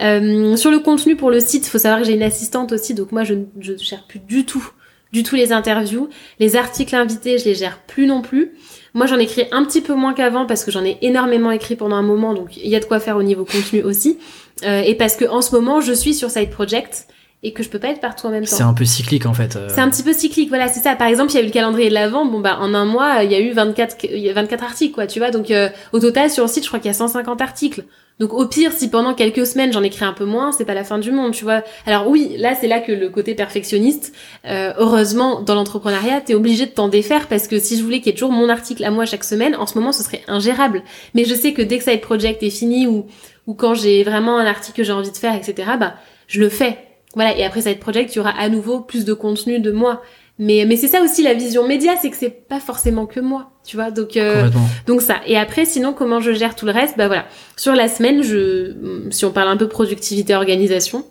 Euh, 0.00 0.56
sur 0.56 0.72
le 0.72 0.80
contenu 0.80 1.14
pour 1.14 1.30
le 1.30 1.38
site, 1.38 1.64
faut 1.68 1.78
savoir 1.78 2.00
que 2.00 2.06
j'ai 2.08 2.14
une 2.14 2.24
assistante 2.24 2.72
aussi, 2.72 2.92
donc 2.92 3.12
moi 3.12 3.22
je 3.22 3.34
je 3.60 3.74
gère 3.76 4.02
plus 4.08 4.18
du 4.18 4.44
tout, 4.46 4.68
du 5.12 5.22
tout 5.22 5.36
les 5.36 5.52
interviews, 5.52 6.08
les 6.38 6.56
articles 6.56 6.94
invités, 6.94 7.38
je 7.38 7.44
les 7.44 7.54
gère 7.54 7.78
plus 7.78 8.06
non 8.06 8.22
plus. 8.22 8.52
Moi, 8.94 9.06
j'en 9.06 9.18
écris 9.18 9.44
un 9.52 9.64
petit 9.64 9.80
peu 9.80 9.94
moins 9.94 10.12
qu'avant 10.12 10.46
parce 10.46 10.64
que 10.64 10.70
j'en 10.70 10.84
ai 10.84 10.98
énormément 11.02 11.50
écrit 11.50 11.76
pendant 11.76 11.96
un 11.96 12.02
moment, 12.02 12.34
donc 12.34 12.56
il 12.56 12.68
y 12.68 12.76
a 12.76 12.80
de 12.80 12.84
quoi 12.84 13.00
faire 13.00 13.16
au 13.16 13.22
niveau 13.22 13.44
contenu 13.44 13.82
aussi. 13.82 14.18
Euh, 14.64 14.82
et 14.82 14.94
parce 14.94 15.16
que 15.16 15.24
en 15.24 15.42
ce 15.42 15.54
moment, 15.54 15.80
je 15.80 15.92
suis 15.92 16.14
sur 16.14 16.30
Side 16.30 16.50
Project 16.50 17.06
et 17.42 17.52
que 17.52 17.62
je 17.62 17.68
peux 17.68 17.78
pas 17.78 17.88
être 17.88 18.00
partout 18.00 18.26
en 18.26 18.30
même 18.30 18.44
temps. 18.44 18.56
C'est 18.56 18.62
un 18.62 18.74
peu 18.74 18.84
cyclique 18.84 19.26
en 19.26 19.34
fait. 19.34 19.56
Euh. 19.56 19.68
C'est 19.68 19.80
un 19.80 19.90
petit 19.90 20.02
peu 20.02 20.12
cyclique, 20.12 20.48
voilà, 20.48 20.68
c'est 20.68 20.80
ça. 20.80 20.94
Par 20.94 21.08
exemple, 21.08 21.32
il 21.32 21.34
y 21.34 21.38
a 21.38 21.42
eu 21.42 21.46
le 21.46 21.50
calendrier 21.50 21.88
de 21.88 21.94
l'avant, 21.94 22.24
bon 22.24 22.40
bah 22.40 22.58
en 22.60 22.72
un 22.72 22.84
mois, 22.84 23.24
il 23.24 23.32
y 23.32 23.34
a 23.34 23.40
eu 23.40 23.52
24 23.52 23.96
il 24.04 24.18
y 24.18 24.30
a 24.30 24.32
24 24.32 24.62
articles 24.62 24.94
quoi, 24.94 25.06
tu 25.06 25.18
vois. 25.18 25.30
Donc 25.30 25.50
euh, 25.50 25.68
au 25.92 25.98
total 25.98 26.30
sur 26.30 26.44
le 26.44 26.48
site, 26.48 26.62
je 26.62 26.68
crois 26.68 26.78
qu'il 26.78 26.88
y 26.88 26.94
a 26.94 26.94
150 26.94 27.40
articles. 27.40 27.84
Donc 28.22 28.34
au 28.34 28.46
pire, 28.46 28.70
si 28.70 28.88
pendant 28.88 29.14
quelques 29.14 29.44
semaines 29.44 29.72
j'en 29.72 29.82
écris 29.82 30.04
un 30.04 30.12
peu 30.12 30.24
moins, 30.24 30.52
c'est 30.52 30.64
pas 30.64 30.74
la 30.74 30.84
fin 30.84 30.98
du 30.98 31.10
monde, 31.10 31.32
tu 31.32 31.42
vois. 31.42 31.64
Alors 31.86 32.06
oui, 32.06 32.36
là 32.38 32.54
c'est 32.54 32.68
là 32.68 32.78
que 32.78 32.92
le 32.92 33.08
côté 33.08 33.34
perfectionniste, 33.34 34.14
euh, 34.46 34.72
heureusement 34.78 35.40
dans 35.40 35.56
l'entrepreneuriat, 35.56 36.20
t'es 36.20 36.34
obligé 36.34 36.66
de 36.66 36.70
t'en 36.70 36.86
défaire 36.86 37.26
parce 37.26 37.48
que 37.48 37.58
si 37.58 37.76
je 37.76 37.82
voulais 37.82 37.98
qu'il 37.98 38.06
y 38.06 38.10
ait 38.10 38.14
toujours 38.14 38.30
mon 38.30 38.48
article 38.48 38.84
à 38.84 38.92
moi 38.92 39.06
chaque 39.06 39.24
semaine, 39.24 39.56
en 39.56 39.66
ce 39.66 39.76
moment 39.76 39.90
ce 39.90 40.04
serait 40.04 40.22
ingérable. 40.28 40.84
Mais 41.14 41.24
je 41.24 41.34
sais 41.34 41.52
que 41.52 41.62
dès 41.62 41.78
que 41.78 41.82
Side 41.82 42.00
Project 42.00 42.44
est 42.44 42.50
fini 42.50 42.86
ou 42.86 43.06
quand 43.54 43.74
j'ai 43.74 44.04
vraiment 44.04 44.38
un 44.38 44.46
article 44.46 44.76
que 44.76 44.84
j'ai 44.84 44.92
envie 44.92 45.10
de 45.10 45.16
faire, 45.16 45.34
etc. 45.34 45.70
Bah 45.80 45.94
je 46.28 46.38
le 46.38 46.48
fais 46.48 46.78
voilà, 47.14 47.36
et 47.36 47.44
après 47.44 47.60
Side 47.60 47.78
Project, 47.78 48.14
il 48.14 48.18
y 48.18 48.20
aura 48.20 48.30
à 48.30 48.48
nouveau 48.48 48.80
plus 48.80 49.04
de 49.04 49.12
contenu 49.12 49.60
de 49.60 49.70
moi. 49.70 50.00
Mais, 50.44 50.64
mais 50.66 50.76
c'est 50.76 50.88
ça 50.88 51.02
aussi 51.02 51.22
la 51.22 51.34
vision 51.34 51.68
média, 51.68 51.92
c'est 52.02 52.10
que 52.10 52.16
c'est 52.16 52.48
pas 52.48 52.58
forcément 52.58 53.06
que 53.06 53.20
moi, 53.20 53.52
tu 53.64 53.76
vois. 53.76 53.92
Donc, 53.92 54.16
euh, 54.16 54.50
donc 54.88 55.00
ça. 55.00 55.20
Et 55.24 55.36
après, 55.36 55.64
sinon, 55.64 55.92
comment 55.92 56.18
je 56.18 56.32
gère 56.32 56.56
tout 56.56 56.66
le 56.66 56.72
reste? 56.72 56.96
Bah 56.98 57.06
voilà. 57.06 57.26
Sur 57.56 57.74
la 57.74 57.86
semaine, 57.86 58.24
je, 58.24 58.74
si 59.10 59.24
on 59.24 59.30
parle 59.30 59.48
un 59.48 59.56
peu 59.56 59.68
productivité, 59.68 60.34
organisation, 60.34 61.04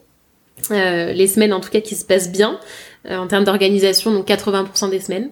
euh, 0.72 1.14
les 1.14 1.28
semaines 1.28 1.54
en 1.54 1.62
tout 1.62 1.70
cas 1.70 1.80
qui 1.80 1.96
se 1.96 2.04
passent 2.04 2.30
bien 2.30 2.60
euh, 3.10 3.16
en 3.16 3.28
termes 3.28 3.46
d'organisation, 3.46 4.12
donc 4.12 4.28
80% 4.28 4.90
des 4.90 5.00
semaines. 5.00 5.30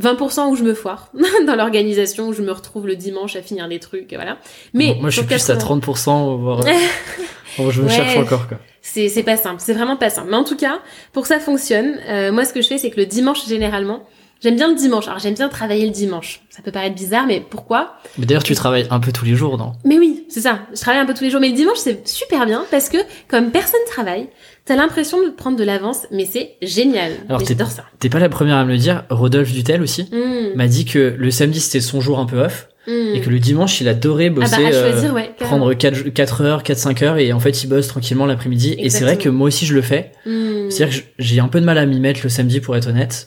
20% 0.00 0.50
où 0.50 0.56
je 0.56 0.62
me 0.62 0.74
foire 0.74 1.10
dans 1.46 1.56
l'organisation, 1.56 2.28
où 2.28 2.32
je 2.32 2.42
me 2.42 2.52
retrouve 2.52 2.86
le 2.86 2.96
dimanche 2.96 3.36
à 3.36 3.42
finir 3.42 3.66
les 3.68 3.78
trucs, 3.78 4.12
voilà. 4.14 4.38
Mais 4.74 4.96
moi, 5.00 5.10
je 5.10 5.18
suis 5.18 5.26
plus 5.26 5.50
à 5.50 5.56
30%, 5.56 6.40
voire... 6.40 6.62
je 7.70 7.82
me 7.82 7.88
cherche 7.88 8.16
encore, 8.16 8.48
quoi. 8.48 8.58
C'est, 8.84 9.08
c'est 9.08 9.22
pas 9.22 9.36
simple, 9.36 9.60
c'est 9.60 9.74
vraiment 9.74 9.96
pas 9.96 10.10
simple. 10.10 10.28
Mais 10.30 10.36
en 10.36 10.42
tout 10.42 10.56
cas, 10.56 10.80
pour 11.12 11.22
que 11.22 11.28
ça 11.28 11.38
fonctionne, 11.38 12.00
euh, 12.08 12.32
moi 12.32 12.44
ce 12.44 12.52
que 12.52 12.60
je 12.60 12.66
fais, 12.66 12.78
c'est 12.78 12.90
que 12.90 12.98
le 12.98 13.06
dimanche 13.06 13.46
généralement, 13.46 14.04
J'aime 14.42 14.56
bien 14.56 14.68
le 14.68 14.74
dimanche. 14.74 15.06
Alors 15.06 15.20
j'aime 15.20 15.34
bien 15.34 15.48
travailler 15.48 15.84
le 15.86 15.92
dimanche. 15.92 16.40
Ça 16.50 16.62
peut 16.62 16.72
paraître 16.72 16.94
bizarre, 16.96 17.26
mais 17.26 17.40
pourquoi? 17.48 17.94
Mais 18.18 18.26
d'ailleurs, 18.26 18.42
tu 18.42 18.54
travailles 18.54 18.86
un 18.90 18.98
peu 19.00 19.12
tous 19.12 19.24
les 19.24 19.34
jours, 19.34 19.56
non? 19.56 19.72
Mais 19.84 19.98
oui, 19.98 20.24
c'est 20.28 20.40
ça. 20.40 20.60
Je 20.74 20.80
travaille 20.80 21.00
un 21.00 21.06
peu 21.06 21.14
tous 21.14 21.22
les 21.24 21.30
jours, 21.30 21.40
mais 21.40 21.48
le 21.48 21.54
dimanche 21.54 21.78
c'est 21.78 22.06
super 22.08 22.44
bien 22.44 22.64
parce 22.70 22.88
que 22.88 22.98
comme 23.28 23.50
personne 23.50 23.80
travaille, 23.88 24.28
t'as 24.64 24.76
l'impression 24.76 25.22
de 25.22 25.28
prendre 25.30 25.56
de 25.56 25.64
l'avance, 25.64 26.06
mais 26.10 26.24
c'est 26.30 26.56
génial. 26.60 27.12
Alors, 27.28 27.44
j'adore 27.44 27.70
ça. 27.70 27.84
T'es 28.00 28.08
pas 28.08 28.18
la 28.18 28.28
première 28.28 28.56
à 28.56 28.64
me 28.64 28.72
le 28.72 28.78
dire. 28.78 29.04
Rodolphe 29.10 29.52
Dutel 29.52 29.80
aussi 29.80 30.08
Mm, 30.12 30.56
m'a 30.56 30.66
dit 30.66 30.84
que 30.84 31.14
le 31.16 31.30
samedi 31.30 31.60
c'était 31.60 31.80
son 31.80 32.00
jour 32.00 32.18
un 32.18 32.26
peu 32.26 32.40
off 32.42 32.68
mm. 32.88 33.14
et 33.14 33.20
que 33.20 33.30
le 33.30 33.38
dimanche 33.38 33.80
il 33.80 33.88
adorait 33.88 34.26
ah 34.26 34.30
bosser. 34.30 34.56
bah 34.56 34.68
à 34.68 34.72
euh, 34.72 34.90
choisir, 34.90 35.14
ouais. 35.14 35.30
prendre 35.38 35.72
4, 35.72 36.08
4 36.10 36.40
heures, 36.42 36.62
4-5 36.62 37.04
heures 37.04 37.18
et 37.18 37.32
en 37.32 37.38
fait 37.40 37.62
il 37.62 37.68
bosse 37.68 37.86
tranquillement 37.88 38.26
l'après-midi 38.26 38.74
et 38.78 38.90
c'est 38.90 39.04
vrai 39.04 39.16
que 39.18 39.28
moi 39.28 39.46
aussi 39.46 39.64
je 39.66 39.74
le 39.74 39.82
fais. 39.82 40.10
Mm, 40.26 40.70
C'est-à-dire 40.70 40.98
que 40.98 41.04
j'ai 41.18 41.40
un 41.40 41.48
peu 41.48 41.60
de 41.60 41.64
mal 41.64 41.78
à 41.78 41.86
m'y 41.86 42.00
mettre 42.00 42.20
le 42.24 42.28
samedi 42.28 42.60
pour 42.60 42.76
être 42.76 42.88
honnête. 42.88 43.26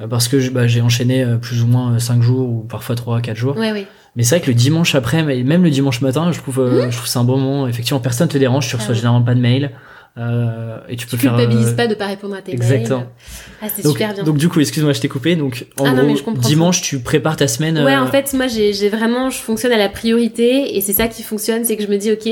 Euh, 0.00 0.06
parce 0.06 0.28
que 0.28 0.48
bah, 0.50 0.66
j'ai 0.66 0.80
enchaîné 0.80 1.22
euh, 1.22 1.36
plus 1.36 1.62
ou 1.62 1.66
moins 1.66 1.98
5 1.98 2.22
jours 2.22 2.48
ou 2.48 2.60
parfois 2.68 2.94
3 2.94 3.20
4 3.20 3.36
jours. 3.36 3.56
Ouais. 3.56 3.86
Mais 4.16 4.22
c'est 4.24 4.36
vrai 4.36 4.44
que 4.44 4.50
le 4.50 4.54
dimanche 4.56 4.94
après 4.94 5.22
même 5.22 5.62
le 5.62 5.70
dimanche 5.70 6.00
matin, 6.00 6.32
je 6.32 6.38
trouve 6.40 6.60
euh, 6.60 6.90
je 6.90 6.96
trouve 6.96 7.08
c'est 7.08 7.18
un 7.18 7.24
bon 7.24 7.38
moment. 7.38 7.68
Effectivement, 7.68 8.00
personne 8.00 8.28
te 8.28 8.38
dérange, 8.38 8.68
tu 8.68 8.74
reçois 8.76 8.88
Ah 8.88 8.92
ouais. 8.92 8.96
généralement 8.96 9.24
pas 9.24 9.34
de 9.34 9.40
mail 9.40 9.70
euh, 10.18 10.78
et 10.88 10.96
tu 10.96 11.06
peux 11.06 11.16
faire 11.16 11.36
culpabilises 11.36 11.68
euh, 11.68 11.76
pas 11.76 11.86
de 11.86 11.94
pas 11.94 12.06
répondre 12.06 12.34
à 12.34 12.42
tes 12.42 12.52
exactement. 12.52 12.98
mails. 12.98 13.08
Ah, 13.62 13.66
c'est 13.74 13.86
super 13.86 14.12
bien. 14.12 14.24
donc 14.24 14.38
du 14.38 14.48
coup, 14.48 14.58
excuse-moi, 14.60 14.92
je 14.92 15.00
t'ai 15.00 15.08
coupé. 15.08 15.36
Donc 15.36 15.66
en 15.78 15.84
Ah 15.86 15.94
gros, 15.94 16.32
dimanche, 16.38 16.82
tu 16.82 16.98
prépares 16.98 17.36
ta 17.36 17.46
semaine. 17.46 17.78
Ouais, 17.78 17.94
euh, 17.94 18.02
en 18.02 18.08
fait, 18.08 18.32
moi, 18.34 18.48
j'ai 18.48 18.72
j'ai 18.72 18.88
vraiment, 18.88 19.30
je 19.30 19.38
fonctionne 19.38 19.72
à 19.72 19.78
la 19.78 19.88
priorité 19.88 20.76
et 20.76 20.80
c'est 20.80 20.92
ça 20.92 21.06
qui 21.06 21.22
fonctionne, 21.22 21.64
c'est 21.64 21.76
que 21.76 21.84
je 21.84 21.88
me 21.88 21.96
dis, 21.96 22.10
ok, 22.10 22.28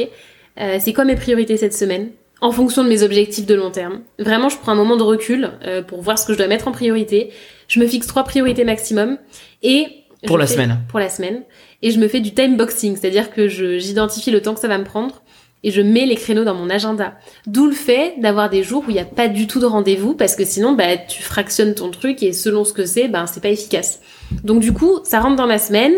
euh, 0.60 0.78
c'est 0.80 0.92
quoi 0.92 1.04
mes 1.04 1.14
priorités 1.14 1.56
cette 1.56 1.74
semaine? 1.74 2.08
En 2.40 2.52
fonction 2.52 2.84
de 2.84 2.88
mes 2.88 3.02
objectifs 3.02 3.46
de 3.46 3.54
long 3.54 3.70
terme. 3.70 4.00
Vraiment, 4.18 4.48
je 4.48 4.56
prends 4.58 4.72
un 4.72 4.76
moment 4.76 4.96
de 4.96 5.02
recul 5.02 5.50
euh, 5.64 5.82
pour 5.82 6.02
voir 6.02 6.18
ce 6.18 6.26
que 6.26 6.32
je 6.32 6.38
dois 6.38 6.46
mettre 6.46 6.68
en 6.68 6.72
priorité. 6.72 7.30
Je 7.66 7.80
me 7.80 7.86
fixe 7.86 8.06
trois 8.06 8.24
priorités 8.24 8.64
maximum 8.64 9.18
et 9.62 9.86
Pour 10.26 10.38
la 10.38 10.46
fais- 10.46 10.54
semaine. 10.54 10.78
Pour 10.88 11.00
la 11.00 11.08
semaine. 11.08 11.42
Et 11.82 11.90
je 11.90 11.98
me 11.98 12.08
fais 12.08 12.20
du 12.20 12.32
time 12.32 12.56
boxing, 12.56 12.96
c'est-à-dire 12.96 13.30
que 13.32 13.48
j'identifie 13.48 14.30
le 14.30 14.40
temps 14.42 14.54
que 14.54 14.60
ça 14.60 14.68
va 14.68 14.78
me 14.78 14.84
prendre 14.84 15.22
et 15.64 15.72
je 15.72 15.80
mets 15.82 16.06
les 16.06 16.14
créneaux 16.14 16.44
dans 16.44 16.54
mon 16.54 16.70
agenda. 16.70 17.14
D'où 17.46 17.66
le 17.66 17.72
fait 17.74 18.14
d'avoir 18.18 18.48
des 18.48 18.62
jours 18.62 18.84
où 18.86 18.90
il 18.90 18.94
n'y 18.94 19.00
a 19.00 19.04
pas 19.04 19.26
du 19.26 19.48
tout 19.48 19.58
de 19.58 19.66
rendez-vous 19.66 20.14
parce 20.14 20.36
que 20.36 20.44
sinon, 20.44 20.72
bah, 20.72 20.96
tu 20.96 21.22
fractionnes 21.22 21.74
ton 21.74 21.90
truc 21.90 22.22
et 22.22 22.32
selon 22.32 22.64
ce 22.64 22.72
que 22.72 22.86
c'est, 22.86 23.08
ben, 23.08 23.26
c'est 23.26 23.40
pas 23.42 23.48
efficace. 23.48 24.00
Donc 24.44 24.60
du 24.60 24.72
coup, 24.72 25.00
ça 25.02 25.18
rentre 25.20 25.34
dans 25.36 25.48
ma 25.48 25.58
semaine 25.58 25.94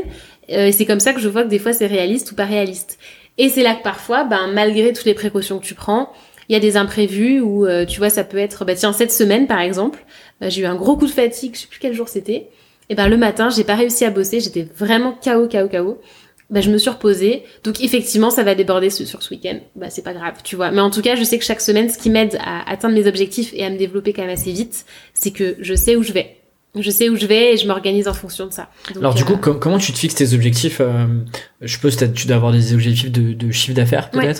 euh, 0.50 0.66
et 0.66 0.72
c'est 0.72 0.86
comme 0.86 1.00
ça 1.00 1.12
que 1.12 1.20
je 1.20 1.28
vois 1.28 1.42
que 1.44 1.48
des 1.48 1.58
fois 1.58 1.74
c'est 1.74 1.86
réaliste 1.86 2.32
ou 2.32 2.34
pas 2.34 2.46
réaliste. 2.46 2.98
Et 3.38 3.48
c'est 3.48 3.62
là 3.62 3.74
que 3.74 3.82
parfois, 3.82 4.24
ben, 4.24 4.48
malgré 4.52 4.92
toutes 4.94 5.04
les 5.06 5.14
précautions 5.14 5.58
que 5.58 5.64
tu 5.64 5.74
prends, 5.74 6.10
il 6.50 6.52
y 6.52 6.56
a 6.56 6.60
des 6.60 6.76
imprévus 6.76 7.40
où 7.40 7.64
euh, 7.64 7.86
tu 7.86 7.98
vois 7.98 8.10
ça 8.10 8.24
peut 8.24 8.36
être, 8.36 8.64
bah 8.66 8.74
tiens 8.74 8.92
cette 8.92 9.12
semaine 9.12 9.46
par 9.46 9.60
exemple, 9.60 10.04
euh, 10.42 10.50
j'ai 10.50 10.60
eu 10.62 10.66
un 10.66 10.74
gros 10.74 10.96
coup 10.96 11.06
de 11.06 11.10
fatigue, 11.12 11.54
je 11.54 11.60
sais 11.60 11.66
plus 11.68 11.78
quel 11.80 11.94
jour 11.94 12.08
c'était. 12.08 12.48
Et 12.88 12.94
ben 12.96 13.08
le 13.08 13.16
matin, 13.16 13.48
j'ai 13.50 13.64
pas 13.64 13.76
réussi 13.76 14.04
à 14.04 14.10
bosser, 14.10 14.40
j'étais 14.40 14.66
vraiment 14.76 15.12
KO, 15.12 15.46
KO, 15.48 15.68
KO. 15.68 16.00
Ben, 16.50 16.60
je 16.60 16.70
me 16.72 16.78
suis 16.78 16.90
reposée. 16.90 17.44
Donc 17.62 17.80
effectivement, 17.80 18.30
ça 18.30 18.42
va 18.42 18.56
déborder 18.56 18.90
ce- 18.90 19.04
sur 19.04 19.22
ce 19.22 19.30
week-end. 19.32 19.60
Bah 19.76 19.86
c'est 19.88 20.02
pas 20.02 20.12
grave, 20.12 20.34
tu 20.42 20.56
vois. 20.56 20.72
Mais 20.72 20.80
en 20.80 20.90
tout 20.90 21.00
cas, 21.00 21.14
je 21.14 21.22
sais 21.22 21.38
que 21.38 21.44
chaque 21.44 21.60
semaine, 21.60 21.88
ce 21.88 21.96
qui 21.96 22.10
m'aide 22.10 22.36
à 22.44 22.68
atteindre 22.68 22.96
mes 22.96 23.06
objectifs 23.06 23.52
et 23.54 23.64
à 23.64 23.70
me 23.70 23.78
développer 23.78 24.12
quand 24.12 24.22
même 24.22 24.32
assez 24.32 24.50
vite, 24.50 24.84
c'est 25.14 25.30
que 25.30 25.54
je 25.60 25.74
sais 25.76 25.94
où 25.94 26.02
je 26.02 26.12
vais. 26.12 26.38
Je 26.78 26.90
sais 26.90 27.08
où 27.08 27.14
je 27.16 27.26
vais 27.26 27.54
et 27.54 27.56
je 27.56 27.66
m'organise 27.68 28.08
en 28.08 28.14
fonction 28.14 28.46
de 28.46 28.52
ça. 28.52 28.68
Donc, 28.88 28.98
Alors 28.98 29.14
du 29.14 29.22
euh, 29.22 29.26
coup, 29.26 29.36
com- 29.36 29.58
comment 29.60 29.78
tu 29.78 29.92
te 29.92 29.98
fixes 29.98 30.16
tes 30.16 30.34
objectifs 30.34 30.80
euh, 30.80 31.06
Je 31.60 31.72
suppose 31.72 31.94
que 31.94 32.04
tu 32.06 32.26
dois 32.26 32.36
avoir 32.36 32.50
des 32.50 32.72
objectifs 32.74 33.12
de, 33.12 33.32
de 33.32 33.52
chiffre 33.52 33.76
d'affaires 33.76 34.10
Ouais. 34.14 34.34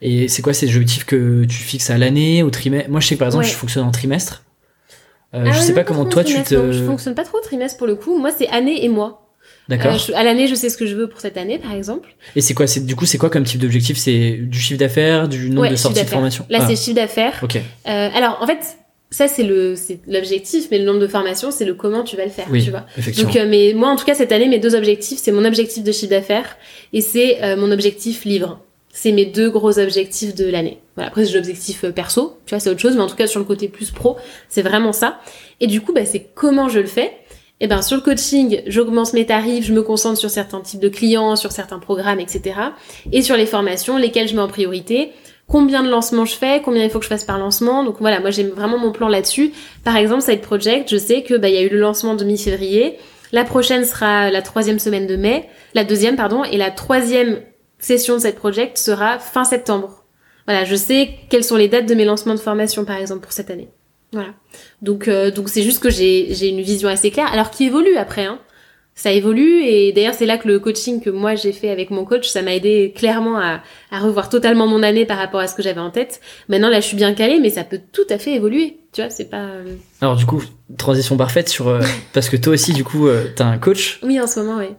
Et 0.00 0.28
c'est 0.28 0.42
quoi 0.42 0.52
ces 0.52 0.66
objectifs 0.68 1.04
que 1.04 1.44
tu 1.44 1.56
fixes 1.56 1.90
à 1.90 1.98
l'année, 1.98 2.42
au 2.42 2.50
trimestre? 2.50 2.88
Moi, 2.90 3.00
je 3.00 3.06
sais 3.08 3.14
que 3.14 3.18
par 3.18 3.28
exemple, 3.28 3.44
Ouais. 3.44 3.50
je 3.50 3.56
fonctionne 3.56 3.84
en 3.84 3.90
trimestre. 3.90 4.44
Euh, 5.34 5.44
ah 5.46 5.52
je 5.52 5.60
sais 5.60 5.70
non, 5.70 5.74
pas 5.74 5.84
comment 5.84 6.04
toi 6.06 6.24
tu 6.24 6.32
trimestre, 6.32 6.54
non. 6.54 6.72
Je 6.72 6.78
te. 6.80 6.84
fonctionne 6.86 7.14
pas 7.14 7.24
trop 7.24 7.38
au 7.38 7.42
trimestre 7.42 7.76
pour 7.76 7.86
le 7.86 7.96
coup. 7.96 8.16
Moi, 8.18 8.30
c'est 8.36 8.48
année 8.48 8.84
et 8.84 8.88
mois. 8.88 9.24
D'accord. 9.68 9.92
Euh, 9.94 10.12
à 10.14 10.22
l'année, 10.22 10.46
je 10.48 10.54
sais 10.54 10.70
ce 10.70 10.78
que 10.78 10.86
je 10.86 10.94
veux 10.94 11.06
pour 11.08 11.20
cette 11.20 11.36
année, 11.36 11.58
par 11.58 11.72
exemple. 11.74 12.14
Et 12.36 12.40
c'est 12.40 12.54
quoi 12.54 12.66
C'est 12.66 12.86
du 12.86 12.96
coup, 12.96 13.04
c'est 13.04 13.18
quoi 13.18 13.28
comme 13.28 13.44
type 13.44 13.60
d'objectif? 13.60 13.98
C'est 13.98 14.38
du 14.40 14.58
chiffre 14.58 14.78
d'affaires, 14.78 15.28
du 15.28 15.50
nombre 15.50 15.62
Ouais, 15.62 15.70
de 15.70 15.76
sorties 15.76 16.02
de 16.02 16.08
formation? 16.08 16.46
Là, 16.48 16.60
Ah, 16.62 16.66
c'est 16.66 16.76
chiffre 16.76 16.96
d'affaires. 16.96 17.38
Ok. 17.42 17.56
Euh, 17.56 17.60
alors, 17.86 18.38
en 18.40 18.46
fait, 18.46 18.58
ça 19.10 19.28
c'est 19.28 19.42
le, 19.42 19.74
c'est 19.76 20.00
l'objectif, 20.06 20.68
mais 20.70 20.78
le 20.78 20.84
nombre 20.86 21.00
de 21.00 21.06
formations, 21.06 21.50
c'est 21.50 21.66
le 21.66 21.74
comment 21.74 22.02
tu 22.04 22.16
vas 22.16 22.24
le 22.24 22.30
faire, 22.30 22.46
Oui, 22.50 22.64
tu 22.64 22.70
vois. 22.70 22.86
Donc, 23.22 23.36
euh, 23.36 23.46
mais 23.46 23.74
moi, 23.74 23.90
en 23.90 23.96
tout 23.96 24.06
cas, 24.06 24.14
cette 24.14 24.32
année, 24.32 24.48
mes 24.48 24.58
deux 24.58 24.74
objectifs, 24.74 25.18
c'est 25.22 25.32
mon 25.32 25.44
objectif 25.44 25.82
de 25.84 25.92
chiffre 25.92 26.10
d'affaires 26.10 26.56
et 26.94 27.02
c'est 27.02 27.56
mon 27.56 27.70
objectif 27.70 28.24
livre. 28.24 28.60
C'est 29.00 29.12
mes 29.12 29.26
deux 29.26 29.48
gros 29.48 29.78
objectifs 29.78 30.34
de 30.34 30.50
l'année. 30.50 30.80
Voilà. 30.96 31.10
Après, 31.10 31.24
j'ai 31.24 31.34
l'objectif 31.34 31.84
euh, 31.84 31.92
perso, 31.92 32.36
tu 32.46 32.50
vois, 32.50 32.58
c'est 32.58 32.68
autre 32.68 32.80
chose, 32.80 32.96
mais 32.96 33.02
en 33.02 33.06
tout 33.06 33.14
cas, 33.14 33.28
sur 33.28 33.38
le 33.38 33.46
côté 33.46 33.68
plus 33.68 33.92
pro, 33.92 34.16
c'est 34.48 34.60
vraiment 34.60 34.92
ça. 34.92 35.20
Et 35.60 35.68
du 35.68 35.80
coup, 35.80 35.92
bah, 35.92 36.04
c'est 36.04 36.26
comment 36.34 36.68
je 36.68 36.80
le 36.80 36.88
fais? 36.88 37.12
Et 37.60 37.68
ben, 37.68 37.80
sur 37.80 37.96
le 37.96 38.02
coaching, 38.02 38.60
j'augmente 38.66 39.12
mes 39.12 39.24
tarifs, 39.24 39.64
je 39.64 39.72
me 39.72 39.82
concentre 39.82 40.18
sur 40.18 40.30
certains 40.30 40.60
types 40.62 40.80
de 40.80 40.88
clients, 40.88 41.36
sur 41.36 41.52
certains 41.52 41.78
programmes, 41.78 42.18
etc. 42.18 42.56
Et 43.12 43.22
sur 43.22 43.36
les 43.36 43.46
formations, 43.46 43.98
lesquelles 43.98 44.26
je 44.26 44.34
mets 44.34 44.42
en 44.42 44.48
priorité. 44.48 45.12
Combien 45.46 45.84
de 45.84 45.90
lancements 45.90 46.24
je 46.24 46.34
fais, 46.34 46.60
combien 46.64 46.82
il 46.82 46.90
faut 46.90 46.98
que 46.98 47.04
je 47.04 47.08
fasse 47.08 47.22
par 47.22 47.38
lancement. 47.38 47.84
Donc 47.84 47.98
voilà, 48.00 48.18
moi 48.18 48.30
j'ai 48.30 48.42
vraiment 48.42 48.78
mon 48.78 48.90
plan 48.90 49.06
là-dessus. 49.06 49.52
Par 49.84 49.96
exemple, 49.96 50.22
Side 50.22 50.40
Project, 50.40 50.90
je 50.90 50.96
sais 50.96 51.22
que 51.22 51.34
bah 51.34 51.48
il 51.48 51.54
y 51.54 51.58
a 51.58 51.62
eu 51.62 51.68
le 51.68 51.78
lancement 51.78 52.16
de 52.16 52.24
mi-février. 52.24 52.96
La 53.30 53.44
prochaine 53.44 53.84
sera 53.84 54.32
la 54.32 54.42
troisième 54.42 54.80
semaine 54.80 55.06
de 55.06 55.14
mai, 55.14 55.48
la 55.74 55.84
deuxième 55.84 56.16
pardon, 56.16 56.42
et 56.42 56.56
la 56.56 56.72
troisième 56.72 57.42
session 57.78 58.16
de 58.16 58.20
Side 58.20 58.34
Project 58.36 58.76
sera 58.78 59.18
fin 59.18 59.44
septembre. 59.44 60.04
Voilà, 60.46 60.64
je 60.64 60.74
sais 60.76 61.10
quelles 61.28 61.44
sont 61.44 61.56
les 61.56 61.68
dates 61.68 61.86
de 61.86 61.94
mes 61.94 62.04
lancements 62.04 62.34
de 62.34 62.40
formation 62.40 62.84
par 62.84 62.96
exemple 62.96 63.20
pour 63.20 63.32
cette 63.32 63.50
année. 63.50 63.68
Voilà. 64.12 64.30
Donc 64.80 65.06
euh, 65.08 65.30
donc 65.30 65.48
c'est 65.50 65.62
juste 65.62 65.82
que 65.82 65.90
j'ai 65.90 66.28
j'ai 66.34 66.48
une 66.48 66.62
vision 66.62 66.88
assez 66.88 67.10
claire, 67.10 67.30
alors 67.32 67.50
qui 67.50 67.64
évolue 67.66 67.96
après. 67.96 68.24
Hein. 68.24 68.38
Ça 68.94 69.12
évolue 69.12 69.62
et 69.62 69.92
d'ailleurs 69.92 70.14
c'est 70.14 70.26
là 70.26 70.38
que 70.38 70.48
le 70.48 70.58
coaching 70.58 71.00
que 71.00 71.10
moi 71.10 71.36
j'ai 71.36 71.52
fait 71.52 71.70
avec 71.70 71.90
mon 71.90 72.04
coach, 72.04 72.26
ça 72.28 72.42
m'a 72.42 72.52
aidé 72.54 72.92
clairement 72.96 73.38
à, 73.38 73.60
à 73.92 74.00
revoir 74.00 74.28
totalement 74.28 74.66
mon 74.66 74.82
année 74.82 75.04
par 75.04 75.18
rapport 75.18 75.38
à 75.38 75.46
ce 75.46 75.54
que 75.54 75.62
j'avais 75.62 75.78
en 75.80 75.90
tête. 75.90 76.20
Maintenant 76.48 76.68
là 76.68 76.80
je 76.80 76.86
suis 76.86 76.96
bien 76.96 77.14
calée, 77.14 77.38
mais 77.38 77.50
ça 77.50 77.62
peut 77.62 77.78
tout 77.92 78.06
à 78.10 78.18
fait 78.18 78.32
évoluer. 78.34 78.78
Tu 78.92 79.00
vois, 79.02 79.10
c'est 79.10 79.26
pas. 79.30 79.36
euh, 79.44 79.76
Alors 80.00 80.16
du 80.16 80.26
coup, 80.26 80.42
transition 80.78 81.16
parfaite 81.16 81.48
sur 81.48 81.68
euh, 81.68 81.80
parce 82.12 82.28
que 82.28 82.36
toi 82.36 82.54
aussi 82.54 82.72
du 82.72 82.82
coup, 82.82 83.06
euh, 83.06 83.26
t'as 83.36 83.44
un 83.44 83.58
coach. 83.58 84.00
Oui 84.02 84.18
en 84.20 84.26
ce 84.26 84.40
moment, 84.40 84.56
oui. 84.58 84.74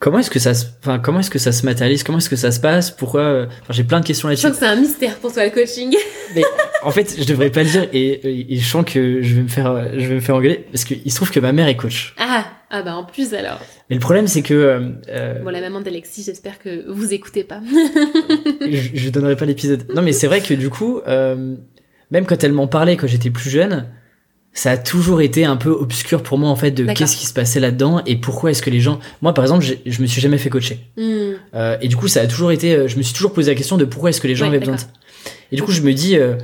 Euh, 0.00 0.04
comment 0.10 0.18
est-ce 0.18 0.30
que 0.30 0.38
ça 0.38 0.54
se, 0.54 0.66
enfin 0.80 0.98
comment 0.98 1.20
est-ce 1.20 1.30
que 1.30 1.38
ça 1.38 1.52
se 1.52 1.64
matérialise? 1.64 2.02
Comment 2.02 2.18
est-ce 2.18 2.30
que 2.30 2.36
ça 2.36 2.50
se 2.50 2.60
passe? 2.60 2.90
Pourquoi 2.90 3.20
euh, 3.20 3.46
Enfin, 3.62 3.72
j'ai 3.72 3.84
plein 3.84 4.00
de 4.00 4.06
questions 4.06 4.28
Je 4.28 4.32
là-dessus. 4.32 4.46
sens 4.48 4.52
que 4.58 4.64
c'est 4.64 4.70
un 4.70 4.76
mystère 4.76 5.16
pour 5.16 5.32
toi 5.32 5.44
le 5.44 5.50
coaching. 5.50 5.94
Mais 6.34 6.42
en 6.82 6.90
fait, 6.90 7.16
je 7.18 7.24
devrais 7.26 7.50
pas 7.50 7.62
le 7.62 7.68
dire 7.70 7.88
et, 7.92 8.54
et 8.54 8.56
je 8.56 8.66
sens 8.68 8.84
que 8.84 9.20
je 9.22 9.34
vais 9.34 9.42
me 9.42 9.48
faire, 9.48 9.70
euh, 9.70 9.84
je 9.98 10.06
vais 10.06 10.14
me 10.16 10.20
faire 10.20 10.36
engueuler 10.36 10.64
parce 10.72 10.84
qu'il 10.84 11.10
se 11.10 11.16
trouve 11.16 11.30
que 11.30 11.40
ma 11.40 11.52
mère 11.52 11.68
est 11.68 11.76
coach. 11.76 12.14
Ah 12.18 12.44
ah 12.72 12.82
bah 12.82 12.94
en 12.94 13.04
plus 13.04 13.34
alors. 13.34 13.60
Mais 13.88 13.96
le 13.96 14.00
problème, 14.00 14.28
c'est 14.28 14.42
que 14.42 14.54
euh, 14.54 14.88
euh, 15.08 15.42
Bon 15.42 15.50
la 15.50 15.60
maman 15.60 15.80
d'Alexis, 15.80 16.22
j'espère 16.22 16.60
que 16.60 16.88
vous 16.88 17.12
écoutez 17.12 17.42
pas. 17.42 17.60
je, 18.60 18.90
je 18.94 19.10
donnerai 19.10 19.34
pas 19.36 19.44
l'épisode. 19.44 19.86
Non, 19.92 20.02
mais 20.02 20.12
c'est 20.12 20.28
vrai 20.28 20.40
que 20.40 20.54
du 20.54 20.70
coup, 20.70 21.00
euh, 21.08 21.56
même 22.12 22.26
quand 22.26 22.42
elle 22.44 22.52
m'en 22.52 22.68
parlait 22.68 22.96
quand 22.96 23.08
j'étais 23.08 23.30
plus 23.30 23.50
jeune, 23.50 23.86
ça 24.52 24.72
a 24.72 24.76
toujours 24.76 25.20
été 25.20 25.44
un 25.44 25.56
peu 25.56 25.70
obscur 25.70 26.22
pour 26.22 26.36
moi 26.36 26.50
en 26.50 26.56
fait 26.56 26.72
de 26.72 26.84
qu'est-ce 26.92 27.16
qui 27.16 27.26
se 27.26 27.32
passait 27.32 27.60
là-dedans 27.60 28.02
et 28.04 28.16
pourquoi 28.16 28.50
est-ce 28.50 28.62
que 28.62 28.70
les 28.70 28.80
gens. 28.80 28.98
Moi, 29.22 29.32
par 29.32 29.44
exemple, 29.44 29.64
je 29.64 30.02
me 30.02 30.06
suis 30.06 30.20
jamais 30.20 30.38
fait 30.38 30.50
coacher. 30.50 30.80
Hmm. 30.96 31.32
Euh, 31.54 31.76
et 31.80 31.88
du 31.88 31.96
coup, 31.96 32.08
ça 32.08 32.20
a 32.22 32.26
toujours 32.26 32.50
été. 32.50 32.74
euh, 32.74 32.88
je 32.88 32.96
me 32.96 33.02
suis 33.02 33.14
toujours 33.14 33.32
posé 33.32 33.50
la 33.52 33.54
question 33.56 33.76
de 33.76 33.84
pourquoi 33.84 34.10
est-ce 34.10 34.20
que 34.20 34.26
les 34.26 34.34
gens 34.34 34.46
Ouais, 34.46 34.50
avaient 34.50 34.58
besoin 34.58 34.74
de 34.74 34.80
ça. 34.80 34.88
Et 35.52 35.56
du 35.56 35.62
coup, 35.62 35.70
je 35.70 35.82
me 35.82 35.92
dis, 35.92 36.16
euh, 36.16 36.34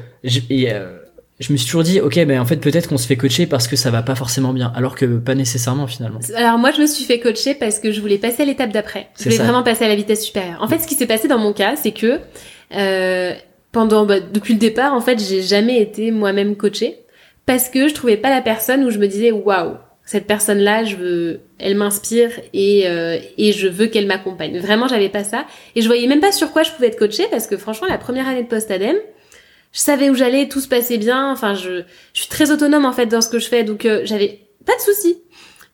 et, 0.51 0.73
euh, 0.73 0.99
je 1.41 1.53
me 1.53 1.59
suis 1.59 1.67
toujours 1.67 1.83
dit, 1.83 2.01
ok, 2.01 2.15
ben 2.27 2.41
en 2.41 2.47
fait, 2.47 2.57
peut-être 2.57 2.89
qu'on 2.89 2.97
se 2.97 3.07
fait 3.07 3.17
coacher 3.17 3.47
parce 3.47 3.67
que 3.67 3.75
ça 3.75 3.91
va 3.91 4.03
pas 4.03 4.15
forcément 4.15 4.53
bien, 4.53 4.73
alors 4.77 4.95
que 4.95 5.05
pas 5.19 5.35
nécessairement 5.35 5.87
finalement. 5.87 6.21
Alors 6.35 6.59
moi 6.59 6.71
je 6.71 6.81
me 6.81 6.87
suis 6.87 7.05
fait 7.05 7.21
coacher 7.21 7.55
parce 7.55 7.79
que 7.79 7.93
je 7.93 8.01
voulais 8.01 8.19
passer 8.19 8.43
à 8.43 8.47
l'étape 8.47 8.73
d'après. 8.73 9.09
Je 9.19 9.25
voulais 9.25 9.37
ça. 9.37 9.43
vraiment 9.43 9.63
passer 9.63 9.85
à 9.85 9.89
la 9.89 9.97
vitesse 9.97 10.25
supérieure. 10.25 10.59
En 10.63 10.69
fait 10.69 10.79
ce 10.79 10.87
qui 10.87 10.95
s'est 10.95 11.07
passé 11.07 11.29
dans 11.29 11.39
mon 11.39 11.53
cas 11.53 11.75
c'est 11.77 11.93
que 11.93 12.21
pendant 13.71 14.07
bah, 14.07 14.21
depuis 14.21 14.55
le 14.55 14.59
départ 14.59 14.95
en 14.95 15.03
fait 15.03 15.23
j'ai 15.23 15.43
jamais 15.43 15.79
été 15.79 16.11
moi-même 16.11 16.57
coachée 16.57 17.01
parce 17.47 17.69
que 17.69 17.89
je 17.89 17.95
trouvais 17.95 18.17
pas 18.17 18.31
la 18.31 18.43
personne 18.43 18.85
où 18.85 18.91
je 18.91 18.99
me 18.99 19.07
disais 19.07 19.33
waouh 19.33 19.77
cette 20.05 20.27
personne 20.27 20.59
là 20.59 20.85
je 20.85 20.97
veux 20.97 21.41
elle 21.59 21.77
m'inspire 21.77 22.31
et 22.53 22.85
euh, 22.87 23.19
et 23.39 23.53
je 23.53 23.67
veux 23.67 23.87
qu'elle 23.87 24.07
m'accompagne. 24.07 24.59
Vraiment 24.59 24.89
j'avais 24.89 25.09
pas 25.09 25.25
ça 25.25 25.47
et 25.75 25.83
je 25.83 25.87
voyais 25.87 26.07
même 26.07 26.21
pas 26.21 26.33
sur 26.33 26.53
quoi 26.53 26.63
je 26.63 26.71
pouvais 26.71 26.89
être 26.89 26.99
coachée 26.99 27.27
parce 27.31 27.47
que 27.47 27.57
franchement 27.57 27.89
la 27.89 27.99
première 27.99 28.29
année 28.29 28.43
de 28.43 28.49
post 28.49 28.71
adem 28.71 28.97
je 29.77 29.81
savais 29.83 30.09
où 30.09 30.15
j'allais, 30.15 30.49
tout 30.49 30.61
se 30.61 30.69
passait 30.69 30.97
bien. 30.97 31.31
Enfin, 31.31 31.55
je, 31.55 31.83
je 32.15 32.21
suis 32.21 32.31
très 32.31 32.51
autonome 32.51 32.87
en 32.87 32.93
fait 32.93 33.05
dans 33.05 33.21
ce 33.21 33.29
que 33.29 33.39
je 33.39 33.47
fais, 33.47 33.63
donc 33.63 33.85
euh, 33.85 34.01
j'avais 34.05 34.41
pas 34.65 34.75
de 34.75 34.81
soucis. 34.81 35.19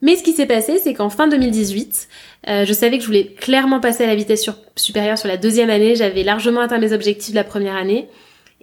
Mais 0.01 0.17
ce 0.17 0.25
qui 0.25 0.33
s'est 0.33 0.47
passé, 0.47 0.81
c'est 0.83 0.93
qu'en 0.93 1.09
fin 1.09 1.29
2018, 1.29 2.09
euh, 2.49 2.65
je 2.65 2.73
savais 2.73 2.97
que 2.97 3.03
je 3.03 3.07
voulais 3.07 3.27
clairement 3.27 3.79
passer 3.79 4.03
à 4.03 4.09
la 4.09 4.17
vitesse 4.17 4.51
supérieure 4.75 5.17
sur 5.17 5.29
la 5.29 5.37
deuxième 5.37 5.71
année. 5.71 5.95
J'avais 5.95 6.25
largement 6.25 6.61
atteint 6.61 6.79
mes 6.79 6.93
objectifs 6.93 7.31
de 7.31 7.37
la 7.37 7.45
première 7.45 7.77
année. 7.77 8.09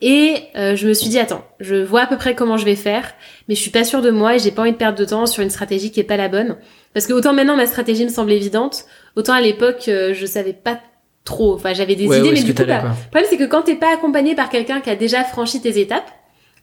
Et 0.02 0.36
euh, 0.56 0.76
je 0.76 0.88
me 0.88 0.94
suis 0.94 1.10
dit, 1.10 1.20
attends, 1.20 1.44
je 1.60 1.76
vois 1.76 2.02
à 2.02 2.08
peu 2.08 2.16
près 2.18 2.34
comment 2.34 2.56
je 2.58 2.66
vais 2.66 2.76
faire, 2.76 3.14
mais 3.48 3.56
je 3.56 3.60
suis 3.62 3.72
pas 3.72 3.84
sûre 3.84 4.02
de 4.02 4.12
moi 4.12 4.36
et 4.36 4.40
j'ai 4.40 4.52
pas 4.52 4.62
envie 4.62 4.72
de 4.72 4.78
perdre 4.78 4.98
de 4.98 5.06
temps 5.06 5.26
sur 5.26 5.44
une 5.44 5.50
stratégie 5.50 5.92
qui 5.92 6.00
est 6.00 6.06
pas 6.06 6.16
la 6.18 6.30
bonne. 6.30 6.56
Parce 6.94 7.06
que 7.06 7.14
autant 7.14 7.34
maintenant 7.34 7.58
ma 7.58 7.68
stratégie 7.68 8.06
me 8.06 8.10
semble 8.10 8.32
évidente, 8.32 8.86
autant 9.16 9.34
à 9.34 9.42
l'époque 9.42 9.86
euh, 9.90 10.14
je 10.14 10.26
savais 10.26 10.54
pas 10.54 10.80
trop. 11.26 11.54
Enfin, 11.54 11.74
j'avais 11.74 11.96
des 11.96 12.08
Ouais, 12.08 12.20
idées, 12.20 12.32
mais 12.32 12.42
du 12.44 12.54
coup, 12.54 12.64
bah, 12.66 12.82
le 12.82 13.10
problème, 13.12 13.26
c'est 13.30 13.38
que 13.38 13.44
quand 13.44 13.64
t'es 13.64 13.76
pas 13.76 13.94
accompagné 13.94 14.36
par 14.36 14.50
quelqu'un 14.50 14.80
qui 14.80 14.90
a 14.90 14.96
déjà 14.96 15.24
franchi 15.24 15.62
tes 15.62 15.80
étapes, 15.80 16.10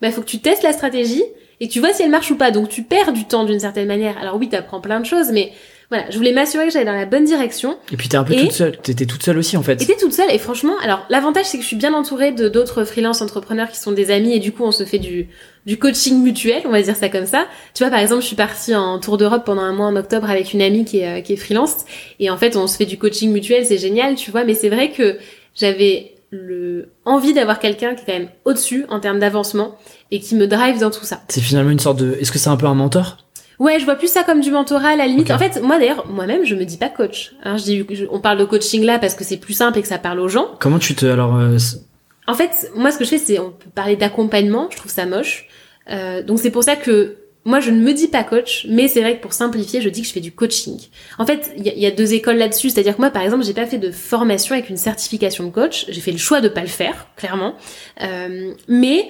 bah, 0.00 0.10
faut 0.10 0.22
que 0.22 0.26
tu 0.26 0.38
testes 0.38 0.62
la 0.62 0.72
stratégie 0.72 1.22
et 1.60 1.68
tu 1.68 1.80
vois 1.80 1.92
si 1.92 2.02
elle 2.02 2.10
marche 2.10 2.30
ou 2.30 2.36
pas. 2.36 2.50
Donc 2.50 2.68
tu 2.70 2.82
perds 2.82 3.12
du 3.12 3.26
temps 3.26 3.44
d'une 3.44 3.60
certaine 3.60 3.86
manière. 3.86 4.16
Alors 4.18 4.36
oui, 4.36 4.48
t'apprends 4.48 4.80
plein 4.80 5.00
de 5.00 5.06
choses, 5.06 5.30
mais 5.30 5.52
voilà, 5.88 6.10
je 6.10 6.16
voulais 6.16 6.32
m'assurer 6.32 6.66
que 6.66 6.72
j'allais 6.72 6.84
dans 6.84 6.92
la 6.92 7.06
bonne 7.06 7.24
direction. 7.24 7.78
Et 7.92 7.96
puis 7.96 8.08
t'es 8.08 8.16
un 8.16 8.24
peu 8.24 8.34
toute 8.34 8.52
seule. 8.52 8.76
T'étais 8.78 9.06
toute 9.06 9.22
seule 9.22 9.38
aussi 9.38 9.56
en 9.56 9.62
fait. 9.62 9.78
J'étais 9.78 9.96
toute 9.96 10.12
seule 10.12 10.30
et 10.32 10.38
franchement, 10.38 10.74
alors 10.82 11.06
l'avantage 11.10 11.46
c'est 11.46 11.58
que 11.58 11.62
je 11.62 11.68
suis 11.68 11.76
bien 11.76 11.94
entourée 11.94 12.32
de 12.32 12.48
d'autres 12.48 12.84
freelance 12.84 13.22
entrepreneurs 13.22 13.70
qui 13.70 13.78
sont 13.78 13.92
des 13.92 14.10
amis 14.10 14.32
et 14.34 14.40
du 14.40 14.50
coup 14.50 14.64
on 14.64 14.72
se 14.72 14.84
fait 14.84 14.98
du 14.98 15.28
du 15.64 15.78
coaching 15.78 16.22
mutuel, 16.22 16.62
on 16.64 16.70
va 16.70 16.82
dire 16.82 16.96
ça 16.96 17.08
comme 17.08 17.26
ça. 17.26 17.46
Tu 17.74 17.84
vois 17.84 17.90
par 17.90 18.00
exemple, 18.00 18.22
je 18.22 18.26
suis 18.26 18.36
partie 18.36 18.74
en 18.74 18.98
tour 18.98 19.16
d'Europe 19.16 19.44
pendant 19.44 19.62
un 19.62 19.72
mois 19.72 19.86
en 19.86 19.94
octobre 19.94 20.28
avec 20.28 20.52
une 20.52 20.62
amie 20.62 20.84
qui 20.84 21.00
est 21.00 21.18
euh, 21.18 21.20
qui 21.20 21.34
est 21.34 21.36
freelance 21.36 21.84
et 22.18 22.30
en 22.30 22.36
fait 22.36 22.56
on 22.56 22.66
se 22.66 22.76
fait 22.76 22.86
du 22.86 22.98
coaching 22.98 23.30
mutuel, 23.32 23.64
c'est 23.64 23.78
génial, 23.78 24.16
tu 24.16 24.32
vois. 24.32 24.42
Mais 24.44 24.54
c'est 24.54 24.68
vrai 24.68 24.90
que 24.90 25.18
j'avais 25.54 26.14
le 26.30 26.88
envie 27.04 27.32
d'avoir 27.32 27.60
quelqu'un 27.60 27.94
qui 27.94 28.02
est 28.02 28.06
quand 28.06 28.18
même 28.18 28.28
au-dessus 28.44 28.86
en 28.88 28.98
termes 28.98 29.20
d'avancement 29.20 29.78
et 30.10 30.18
qui 30.18 30.34
me 30.34 30.46
drive 30.46 30.80
dans 30.80 30.90
tout 30.90 31.04
ça. 31.04 31.22
C'est 31.28 31.40
finalement 31.40 31.70
une 31.70 31.78
sorte 31.78 31.98
de. 31.98 32.16
Est-ce 32.20 32.32
que 32.32 32.38
c'est 32.38 32.50
un 32.50 32.56
peu 32.56 32.66
un 32.66 32.74
mentor? 32.74 33.18
Ouais, 33.58 33.78
je 33.80 33.84
vois 33.84 33.94
plus 33.94 34.08
ça 34.08 34.22
comme 34.22 34.40
du 34.40 34.50
mentorat 34.50 34.90
à 34.90 34.96
la 34.96 35.06
limite. 35.06 35.30
En 35.30 35.38
fait, 35.38 35.62
moi 35.62 35.78
d'ailleurs, 35.78 36.06
moi-même, 36.08 36.44
je 36.44 36.54
me 36.54 36.64
dis 36.64 36.76
pas 36.76 36.88
coach. 36.88 37.32
Hein, 37.42 37.56
je 37.56 37.64
dis, 37.64 37.86
on 38.10 38.20
parle 38.20 38.38
de 38.38 38.44
coaching 38.44 38.84
là 38.84 38.98
parce 38.98 39.14
que 39.14 39.24
c'est 39.24 39.38
plus 39.38 39.54
simple 39.54 39.78
et 39.78 39.82
que 39.82 39.88
ça 39.88 39.98
parle 39.98 40.20
aux 40.20 40.28
gens. 40.28 40.48
Comment 40.60 40.78
tu 40.78 40.94
te 40.94 41.06
alors 41.06 41.36
euh, 41.36 41.56
En 42.26 42.34
fait, 42.34 42.70
moi, 42.74 42.90
ce 42.90 42.98
que 42.98 43.04
je 43.04 43.10
fais, 43.10 43.18
c'est 43.18 43.38
on 43.38 43.50
peut 43.50 43.70
parler 43.74 43.96
d'accompagnement. 43.96 44.68
Je 44.70 44.76
trouve 44.76 44.92
ça 44.92 45.06
moche. 45.06 45.48
Euh, 45.90 46.22
donc 46.22 46.38
c'est 46.40 46.50
pour 46.50 46.64
ça 46.64 46.76
que 46.76 47.16
moi, 47.46 47.60
je 47.60 47.70
ne 47.70 47.80
me 47.80 47.94
dis 47.94 48.08
pas 48.08 48.24
coach, 48.24 48.66
mais 48.68 48.88
c'est 48.88 49.00
vrai 49.00 49.16
que 49.16 49.22
pour 49.22 49.32
simplifier, 49.32 49.80
je 49.80 49.88
dis 49.88 50.02
que 50.02 50.08
je 50.08 50.12
fais 50.12 50.20
du 50.20 50.32
coaching. 50.32 50.78
En 51.16 51.24
fait, 51.24 51.52
il 51.56 51.64
y, 51.64 51.70
y, 51.80 51.86
a 51.86 51.92
deux 51.92 52.12
écoles 52.12 52.38
là-dessus. 52.38 52.70
C'est-à-dire 52.70 52.96
que 52.96 53.00
moi, 53.00 53.10
par 53.10 53.22
exemple, 53.22 53.44
j'ai 53.44 53.54
pas 53.54 53.66
fait 53.66 53.78
de 53.78 53.92
formation 53.92 54.54
avec 54.54 54.68
une 54.68 54.76
certification 54.76 55.44
de 55.44 55.50
coach. 55.50 55.86
J'ai 55.88 56.00
fait 56.00 56.10
le 56.10 56.18
choix 56.18 56.40
de 56.40 56.48
pas 56.48 56.62
le 56.62 56.66
faire, 56.66 57.06
clairement. 57.16 57.54
Euh, 58.02 58.52
mais 58.66 59.08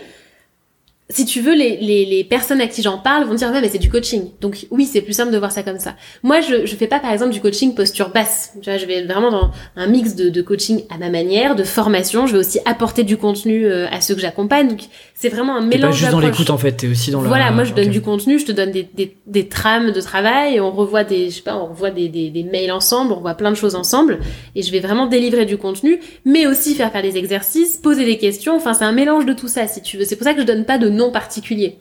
si 1.08 1.24
tu 1.24 1.40
veux, 1.40 1.54
les, 1.54 1.76
les, 1.76 2.04
les, 2.04 2.24
personnes 2.24 2.60
à 2.60 2.66
qui 2.66 2.82
j'en 2.82 2.98
parle 2.98 3.24
vont 3.24 3.34
dire 3.34 3.48
ouais 3.52 3.60
mais 3.60 3.68
c'est 3.68 3.78
du 3.78 3.88
coaching. 3.88 4.30
Donc 4.40 4.66
oui, 4.70 4.86
c'est 4.86 5.02
plus 5.02 5.12
simple 5.12 5.32
de 5.32 5.38
voir 5.38 5.52
ça 5.52 5.62
comme 5.62 5.78
ça. 5.78 5.94
Moi, 6.24 6.40
je 6.40 6.66
je 6.66 6.74
fais 6.74 6.88
pas 6.88 6.98
par 6.98 7.12
exemple 7.12 7.30
du 7.32 7.40
coaching 7.40 7.74
posture 7.76 8.10
basse. 8.10 8.54
Tu 8.60 8.68
vois, 8.68 8.76
je 8.76 8.86
vais 8.86 9.04
vraiment 9.04 9.30
dans 9.30 9.50
un 9.76 9.86
mix 9.86 10.16
de, 10.16 10.30
de 10.30 10.42
coaching 10.42 10.82
à 10.90 10.98
ma 10.98 11.08
manière, 11.08 11.54
de 11.54 11.62
formation. 11.62 12.26
Je 12.26 12.32
vais 12.32 12.38
aussi 12.40 12.58
apporter 12.64 13.04
du 13.04 13.16
contenu 13.16 13.66
euh, 13.66 13.86
à 13.92 14.00
ceux 14.00 14.16
que 14.16 14.20
j'accompagne. 14.20 14.68
Donc 14.68 14.80
c'est 15.14 15.28
vraiment 15.28 15.56
un 15.56 15.60
mélange. 15.60 15.92
Pas 15.92 15.96
juste 15.96 16.10
dans 16.10 16.18
l'écoute 16.18 16.50
en 16.50 16.58
fait, 16.58 16.72
t'es 16.72 16.88
aussi 16.88 17.12
dans 17.12 17.22
la. 17.22 17.28
Voilà, 17.28 17.52
moi 17.52 17.62
je 17.62 17.72
donne 17.72 17.90
du 17.90 18.02
contenu, 18.02 18.40
je 18.40 18.46
te 18.46 18.52
donne 18.52 18.72
des, 18.72 18.82
des, 18.82 19.16
des 19.26 19.48
trames 19.48 19.92
de 19.92 20.00
travail, 20.00 20.60
on 20.60 20.72
revoit 20.72 21.04
des 21.04 21.30
je 21.30 21.36
sais 21.36 21.42
pas, 21.42 21.56
on 21.56 21.66
revoit 21.66 21.90
des, 21.90 22.08
des, 22.08 22.30
des 22.30 22.42
mails 22.42 22.72
ensemble, 22.72 23.12
on 23.12 23.20
voit 23.20 23.34
plein 23.34 23.50
de 23.52 23.56
choses 23.56 23.76
ensemble, 23.76 24.18
et 24.56 24.62
je 24.62 24.72
vais 24.72 24.80
vraiment 24.80 25.06
délivrer 25.06 25.46
du 25.46 25.56
contenu, 25.56 26.00
mais 26.24 26.46
aussi 26.46 26.74
faire 26.74 26.90
faire 26.90 27.02
des 27.02 27.16
exercices, 27.16 27.76
poser 27.76 28.04
des 28.04 28.18
questions. 28.18 28.56
Enfin, 28.56 28.74
c'est 28.74 28.84
un 28.84 28.92
mélange 28.92 29.24
de 29.24 29.32
tout 29.32 29.48
ça 29.48 29.68
si 29.68 29.82
tu 29.82 29.98
veux. 29.98 30.04
C'est 30.04 30.16
pour 30.16 30.24
ça 30.24 30.34
que 30.34 30.40
je 30.40 30.46
donne 30.46 30.64
pas 30.64 30.78
de 30.78 30.95
non 30.96 31.10
particulier. 31.10 31.78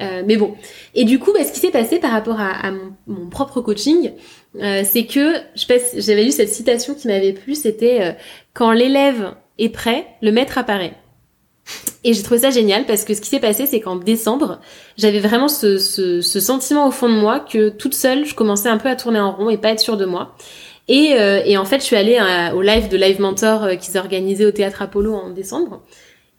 Euh, 0.00 0.22
mais 0.26 0.36
bon. 0.36 0.54
Et 0.94 1.04
du 1.04 1.18
coup, 1.18 1.32
bah, 1.32 1.44
ce 1.44 1.52
qui 1.52 1.60
s'est 1.60 1.70
passé 1.70 1.98
par 1.98 2.10
rapport 2.10 2.38
à, 2.40 2.70
mon, 3.06 3.28
propre 3.28 3.60
coaching, 3.60 4.12
euh, 4.60 4.82
c'est 4.84 5.06
que 5.06 5.34
j'avais 5.54 6.24
lu 6.24 6.32
cette 6.32 6.50
citation 6.50 6.94
qui 6.94 7.08
m'avait 7.08 7.32
plu, 7.32 7.54
c'était 7.54 8.02
euh, 8.02 8.12
quand 8.54 8.72
l'élève 8.72 9.34
est 9.58 9.70
prêt, 9.70 10.06
le 10.22 10.32
maître 10.32 10.58
apparaît. 10.58 10.94
Et 12.04 12.12
j'ai 12.12 12.22
trouvé 12.22 12.40
ça 12.40 12.50
génial 12.50 12.84
parce 12.84 13.04
que 13.04 13.14
ce 13.14 13.20
qui 13.20 13.28
s'est 13.28 13.40
passé, 13.40 13.66
c'est 13.66 13.80
qu'en 13.80 13.96
décembre, 13.96 14.60
j'avais 14.96 15.18
vraiment 15.18 15.48
ce, 15.48 15.78
sentiment 16.20 16.86
au 16.86 16.92
fond 16.92 17.08
de 17.08 17.14
moi 17.14 17.40
que 17.40 17.70
toute 17.70 17.94
seule, 17.94 18.24
je 18.24 18.34
commençais 18.34 18.68
un 18.68 18.78
peu 18.78 18.88
à 18.88 18.94
tourner 18.94 19.18
en 19.18 19.32
rond 19.32 19.50
et 19.50 19.58
pas 19.58 19.70
être 19.70 19.80
sûre 19.80 19.96
de 19.96 20.04
moi. 20.04 20.36
Et, 20.86 21.16
en 21.58 21.64
fait, 21.64 21.80
je 21.80 21.84
suis 21.84 21.96
allée 21.96 22.20
au 22.54 22.62
live 22.62 22.88
de 22.88 22.96
Live 22.96 23.20
Mentor 23.20 23.70
qu'ils 23.80 23.98
organisaient 23.98 24.44
au 24.44 24.52
Théâtre 24.52 24.82
Apollo 24.82 25.12
en 25.12 25.30
décembre. 25.30 25.82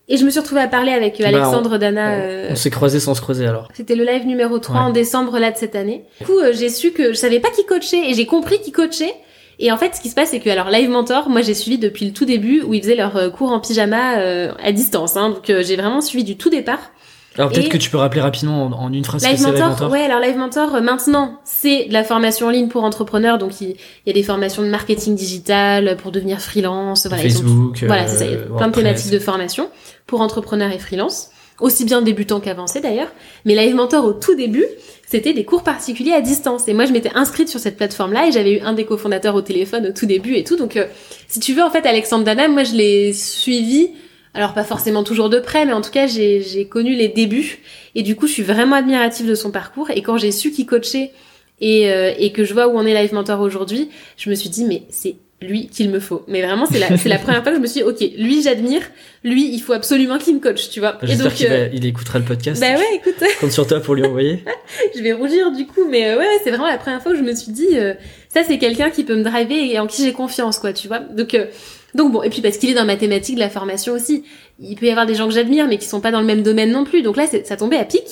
Et 0.10 0.18
je 0.18 0.24
me 0.24 0.30
suis 0.30 0.40
retrouvée 0.40 0.62
à 0.62 0.68
parler 0.68 0.92
avec 0.94 1.20
bah, 1.20 1.28
Alexandre 1.28 1.72
on, 1.74 1.78
Dana. 1.78 2.10
On, 2.10 2.22
euh, 2.22 2.48
on 2.52 2.56
s'est 2.56 2.70
croisés 2.70 3.00
sans 3.00 3.14
se 3.14 3.22
croiser 3.22 3.46
alors. 3.46 3.68
C'était 3.74 3.96
le 3.96 4.06
live 4.06 4.26
numéro 4.26 4.58
3 4.58 4.76
ouais. 4.76 4.82
en 4.82 4.90
décembre 4.92 5.38
là 5.38 5.52
de 5.52 5.58
cette 5.58 5.76
année. 5.76 6.06
Du 6.20 6.26
coup, 6.26 6.40
euh, 6.40 6.54
j'ai 6.54 6.70
su 6.70 6.92
que 6.92 7.10
je 7.10 7.18
savais 7.18 7.40
pas 7.40 7.50
qui 7.50 7.66
coachait 7.66 8.10
et 8.10 8.14
j'ai 8.14 8.26
compris 8.26 8.60
qui 8.62 8.72
coachait. 8.72 9.14
Et 9.60 9.72
en 9.72 9.78
fait, 9.78 9.96
ce 9.96 10.02
qui 10.02 10.10
se 10.10 10.16
passe, 10.16 10.30
c'est 10.30 10.40
que 10.40 10.50
alors 10.50 10.70
Live 10.70 10.90
Mentor, 10.90 11.30
moi 11.30 11.42
j'ai 11.42 11.56
suivi 11.56 11.78
depuis 11.78 12.06
le 12.06 12.14
tout 12.14 12.26
début 12.26 12.62
où 12.62 12.74
ils 12.74 12.82
faisaient 12.82 12.96
leur 12.96 13.18
euh, 13.18 13.30
cours 13.30 13.52
en 13.52 13.60
pyjama 13.60 14.20
euh, 14.20 14.52
à 14.64 14.72
distance. 14.72 15.18
Hein, 15.18 15.30
donc 15.30 15.50
euh, 15.50 15.64
j'ai 15.64 15.76
vraiment 15.76 16.02
suivi 16.02 16.24
du 16.24 16.38
tout 16.38 16.50
départ. 16.50 16.92
Alors 17.38 17.52
peut-être 17.52 17.70
que 17.70 17.78
tu 17.78 17.92
peux 17.92 17.98
rappeler 17.98 18.22
rapidement 18.22 18.66
en, 18.66 18.72
en 18.74 18.94
une 18.94 19.06
phrase 19.06 19.24
Live 19.24 19.42
Mentor, 19.42 19.54
Live 19.54 19.62
Mentor? 19.62 19.92
Ouais, 19.92 20.02
alors 20.02 20.20
Live 20.20 20.38
Mentor 20.38 20.76
euh, 20.76 20.82
maintenant 20.82 21.40
c'est 21.44 21.86
de 21.86 21.94
la 21.94 22.04
formation 22.04 22.48
en 22.48 22.50
ligne 22.50 22.68
pour 22.68 22.84
entrepreneurs. 22.84 23.38
Donc 23.38 23.62
il, 23.62 23.70
il 23.70 24.08
y 24.08 24.10
a 24.10 24.14
des 24.14 24.24
formations 24.24 24.64
de 24.64 24.70
marketing 24.70 25.16
digital 25.16 25.98
pour 25.98 26.12
devenir 26.12 26.40
freelance. 26.40 27.06
Voilà, 27.08 27.24
Facebook. 27.24 27.84
Voilà, 27.86 28.08
c'est 28.08 28.18
ça. 28.18 28.26
Il 28.26 28.32
y 28.32 28.36
a 28.36 28.38
plein 28.38 28.68
de 28.68 28.74
thématiques 28.74 29.12
de 29.12 29.20
formation 29.20 29.70
pour 30.08 30.22
entrepreneurs 30.22 30.72
et 30.72 30.80
freelance, 30.80 31.30
aussi 31.60 31.86
bien 31.86 32.02
débutants 32.02 32.40
qu'avancés 32.40 32.80
d'ailleurs. 32.80 33.12
Mais 33.46 33.56
Live 33.56 33.76
Mentor 33.76 34.06
au 34.06 34.14
tout 34.14 34.36
début, 34.36 34.66
c'était 35.08 35.34
des 35.34 35.46
cours 35.46 35.64
particuliers 35.64 36.14
à 36.14 36.22
distance. 36.22 36.68
Et 36.68 36.74
moi, 36.74 36.86
je 36.86 36.92
m'étais 36.92 37.12
inscrite 37.14 37.50
sur 37.50 37.60
cette 37.60 37.78
plateforme-là 37.78 38.28
et 38.28 38.32
j'avais 38.32 38.54
eu 38.54 38.60
un 38.62 38.74
des 38.74 38.86
cofondateurs 38.86 39.36
au 39.36 39.42
téléphone 39.42 39.88
au 39.88 39.92
tout 39.92 40.06
début 40.06 40.36
et 40.36 40.44
tout. 40.44 40.56
Donc, 40.56 40.78
euh, 40.78 40.86
si 41.28 41.40
tu 41.40 41.54
veux, 41.54 41.64
en 41.64 41.70
fait, 41.70 41.86
Alexandre 41.86 42.24
Dana, 42.24 42.48
moi, 42.48 42.64
je 42.64 42.74
l'ai 42.74 43.14
suivi. 43.14 43.92
Alors, 44.34 44.54
pas 44.54 44.64
forcément 44.64 45.04
toujours 45.04 45.30
de 45.30 45.40
près, 45.40 45.66
mais 45.66 45.74
en 45.74 45.82
tout 45.82 45.92
cas, 45.92 46.08
j'ai 46.08 46.68
connu 46.70 46.94
les 46.94 47.08
débuts. 47.08 47.60
Et 47.96 48.04
du 48.04 48.16
coup, 48.16 48.28
je 48.28 48.34
suis 48.34 48.44
vraiment 48.44 48.76
admirative 48.76 49.28
de 49.28 49.36
son 49.36 49.52
parcours. 49.52 49.90
Et 49.92 50.02
quand 50.02 50.18
j'ai 50.18 50.32
su 50.32 50.52
qu'il 50.52 50.66
coachait 50.66 51.12
et, 51.60 51.90
euh, 51.92 52.14
et 52.20 52.32
que 52.32 52.44
je 52.44 52.54
vois 52.54 52.68
où 52.68 52.78
on 52.78 52.86
est 52.86 52.94
Live 52.94 53.14
Mentor 53.14 53.40
aujourd'hui, 53.42 53.90
je 54.16 54.30
me 54.30 54.36
suis 54.36 54.50
dit, 54.50 54.66
mais 54.66 54.84
c'est 54.90 55.16
lui 55.42 55.68
qu'il 55.68 55.90
me 55.90 56.00
faut. 56.00 56.24
Mais 56.28 56.42
vraiment, 56.42 56.66
c'est 56.66 56.80
la, 56.80 56.98
c'est 56.98 57.10
la 57.10 57.20
première 57.20 57.44
fois 57.44 57.52
que 57.52 57.58
je 57.58 57.62
me 57.62 57.68
suis 57.68 57.82
dit, 57.82 57.88
ok, 57.88 58.00
lui 58.18 58.42
j'admire, 58.42 58.82
lui 59.24 59.54
il 59.54 59.60
faut 59.60 59.74
absolument 59.74 60.18
qu'il 60.18 60.36
me 60.36 60.40
coach, 60.40 60.70
tu 60.70 60.80
vois. 60.80 60.98
J'espère 61.04 61.34
qu'il 61.34 61.48
euh... 61.48 61.70
il 61.72 61.86
écoutera 61.86 62.18
le 62.18 62.26
podcast. 62.26 62.60
Bah 62.60 62.76
ouais, 62.76 62.96
écoute. 62.96 63.24
Compte 63.40 63.52
sur 63.52 63.68
toi 63.68 63.80
pour 63.80 63.94
lui 63.94 64.06
envoyer. 64.06 64.44
je 64.96 65.02
vais 65.02 65.14
rougir 65.14 65.52
du 65.52 65.68
coup, 65.68 65.88
mais 65.90 66.10
euh, 66.10 66.18
ouais, 66.18 66.26
c'est 66.44 66.50
vraiment 66.50 66.68
la 66.68 66.78
première 66.78 67.02
fois 67.04 67.12
que 67.12 67.18
je 67.18 67.24
me 67.24 67.36
suis 67.36 67.52
dit, 67.52 67.78
euh, 67.78 67.94
ça 68.30 68.42
c'est 68.48 68.58
quelqu'un 68.58 68.90
qui 68.90 69.04
peut 69.04 69.16
me 69.16 69.24
driver 69.24 69.58
et 69.58 69.80
en 69.80 69.86
qui 69.86 70.04
j'ai 70.04 70.14
confiance, 70.14 70.58
quoi, 70.58 70.74
tu 70.74 70.88
vois. 70.88 71.00
Donc, 71.00 71.36
euh, 71.36 71.46
donc 71.94 72.12
bon, 72.12 72.24
et 72.24 72.30
puis 72.30 72.42
parce 72.42 72.58
qu'il 72.58 72.72
est 72.72 72.76
dans 72.76 72.86
ma 72.86 72.96
thématique 72.96 73.36
de 73.36 73.40
la 73.40 73.50
formation 73.50 73.94
aussi. 73.94 74.24
Il 74.60 74.76
peut 74.76 74.88
y 74.88 74.90
avoir 74.90 75.06
des 75.06 75.16
gens 75.16 75.28
que 75.28 75.34
j'admire, 75.34 75.68
mais 75.68 75.78
qui 75.78 75.88
sont 75.88 76.02
pas 76.02 76.12
dans 76.12 76.20
le 76.20 76.26
même 76.26 76.42
domaine 76.42 76.72
non 76.72 76.84
plus. 76.84 77.02
Donc 77.02 77.16
là, 77.16 77.26
ça 77.28 77.58
tombait 77.58 77.78
à 77.78 77.86
pic. 77.86 78.04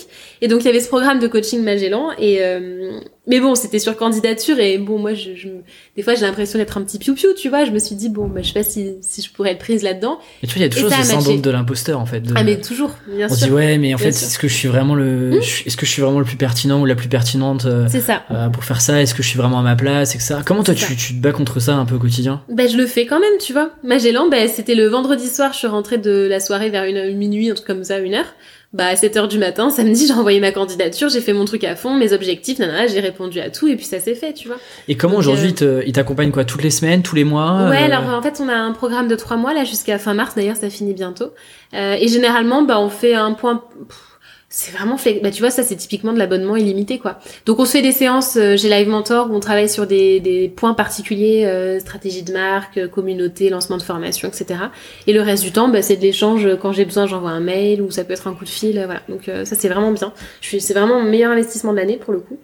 Et 0.41 0.47
donc 0.47 0.61
il 0.61 0.65
y 0.65 0.69
avait 0.69 0.79
ce 0.79 0.87
programme 0.87 1.19
de 1.19 1.27
coaching 1.27 1.63
Magellan. 1.63 2.09
Et 2.19 2.43
euh, 2.43 2.99
mais 3.27 3.39
bon, 3.39 3.55
c'était 3.55 3.79
sur 3.79 3.97
candidature. 3.97 4.59
Et 4.59 4.77
bon, 4.77 4.99
moi, 4.99 5.13
je, 5.13 5.35
je 5.35 5.47
des 5.95 6.03
fois, 6.03 6.15
j'ai 6.15 6.21
l'impression 6.21 6.59
d'être 6.59 6.77
un 6.77 6.83
petit 6.83 6.99
piou-piou, 6.99 7.29
tu 7.35 7.49
vois. 7.49 7.65
Je 7.65 7.71
me 7.71 7.79
suis 7.79 7.95
dit 7.95 8.09
bon, 8.09 8.27
bah, 8.27 8.41
je 8.41 8.47
sais 8.47 8.53
pas 8.53 8.63
si, 8.63 8.95
si 9.01 9.21
je 9.21 9.31
pourrais 9.31 9.51
être 9.51 9.59
prise 9.59 9.81
là-dedans. 9.81 10.19
Et 10.43 10.47
tu 10.47 10.53
vois, 10.53 10.59
il 10.59 10.63
y 10.63 10.65
a 10.65 10.69
toujours 10.69 10.91
ce 10.91 11.03
syndrome 11.03 11.41
de 11.41 11.49
l'imposteur 11.49 11.99
en 11.99 12.05
fait. 12.05 12.21
De... 12.21 12.33
Ah 12.35 12.43
mais 12.43 12.59
toujours, 12.59 12.91
bien 13.07 13.27
On 13.29 13.33
sûr. 13.33 13.47
dit 13.47 13.53
ouais, 13.53 13.77
mais 13.77 13.93
en 13.93 13.97
fait, 13.97 14.09
est-ce 14.09 14.37
que 14.37 14.47
je 14.47 14.53
suis 14.53 14.67
vraiment 14.67 14.95
le, 14.95 15.31
mmh. 15.31 15.33
est-ce 15.65 15.77
que 15.77 15.85
je 15.85 15.91
suis 15.91 16.01
vraiment 16.01 16.19
le 16.19 16.25
plus 16.25 16.37
pertinent 16.37 16.81
ou 16.81 16.85
la 16.85 16.95
plus 16.95 17.09
pertinente 17.09 17.65
euh, 17.65 17.87
C'est 17.89 18.01
ça. 18.01 18.23
Euh, 18.31 18.49
pour 18.49 18.63
faire 18.63 18.81
ça? 18.81 19.01
Est-ce 19.01 19.15
que 19.15 19.23
je 19.23 19.27
suis 19.27 19.37
vraiment 19.37 19.59
à 19.59 19.63
ma 19.63 19.75
place, 19.75 20.15
etc. 20.15 20.35
Comment 20.45 20.63
toi, 20.63 20.75
tu, 20.75 20.95
tu, 20.95 21.15
te 21.15 21.19
bats 21.19 21.31
contre 21.31 21.59
ça 21.59 21.75
un 21.75 21.85
peu 21.85 21.95
au 21.95 21.99
quotidien? 21.99 22.41
Ben, 22.49 22.69
je 22.69 22.77
le 22.77 22.85
fais 22.85 23.05
quand 23.05 23.19
même, 23.19 23.37
tu 23.39 23.53
vois. 23.53 23.71
Magellan, 23.83 24.29
ben, 24.29 24.47
c'était 24.47 24.75
le 24.75 24.87
vendredi 24.87 25.27
soir. 25.27 25.53
Je 25.53 25.59
suis 25.59 25.67
rentrée 25.67 25.97
de 25.97 26.27
la 26.29 26.34
soirée 26.39 26.69
vers 26.69 26.85
une 26.85 27.15
minuit, 27.15 27.49
un 27.49 27.53
truc 27.53 27.67
comme 27.67 27.83
ça, 27.83 27.99
une 27.99 28.15
heure. 28.15 28.33
Bah, 28.73 28.87
à 28.87 28.95
7 28.95 29.15
heures 29.15 29.27
du 29.27 29.37
matin, 29.37 29.69
samedi, 29.71 30.07
j'ai 30.07 30.13
envoyé 30.13 30.39
ma 30.39 30.51
candidature, 30.51 31.07
j'ai 31.09 31.21
fait 31.21 31.33
mon 31.33 31.45
truc 31.45 31.63
à 31.63 31.75
fond, 31.75 31.95
mes 31.95 32.11
objectifs, 32.11 32.59
nanana, 32.59 32.87
j'ai 32.87 32.99
répondu 32.99 33.39
à 33.39 33.49
tout, 33.49 33.67
et 33.67 33.75
puis 33.75 33.85
ça 33.85 33.99
s'est 33.99 34.15
fait, 34.15 34.33
tu 34.33 34.47
vois. 34.47 34.57
Et 34.87 34.95
comment 34.95 35.15
aujourd'hui, 35.15 35.55
euh... 35.61 35.81
il 35.85 35.93
t'accompagne 35.93 36.31
quoi, 36.31 36.43
toutes 36.43 36.63
les 36.63 36.71
semaines, 36.71 37.01
tous 37.01 37.15
les 37.15 37.23
mois 37.23 37.69
Ouais, 37.69 37.83
euh... 37.83 37.85
alors 37.85 38.13
en 38.13 38.21
fait, 38.21 38.41
on 38.43 38.49
a 38.49 38.55
un 38.55 38.73
programme 38.73 39.07
de 39.07 39.15
3 39.15 39.37
mois, 39.37 39.53
là, 39.53 39.63
jusqu'à 39.63 39.97
fin 39.97 40.13
mars, 40.13 40.35
d'ailleurs, 40.35 40.57
ça 40.57 40.69
finit 40.69 40.93
bientôt. 40.93 41.31
Euh, 41.73 41.95
et 41.99 42.07
généralement, 42.07 42.63
bah, 42.63 42.79
on 42.79 42.89
fait 42.89 43.13
un 43.13 43.33
point... 43.33 43.63
Pff, 43.87 44.14
c'est 44.57 44.71
vraiment 44.71 44.97
fait 44.97 45.19
bah 45.21 45.31
tu 45.31 45.41
vois 45.41 45.51
ça 45.51 45.63
c'est 45.63 45.75
typiquement 45.75 46.13
de 46.13 46.17
l'abonnement 46.17 46.55
illimité 46.55 46.97
quoi. 46.97 47.19
Donc 47.45 47.59
on 47.59 47.65
se 47.65 47.73
fait 47.73 47.81
des 47.81 47.91
séances 47.91 48.37
euh, 48.37 48.55
j'ai 48.55 48.69
Live 48.69 48.87
Mentor 48.87 49.29
où 49.29 49.35
on 49.35 49.41
travaille 49.41 49.67
sur 49.67 49.85
des, 49.85 50.21
des 50.21 50.47
points 50.47 50.73
particuliers 50.73 51.43
euh, 51.45 51.77
stratégie 51.81 52.23
de 52.23 52.31
marque 52.31 52.77
euh, 52.77 52.87
communauté 52.87 53.49
lancement 53.49 53.75
de 53.75 53.81
formation 53.81 54.29
etc 54.29 54.61
et 55.07 55.11
le 55.13 55.21
reste 55.21 55.43
du 55.43 55.51
temps 55.51 55.67
bah, 55.67 55.81
c'est 55.81 55.97
de 55.97 56.01
l'échange 56.01 56.47
quand 56.61 56.71
j'ai 56.71 56.85
besoin 56.85 57.05
j'envoie 57.05 57.31
un 57.31 57.41
mail 57.41 57.81
ou 57.81 57.91
ça 57.91 58.05
peut 58.05 58.13
être 58.13 58.27
un 58.29 58.33
coup 58.33 58.45
de 58.45 58.49
fil 58.49 58.81
voilà. 58.85 59.01
Donc 59.09 59.27
euh, 59.27 59.43
ça 59.43 59.57
c'est 59.59 59.67
vraiment 59.67 59.91
bien. 59.91 60.13
Je 60.39 60.47
suis 60.47 60.61
c'est 60.61 60.73
vraiment 60.73 61.01
mon 61.01 61.11
meilleur 61.11 61.33
investissement 61.33 61.73
de 61.73 61.77
l'année 61.77 61.97
pour 61.97 62.13
le 62.13 62.21
coup. 62.21 62.39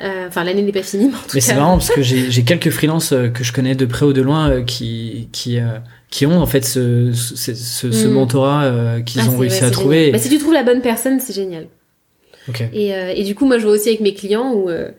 Enfin 0.00 0.44
l'année 0.44 0.60
n'est 0.60 0.72
pas 0.72 0.82
finie 0.82 1.06
mais 1.06 1.14
en 1.14 1.20
tout 1.20 1.30
mais 1.32 1.40
c'est 1.40 1.54
marrant 1.54 1.78
parce 1.78 1.90
que 1.90 2.02
j'ai 2.02 2.44
quelques 2.44 2.70
freelances 2.70 3.14
que 3.32 3.42
je 3.42 3.52
connais 3.54 3.74
de 3.74 3.86
près 3.86 4.04
ou 4.04 4.12
de 4.12 4.20
loin 4.20 4.62
qui 4.64 5.28
qui 5.32 5.58
qui 6.14 6.26
ont 6.26 6.40
en 6.40 6.46
fait 6.46 6.64
ce, 6.64 7.10
ce, 7.12 7.54
ce, 7.54 7.90
ce 7.90 8.06
mmh. 8.06 8.10
mentorat 8.12 8.64
euh, 8.66 9.00
qu'ils 9.00 9.22
ah, 9.22 9.30
ont 9.30 9.36
réussi 9.36 9.62
ouais, 9.62 9.66
à 9.66 9.70
trouver. 9.72 10.12
Bah, 10.12 10.18
si 10.18 10.28
tu 10.28 10.38
trouves 10.38 10.52
la 10.52 10.62
bonne 10.62 10.80
personne, 10.80 11.18
c'est 11.18 11.32
génial. 11.32 11.66
Okay. 12.48 12.68
Et, 12.72 12.94
euh, 12.94 13.12
et, 13.16 13.24
du 13.24 13.34
coup, 13.34 13.46
moi, 13.46 13.58
je 13.58 13.64
vois 13.64 13.72
aussi 13.72 13.88
avec 13.88 13.98
mes 13.98 14.14
clients 14.14 14.52
où 14.52 14.70
euh, 14.70 14.92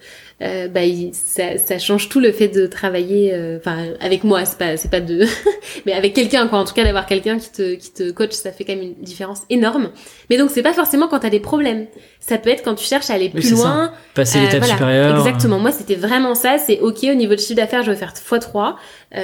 bah, 0.67 0.83
il, 0.83 1.11
ça, 1.13 1.57
ça, 1.57 1.79
change 1.79 2.09
tout 2.09 2.19
le 2.19 2.33
fait 2.33 2.49
de 2.49 2.67
travailler, 2.67 3.33
enfin, 3.57 3.85
avec 4.01 4.25
moi, 4.25 4.43
c'est 4.43 4.57
pas, 4.57 4.75
c'est 4.75 4.91
pas 4.91 4.99
de, 4.99 5.25
mais 5.85 5.93
avec 5.93 6.13
quelqu'un, 6.13 6.47
quoi. 6.47 6.59
En 6.59 6.65
tout 6.65 6.73
cas, 6.73 6.83
d'avoir 6.83 7.05
quelqu'un 7.05 7.39
qui 7.39 7.49
te, 7.49 7.75
qui 7.75 7.93
te 7.93 8.11
coach, 8.11 8.33
ça 8.33 8.51
fait 8.51 8.65
quand 8.65 8.75
même 8.75 8.83
une 8.83 8.95
différence 8.95 9.43
énorme. 9.49 9.91
Mais 10.29 10.37
donc, 10.37 10.49
c'est 10.49 10.63
pas 10.63 10.73
forcément 10.73 11.07
quand 11.07 11.19
t'as 11.19 11.29
des 11.29 11.39
problèmes. 11.39 11.85
Ça 12.19 12.37
peut 12.37 12.49
être 12.49 12.61
quand 12.61 12.75
tu 12.75 12.83
cherches 12.83 13.09
à 13.09 13.13
aller 13.13 13.29
plus 13.29 13.53
oui, 13.53 13.57
loin. 13.57 13.85
Ça. 13.85 13.93
Passer 14.15 14.39
l'étape 14.41 14.59
voilà. 14.59 14.73
supérieure. 14.73 15.17
Exactement. 15.17 15.59
Moi, 15.59 15.71
c'était 15.71 15.95
vraiment 15.95 16.35
ça. 16.35 16.57
C'est 16.57 16.81
ok 16.81 17.05
au 17.09 17.15
niveau 17.15 17.35
de 17.35 17.39
chiffre 17.39 17.55
d'affaires, 17.55 17.83
je 17.83 17.91
veux 17.91 17.97
faire 17.97 18.11
x3. 18.11 18.75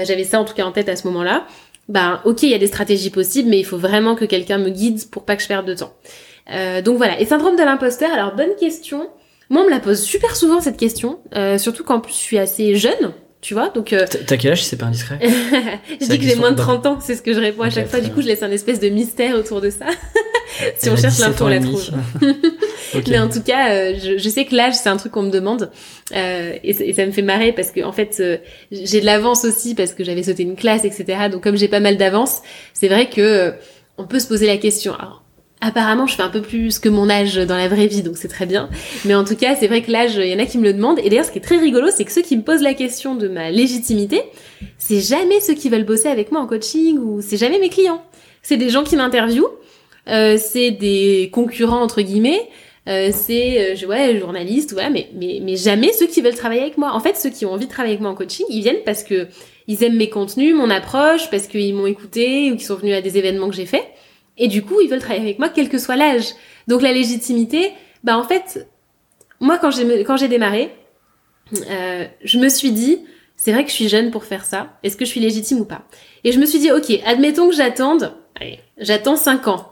J'avais 0.06 0.24
ça 0.24 0.40
en 0.40 0.46
tout 0.46 0.54
cas 0.54 0.64
en 0.64 0.72
tête 0.72 0.88
à 0.88 0.96
ce 0.96 1.06
moment-là 1.08 1.46
ben 1.90 2.22
ok, 2.26 2.44
il 2.44 2.50
y 2.50 2.54
a 2.54 2.58
des 2.58 2.68
stratégies 2.68 3.10
possibles, 3.10 3.50
mais 3.50 3.60
il 3.60 3.66
faut 3.66 3.78
vraiment 3.78 4.16
que 4.16 4.26
quelqu'un 4.26 4.58
me 4.58 4.70
guide 4.70 5.10
pour 5.10 5.26
pas 5.26 5.36
que 5.36 5.44
je 5.44 5.48
perde 5.48 5.66
de 5.66 5.74
temps. 5.74 5.94
Euh, 6.52 6.82
donc 6.82 6.98
voilà. 6.98 7.20
Et 7.20 7.26
syndrome 7.26 7.56
de 7.56 7.64
l'imposteur. 7.64 8.12
Alors 8.12 8.36
bonne 8.36 8.56
question. 8.60 9.10
Moi, 9.50 9.64
on 9.64 9.66
me 9.66 9.70
la 9.70 9.82
pose 9.82 10.02
super 10.02 10.36
souvent 10.36 10.62
cette 10.62 10.78
question, 10.78 11.20
euh, 11.36 11.58
surtout 11.58 11.84
qu'en 11.84 12.00
plus 12.00 12.14
je 12.14 12.20
suis 12.20 12.38
assez 12.38 12.76
jeune 12.76 13.14
tu 13.42 13.54
vois 13.54 13.70
donc 13.70 13.92
euh... 13.92 14.06
t'as 14.28 14.38
quel 14.38 14.52
âge 14.52 14.64
si 14.64 14.70
c'est 14.70 14.78
pas 14.78 14.86
indiscret 14.86 15.20
je 16.00 16.06
dis 16.06 16.20
que 16.20 16.26
j'ai 16.26 16.36
moins 16.36 16.52
de 16.52 16.58
30 16.58 16.86
ans 16.86 17.00
c'est 17.02 17.16
ce 17.16 17.22
que 17.22 17.34
je 17.34 17.40
réponds 17.40 17.64
à 17.64 17.70
chaque 17.70 17.88
fois. 17.88 18.00
du 18.00 18.12
coup 18.12 18.22
je 18.22 18.28
laisse 18.28 18.44
un 18.44 18.52
espèce 18.52 18.80
de 18.80 18.90
mystère 18.90 19.36
autour 19.36 19.62
de 19.62 19.70
ça. 19.70 19.86
Si 20.78 20.90
on 20.90 20.98
cherche 20.98 21.18
l'info 21.20 21.46
on 21.46 21.48
la 21.48 21.62
trouve. 21.62 21.92
mais 23.08 23.20
en 23.20 23.30
tout 23.30 23.42
cas 23.42 23.72
euh, 23.72 23.94
je, 23.98 24.18
je, 24.18 24.30
sais 24.30 24.44
que 24.44 24.54
l'âge 24.54 24.74
c'est 24.74 24.90
un 24.90 24.98
truc 24.98 25.14
qu'on 25.14 25.22
me 25.22 25.32
demande. 25.32 25.72
Euh, 26.14 26.54
et, 26.62 26.90
et, 26.90 26.94
ça 26.94 27.06
me 27.06 27.12
fait 27.12 27.22
marrer 27.22 27.54
parce 27.54 27.72
que 27.72 27.82
en 27.86 27.94
fait 27.94 28.18
euh, 28.20 28.38
j'ai 28.70 29.00
de 29.00 29.06
l'avance 29.06 29.46
aussi 29.46 29.76
parce 29.76 29.94
que 29.94 30.04
j'avais 30.04 30.24
sauté 30.24 30.44
une 30.44 30.58
classe 30.58 30.84
etc 30.84 31.30
donc 31.32 31.42
comme 31.42 31.56
j'ai 31.56 31.70
pas 31.70 31.80
mal 31.80 31.96
d'avance 31.96 32.42
c'est 32.74 32.90
vrai 32.90 33.10
que 33.10 33.22
euh, 33.22 33.52
on 33.98 34.06
peut 34.06 34.20
se 34.20 34.28
poser 34.28 34.48
la 34.48 34.58
question. 34.58 34.94
Alors 34.96 35.24
Apparemment, 35.64 36.08
je 36.08 36.16
fais 36.16 36.24
un 36.24 36.30
peu 36.30 36.42
plus 36.42 36.80
que 36.80 36.90
mon 36.90 37.08
âge 37.08 37.36
dans 37.36 37.56
la 37.56 37.68
vraie 37.68 37.86
vie, 37.86 38.02
donc 38.02 38.18
c'est 38.18 38.28
très 38.28 38.48
bien. 38.48 38.68
Mais 39.06 39.14
en 39.14 39.24
tout 39.24 39.36
cas, 39.36 39.56
c'est 39.56 39.68
vrai 39.68 39.84
que 39.84 39.92
l'âge, 39.92 40.16
il 40.16 40.26
y 40.26 40.34
en 40.34 40.40
a 40.40 40.48
qui 40.48 40.58
me 40.58 40.64
le 40.64 40.74
demandent. 40.74 40.98
Et 41.04 41.10
d'ailleurs, 41.10 41.26
ce 41.26 41.32
qui 41.32 41.38
est 41.38 41.42
très 41.42 41.60
rigolo, 41.60 41.90
c'est 41.92 42.04
que 42.04 42.12
ceux 42.12 42.24
qui 42.24 42.36
me 42.36 42.42
posent 42.42 42.64
la 42.64 42.74
question 42.74 43.14
de 43.14 43.28
ma 43.28 43.52
légitimité, 43.52 44.24
c'est 44.80 45.02
jamais 45.02 45.40
ceux 45.40 45.54
qui 45.54 45.70
veulent 45.70 45.86
bosser 45.86 46.08
avec 46.08 46.32
moi 46.32 46.42
en 46.42 46.48
coaching 46.48 46.98
ou 46.98 47.22
c'est 47.22 47.38
jamais 47.38 47.60
mes 47.60 47.70
clients. 47.70 48.04
C'est 48.42 48.58
des 48.58 48.70
gens 48.70 48.84
qui 48.84 48.96
m'interviewent, 48.96 49.52
euh, 50.10 50.38
c'est 50.40 50.72
des 50.72 51.30
concurrents 51.32 51.84
entre 51.84 52.02
guillemets, 52.02 52.42
euh, 52.90 53.12
c'est 53.14 53.76
euh, 53.84 53.88
ouais 53.88 54.20
journalistes, 54.20 54.74
voilà, 54.74 54.90
mais, 54.90 55.10
mais 55.14 55.40
mais 55.44 55.56
jamais 55.56 55.94
ceux 55.94 56.08
qui 56.08 56.22
veulent 56.22 56.34
travailler 56.34 56.62
avec 56.62 56.80
moi. 56.80 56.94
En 56.94 57.00
fait, 57.00 57.18
ceux 57.18 57.30
qui 57.30 57.46
ont 57.46 57.54
envie 57.54 57.68
de 57.68 57.72
travailler 57.72 57.94
avec 57.94 58.02
moi 58.02 58.10
en 58.10 58.16
coaching, 58.16 58.48
ils 58.50 58.64
viennent 58.64 58.84
parce 58.84 59.04
que 59.04 59.28
ils 59.68 59.84
aiment 59.84 59.98
mes 59.98 60.10
contenus, 60.10 60.56
mon 60.56 60.72
approche, 60.72 61.30
parce 61.30 61.46
qu'ils 61.46 61.76
m'ont 61.76 61.86
écouté 61.86 62.52
ou 62.52 62.56
qu'ils 62.56 62.66
sont 62.66 62.76
venus 62.76 62.96
à 62.96 63.02
des 63.02 63.20
événements 63.20 63.50
que 63.50 63.56
j'ai 63.56 63.68
faits. 63.68 63.86
Et 64.38 64.48
du 64.48 64.64
coup, 64.64 64.80
ils 64.82 64.90
veulent 64.90 65.00
travailler 65.00 65.22
avec 65.22 65.40
moi, 65.40 65.50
quel 65.50 65.70
que 65.70 65.78
soit 65.78 65.96
l'âge. 65.96 66.26
Donc 66.68 66.82
la 66.82 66.94
légitimité, 66.94 67.72
bah 68.04 68.18
en 68.18 68.24
fait, 68.24 68.68
moi 69.40 69.58
quand 69.58 69.72
j'ai 69.72 70.04
quand 70.04 70.18
j'ai 70.18 70.28
démarré, 70.28 70.72
euh, 71.70 72.06
je 72.24 72.38
me 72.38 72.50
suis 72.50 72.72
dit, 72.72 73.00
c'est 73.36 73.52
vrai 73.52 73.64
que 73.64 73.70
je 73.70 73.76
suis 73.76 73.90
jeune 73.90 74.12
pour 74.12 74.24
faire 74.26 74.46
ça. 74.46 74.78
Est-ce 74.84 74.96
que 74.96 75.06
je 75.06 75.10
suis 75.10 75.20
légitime 75.20 75.60
ou 75.60 75.66
pas? 75.66 75.84
Et 76.24 76.32
je 76.32 76.40
me 76.40 76.46
suis 76.46 76.60
dit, 76.60 76.72
ok, 76.72 76.92
admettons 77.06 77.50
que 77.50 77.56
j'attende, 77.56 78.14
j'attends 78.78 79.16
5 79.16 79.48
ans. 79.48 79.72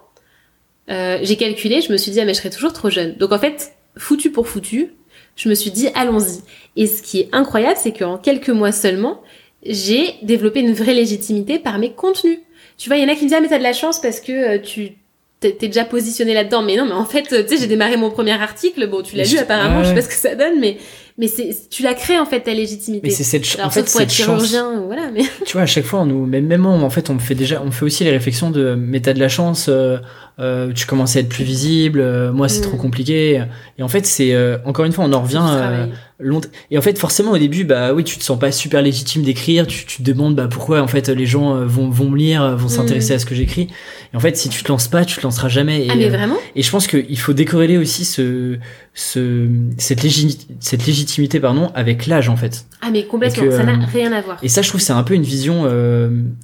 Euh, 0.89 1.19
j'ai 1.21 1.37
calculé, 1.37 1.81
je 1.81 1.91
me 1.91 1.97
suis 1.97 2.11
dit, 2.11 2.19
ah 2.19 2.25
mais 2.25 2.33
je 2.33 2.39
serai 2.39 2.49
toujours 2.49 2.73
trop 2.73 2.89
jeune. 2.89 3.15
Donc 3.17 3.31
en 3.31 3.39
fait, 3.39 3.73
foutu 3.95 4.31
pour 4.31 4.47
foutu, 4.47 4.93
je 5.35 5.49
me 5.49 5.55
suis 5.55 5.71
dit, 5.71 5.87
allons-y. 5.93 6.41
Et 6.75 6.87
ce 6.87 7.01
qui 7.01 7.19
est 7.19 7.29
incroyable, 7.31 7.77
c'est 7.77 7.93
qu'en 7.93 8.17
quelques 8.17 8.49
mois 8.49 8.71
seulement, 8.71 9.21
j'ai 9.63 10.15
développé 10.23 10.61
une 10.61 10.73
vraie 10.73 10.93
légitimité 10.93 11.59
par 11.59 11.77
mes 11.77 11.91
contenus. 11.93 12.39
Tu 12.79 12.89
vois, 12.89 12.97
il 12.97 13.03
y 13.03 13.05
en 13.05 13.11
a 13.11 13.15
qui 13.15 13.25
me 13.25 13.27
disent 13.27 13.37
ah 13.37 13.41
mais 13.41 13.49
t'as 13.49 13.57
de 13.57 13.63
la 13.63 13.73
chance 13.73 14.01
parce 14.01 14.21
que 14.21 14.31
euh, 14.31 14.59
tu 14.59 14.93
t'es 15.39 15.53
déjà 15.67 15.85
positionné 15.85 16.33
là-dedans. 16.33 16.63
Mais 16.63 16.75
non, 16.75 16.85
mais 16.85 16.93
en 16.93 17.05
fait, 17.05 17.23
tu 17.23 17.35
sais, 17.35 17.57
j'ai 17.57 17.67
démarré 17.67 17.97
mon 17.97 18.09
premier 18.09 18.31
article. 18.31 18.87
Bon, 18.87 19.01
tu 19.01 19.15
l'as 19.15 19.23
lu 19.25 19.37
apparemment, 19.37 19.83
je 19.83 19.89
sais 19.89 19.95
pas 19.95 20.01
ce 20.01 20.07
que 20.07 20.13
ça 20.13 20.35
donne, 20.35 20.59
mais 20.59 20.77
mais 21.17 21.27
c'est 21.27 21.69
tu 21.69 21.83
la 21.83 21.93
crées 21.93 22.17
en 22.17 22.25
fait 22.25 22.41
ta 22.41 22.53
légitimité. 22.53 23.07
Mais 23.07 23.13
c'est 23.13 23.23
cette 23.23 23.45
chance. 23.45 23.61
En 23.61 23.69
fait, 23.69 23.89
pour 23.91 24.01
être 24.01 24.11
chirurgien, 24.11 24.81
voilà. 24.85 25.11
Mais 25.13 25.23
tu 25.45 25.53
vois, 25.53 25.63
à 25.63 25.65
chaque 25.65 25.83
fois, 25.85 26.01
on 26.01 26.05
nous, 26.05 26.25
même 26.25 26.45
même 26.45 26.65
en 26.65 26.89
fait, 26.89 27.09
on 27.09 27.19
fait 27.19 27.35
déjà, 27.35 27.61
on 27.61 27.71
fait 27.71 27.83
aussi 27.83 28.05
les 28.05 28.11
réflexions 28.11 28.49
de, 28.49 28.75
mais 28.75 29.01
t'as 29.01 29.13
de 29.13 29.19
la 29.19 29.29
chance. 29.29 29.67
Euh, 29.69 29.97
euh, 30.39 30.71
tu 30.71 30.85
commences 30.85 31.17
à 31.17 31.19
être 31.19 31.27
plus 31.27 31.43
visible, 31.43 31.99
euh, 31.99 32.31
moi 32.31 32.47
c'est 32.47 32.61
trop 32.61 32.77
mm. 32.77 32.81
compliqué. 32.81 33.43
Et 33.77 33.83
en 33.83 33.89
fait, 33.89 34.05
c'est 34.05 34.33
euh, 34.33 34.57
encore 34.63 34.85
une 34.85 34.93
fois, 34.93 35.03
on 35.05 35.11
en 35.11 35.21
revient 35.21 35.89
long... 36.19 36.39
Et 36.71 36.77
en 36.77 36.81
fait, 36.81 36.97
forcément, 36.97 37.31
au 37.31 37.37
début, 37.37 37.65
bah 37.65 37.93
oui, 37.93 38.05
tu 38.05 38.17
te 38.17 38.23
sens 38.23 38.39
pas 38.39 38.51
super 38.51 38.81
légitime 38.81 39.23
d'écrire. 39.23 39.67
Tu, 39.67 39.85
tu, 39.85 39.97
te 39.97 40.03
demandes 40.03 40.35
bah 40.35 40.47
pourquoi 40.49 40.81
en 40.81 40.87
fait 40.87 41.09
les 41.09 41.25
gens 41.25 41.55
vont 41.65 41.89
vont 41.89 42.09
me 42.09 42.17
lire, 42.17 42.55
vont 42.55 42.69
s'intéresser 42.69 43.13
mm. 43.13 43.15
à 43.15 43.19
ce 43.19 43.25
que 43.25 43.35
j'écris. 43.35 43.67
Et 44.13 44.17
en 44.17 44.19
fait, 44.21 44.37
si 44.37 44.47
tu 44.47 44.63
te 44.63 44.71
lances 44.71 44.87
pas, 44.87 45.03
tu 45.03 45.17
te 45.17 45.23
lanceras 45.23 45.49
jamais. 45.49 45.85
Et, 45.85 45.89
ah 45.89 45.95
mais 45.97 46.09
vraiment? 46.09 46.37
Et 46.55 46.61
je 46.61 46.71
pense 46.71 46.87
qu'il 46.87 47.19
faut 47.19 47.33
décorréler 47.33 47.77
aussi 47.77 48.05
ce 48.05 48.57
ce 48.93 49.47
cette, 49.77 50.03
légi... 50.03 50.47
cette 50.59 50.85
légitimité 50.85 51.39
pardon 51.39 51.69
avec 51.75 52.05
l'âge 52.05 52.29
en 52.29 52.37
fait. 52.37 52.65
Ah 52.81 52.91
mais 52.91 53.03
complètement, 53.03 53.51
ça 53.51 53.63
n'a 53.63 53.85
rien 53.85 54.13
à 54.13 54.21
voir. 54.21 54.37
Et 54.41 54.47
ça, 54.47 54.61
je 54.61 54.69
trouve, 54.69 54.79
c'est 54.79 54.93
un 54.93 55.03
peu 55.03 55.15
une 55.15 55.23
vision. 55.23 55.65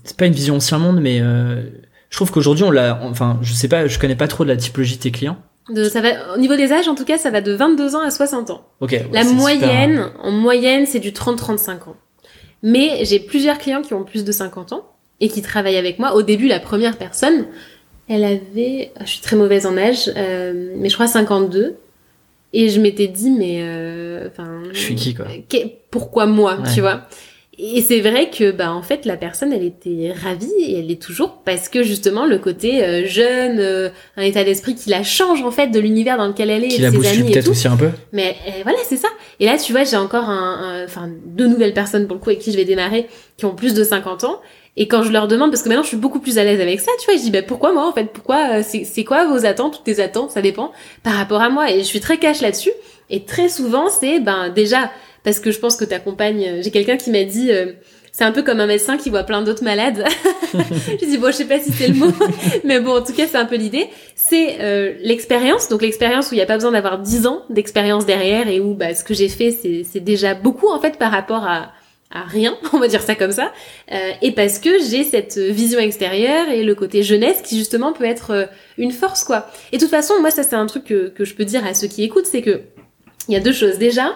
c'est 0.03 0.17
pas 0.17 0.25
une 0.25 0.33
vision 0.33 0.57
ancien 0.57 0.79
monde, 0.79 0.99
mais 1.01 1.21
je 2.15 2.19
trouve 2.19 2.31
qu'aujourd'hui, 2.31 2.63
on 2.63 2.71
l'a, 2.71 2.97
enfin, 3.03 3.37
je 3.41 3.51
sais 3.51 3.67
pas, 3.67 3.87
je 3.87 3.99
connais 3.99 4.15
pas 4.15 4.29
trop 4.29 4.45
de 4.45 4.49
la 4.49 4.55
typologie 4.55 4.95
de 4.95 5.01
tes 5.01 5.11
clients. 5.11 5.35
De, 5.69 5.83
ça 5.83 5.99
va, 5.99 6.33
au 6.33 6.37
niveau 6.37 6.55
des 6.55 6.71
âges, 6.71 6.87
en 6.87 6.95
tout 6.95 7.03
cas, 7.03 7.17
ça 7.17 7.29
va 7.29 7.41
de 7.41 7.51
22 7.51 7.93
ans 7.97 7.99
à 7.99 8.09
60 8.09 8.51
ans. 8.51 8.65
Ok. 8.79 8.97
la 9.11 9.25
moyenne, 9.25 10.11
en 10.23 10.31
moyenne, 10.31 10.85
c'est 10.85 11.01
du 11.01 11.11
30-35 11.11 11.71
ans. 11.89 11.97
Mais 12.63 13.03
j'ai 13.03 13.19
plusieurs 13.19 13.57
clients 13.57 13.81
qui 13.81 13.93
ont 13.93 14.05
plus 14.05 14.23
de 14.23 14.31
50 14.31 14.71
ans 14.71 14.85
et 15.19 15.27
qui 15.27 15.41
travaillent 15.41 15.75
avec 15.75 15.99
moi. 15.99 16.15
Au 16.15 16.21
début, 16.21 16.47
la 16.47 16.61
première 16.61 16.97
personne, 16.97 17.47
elle 18.07 18.23
avait, 18.23 18.93
ah, 18.95 19.03
je 19.03 19.09
suis 19.09 19.21
très 19.21 19.35
mauvaise 19.35 19.65
en 19.65 19.75
âge, 19.75 20.09
euh, 20.15 20.71
mais 20.77 20.87
je 20.87 20.93
crois 20.93 21.07
52. 21.07 21.75
Et 22.53 22.69
je 22.69 22.79
m'étais 22.79 23.07
dit, 23.07 23.29
mais, 23.29 23.57
euh, 23.59 24.29
enfin. 24.31 24.61
je 24.71 24.79
suis 24.79 24.95
qui, 24.95 25.15
quoi? 25.15 25.25
Pourquoi 25.91 26.27
moi, 26.27 26.59
tu 26.73 26.79
vois? 26.79 27.07
Et 27.57 27.81
c'est 27.81 28.01
vrai 28.01 28.29
que 28.29 28.51
bah 28.51 28.73
en 28.73 28.81
fait 28.81 29.05
la 29.05 29.15
personne 29.15 29.53
elle 29.53 29.63
était 29.63 30.13
ravie 30.13 30.51
et 30.59 30.79
elle 30.79 30.91
est 30.91 31.01
toujours 31.01 31.41
parce 31.45 31.69
que 31.69 31.83
justement 31.83 32.25
le 32.25 32.37
côté 32.37 32.83
euh, 32.83 33.05
jeune, 33.05 33.59
euh, 33.59 33.89
un 34.17 34.23
état 34.23 34.43
d'esprit 34.43 34.75
qui 34.75 34.89
la 34.89 35.03
change 35.03 35.41
en 35.41 35.51
fait 35.51 35.67
de 35.67 35.79
l'univers 35.79 36.17
dans 36.17 36.27
lequel 36.27 36.49
elle 36.49 36.65
est, 36.65 36.69
qui 36.69 36.81
la 36.81 36.91
ses 36.91 37.07
amis 37.07 37.31
peut-être 37.31 37.49
aussi 37.49 37.67
un 37.67 37.77
peu. 37.77 37.89
Mais 38.11 38.35
euh, 38.47 38.61
voilà 38.63 38.77
c'est 38.83 38.97
ça. 38.97 39.07
Et 39.39 39.45
là 39.45 39.57
tu 39.57 39.71
vois 39.71 39.85
j'ai 39.85 39.95
encore 39.95 40.29
un, 40.29 40.83
enfin 40.83 41.09
deux 41.25 41.47
nouvelles 41.47 41.73
personnes 41.73 42.07
pour 42.07 42.15
le 42.17 42.21
coup 42.21 42.29
avec 42.29 42.41
qui 42.41 42.51
je 42.51 42.57
vais 42.57 42.65
démarrer 42.65 43.07
qui 43.37 43.45
ont 43.45 43.55
plus 43.55 43.73
de 43.73 43.83
50 43.83 44.25
ans 44.25 44.41
et 44.75 44.89
quand 44.89 45.03
je 45.03 45.11
leur 45.11 45.29
demande 45.29 45.51
parce 45.51 45.63
que 45.63 45.69
maintenant 45.69 45.83
je 45.83 45.89
suis 45.89 45.97
beaucoup 45.97 46.19
plus 46.19 46.37
à 46.37 46.43
l'aise 46.43 46.59
avec 46.59 46.81
ça 46.81 46.91
tu 46.99 47.05
vois 47.05 47.15
je 47.15 47.21
dis 47.21 47.31
bah 47.31 47.41
pourquoi 47.41 47.71
moi 47.71 47.87
en 47.87 47.93
fait 47.93 48.11
pourquoi 48.11 48.63
c'est 48.63 48.83
c'est 48.83 49.05
quoi 49.05 49.25
vos 49.25 49.45
attentes 49.45 49.75
toutes 49.75 49.85
tes 49.85 50.01
attentes 50.01 50.31
ça 50.31 50.41
dépend 50.41 50.73
par 51.03 51.13
rapport 51.13 51.41
à 51.41 51.49
moi 51.49 51.71
et 51.71 51.79
je 51.79 51.83
suis 51.83 52.01
très 52.01 52.17
cash 52.17 52.41
là-dessus 52.41 52.71
et 53.09 53.23
très 53.23 53.47
souvent 53.47 53.87
c'est 53.89 54.19
ben 54.19 54.49
déjà 54.49 54.91
parce 55.25 55.39
que 55.39 55.51
je 55.51 55.59
pense 55.59 55.75
que 55.75 55.83
t'accompagnes. 55.83 56.45
Euh, 56.47 56.61
j'ai 56.61 56.71
quelqu'un 56.71 56.95
qui 56.95 57.09
m'a 57.09 57.23
dit, 57.23 57.51
euh, 57.51 57.73
c'est 58.11 58.23
un 58.23 58.31
peu 58.31 58.43
comme 58.43 58.61
un 58.61 58.67
médecin 58.67 58.95
qui 58.95 59.09
voit 59.09 59.23
plein 59.23 59.41
d'autres 59.41 59.63
malades. 59.63 60.05
je 60.53 61.05
dis 61.05 61.17
bon, 61.17 61.27
je 61.27 61.37
sais 61.37 61.45
pas 61.45 61.59
si 61.59 61.73
c'est 61.73 61.89
le 61.89 61.95
mot, 61.95 62.13
mais 62.63 62.79
bon, 62.79 62.95
en 62.97 63.01
tout 63.01 63.11
cas, 63.11 63.25
c'est 63.27 63.37
un 63.37 63.45
peu 63.45 63.55
l'idée. 63.55 63.89
C'est 64.15 64.61
euh, 64.61 64.93
l'expérience, 65.01 65.67
donc 65.67 65.81
l'expérience 65.81 66.29
où 66.29 66.35
il 66.35 66.37
n'y 66.37 66.43
a 66.43 66.45
pas 66.45 66.55
besoin 66.55 66.71
d'avoir 66.71 66.99
10 66.99 67.27
ans 67.27 67.41
d'expérience 67.49 68.05
derrière 68.05 68.47
et 68.47 68.59
où 68.59 68.75
bah, 68.75 68.93
ce 68.93 69.03
que 69.03 69.13
j'ai 69.13 69.27
fait, 69.27 69.51
c'est 69.51 69.99
déjà 69.99 70.35
beaucoup 70.35 70.69
en 70.69 70.79
fait 70.79 70.97
par 70.97 71.11
rapport 71.11 71.43
à 71.43 71.73
à 72.11 72.21
rien, 72.21 72.55
on 72.73 72.77
va 72.79 72.87
dire 72.87 73.01
ça 73.01 73.15
comme 73.15 73.31
ça, 73.31 73.51
et 74.21 74.31
parce 74.31 74.59
que 74.59 74.69
j'ai 74.79 75.03
cette 75.03 75.37
vision 75.37 75.79
extérieure 75.79 76.49
et 76.49 76.63
le 76.63 76.75
côté 76.75 77.01
jeunesse 77.01 77.41
qui 77.41 77.57
justement 77.57 77.91
peut 77.91 78.05
être 78.05 78.47
une 78.77 78.91
force 78.91 79.23
quoi. 79.23 79.47
Et 79.73 79.77
de 79.77 79.81
toute 79.81 79.89
façon, 79.89 80.13
moi 80.21 80.29
ça 80.29 80.43
c'est 80.43 80.55
un 80.55 80.67
truc 80.67 80.85
que, 80.85 81.09
que 81.09 81.25
je 81.25 81.33
peux 81.33 81.43
dire 81.43 81.65
à 81.65 81.73
ceux 81.73 81.87
qui 81.87 82.03
écoutent, 82.03 82.27
c'est 82.27 82.43
que 82.43 82.61
il 83.27 83.33
y 83.33 83.37
a 83.37 83.39
deux 83.39 83.53
choses. 83.53 83.77
Déjà, 83.77 84.15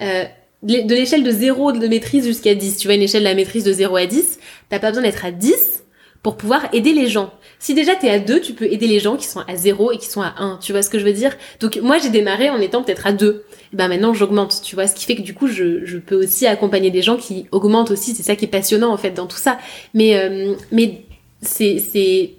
euh, 0.00 0.24
de 0.62 0.94
l'échelle 0.94 1.22
de 1.22 1.30
0 1.30 1.72
de 1.72 1.86
maîtrise 1.86 2.26
jusqu'à 2.26 2.54
10, 2.54 2.78
tu 2.78 2.88
vois, 2.88 2.94
une 2.94 3.02
échelle 3.02 3.22
de 3.22 3.28
la 3.28 3.34
maîtrise 3.34 3.64
de 3.64 3.72
0 3.72 3.96
à 3.96 4.06
10, 4.06 4.38
t'as 4.68 4.78
pas 4.78 4.88
besoin 4.88 5.04
d'être 5.04 5.24
à 5.24 5.30
10 5.30 5.84
pour 6.22 6.36
pouvoir 6.36 6.68
aider 6.72 6.92
les 6.92 7.08
gens. 7.08 7.32
Si 7.60 7.74
déjà 7.74 7.94
t'es 7.94 8.10
à 8.10 8.18
2, 8.18 8.40
tu 8.40 8.52
peux 8.52 8.64
aider 8.64 8.86
les 8.86 8.98
gens 8.98 9.16
qui 9.16 9.26
sont 9.26 9.40
à 9.40 9.56
0 9.56 9.92
et 9.92 9.98
qui 9.98 10.06
sont 10.06 10.22
à 10.22 10.34
1, 10.38 10.58
tu 10.60 10.72
vois 10.72 10.82
ce 10.82 10.90
que 10.90 10.98
je 10.98 11.04
veux 11.04 11.12
dire? 11.12 11.36
Donc 11.60 11.78
moi 11.82 11.98
j'ai 11.98 12.10
démarré 12.10 12.50
en 12.50 12.60
étant 12.60 12.82
peut-être 12.82 13.06
à 13.06 13.12
2. 13.12 13.44
Et 13.72 13.76
ben 13.76 13.88
maintenant 13.88 14.14
j'augmente, 14.14 14.60
tu 14.62 14.74
vois, 14.74 14.86
ce 14.86 14.94
qui 14.94 15.04
fait 15.04 15.16
que 15.16 15.22
du 15.22 15.34
coup 15.34 15.46
je, 15.46 15.84
je 15.84 15.98
peux 15.98 16.16
aussi 16.16 16.46
accompagner 16.46 16.90
des 16.90 17.02
gens 17.02 17.16
qui 17.16 17.46
augmentent 17.52 17.90
aussi, 17.90 18.14
c'est 18.14 18.22
ça 18.22 18.36
qui 18.36 18.46
est 18.46 18.48
passionnant 18.48 18.92
en 18.92 18.96
fait 18.96 19.10
dans 19.10 19.26
tout 19.26 19.36
ça. 19.36 19.58
Mais 19.94 20.16
euh, 20.16 20.54
mais 20.72 21.02
c'est 21.40 21.78
c'est 21.78 22.34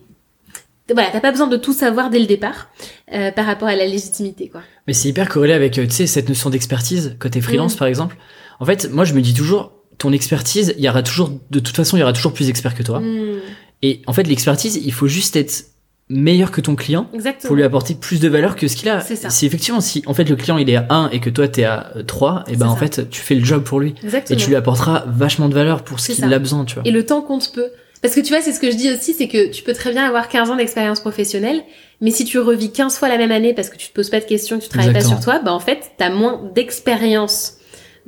voilà, 0.94 1.10
t'as 1.12 1.20
pas 1.20 1.32
besoin 1.32 1.48
de 1.48 1.58
tout 1.58 1.74
savoir 1.74 2.10
dès 2.10 2.20
le 2.20 2.26
départ 2.26 2.70
euh, 3.14 3.32
par 3.32 3.45
rapport 3.45 3.68
à 3.68 3.76
la 3.76 3.86
légitimité, 3.86 4.49
quoi. 4.49 4.62
Mais 4.88 4.93
c'est 4.93 5.10
hyper 5.10 5.30
corrélé 5.30 5.53
avec, 5.53 5.78
euh, 5.78 5.86
tu 5.86 5.91
sais, 5.91 6.07
cette 6.07 6.30
notion 6.30 6.49
d'expertise 6.49 7.16
côté 7.20 7.41
freelance, 7.41 7.76
mm. 7.76 7.78
par 7.78 7.88
exemple. 7.88 8.18
En 8.60 8.66
fait, 8.66 8.91
moi, 8.91 9.05
je 9.05 9.14
me 9.14 9.22
dis 9.22 9.34
toujours, 9.34 9.72
ton 9.97 10.12
expertise, 10.12 10.74
il 10.78 10.84
y 10.84 10.89
aura 10.89 11.03
toujours, 11.03 11.32
de 11.49 11.60
toute 11.60 11.76
façon, 11.76 11.97
il 11.97 12.01
y 12.01 12.03
aura 12.03 12.14
toujours 12.14 12.34
plus 12.34 12.49
expert 12.49 12.76
que 12.76 12.84
toi. 12.84 12.99
Mm. 12.99 13.39
Et 13.82 14.01
en 14.07 14.14
fait, 14.14 14.24
l'expertise, 14.28 14.76
il 14.76 14.93
faut 14.93 15.07
juste 15.07 15.36
être 15.36 15.66
meilleur 16.10 16.51
que 16.51 16.60
ton 16.60 16.76
client 16.76 17.07
Exactement. 17.14 17.47
pour 17.47 17.55
lui 17.55 17.64
apporter 17.64 17.93
plus 17.93 18.20
de 18.20 18.28
valeur 18.28 18.55
que 18.55 18.68
ce 18.68 18.76
qu'il 18.76 18.89
a. 18.89 19.01
C'est 19.01 19.45
effectivement, 19.45 19.80
si 19.80 20.01
en 20.07 20.14
fait 20.14 20.28
le 20.28 20.36
client 20.36 20.57
il 20.57 20.70
est 20.70 20.76
à 20.76 20.88
1 20.89 21.10
et 21.12 21.20
que 21.20 21.30
toi 21.30 21.47
t'es 21.47 21.64
à 21.64 21.93
3, 22.07 22.45
et 22.47 22.55
ben 22.55 22.68
en 22.68 22.76
fait 22.76 23.10
tu 23.10 23.22
fais 23.22 23.36
le 23.36 23.45
job 23.45 23.64
pour 23.64 23.80
lui. 23.80 23.93
Exactement. 24.03 24.39
Et 24.39 24.41
tu 24.41 24.49
lui 24.49 24.55
apporteras 24.55 25.05
vachement 25.07 25.49
de 25.49 25.53
valeur 25.53 25.84
pour 25.84 25.99
ce 25.99 26.14
qu'il 26.14 26.34
a 26.34 26.39
besoin, 26.39 26.66
tu 26.66 26.76
vois. 26.76 26.84
Et 26.86 26.91
le 26.91 27.05
temps 27.05 27.22
compte 27.22 27.51
peu. 27.53 27.68
Parce 28.02 28.16
que 28.16 28.22
tu 28.22 28.30
vois, 28.30 28.41
c'est 28.41 28.54
ce 28.54 28.60
que 28.60 28.72
je 28.72 28.78
dis 28.78 28.91
aussi, 28.91 29.14
c'est 29.14 29.28
que 29.28 29.50
tu 29.50 29.64
peux 29.64 29.74
très 29.74 29.91
bien 29.91 30.06
avoir 30.06 30.30
15 30.30 30.50
ans 30.52 30.56
d'expérience 30.56 31.02
professionnelle, 31.02 31.64
mais 32.02 32.12
si 32.12 32.24
tu 32.24 32.39
revis 32.39 32.72
15 32.72 32.97
fois 32.97 33.10
la 33.10 33.18
même 33.18 33.32
année 33.32 33.54
parce 33.54 33.70
que 33.70 33.78
tu 33.78 33.89
te 33.89 33.93
poses 33.93 34.10
pas 34.10 34.20
de 34.20 34.26
questions, 34.26 34.58
que 34.58 34.64
tu 34.64 34.70
travailles 34.70 34.93
pas 34.93 35.02
sur 35.02 35.20
toi, 35.20 35.39
bah 35.39 35.54
en 35.54 35.60
fait, 35.60 35.91
t'as 35.97 36.10
moins 36.10 36.41
d'expérience 36.56 37.58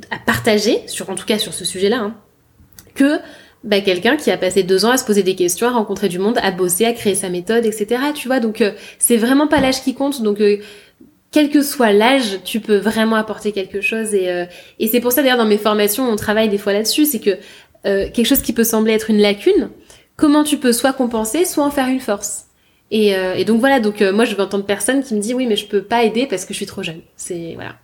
à 0.10 0.18
partager, 0.18 0.82
sur 0.88 1.10
en 1.10 1.16
tout 1.16 1.26
cas 1.26 1.38
sur 1.38 1.54
ce 1.54 1.66
sujet-là, 1.66 1.98
hein, 1.98 2.16
que 2.96 3.20
bah, 3.64 3.82
quelqu'un 3.82 4.18
qui 4.18 4.32
a 4.32 4.38
passé 4.38 4.64
deux 4.64 4.86
ans 4.86 4.92
à 4.92 4.98
se 4.98 5.06
poser 5.06 5.24
des 5.24 5.36
questions, 5.36 5.68
à 5.68 5.72
rencontrer 5.72 6.10
du 6.10 6.18
monde, 6.18 6.40
à 6.42 6.52
bosser, 6.52 6.86
à 6.86 6.94
créer 6.94 7.16
sa 7.16 7.30
méthode, 7.30 7.66
etc. 7.66 8.02
Tu 8.16 8.28
vois, 8.28 8.40
donc 8.40 8.62
euh, 8.62 8.72
c'est 8.98 9.18
vraiment 9.18 9.48
pas 9.48 9.60
l'âge 9.60 9.84
qui 9.84 9.94
compte. 9.94 10.24
Donc 10.24 10.42
euh, 10.42 10.58
quel 11.32 11.50
que 11.50 11.62
soit 11.62 11.92
l'âge, 11.92 12.40
tu 12.44 12.60
peux 12.60 12.78
vraiment 12.78 13.18
apporter 13.18 13.52
quelque 13.52 13.82
chose. 13.82 14.16
Et, 14.16 14.30
euh, 14.30 14.46
et 14.80 14.88
c'est 14.88 15.00
pour 15.00 15.12
ça 15.12 15.22
d'ailleurs 15.22 15.38
dans 15.38 15.46
mes 15.46 15.60
formations, 15.60 16.10
on 16.10 16.16
travaille 16.16 16.50
des 16.50 16.58
fois 16.58 16.74
là-dessus, 16.74 17.06
c'est 17.06 17.20
que 17.20 17.38
quelque 17.84 18.26
chose 18.26 18.44
qui 18.44 18.54
peut 18.54 18.64
sembler 18.64 18.94
être 18.94 19.10
une 19.10 19.18
lacune, 19.18 19.72
comment 20.22 20.44
tu 20.46 20.58
peux 20.58 20.72
soit 20.72 20.94
compenser, 20.94 21.44
soit 21.46 21.66
en 21.66 21.72
faire 21.72 21.88
une 21.88 22.00
force. 22.00 22.46
Et, 22.92 23.16
euh, 23.16 23.36
et 23.36 23.44
donc 23.46 23.60
voilà, 23.60 23.80
donc 23.80 24.02
euh, 24.02 24.14
moi 24.14 24.26
je 24.26 24.36
vais 24.36 24.42
entendre 24.44 24.66
personne 24.66 25.02
qui 25.02 25.16
me 25.16 25.22
dit 25.22 25.34
oui 25.34 25.48
mais 25.48 25.56
je 25.56 25.66
peux 25.66 25.82
pas 25.82 26.04
aider 26.04 26.28
parce 26.28 26.44
que 26.46 26.54
je 26.54 26.58
suis 26.58 26.66
trop 26.66 26.84
jeune. 26.84 27.02
C'est 27.16 27.54
voilà. 27.56 27.76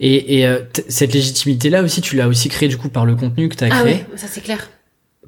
Et, 0.00 0.38
et 0.38 0.46
euh, 0.46 0.60
cette 0.88 1.12
légitimité-là 1.14 1.82
aussi, 1.82 2.00
tu 2.00 2.16
l'as 2.16 2.28
aussi 2.28 2.48
créée 2.48 2.68
du 2.68 2.76
coup 2.78 2.88
par 2.88 3.04
le 3.06 3.14
contenu 3.14 3.48
que 3.48 3.56
tu 3.56 3.64
as 3.64 3.68
Ah 3.70 3.80
créé. 3.80 3.94
ouais, 3.94 4.06
ça 4.16 4.26
c'est 4.28 4.40
clair. 4.40 4.70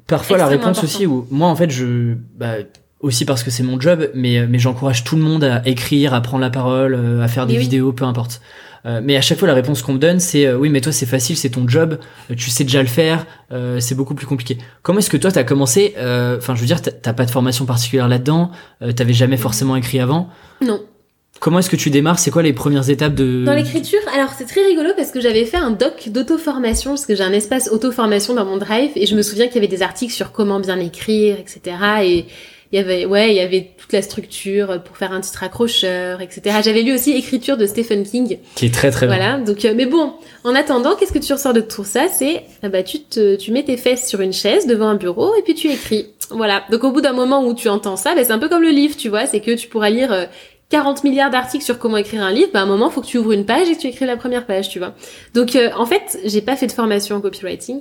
Parfois 0.07 0.37
la 0.37 0.47
réponse 0.47 0.83
aussi 0.83 1.05
où 1.05 1.27
moi 1.31 1.47
en 1.47 1.55
fait 1.55 1.69
je 1.69 2.15
bah, 2.35 2.55
aussi 2.99 3.25
parce 3.25 3.43
que 3.43 3.51
c'est 3.51 3.63
mon 3.63 3.79
job, 3.79 4.09
mais 4.15 4.45
mais 4.47 4.59
j'encourage 4.59 5.03
tout 5.03 5.15
le 5.15 5.21
monde 5.21 5.43
à 5.43 5.61
écrire, 5.67 6.13
à 6.15 6.21
prendre 6.21 6.41
la 6.41 6.49
parole, 6.49 7.21
à 7.21 7.27
faire 7.27 7.45
des 7.45 7.53
oui. 7.55 7.59
vidéos, 7.61 7.93
peu 7.93 8.05
importe. 8.05 8.41
Euh, 8.85 9.01
mais 9.03 9.15
à 9.17 9.21
chaque 9.21 9.39
fois 9.39 9.47
la 9.47 9.53
réponse 9.53 9.81
qu'on 9.81 9.93
me 9.93 9.97
donne 9.99 10.19
c'est 10.19 10.45
euh, 10.45 10.57
oui 10.57 10.69
mais 10.69 10.81
toi 10.81 10.91
c'est 10.91 11.05
facile, 11.05 11.35
c'est 11.37 11.49
ton 11.49 11.67
job, 11.67 11.99
euh, 12.31 12.35
tu 12.35 12.49
sais 12.49 12.63
déjà 12.63 12.81
le 12.81 12.87
faire, 12.87 13.25
euh, 13.51 13.79
c'est 13.79 13.95
beaucoup 13.95 14.15
plus 14.15 14.27
compliqué. 14.27 14.57
Comment 14.83 14.99
est-ce 14.99 15.09
que 15.09 15.17
toi 15.17 15.31
t'as 15.31 15.43
commencé 15.43 15.93
euh, 15.97 16.37
Enfin 16.37 16.55
je 16.55 16.61
veux 16.61 16.67
dire 16.67 16.81
t'as- 16.81 17.13
pas 17.13 17.25
de 17.25 17.31
formation 17.31 17.65
particulière 17.65 18.07
là-dedans, 18.07 18.51
euh, 18.81 18.91
t'avais 18.91 19.13
jamais 19.13 19.37
forcément 19.37 19.75
écrit 19.75 19.99
avant? 19.99 20.29
Non. 20.61 20.81
Comment 21.39 21.59
est-ce 21.59 21.69
que 21.69 21.75
tu 21.75 21.91
démarres? 21.91 22.17
C'est 22.17 22.31
quoi 22.31 22.41
les 22.41 22.53
premières 22.53 22.89
étapes 22.89 23.13
de 23.13 23.43
Dans 23.45 23.53
l'écriture, 23.53 23.99
alors 24.15 24.29
c'est 24.35 24.45
très 24.45 24.63
rigolo 24.65 24.89
parce 24.97 25.11
que 25.11 25.21
j'avais 25.21 25.45
fait 25.45 25.57
un 25.57 25.69
doc 25.69 26.09
d'auto-formation, 26.09 26.91
parce 26.91 27.05
que 27.05 27.13
j'ai 27.15 27.23
un 27.23 27.31
espace 27.31 27.69
auto-formation 27.71 28.33
dans 28.33 28.45
mon 28.45 28.57
drive, 28.57 28.89
et 28.95 29.05
je 29.05 29.15
me 29.15 29.21
souviens 29.21 29.45
qu'il 29.45 29.55
y 29.55 29.59
avait 29.59 29.67
des 29.67 29.83
articles 29.83 30.13
sur 30.13 30.31
comment 30.31 30.59
bien 30.59 30.79
écrire, 30.79 31.37
etc. 31.39 31.75
Et 32.03 32.25
il 32.71 32.77
y 32.77 32.79
avait, 32.79 33.05
ouais, 33.05 33.29
il 33.29 33.35
y 33.35 33.39
avait 33.39 33.71
toute 33.77 33.93
la 33.93 34.01
structure 34.01 34.81
pour 34.83 34.97
faire 34.97 35.13
un 35.13 35.21
titre 35.21 35.43
accrocheur, 35.43 36.21
etc. 36.21 36.57
J'avais 36.63 36.81
lu 36.81 36.93
aussi 36.93 37.11
Écriture 37.11 37.57
de 37.57 37.65
Stephen 37.65 38.03
King. 38.03 38.37
qui 38.55 38.65
est 38.65 38.73
très 38.73 38.91
très 38.91 39.07
bien. 39.07 39.15
Voilà, 39.15 39.37
donc, 39.39 39.63
euh, 39.65 39.73
mais 39.75 39.85
bon, 39.85 40.13
en 40.43 40.53
attendant, 40.55 40.95
qu'est-ce 40.95 41.13
que 41.13 41.19
tu 41.19 41.31
ressors 41.33 41.53
de 41.53 41.61
tout 41.61 41.85
ça? 41.85 42.07
C'est, 42.09 42.43
ah 42.63 42.69
bah, 42.69 42.83
tu 42.83 42.99
te, 42.99 43.35
tu 43.35 43.51
mets 43.51 43.63
tes 43.63 43.77
fesses 43.77 44.07
sur 44.07 44.21
une 44.21 44.33
chaise 44.33 44.67
devant 44.67 44.87
un 44.87 44.95
bureau 44.95 45.33
et 45.35 45.41
puis 45.41 45.53
tu 45.53 45.69
écris. 45.69 46.07
Voilà. 46.29 46.63
Donc, 46.71 46.83
au 46.83 46.91
bout 46.91 47.01
d'un 47.01 47.13
moment 47.13 47.45
où 47.45 47.53
tu 47.53 47.69
entends 47.69 47.95
ça, 47.95 48.15
bah, 48.15 48.23
c'est 48.23 48.33
un 48.33 48.39
peu 48.39 48.49
comme 48.49 48.63
le 48.63 48.69
livre, 48.69 48.97
tu 48.97 49.09
vois, 49.09 49.25
c'est 49.25 49.39
que 49.39 49.51
tu 49.55 49.67
pourras 49.67 49.89
lire 49.89 50.11
euh, 50.11 50.25
40 50.69 51.05
milliards 51.05 51.29
d'articles 51.29 51.63
sur 51.63 51.79
comment 51.79 51.97
écrire 51.97 52.21
un 52.23 52.31
livre, 52.31 52.49
bah, 52.53 52.59
à 52.59 52.63
un 52.63 52.65
moment, 52.65 52.89
faut 52.89 53.01
que 53.01 53.07
tu 53.07 53.17
ouvres 53.17 53.31
une 53.31 53.45
page 53.45 53.69
et 53.69 53.75
que 53.75 53.81
tu 53.81 53.87
écris 53.87 54.05
la 54.05 54.17
première 54.17 54.45
page, 54.45 54.69
tu 54.69 54.79
vois. 54.79 54.93
Donc, 55.33 55.55
euh, 55.55 55.69
en 55.77 55.85
fait, 55.85 56.19
j'ai 56.25 56.41
pas 56.41 56.55
fait 56.57 56.67
de 56.67 56.73
formation 56.73 57.15
en 57.15 57.21
copywriting. 57.21 57.79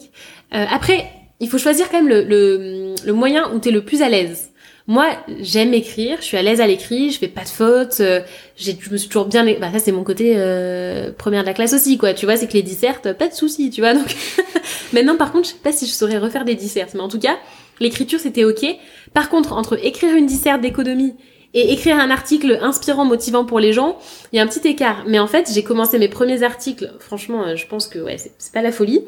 Euh, 0.54 0.64
après, 0.70 1.06
il 1.40 1.48
faut 1.48 1.58
choisir 1.58 1.90
quand 1.90 1.98
même 2.02 2.08
le, 2.08 2.22
le, 2.22 2.94
le 3.04 3.12
moyen 3.12 3.50
où 3.52 3.58
tu 3.58 3.68
es 3.68 3.72
le 3.72 3.84
plus 3.84 4.02
à 4.02 4.08
l'aise. 4.08 4.50
Moi, 4.88 5.08
j'aime 5.40 5.74
écrire, 5.74 6.18
je 6.20 6.26
suis 6.26 6.36
à 6.36 6.42
l'aise 6.42 6.60
à 6.60 6.66
l'écrit, 6.66 7.10
je 7.10 7.18
fais 7.18 7.26
pas 7.26 7.42
de 7.42 7.48
fautes, 7.48 7.98
euh, 8.00 8.20
j'ai, 8.56 8.78
je 8.80 8.90
me 8.90 8.96
suis 8.96 9.08
toujours 9.08 9.26
bien, 9.26 9.44
bah 9.58 9.72
ça 9.72 9.80
c'est 9.80 9.90
mon 9.90 10.04
côté 10.04 10.34
euh, 10.36 11.10
première 11.10 11.42
de 11.42 11.46
la 11.48 11.54
classe 11.54 11.72
aussi 11.72 11.98
quoi. 11.98 12.14
Tu 12.14 12.24
vois, 12.24 12.36
c'est 12.36 12.46
que 12.46 12.52
les 12.52 12.62
dissertes, 12.62 13.12
pas 13.14 13.26
de 13.26 13.34
soucis, 13.34 13.70
tu 13.70 13.80
vois. 13.80 13.94
Donc 13.94 14.14
maintenant, 14.92 15.16
par 15.16 15.32
contre, 15.32 15.48
je 15.48 15.52
sais 15.54 15.60
pas 15.62 15.72
si 15.72 15.86
je 15.86 15.92
saurais 15.92 16.18
refaire 16.18 16.44
des 16.44 16.54
dissertes, 16.54 16.94
mais 16.94 17.00
en 17.00 17.08
tout 17.08 17.18
cas, 17.18 17.36
l'écriture 17.80 18.20
c'était 18.20 18.44
ok. 18.44 18.64
Par 19.12 19.28
contre, 19.28 19.54
entre 19.54 19.84
écrire 19.84 20.14
une 20.14 20.26
disserte 20.26 20.60
d'économie 20.60 21.14
et 21.52 21.72
écrire 21.72 21.98
un 21.98 22.10
article 22.10 22.56
inspirant, 22.62 23.04
motivant 23.04 23.44
pour 23.44 23.58
les 23.58 23.72
gens, 23.72 23.98
il 24.32 24.36
y 24.36 24.38
a 24.38 24.42
un 24.42 24.46
petit 24.46 24.68
écart. 24.68 25.02
Mais 25.08 25.18
en 25.18 25.26
fait, 25.26 25.50
j'ai 25.52 25.64
commencé 25.64 25.98
mes 25.98 26.08
premiers 26.08 26.44
articles. 26.44 26.92
Franchement, 27.00 27.44
euh, 27.44 27.56
je 27.56 27.66
pense 27.66 27.88
que 27.88 27.98
ouais, 27.98 28.18
c'est, 28.18 28.32
c'est 28.38 28.52
pas 28.52 28.62
la 28.62 28.70
folie. 28.70 29.00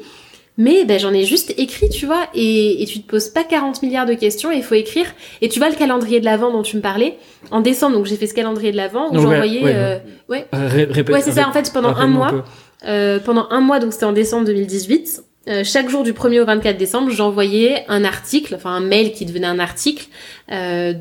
Mais 0.59 0.83
ben, 0.85 0.99
j'en 0.99 1.13
ai 1.13 1.23
juste 1.23 1.53
écrit, 1.57 1.89
tu 1.89 2.05
vois, 2.05 2.27
et, 2.35 2.83
et 2.83 2.85
tu 2.85 3.01
te 3.01 3.07
poses 3.09 3.29
pas 3.29 3.43
40 3.43 3.81
milliards 3.81 4.05
de 4.05 4.13
questions, 4.13 4.51
il 4.51 4.61
faut 4.61 4.75
écrire. 4.75 5.05
Et 5.41 5.47
tu 5.49 5.57
vois 5.57 5.69
le 5.69 5.75
calendrier 5.75 6.19
de 6.19 6.25
l'avant 6.25 6.51
dont 6.51 6.61
tu 6.61 6.75
me 6.75 6.81
parlais, 6.81 7.17
en 7.49 7.61
décembre, 7.61 7.95
donc 7.95 8.05
j'ai 8.05 8.17
fait 8.17 8.27
ce 8.27 8.33
calendrier 8.33 8.71
de 8.71 8.77
l'avant, 8.77 9.07
où 9.09 9.13
j'envoyais... 9.21 9.63
ouais, 9.63 9.71
euh, 9.73 9.97
ouais, 10.27 10.45
Euh, 10.53 10.67
ré- 10.67 10.83
répète- 10.83 11.15
ouais 11.15 11.21
c'est 11.21 11.31
ça, 11.31 11.47
en 11.47 11.53
fait, 11.53 11.71
pendant 11.73 11.89
un 11.95 12.07
mois, 12.07 12.31
euh, 12.85 13.19
pendant 13.19 13.47
un 13.49 13.61
mois, 13.61 13.79
donc 13.79 13.93
c'était 13.93 14.05
en 14.05 14.11
décembre 14.11 14.45
2018, 14.47 15.23
euh, 15.47 15.63
chaque 15.63 15.89
jour 15.89 16.03
du 16.03 16.11
1er 16.13 16.41
au 16.41 16.45
24 16.45 16.77
décembre, 16.77 17.09
j'envoyais 17.09 17.85
un 17.87 18.03
article, 18.03 18.53
enfin 18.55 18.71
un 18.71 18.81
mail 18.81 19.13
qui 19.13 19.25
devenait 19.25 19.47
un 19.47 19.59
article, 19.59 20.07
euh, 20.51 20.93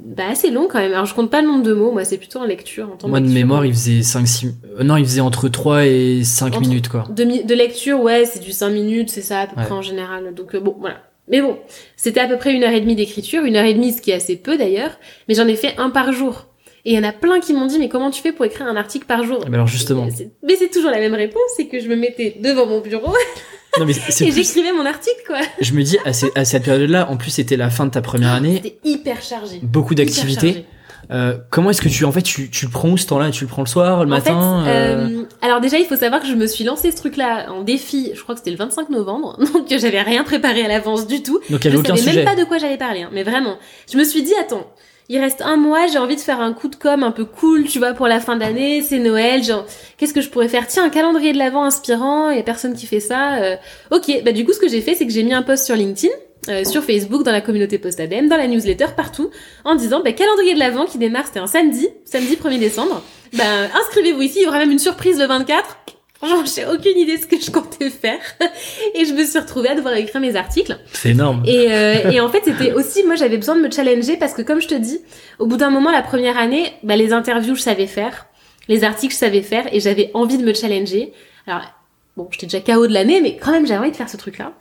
bah 0.00 0.24
assez 0.30 0.50
long 0.50 0.68
quand 0.70 0.78
même. 0.78 0.92
Alors 0.92 1.06
je 1.06 1.14
compte 1.14 1.30
pas 1.30 1.42
le 1.42 1.48
nombre 1.48 1.62
de 1.62 1.72
mots, 1.72 1.92
moi 1.92 2.04
c'est 2.04 2.18
plutôt 2.18 2.38
en 2.40 2.44
lecture. 2.44 2.90
En 2.92 2.96
temps 2.96 3.08
Moi 3.08 3.20
de 3.20 3.28
mémoire, 3.28 3.64
il 3.66 3.72
faisait 3.72 4.02
5 4.02 4.26
6 4.26 4.46
euh, 4.78 4.82
non, 4.84 4.96
il 4.96 5.04
faisait 5.04 5.20
entre 5.20 5.48
3 5.48 5.86
et 5.86 6.24
5 6.24 6.46
Entre- 6.54 6.60
minutes 6.60 6.88
quoi. 6.88 7.04
De, 7.10 7.54
lecture, 7.54 8.00
ouais, 8.00 8.24
c'est 8.24 8.40
du 8.40 8.52
5 8.52 8.70
minutes, 8.70 9.10
c'est 9.10 9.22
ça 9.22 9.40
à 9.40 9.46
peu 9.46 9.56
Ouais. 9.58 9.64
près 9.66 9.74
en 9.74 9.82
général. 9.82 10.34
Donc 10.34 10.54
euh, 10.54 10.60
bon, 10.60 10.76
voilà. 10.80 10.96
Mais 11.28 11.40
bon, 11.40 11.56
c'était 11.96 12.20
à 12.20 12.26
peu 12.26 12.36
près 12.36 12.52
une 12.52 12.64
heure 12.64 12.72
et 12.72 12.80
demie 12.80 12.96
d'écriture, 12.96 13.44
une 13.44 13.54
heure 13.56 13.64
et 13.64 13.74
demie, 13.74 13.92
ce 13.92 14.02
qui 14.02 14.10
est 14.10 14.14
assez 14.14 14.36
peu 14.36 14.56
d'ailleurs, 14.58 14.98
mais 15.28 15.34
j'en 15.34 15.46
ai 15.46 15.54
fait 15.56 15.74
un 15.78 15.90
par 15.90 16.12
jour. 16.12 16.46
Et 16.84 16.92
il 16.94 16.96
y 16.96 16.98
en 16.98 17.08
a 17.08 17.12
plein 17.12 17.38
qui 17.38 17.52
m'ont 17.52 17.66
dit, 17.66 17.78
mais 17.78 17.88
comment 17.88 18.10
tu 18.10 18.20
fais 18.20 18.32
pour 18.32 18.44
écrire 18.44 18.66
un 18.66 18.74
article 18.74 19.06
par 19.06 19.22
jour? 19.22 19.38
Mais 19.48 19.54
alors 19.54 19.68
justement. 19.68 20.06
Et 20.06 20.10
c'est- 20.10 20.32
Mais 20.42 20.56
c'est 20.56 20.68
toujours 20.68 20.90
la 20.90 20.98
même 20.98 21.14
réponse, 21.14 21.40
c'est 21.56 21.66
que 21.68 21.78
je 21.78 21.88
me 21.88 21.94
mettais 21.94 22.36
devant 22.42 22.66
mon 22.66 22.80
bureau 22.80 23.12
Non 23.78 23.86
mais 23.86 23.92
c'est 23.94 24.24
et 24.24 24.28
plus- 24.30 24.36
j'écrivais 24.44 24.72
mon 24.72 24.84
article, 24.84 25.22
quoi. 25.26 25.38
je 25.60 25.72
me 25.72 25.82
dis 25.82 25.96
à, 26.04 26.12
ces- 26.12 26.30
à 26.34 26.44
cette 26.44 26.64
période-là, 26.64 27.08
en 27.10 27.16
plus 27.16 27.30
c'était 27.30 27.56
la 27.56 27.70
fin 27.70 27.86
de 27.86 27.90
ta 27.90 28.02
première 28.02 28.32
année, 28.32 28.60
C'était 28.62 28.78
hyper 28.84 29.22
chargé. 29.22 29.60
beaucoup 29.62 29.94
d'activités. 29.94 30.66
Euh, 31.10 31.36
comment 31.50 31.70
est-ce 31.70 31.82
que 31.82 31.88
tu 31.88 32.04
en 32.04 32.12
fait 32.12 32.22
tu, 32.22 32.48
tu 32.48 32.64
le 32.66 32.70
prends 32.70 32.88
où 32.88 32.96
ce 32.96 33.06
temps-là? 33.08 33.30
Tu 33.30 33.44
le 33.44 33.48
prends 33.48 33.62
le 33.62 33.68
soir, 33.68 34.04
le 34.04 34.06
En 34.06 34.10
matin 34.10 34.62
fait, 34.64 34.70
euh, 34.70 35.08
euh, 35.08 35.24
alors 35.42 35.60
déjà, 35.60 35.78
il 35.78 35.84
faut 35.86 35.96
savoir 35.96 36.20
que 36.20 36.28
je 36.28 36.34
me 36.34 36.46
suis 36.46 36.64
lancé 36.64 36.90
ce 36.90 36.96
truc-là 36.96 37.50
en 37.50 37.62
défi, 37.62 38.12
je 38.14 38.22
crois 38.22 38.34
que 38.34 38.40
c'était 38.40 38.52
le 38.52 38.56
25 38.56 38.88
novembre, 38.88 39.36
donc 39.52 39.66
j'avais 39.68 40.00
rien 40.02 40.22
préparé 40.22 40.64
à 40.64 40.68
l'avance 40.68 41.06
du 41.06 41.22
tout. 41.22 41.40
Donc 41.50 41.64
il 41.64 41.68
y 41.68 41.70
Je 41.72 41.76
avait 41.76 41.78
aucun 41.78 41.96
savais 41.96 42.08
sujet. 42.10 42.24
même 42.24 42.34
pas 42.34 42.40
de 42.40 42.46
quoi 42.46 42.58
j'allais 42.58 42.78
parler, 42.78 43.02
hein, 43.02 43.10
mais 43.12 43.24
vraiment. 43.24 43.56
Je 43.90 43.98
me 43.98 44.04
suis 44.04 44.22
dit, 44.22 44.32
attends, 44.40 44.66
il 45.12 45.18
reste 45.18 45.42
un 45.42 45.58
mois, 45.58 45.86
j'ai 45.88 45.98
envie 45.98 46.16
de 46.16 46.22
faire 46.22 46.40
un 46.40 46.54
coup 46.54 46.68
de 46.68 46.74
com 46.74 47.02
un 47.02 47.10
peu 47.10 47.26
cool, 47.26 47.64
tu 47.64 47.78
vois, 47.78 47.92
pour 47.92 48.08
la 48.08 48.18
fin 48.18 48.34
d'année, 48.36 48.80
c'est 48.80 48.98
Noël, 48.98 49.44
genre, 49.44 49.66
qu'est-ce 49.98 50.14
que 50.14 50.22
je 50.22 50.30
pourrais 50.30 50.48
faire? 50.48 50.66
Tiens, 50.66 50.84
un 50.84 50.88
calendrier 50.88 51.34
de 51.34 51.38
l'avant 51.38 51.64
inspirant, 51.64 52.30
il 52.30 52.38
y 52.38 52.40
a 52.40 52.42
personne 52.42 52.72
qui 52.72 52.86
fait 52.86 52.98
ça. 52.98 53.34
euh, 53.34 53.56
ok, 53.90 54.22
bah 54.24 54.32
du 54.32 54.46
coup, 54.46 54.54
ce 54.54 54.58
que 54.58 54.68
j'ai 54.68 54.80
fait, 54.80 54.94
c'est 54.94 55.06
que 55.06 55.12
j'ai 55.12 55.22
mis 55.22 55.34
un 55.34 55.42
post 55.42 55.66
sur 55.66 55.76
LinkedIn, 55.76 56.14
euh, 56.48 56.64
sur 56.64 56.82
Facebook, 56.82 57.24
dans 57.24 57.30
la 57.30 57.42
communauté 57.42 57.76
Postadem, 57.76 58.26
dans 58.26 58.38
la 58.38 58.46
newsletter, 58.46 58.86
partout, 58.96 59.28
en 59.66 59.74
disant, 59.74 60.00
bah, 60.02 60.12
calendrier 60.12 60.54
de 60.54 60.58
l'avant 60.58 60.86
qui 60.86 60.96
démarre, 60.96 61.26
c'était 61.26 61.40
un 61.40 61.46
samedi, 61.46 61.90
samedi 62.06 62.36
1er 62.36 62.58
décembre. 62.58 63.02
Bah, 63.34 63.44
inscrivez-vous 63.80 64.22
ici, 64.22 64.38
il 64.40 64.44
y 64.44 64.46
aura 64.46 64.60
même 64.60 64.70
une 64.70 64.78
surprise 64.78 65.18
le 65.18 65.26
24. 65.26 65.76
Franchement, 66.22 66.44
j'ai 66.44 66.64
aucune 66.66 66.96
idée 66.98 67.16
de 67.16 67.22
ce 67.22 67.26
que 67.26 67.40
je 67.40 67.50
comptais 67.50 67.90
faire. 67.90 68.20
Et 68.94 69.04
je 69.04 69.12
me 69.12 69.24
suis 69.24 69.40
retrouvée 69.40 69.70
à 69.70 69.74
devoir 69.74 69.94
écrire 69.94 70.20
mes 70.20 70.36
articles. 70.36 70.78
C'est 70.92 71.10
énorme. 71.10 71.42
Et, 71.46 71.72
euh, 71.72 72.10
et 72.12 72.20
en 72.20 72.28
fait, 72.28 72.42
c'était 72.44 72.72
aussi, 72.72 73.02
moi, 73.02 73.16
j'avais 73.16 73.36
besoin 73.36 73.56
de 73.56 73.60
me 73.60 73.70
challenger 73.70 74.16
parce 74.16 74.32
que, 74.32 74.42
comme 74.42 74.60
je 74.60 74.68
te 74.68 74.74
dis, 74.74 75.00
au 75.40 75.46
bout 75.46 75.56
d'un 75.56 75.70
moment, 75.70 75.90
la 75.90 76.02
première 76.02 76.38
année, 76.38 76.72
bah, 76.84 76.94
les 76.94 77.12
interviews, 77.12 77.56
je 77.56 77.62
savais 77.62 77.88
faire, 77.88 78.26
les 78.68 78.84
articles, 78.84 79.12
je 79.12 79.18
savais 79.18 79.42
faire, 79.42 79.64
et 79.74 79.80
j'avais 79.80 80.12
envie 80.14 80.38
de 80.38 80.44
me 80.44 80.54
challenger. 80.54 81.12
Alors, 81.48 81.64
bon, 82.16 82.28
j'étais 82.30 82.46
déjà 82.46 82.60
KO 82.60 82.86
de 82.86 82.92
l'année, 82.92 83.20
mais 83.20 83.36
quand 83.36 83.50
même, 83.50 83.66
j'avais 83.66 83.80
envie 83.80 83.90
de 83.90 83.96
faire 83.96 84.08
ce 84.08 84.16
truc-là. 84.16 84.52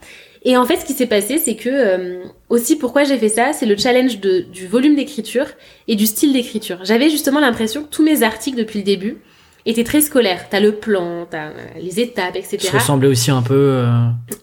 Et 0.43 0.57
en 0.57 0.65
fait, 0.65 0.77
ce 0.77 0.85
qui 0.85 0.93
s'est 0.93 1.05
passé, 1.05 1.37
c'est 1.37 1.55
que 1.55 1.69
euh, 1.69 2.23
aussi, 2.49 2.75
pourquoi 2.75 3.03
j'ai 3.03 3.19
fait 3.19 3.29
ça, 3.29 3.53
c'est 3.53 3.67
le 3.67 3.77
challenge 3.77 4.19
de, 4.19 4.39
du 4.39 4.65
volume 4.65 4.95
d'écriture 4.95 5.45
et 5.87 5.95
du 5.95 6.07
style 6.07 6.33
d'écriture. 6.33 6.79
J'avais 6.83 7.11
justement 7.11 7.39
l'impression 7.39 7.83
que 7.83 7.89
tous 7.89 8.03
mes 8.03 8.23
articles 8.23 8.57
depuis 8.57 8.79
le 8.79 8.85
début 8.85 9.17
étaient 9.65 9.83
très 9.83 10.01
scolaires. 10.01 10.47
T'as 10.49 10.59
le 10.59 10.73
plan, 10.75 11.27
t'as 11.29 11.47
euh, 11.49 11.53
les 11.79 11.99
étapes, 11.99 12.35
etc. 12.35 12.57
Ça 12.59 12.77
ressemblait 12.79 13.07
aussi 13.07 13.31
un 13.31 13.41
peu. 13.41 13.53
euh, 13.53 13.85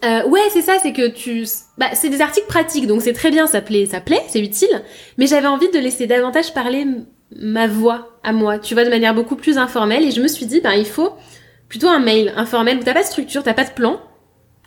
Euh, 0.05 0.29
ouais, 0.29 0.41
c'est 0.53 0.62
ça, 0.62 0.77
c'est 0.83 0.93
que 0.93 1.09
tu, 1.09 1.45
bah, 1.77 1.89
c'est 1.95 2.09
des 2.09 2.21
articles 2.21 2.47
pratiques, 2.47 2.87
donc 2.87 3.03
c'est 3.03 3.12
très 3.12 3.31
bien, 3.31 3.47
ça 3.47 3.61
plaît, 3.61 3.87
ça 3.87 4.01
plaît, 4.01 4.23
c'est 4.29 4.41
utile. 4.41 4.83
Mais 5.16 5.27
j'avais 5.27 5.47
envie 5.49 5.71
de 5.71 5.79
laisser 5.79 6.07
davantage 6.07 6.55
parler 6.55 6.87
ma 7.37 7.66
voix 7.66 8.09
à 8.23 8.33
moi, 8.33 8.59
tu 8.59 8.75
vois, 8.75 8.85
de 8.85 8.91
manière 8.91 9.14
beaucoup 9.14 9.37
plus 9.37 9.59
informelle. 9.59 10.05
Et 10.05 10.11
je 10.11 10.21
me 10.23 10.29
suis 10.29 10.47
dit, 10.47 10.61
ben, 10.61 10.73
il 10.73 10.87
faut 10.87 11.12
plutôt 11.69 11.89
un 11.89 11.99
mail 12.01 12.33
informel 12.37 12.79
où 12.79 12.83
t'as 12.83 12.95
pas 12.95 13.03
de 13.03 13.07
structure, 13.07 13.43
t'as 13.43 13.55
pas 13.55 13.64
de 13.64 13.71
plan 13.73 14.01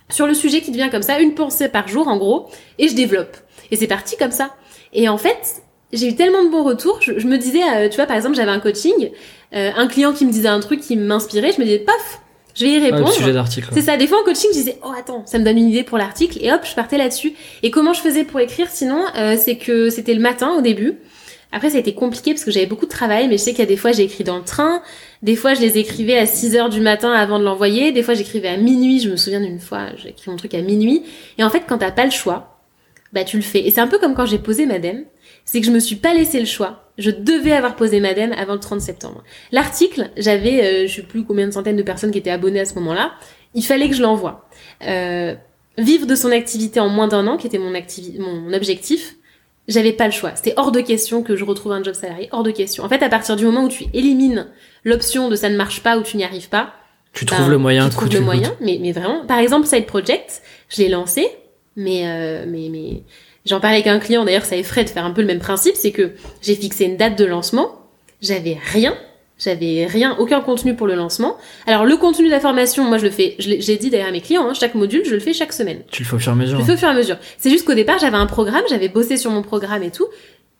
sur 0.08 0.26
le 0.26 0.34
sujet 0.34 0.60
qui 0.60 0.70
te 0.70 0.76
vient 0.76 0.90
comme 0.90 1.02
ça, 1.02 1.18
une 1.20 1.34
pensée 1.34 1.68
par 1.68 1.88
jour 1.88 2.06
en 2.06 2.18
gros, 2.18 2.48
et 2.78 2.88
je 2.88 2.94
développe. 2.94 3.36
Et 3.70 3.76
c'est 3.76 3.86
parti 3.86 4.16
comme 4.18 4.30
ça. 4.30 4.50
Et 4.92 5.08
en 5.08 5.16
fait, 5.16 5.61
j'ai 5.92 6.08
eu 6.08 6.14
tellement 6.14 6.44
de 6.44 6.50
bons 6.50 6.64
retours. 6.64 6.98
Je, 7.00 7.18
je 7.18 7.26
me 7.26 7.38
disais, 7.38 7.62
euh, 7.62 7.88
tu 7.88 7.96
vois, 7.96 8.06
par 8.06 8.16
exemple, 8.16 8.34
j'avais 8.34 8.50
un 8.50 8.60
coaching, 8.60 9.10
euh, 9.54 9.70
un 9.76 9.86
client 9.86 10.12
qui 10.12 10.24
me 10.24 10.32
disait 10.32 10.48
un 10.48 10.60
truc 10.60 10.80
qui 10.80 10.96
m'inspirait, 10.96 11.52
je 11.52 11.60
me 11.60 11.64
disais, 11.64 11.78
paf, 11.78 12.20
je 12.54 12.64
vais 12.64 12.72
y 12.72 12.76
ah, 12.76 12.84
répondre. 12.84 13.12
sujet 13.12 13.32
d'article. 13.32 13.68
C'est 13.72 13.82
ça, 13.82 13.96
des 13.96 14.06
fois 14.06 14.20
en 14.20 14.24
coaching, 14.24 14.50
je 14.52 14.58
disais, 14.58 14.78
oh 14.84 14.92
attends, 14.98 15.24
ça 15.26 15.38
me 15.38 15.44
donne 15.44 15.58
une 15.58 15.68
idée 15.68 15.84
pour 15.84 15.98
l'article, 15.98 16.38
et 16.40 16.52
hop, 16.52 16.60
je 16.64 16.74
partais 16.74 16.98
là-dessus. 16.98 17.32
Et 17.62 17.70
comment 17.70 17.92
je 17.92 18.00
faisais 18.00 18.24
pour 18.24 18.40
écrire 18.40 18.68
sinon, 18.70 19.04
euh, 19.16 19.36
c'est 19.38 19.56
que 19.56 19.90
c'était 19.90 20.14
le 20.14 20.20
matin 20.20 20.54
au 20.56 20.60
début. 20.60 20.98
Après, 21.54 21.68
ça 21.68 21.76
a 21.76 21.80
été 21.80 21.92
compliqué 21.92 22.32
parce 22.32 22.44
que 22.44 22.50
j'avais 22.50 22.66
beaucoup 22.66 22.86
de 22.86 22.90
travail, 22.90 23.28
mais 23.28 23.36
je 23.36 23.42
sais 23.42 23.50
qu'il 23.50 23.60
y 23.60 23.62
a 23.62 23.66
des 23.66 23.76
fois, 23.76 23.92
j'ai 23.92 24.04
écrit 24.04 24.24
dans 24.24 24.38
le 24.38 24.44
train, 24.44 24.82
des 25.22 25.36
fois, 25.36 25.52
je 25.52 25.60
les 25.60 25.76
écrivais 25.76 26.16
à 26.16 26.24
6 26.24 26.56
heures 26.56 26.70
du 26.70 26.80
matin 26.80 27.12
avant 27.12 27.38
de 27.38 27.44
l'envoyer, 27.44 27.92
des 27.92 28.02
fois, 28.02 28.14
j'écrivais 28.14 28.48
à 28.48 28.56
minuit, 28.56 29.00
je 29.00 29.10
me 29.10 29.16
souviens 29.16 29.40
d'une 29.40 29.60
fois, 29.60 29.88
j'ai 29.96 30.10
écrit 30.10 30.30
mon 30.30 30.38
truc 30.38 30.54
à 30.54 30.62
minuit. 30.62 31.02
Et 31.36 31.44
en 31.44 31.50
fait, 31.50 31.64
quand 31.68 31.76
t'as 31.76 31.90
pas 31.90 32.06
le 32.06 32.10
choix, 32.10 32.58
bah 33.12 33.24
tu 33.24 33.36
le 33.36 33.42
fais. 33.42 33.66
Et 33.66 33.70
c'est 33.70 33.80
un 33.80 33.86
peu 33.86 33.98
comme 33.98 34.14
quand 34.14 34.24
j'ai 34.24 34.38
posé 34.38 34.64
Madame, 34.64 35.04
c'est 35.44 35.60
que 35.60 35.66
je 35.66 35.72
me 35.72 35.80
suis 35.80 35.96
pas 35.96 36.14
laissé 36.14 36.40
le 36.40 36.46
choix. 36.46 36.90
Je 36.98 37.10
devais 37.10 37.52
avoir 37.52 37.76
posé 37.76 38.00
Madame 38.00 38.32
avant 38.32 38.54
le 38.54 38.60
30 38.60 38.80
septembre. 38.80 39.22
L'article, 39.50 40.10
j'avais, 40.16 40.62
euh, 40.62 40.86
je 40.86 40.96
sais 40.96 41.02
plus 41.02 41.24
combien 41.24 41.46
de 41.46 41.52
centaines 41.52 41.76
de 41.76 41.82
personnes 41.82 42.10
qui 42.10 42.18
étaient 42.18 42.30
abonnées 42.30 42.60
à 42.60 42.64
ce 42.64 42.74
moment-là. 42.74 43.12
Il 43.54 43.64
fallait 43.64 43.88
que 43.88 43.94
je 43.94 44.02
l'envoie. 44.02 44.48
Euh, 44.86 45.34
vivre 45.78 46.06
de 46.06 46.14
son 46.14 46.30
activité 46.30 46.80
en 46.80 46.88
moins 46.88 47.08
d'un 47.08 47.26
an, 47.26 47.36
qui 47.36 47.46
était 47.46 47.58
mon, 47.58 47.72
mon 48.18 48.52
objectif, 48.52 49.16
j'avais 49.68 49.92
pas 49.92 50.06
le 50.06 50.12
choix. 50.12 50.32
C'était 50.34 50.54
hors 50.56 50.72
de 50.72 50.80
question 50.80 51.22
que 51.22 51.36
je 51.36 51.44
retrouve 51.44 51.72
un 51.72 51.82
job 51.82 51.94
salarié, 51.94 52.28
hors 52.32 52.42
de 52.42 52.50
question. 52.50 52.84
En 52.84 52.88
fait, 52.88 53.02
à 53.02 53.08
partir 53.08 53.36
du 53.36 53.44
moment 53.44 53.64
où 53.64 53.68
tu 53.68 53.84
élimines 53.94 54.48
l'option 54.84 55.28
de 55.28 55.36
ça 55.36 55.48
ne 55.48 55.56
marche 55.56 55.82
pas 55.82 55.98
ou 55.98 56.02
tu 56.02 56.16
n'y 56.16 56.24
arrives 56.24 56.48
pas, 56.48 56.74
Tu 57.12 57.24
ben, 57.24 57.36
trouves 57.36 57.50
le 57.50 57.58
moyen, 57.58 57.88
tu 57.88 57.96
trouves 57.96 58.12
le 58.12 58.20
moyen, 58.20 58.54
mais, 58.60 58.78
mais 58.80 58.92
vraiment. 58.92 59.24
Par 59.26 59.38
exemple, 59.38 59.66
Side 59.66 59.86
Project, 59.86 60.42
je 60.68 60.82
l'ai 60.82 60.88
lancé, 60.88 61.28
mais, 61.76 62.06
euh, 62.06 62.44
mais, 62.48 62.68
mais 62.70 63.02
J'en 63.44 63.60
parlais 63.60 63.76
avec 63.76 63.88
un 63.88 63.98
client, 63.98 64.24
d'ailleurs, 64.24 64.44
ça 64.44 64.56
effraie 64.56 64.84
de 64.84 64.90
faire 64.90 65.04
un 65.04 65.10
peu 65.10 65.20
le 65.20 65.26
même 65.26 65.40
principe, 65.40 65.74
c'est 65.74 65.90
que 65.90 66.12
j'ai 66.42 66.54
fixé 66.54 66.84
une 66.84 66.96
date 66.96 67.18
de 67.18 67.24
lancement, 67.24 67.72
j'avais 68.20 68.56
rien, 68.72 68.94
j'avais 69.38 69.86
rien, 69.86 70.16
aucun 70.18 70.40
contenu 70.40 70.76
pour 70.76 70.86
le 70.86 70.94
lancement. 70.94 71.36
Alors 71.66 71.84
le 71.84 71.96
contenu 71.96 72.26
de 72.26 72.30
la 72.30 72.38
formation, 72.38 72.84
moi 72.84 72.98
je 72.98 73.04
le 73.04 73.10
fais, 73.10 73.34
j'ai 73.38 73.76
dit 73.76 73.90
d'ailleurs 73.90 74.08
à 74.08 74.12
mes 74.12 74.20
clients, 74.20 74.48
hein, 74.48 74.54
chaque 74.54 74.74
module, 74.74 75.04
je 75.04 75.14
le 75.14 75.20
fais 75.20 75.32
chaque 75.32 75.52
semaine. 75.52 75.82
Tu 75.90 76.02
le 76.02 76.08
fais 76.08 76.16
au 76.16 76.18
fur 76.20 76.30
et 76.30 76.34
à 76.34 76.36
mesure. 76.36 76.56
Je 76.56 76.62
le 76.62 76.66
fais 76.66 76.74
au 76.74 76.76
fur 76.76 76.88
et 76.88 76.92
à 76.92 76.94
mesure. 76.94 77.16
C'est 77.38 77.50
juste 77.50 77.66
qu'au 77.66 77.74
départ, 77.74 77.98
j'avais 77.98 78.16
un 78.16 78.26
programme, 78.26 78.62
j'avais 78.68 78.88
bossé 78.88 79.16
sur 79.16 79.30
mon 79.32 79.42
programme 79.42 79.82
et 79.82 79.90
tout. 79.90 80.06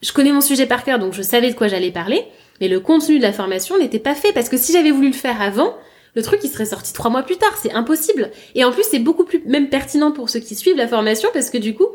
Je 0.03 0.13
connais 0.13 0.33
mon 0.33 0.41
sujet 0.41 0.67
par 0.67 0.83
cœur, 0.83 0.99
donc 0.99 1.13
je 1.13 1.23
savais 1.23 1.51
de 1.51 1.55
quoi 1.55 1.69
j'allais 1.69 1.93
parler. 1.93 2.25
Mais 2.61 2.67
le 2.67 2.81
contenu 2.81 3.19
de 3.19 3.23
la 3.23 3.33
formation 3.33 3.79
n'était 3.79 4.01
pas 4.01 4.17
fait 4.17 4.33
parce 4.33 4.49
que 4.49 4.57
si 4.57 4.73
j'avais 4.73 4.91
voulu 4.91 5.09
le 5.09 5.15
faire 5.15 5.41
avant, 5.41 5.77
le 6.15 6.23
truc 6.23 6.41
il 6.43 6.51
serait 6.51 6.67
sorti 6.67 6.93
trois 6.93 7.11
mois 7.11 7.23
plus 7.23 7.37
tard, 7.37 7.57
c'est 7.61 7.73
impossible. 7.73 8.31
Et 8.55 8.65
en 8.65 8.73
plus 8.73 8.85
c'est 8.89 8.99
beaucoup 8.99 9.25
plus 9.25 9.43
même 9.47 9.69
pertinent 9.69 10.11
pour 10.11 10.29
ceux 10.29 10.41
qui 10.41 10.55
suivent 10.55 10.77
la 10.77 10.89
formation 10.89 11.29
parce 11.33 11.51
que 11.51 11.59
du 11.59 11.75
coup 11.75 11.87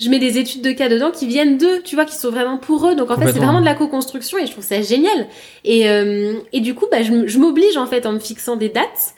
je 0.00 0.08
mets 0.10 0.18
des 0.18 0.38
études 0.38 0.62
de 0.62 0.72
cas 0.72 0.88
dedans 0.88 1.10
qui 1.10 1.26
viennent 1.26 1.56
d'eux, 1.56 1.80
tu 1.84 1.94
vois, 1.94 2.04
qui 2.04 2.16
sont 2.16 2.30
vraiment 2.30 2.58
pour 2.58 2.86
eux. 2.88 2.96
Donc 2.96 3.10
en 3.10 3.16
fait 3.16 3.32
c'est 3.32 3.38
vraiment 3.38 3.60
de 3.60 3.64
la 3.64 3.74
co-construction 3.74 4.38
et 4.38 4.46
je 4.46 4.52
trouve 4.52 4.64
ça 4.64 4.82
génial. 4.82 5.26
Et, 5.64 5.88
euh, 5.88 6.34
et 6.52 6.60
du 6.60 6.74
coup 6.74 6.86
bah, 6.90 7.02
je, 7.02 7.38
m'oblige 7.38 7.76
en 7.76 7.86
fait 7.86 8.06
en 8.06 8.12
me 8.12 8.18
fixant 8.18 8.56
des 8.56 8.68
dates 8.68 9.14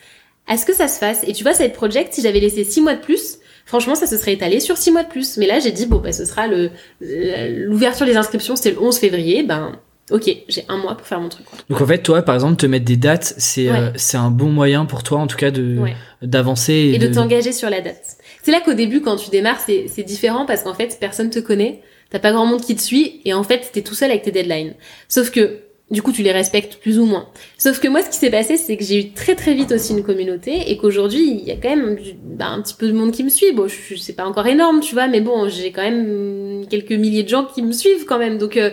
à 0.47 0.57
ce 0.57 0.67
que 0.67 0.75
ça 0.75 0.89
se 0.89 0.99
fasse. 0.99 1.25
Et 1.27 1.33
tu 1.33 1.45
vois 1.45 1.55
cette 1.55 1.73
project 1.73 2.13
si 2.13 2.23
j'avais 2.23 2.41
laissé 2.41 2.63
six 2.65 2.83
mois 2.83 2.95
de 2.95 3.01
plus, 3.01 3.39
franchement 3.65 3.95
ça 3.95 4.07
se 4.07 4.19
serait 4.19 4.35
étalé 4.35 4.61
sur 4.61 4.77
six 4.77 4.91
mois 4.91 5.03
de 5.03 5.09
plus. 5.09 5.39
Mais 5.39 5.47
là 5.47 5.61
j'ai 5.61 5.73
dit 5.73 5.87
bon 5.87 5.97
bah 5.97 6.13
ce 6.13 6.27
sera 6.27 6.47
le 6.47 6.71
l'ouverture 7.01 8.05
des 8.05 8.17
inscriptions 8.17 8.55
c'est 8.55 8.73
le 8.73 8.81
11 8.81 8.99
février, 8.99 9.43
ben 9.43 9.73
ok, 10.11 10.31
j'ai 10.49 10.65
un 10.69 10.77
mois 10.77 10.95
pour 10.95 11.07
faire 11.07 11.21
mon 11.21 11.29
truc. 11.29 11.47
Quoi. 11.47 11.59
Donc 11.69 11.81
en 11.81 11.87
fait, 11.87 11.99
toi, 11.99 12.23
par 12.23 12.35
exemple, 12.35 12.57
te 12.57 12.67
mettre 12.67 12.85
des 12.85 12.97
dates, 12.97 13.35
c'est 13.39 13.69
euh, 13.69 13.91
c'est 13.97 14.17
un 14.17 14.31
bon 14.31 14.51
moyen 14.51 14.85
pour 14.85 15.03
toi, 15.03 15.19
en 15.19 15.27
tout 15.27 15.37
cas, 15.37 15.51
de 15.51 15.79
d'avancer 16.23 16.93
et, 16.95 16.99
de, 16.99 17.13
t'engager 17.13 17.53
sur 17.53 17.71
la 17.71 17.81
date. 17.81 18.16
C'est 18.47 18.53
là 18.53 18.61
qu'au 18.61 18.75
début, 18.75 19.01
quand 19.01 19.17
tu 19.17 19.29
démarres, 19.29 19.59
c'est 19.59 20.05
différent 20.05 20.47
parce 20.47 20.63
qu'en 20.63 20.73
fait, 20.73 20.99
personne 21.01 21.31
te 21.31 21.41
connaît, 21.41 21.83
t'as 22.11 22.21
pas 22.21 22.31
grand 22.31 22.47
monde 22.47 22.61
qui 22.61 22.77
te 22.77 22.81
suit 22.81 23.21
et 23.25 23.35
en 23.35 23.43
fait, 23.43 23.71
t'es 23.73 23.83
tout 23.83 23.97
seul 23.97 24.09
avec 24.09 24.23
tes 24.23 24.31
deadlines. 24.31 24.75
Sauf 25.09 25.33
que 25.33 25.63
du 25.91 26.01
coup, 26.01 26.13
tu 26.13 26.23
les 26.23 26.31
respectes 26.31 26.77
plus 26.77 27.01
ou 27.01 27.07
moins. 27.07 27.29
Sauf 27.59 27.81
que 27.81 27.89
moi, 27.89 28.03
ce 28.03 28.09
qui 28.09 28.19
s'est 28.19 28.31
passé, 28.31 28.57
c'est 28.57 28.77
que 28.77 28.85
j'ai 28.85 29.01
eu 29.01 29.11
très 29.11 29.35
très 29.35 29.53
vite 29.53 29.73
aussi 29.73 29.95
une 29.95 30.05
communauté 30.05 30.71
et 30.71 30.77
qu'aujourd'hui, 30.77 31.29
il 31.29 31.43
y 31.43 31.51
a 31.51 31.57
quand 31.57 31.75
même 31.75 31.99
bah, 32.23 32.47
un 32.47 32.63
petit 32.63 32.77
peu 32.77 32.87
de 32.87 32.93
monde 32.93 33.11
qui 33.11 33.25
me 33.25 33.31
suit. 33.31 33.51
Bon, 33.51 33.67
je, 33.67 33.97
c'est 33.97 34.13
pas 34.13 34.27
encore 34.27 34.47
énorme, 34.47 34.79
tu 34.79 34.95
vois, 34.95 35.09
mais 35.09 35.21
bon, 35.21 35.49
j'ai 35.49 35.73
quand 35.73 35.83
même 35.83 36.69
quelques 36.71 36.93
milliers 36.93 37.25
de 37.25 37.29
gens 37.29 37.47
qui 37.47 37.63
me 37.63 37.73
suivent 37.73 38.05
quand 38.05 38.21
même. 38.21 38.39
Donc, 38.39 38.57
euh, 38.57 38.71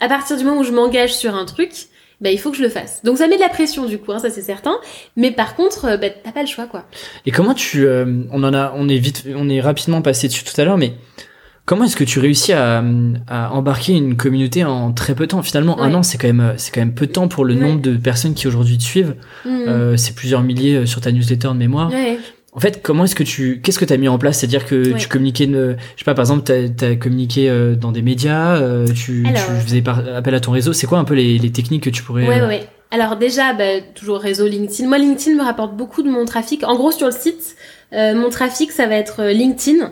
à 0.00 0.08
partir 0.08 0.38
du 0.38 0.44
moment 0.44 0.60
où 0.60 0.64
je 0.64 0.72
m'engage 0.72 1.14
sur 1.14 1.34
un 1.34 1.44
truc, 1.44 1.72
bah, 2.20 2.30
il 2.30 2.38
faut 2.38 2.50
que 2.50 2.56
je 2.56 2.62
le 2.62 2.68
fasse. 2.68 3.02
Donc 3.04 3.18
ça 3.18 3.26
met 3.26 3.36
de 3.36 3.40
la 3.40 3.48
pression 3.48 3.86
du 3.86 3.98
coup, 3.98 4.12
hein, 4.12 4.18
ça 4.18 4.30
c'est 4.30 4.42
certain. 4.42 4.76
Mais 5.16 5.30
par 5.30 5.56
contre, 5.56 5.84
euh, 5.86 5.96
bah, 5.96 6.08
t'as 6.10 6.32
pas 6.32 6.42
le 6.42 6.46
choix 6.46 6.66
quoi. 6.66 6.84
Et 7.26 7.30
comment 7.30 7.54
tu, 7.54 7.86
euh, 7.86 8.22
on 8.30 8.42
en 8.42 8.54
a, 8.54 8.72
on 8.76 8.88
est 8.88 8.98
vite, 8.98 9.24
on 9.34 9.48
est 9.48 9.60
rapidement 9.60 10.02
passé 10.02 10.28
dessus 10.28 10.44
tout 10.44 10.58
à 10.60 10.64
l'heure, 10.64 10.78
mais 10.78 10.94
comment 11.66 11.84
est-ce 11.84 11.96
que 11.96 12.04
tu 12.04 12.18
réussis 12.18 12.52
à, 12.52 12.82
à, 13.28 13.50
embarquer 13.52 13.94
une 13.94 14.16
communauté 14.16 14.64
en 14.64 14.92
très 14.92 15.14
peu 15.14 15.24
de 15.24 15.30
temps? 15.30 15.42
Finalement, 15.42 15.80
un 15.80 15.92
an 15.94 16.02
c'est 16.02 16.18
quand 16.18 16.32
même, 16.32 16.54
c'est 16.56 16.72
quand 16.72 16.80
même 16.80 16.94
peu 16.94 17.06
de 17.06 17.12
temps 17.12 17.28
pour 17.28 17.44
le 17.44 17.54
nombre 17.54 17.80
de 17.80 17.96
personnes 17.96 18.34
qui 18.34 18.46
aujourd'hui 18.46 18.78
te 18.78 18.84
suivent. 18.84 19.16
Mmh. 19.44 19.48
Euh, 19.50 19.96
c'est 19.96 20.14
plusieurs 20.14 20.42
milliers 20.42 20.86
sur 20.86 21.00
ta 21.00 21.12
newsletter 21.12 21.48
de 21.48 21.54
mémoire. 21.54 21.90
Ouais. 21.90 22.18
En 22.56 22.60
fait, 22.60 22.82
comment 22.82 23.04
est-ce 23.04 23.16
que 23.16 23.24
tu, 23.24 23.60
qu'est-ce 23.60 23.80
que 23.80 23.84
tu 23.84 23.92
as 23.92 23.96
mis 23.96 24.06
en 24.06 24.16
place? 24.16 24.38
C'est-à-dire 24.38 24.64
que 24.64 24.96
tu 24.96 25.08
communiquais, 25.08 25.46
je 25.46 25.74
sais 25.98 26.04
pas, 26.04 26.14
par 26.14 26.22
exemple, 26.22 26.44
tu 26.44 26.84
as, 26.84 26.94
communiqué 26.94 27.50
euh, 27.50 27.74
dans 27.74 27.90
des 27.90 28.02
médias, 28.02 28.56
euh, 28.56 28.86
tu, 28.86 29.24
tu, 29.26 29.62
faisais 29.64 29.82
appel 30.14 30.34
à 30.36 30.40
ton 30.40 30.52
réseau. 30.52 30.72
C'est 30.72 30.86
quoi 30.86 30.98
un 30.98 31.04
peu 31.04 31.14
les, 31.14 31.36
les, 31.38 31.50
techniques 31.50 31.82
que 31.82 31.90
tu 31.90 32.04
pourrais 32.04 32.28
Ouais, 32.28 32.40
euh, 32.40 32.46
ouais. 32.46 32.68
Alors 32.92 33.16
déjà, 33.16 33.54
bah, 33.54 33.80
toujours 33.96 34.20
réseau 34.20 34.46
LinkedIn. 34.46 34.86
Moi, 34.86 34.98
LinkedIn 34.98 35.36
me 35.36 35.42
rapporte 35.42 35.76
beaucoup 35.76 36.02
de 36.02 36.08
mon 36.08 36.24
trafic. 36.26 36.62
En 36.62 36.76
gros, 36.76 36.92
sur 36.92 37.06
le 37.06 37.12
site, 37.12 37.56
mon 37.90 38.30
trafic, 38.30 38.70
ça 38.70 38.86
va 38.86 38.94
être 38.94 39.24
LinkedIn. 39.24 39.90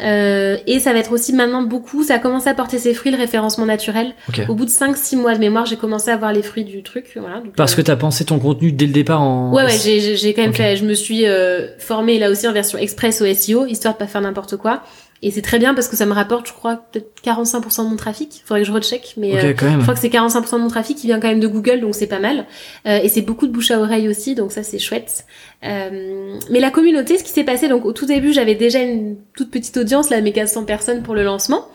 Euh, 0.00 0.56
et 0.66 0.78
ça 0.78 0.92
va 0.92 1.00
être 1.00 1.12
aussi 1.12 1.32
maintenant 1.32 1.62
beaucoup, 1.62 2.02
ça 2.04 2.14
a 2.14 2.18
commencé 2.18 2.48
à 2.48 2.54
porter 2.54 2.78
ses 2.78 2.94
fruits, 2.94 3.10
le 3.10 3.18
référencement 3.18 3.66
naturel. 3.66 4.14
Au 4.48 4.54
bout 4.54 4.64
de 4.64 4.70
5-6 4.70 5.16
mois 5.16 5.34
de 5.34 5.40
mémoire, 5.40 5.66
j'ai 5.66 5.76
commencé 5.76 6.10
à 6.10 6.16
voir 6.16 6.32
les 6.32 6.42
fruits 6.42 6.64
du 6.64 6.82
truc. 6.82 7.16
Voilà, 7.16 7.42
Parce 7.56 7.74
que 7.74 7.80
euh, 7.80 7.84
tu 7.84 7.90
as 7.90 7.96
pensé 7.96 8.24
ton 8.24 8.38
contenu 8.38 8.72
dès 8.72 8.86
le 8.86 8.92
départ 8.92 9.22
en... 9.22 9.52
Ouais, 9.52 9.64
ouais, 9.64 9.78
j'ai 9.78 10.34
quand 10.34 10.42
même 10.42 10.54
fait, 10.54 10.76
je 10.76 10.84
me 10.84 10.94
suis 10.94 11.26
euh, 11.26 11.68
formée 11.78 12.18
là 12.18 12.30
aussi 12.30 12.46
en 12.46 12.52
version 12.52 12.78
express 12.78 13.20
au 13.22 13.34
SEO, 13.34 13.66
histoire 13.66 13.94
de 13.94 13.98
pas 13.98 14.06
faire 14.06 14.20
n'importe 14.20 14.56
quoi. 14.56 14.82
Et 15.20 15.32
c'est 15.32 15.42
très 15.42 15.58
bien 15.58 15.74
parce 15.74 15.88
que 15.88 15.96
ça 15.96 16.06
me 16.06 16.12
rapporte, 16.12 16.46
je 16.46 16.52
crois, 16.52 16.76
peut-être 16.92 17.10
45% 17.24 17.84
de 17.84 17.90
mon 17.90 17.96
trafic. 17.96 18.42
Faudrait 18.44 18.60
que 18.60 18.68
je 18.68 18.72
recheck, 18.72 19.14
mais 19.16 19.34
euh, 19.34 19.52
je 19.56 19.82
crois 19.82 19.94
que 19.94 20.00
c'est 20.00 20.08
45% 20.08 20.52
de 20.52 20.58
mon 20.58 20.68
trafic 20.68 20.96
qui 20.96 21.08
vient 21.08 21.18
quand 21.18 21.28
même 21.28 21.40
de 21.40 21.48
Google, 21.48 21.80
donc 21.80 21.96
c'est 21.96 22.06
pas 22.06 22.20
mal. 22.20 22.46
Euh, 22.86 23.00
et 23.02 23.08
c'est 23.08 23.22
beaucoup 23.22 23.48
de 23.48 23.52
bouche 23.52 23.72
à 23.72 23.80
oreille 23.80 24.08
aussi, 24.08 24.36
donc 24.36 24.52
ça 24.52 24.62
c'est 24.62 24.78
chouette. 24.78 25.26
Euh, 25.64 26.38
mais 26.50 26.60
la 26.60 26.70
communauté, 26.70 27.18
ce 27.18 27.24
qui 27.24 27.30
s'est 27.30 27.44
passé, 27.44 27.68
donc 27.68 27.84
au 27.84 27.92
tout 27.92 28.06
début, 28.06 28.32
j'avais 28.32 28.54
déjà 28.54 28.78
une 28.78 29.16
toute 29.36 29.50
petite 29.50 29.76
audience, 29.76 30.08
là, 30.10 30.20
mes 30.20 30.32
400 30.32 30.64
personnes 30.64 31.02
pour 31.02 31.16
le 31.16 31.24
lancement. 31.24 31.66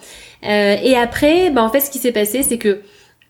Euh, 0.45 0.77
et 0.81 0.95
après, 0.95 1.49
bah 1.49 1.63
en 1.63 1.69
fait, 1.69 1.81
ce 1.81 1.91
qui 1.91 1.99
s'est 1.99 2.13
passé, 2.13 2.43
c'est 2.43 2.57
que 2.57 2.79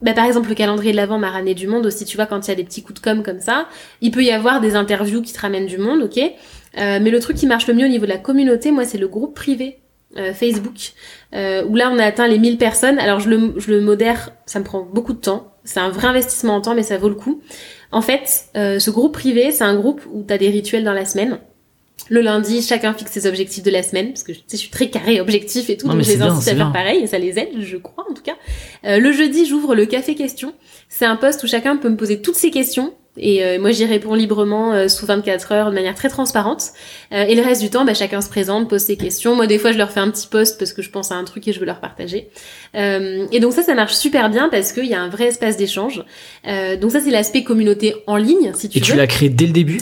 bah, 0.04 0.14
par 0.14 0.26
exemple, 0.26 0.50
le 0.50 0.56
calendrier 0.56 0.92
de 0.92 0.98
l'avant 0.98 1.18
m'a 1.18 1.32
ramené 1.32 1.56
du 1.56 1.66
monde 1.66 1.88
aussi. 1.88 2.06
Tu 2.06 2.18
vois, 2.18 2.28
quand 2.28 2.48
il 2.48 2.52
y 2.52 2.54
a 2.54 2.56
des 2.56 2.64
petits 2.64 2.84
coups 2.84 3.02
de 3.02 3.04
com 3.04 3.24
comme 3.24 3.40
ça, 3.40 3.68
il 4.02 4.12
peut 4.12 4.24
y 4.24 4.32
avoir 4.32 4.62
des 4.62 4.76
interviews 4.76 5.24
qui 5.24 5.34
te 5.34 5.40
ramènent 5.40 5.66
du 5.66 5.80
monde, 5.80 6.04
ok? 6.04 6.22
mais 6.76 7.12
le 7.12 7.20
truc 7.20 7.38
qui 7.38 7.46
marche 7.46 7.68
le 7.68 7.76
mieux 7.76 7.86
au 7.86 7.90
niveau 7.90 8.06
de 8.06 8.10
la 8.10 8.18
communauté, 8.18 8.72
moi, 8.72 8.84
c'est 8.84 8.98
le 8.98 9.08
groupe 9.08 9.36
privé 9.36 9.83
euh, 10.18 10.34
Facebook, 10.34 10.94
euh, 11.34 11.64
où 11.66 11.76
là 11.76 11.90
on 11.92 12.00
a 12.00 12.06
atteint 12.06 12.28
les 12.28 12.40
1000 12.40 12.58
personnes. 12.58 13.00
Alors 13.00 13.20
je 13.20 13.30
le, 13.30 13.54
je 13.58 13.72
le 13.72 13.82
modère, 13.82 14.32
ça 14.46 14.60
me 14.60 14.64
prend 14.64 14.82
beaucoup 14.82 15.14
de 15.14 15.20
temps. 15.20 15.54
C'est 15.64 15.80
un 15.80 15.90
vrai 15.90 16.08
investissement 16.08 16.56
en 16.56 16.62
temps, 16.62 16.76
mais 16.76 16.84
ça 16.84 16.98
vaut 16.98 17.10
le 17.10 17.16
coup. 17.16 17.42
En 17.92 18.02
fait, 18.02 18.46
euh, 18.58 18.80
ce 18.80 18.90
groupe 18.90 19.14
privé, 19.14 19.52
c'est 19.52 19.64
un 19.64 19.76
groupe 19.76 20.02
où 20.12 20.24
tu 20.24 20.34
as 20.34 20.38
des 20.38 20.50
rituels 20.50 20.84
dans 20.84 20.94
la 20.94 21.06
semaine. 21.06 21.40
Le 22.10 22.22
lundi, 22.22 22.62
chacun 22.62 22.94
fixe 22.94 23.12
ses 23.12 23.28
objectifs 23.28 23.64
de 23.64 23.72
la 23.72 23.84
semaine, 23.84 24.10
parce 24.10 24.24
que 24.24 24.34
je 24.34 24.58
suis 24.58 24.70
très 24.70 24.90
carré 24.90 25.22
objectif 25.22 25.70
et 25.70 25.78
tout, 25.78 25.88
donc 25.88 26.02
je 26.02 26.10
les 26.10 26.22
incite 26.22 26.52
à 26.52 26.56
faire 26.56 26.72
pareil, 26.74 27.04
et 27.04 27.08
ça 27.08 27.18
les 27.18 27.40
aide, 27.40 27.60
je 27.60 27.78
crois 27.78 28.06
en 28.10 28.14
tout 28.14 28.24
cas. 28.24 28.36
Euh, 28.84 28.98
le 28.98 29.12
jeudi, 29.14 29.46
j'ouvre 29.46 29.74
le 29.76 29.86
café 29.86 30.16
question. 30.16 30.54
C'est 30.90 31.06
un 31.06 31.16
poste 31.16 31.44
où 31.44 31.48
chacun 31.48 31.78
peut 31.78 31.90
me 31.90 31.96
poser 31.96 32.22
toutes 32.22 32.36
ses 32.36 32.52
questions, 32.52 32.94
et 33.16 33.44
euh, 33.44 33.60
moi, 33.60 33.72
j'y 33.72 33.86
réponds 33.86 34.16
librement 34.16 34.74
euh, 34.74 34.88
sous 34.88 35.06
24 35.06 35.52
heures 35.52 35.70
de 35.70 35.76
manière 35.76 35.94
très 35.94 36.10
transparente. 36.10 36.72
Euh, 37.12 37.24
et 37.24 37.36
le 37.36 37.44
reste 37.44 37.62
du 37.62 37.70
temps, 37.70 37.86
bah, 37.86 37.94
chacun 37.94 38.22
se 38.22 38.30
présente, 38.30 38.68
pose 38.68 38.82
ses 38.82 38.98
questions. 38.98 39.36
Moi, 39.36 39.46
des 39.46 39.60
fois, 39.60 39.72
je 39.72 39.78
leur 39.78 39.92
fais 39.92 40.00
un 40.00 40.10
petit 40.10 40.28
post 40.28 40.58
parce 40.58 40.74
que 40.74 40.82
je 40.82 40.90
pense 40.90 41.12
à 41.12 41.16
un 41.16 41.24
truc 41.24 41.48
et 41.48 41.54
je 41.54 41.60
veux 41.60 41.66
leur 41.66 41.80
partager. 41.80 42.30
et 42.74 43.40
donc 43.40 43.54
ça, 43.54 43.62
ça 43.62 43.76
marche 43.76 43.94
super 43.94 44.30
bien 44.30 44.50
parce 44.50 44.72
qu'il 44.72 44.86
y 44.86 44.96
a 44.96 45.02
un 45.02 45.10
vrai 45.10 45.26
espace 45.26 45.58
d'échange. 45.58 46.04
donc 46.82 46.92
ça, 46.92 47.00
c'est 47.00 47.12
l'aspect 47.12 47.44
communauté 47.44 47.96
en 48.08 48.16
ligne, 48.16 48.52
si 48.56 48.68
tu 48.68 48.78
et 48.78 48.82
veux. 48.82 48.88
Et 48.88 48.92
tu 48.92 48.98
l'as 48.98 49.08
créé 49.08 49.30
dès 49.30 49.46
le 49.46 49.52
début? 49.52 49.80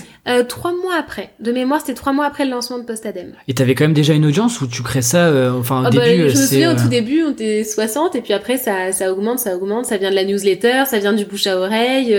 Trois 0.49 0.73
mois 0.73 0.95
après. 0.99 1.31
De 1.39 1.51
mémoire, 1.51 1.79
c'était 1.79 1.93
trois 1.93 2.13
mois 2.13 2.25
après 2.25 2.45
le 2.45 2.51
lancement 2.51 2.79
de 2.79 2.83
Postadem. 2.83 3.33
Et 3.47 3.53
t'avais 3.53 3.75
quand 3.75 3.85
même 3.85 3.93
déjà 3.93 4.13
une 4.13 4.25
audience 4.25 4.59
où 4.61 4.67
tu 4.67 4.83
crées 4.83 5.01
ça 5.01 5.31
Enfin, 5.57 5.81
au 5.81 5.83
bah, 5.83 6.05
début, 6.05 6.29
je 6.29 6.37
me 6.37 6.45
souviens, 6.45 6.75
au 6.75 6.79
tout 6.79 6.89
début, 6.89 7.23
on 7.23 7.31
était 7.31 7.63
60 7.63 8.15
et 8.15 8.21
puis 8.21 8.33
après, 8.33 8.57
ça, 8.57 8.91
ça 8.91 9.11
augmente, 9.11 9.39
ça 9.39 9.55
augmente. 9.55 9.85
Ça 9.85 9.97
vient 9.97 10.09
de 10.09 10.15
la 10.15 10.25
newsletter, 10.25 10.83
ça 10.85 10.99
vient 10.99 11.13
du 11.13 11.25
bouche 11.25 11.47
à 11.47 11.57
oreille 11.57 12.15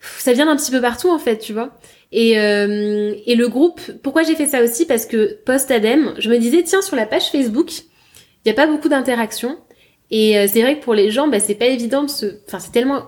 ça 0.00 0.32
vient 0.32 0.46
d'un 0.46 0.56
petit 0.56 0.70
peu 0.70 0.80
partout 0.80 1.10
en 1.10 1.18
fait, 1.18 1.38
tu 1.38 1.52
vois. 1.52 1.78
Et, 2.12 2.40
euh, 2.40 3.14
et 3.26 3.36
le 3.36 3.48
groupe, 3.48 3.80
pourquoi 4.02 4.22
j'ai 4.22 4.34
fait 4.34 4.46
ça 4.46 4.62
aussi? 4.62 4.86
Parce 4.86 5.06
que 5.06 5.38
post-ADEME, 5.44 6.14
je 6.18 6.28
me 6.28 6.38
disais, 6.38 6.62
tiens, 6.62 6.82
sur 6.82 6.96
la 6.96 7.06
page 7.06 7.30
Facebook, 7.30 7.70
il 7.70 7.84
n'y 8.46 8.52
a 8.52 8.54
pas 8.54 8.66
beaucoup 8.66 8.88
d'interactions. 8.88 9.58
Et 10.10 10.36
euh, 10.36 10.46
c'est 10.48 10.62
vrai 10.62 10.78
que 10.78 10.84
pour 10.84 10.94
les 10.94 11.10
gens, 11.10 11.28
bah, 11.28 11.38
c'est 11.38 11.54
pas 11.54 11.66
évident 11.66 12.02
de 12.02 12.10
se... 12.10 12.26
Enfin, 12.48 12.58
c'est 12.58 12.72
tellement 12.72 13.04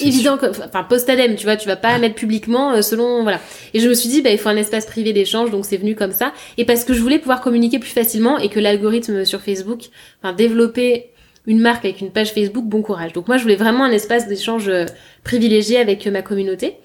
évident 0.00 0.38
que... 0.38 0.46
Enfin, 0.46 0.84
post-ADEME, 0.84 1.34
tu 1.34 1.44
vois, 1.46 1.56
tu 1.56 1.66
vas 1.66 1.74
pas 1.74 1.98
mettre 1.98 2.14
publiquement 2.14 2.74
euh, 2.74 2.82
selon... 2.82 3.24
Voilà. 3.24 3.40
Et 3.74 3.80
je 3.80 3.88
me 3.88 3.94
suis 3.94 4.08
dit, 4.08 4.22
bah, 4.22 4.30
il 4.30 4.38
faut 4.38 4.48
un 4.50 4.56
espace 4.56 4.86
privé 4.86 5.12
d'échange, 5.12 5.50
donc 5.50 5.64
c'est 5.64 5.78
venu 5.78 5.96
comme 5.96 6.12
ça. 6.12 6.32
Et 6.58 6.64
parce 6.64 6.84
que 6.84 6.94
je 6.94 7.00
voulais 7.00 7.18
pouvoir 7.18 7.40
communiquer 7.40 7.80
plus 7.80 7.90
facilement 7.90 8.38
et 8.38 8.50
que 8.50 8.60
l'algorithme 8.60 9.24
sur 9.24 9.40
Facebook, 9.40 9.86
enfin, 10.22 10.32
développer 10.32 11.10
une 11.48 11.60
marque 11.60 11.86
avec 11.86 12.02
une 12.02 12.10
page 12.10 12.32
Facebook, 12.32 12.66
bon 12.66 12.82
courage. 12.82 13.14
Donc 13.14 13.26
moi, 13.26 13.38
je 13.38 13.42
voulais 13.42 13.56
vraiment 13.56 13.84
un 13.84 13.90
espace 13.90 14.28
d'échange 14.28 14.68
euh, 14.68 14.84
privilégié 15.24 15.78
avec 15.78 16.06
euh, 16.06 16.10
ma 16.10 16.20
communauté. 16.20 16.76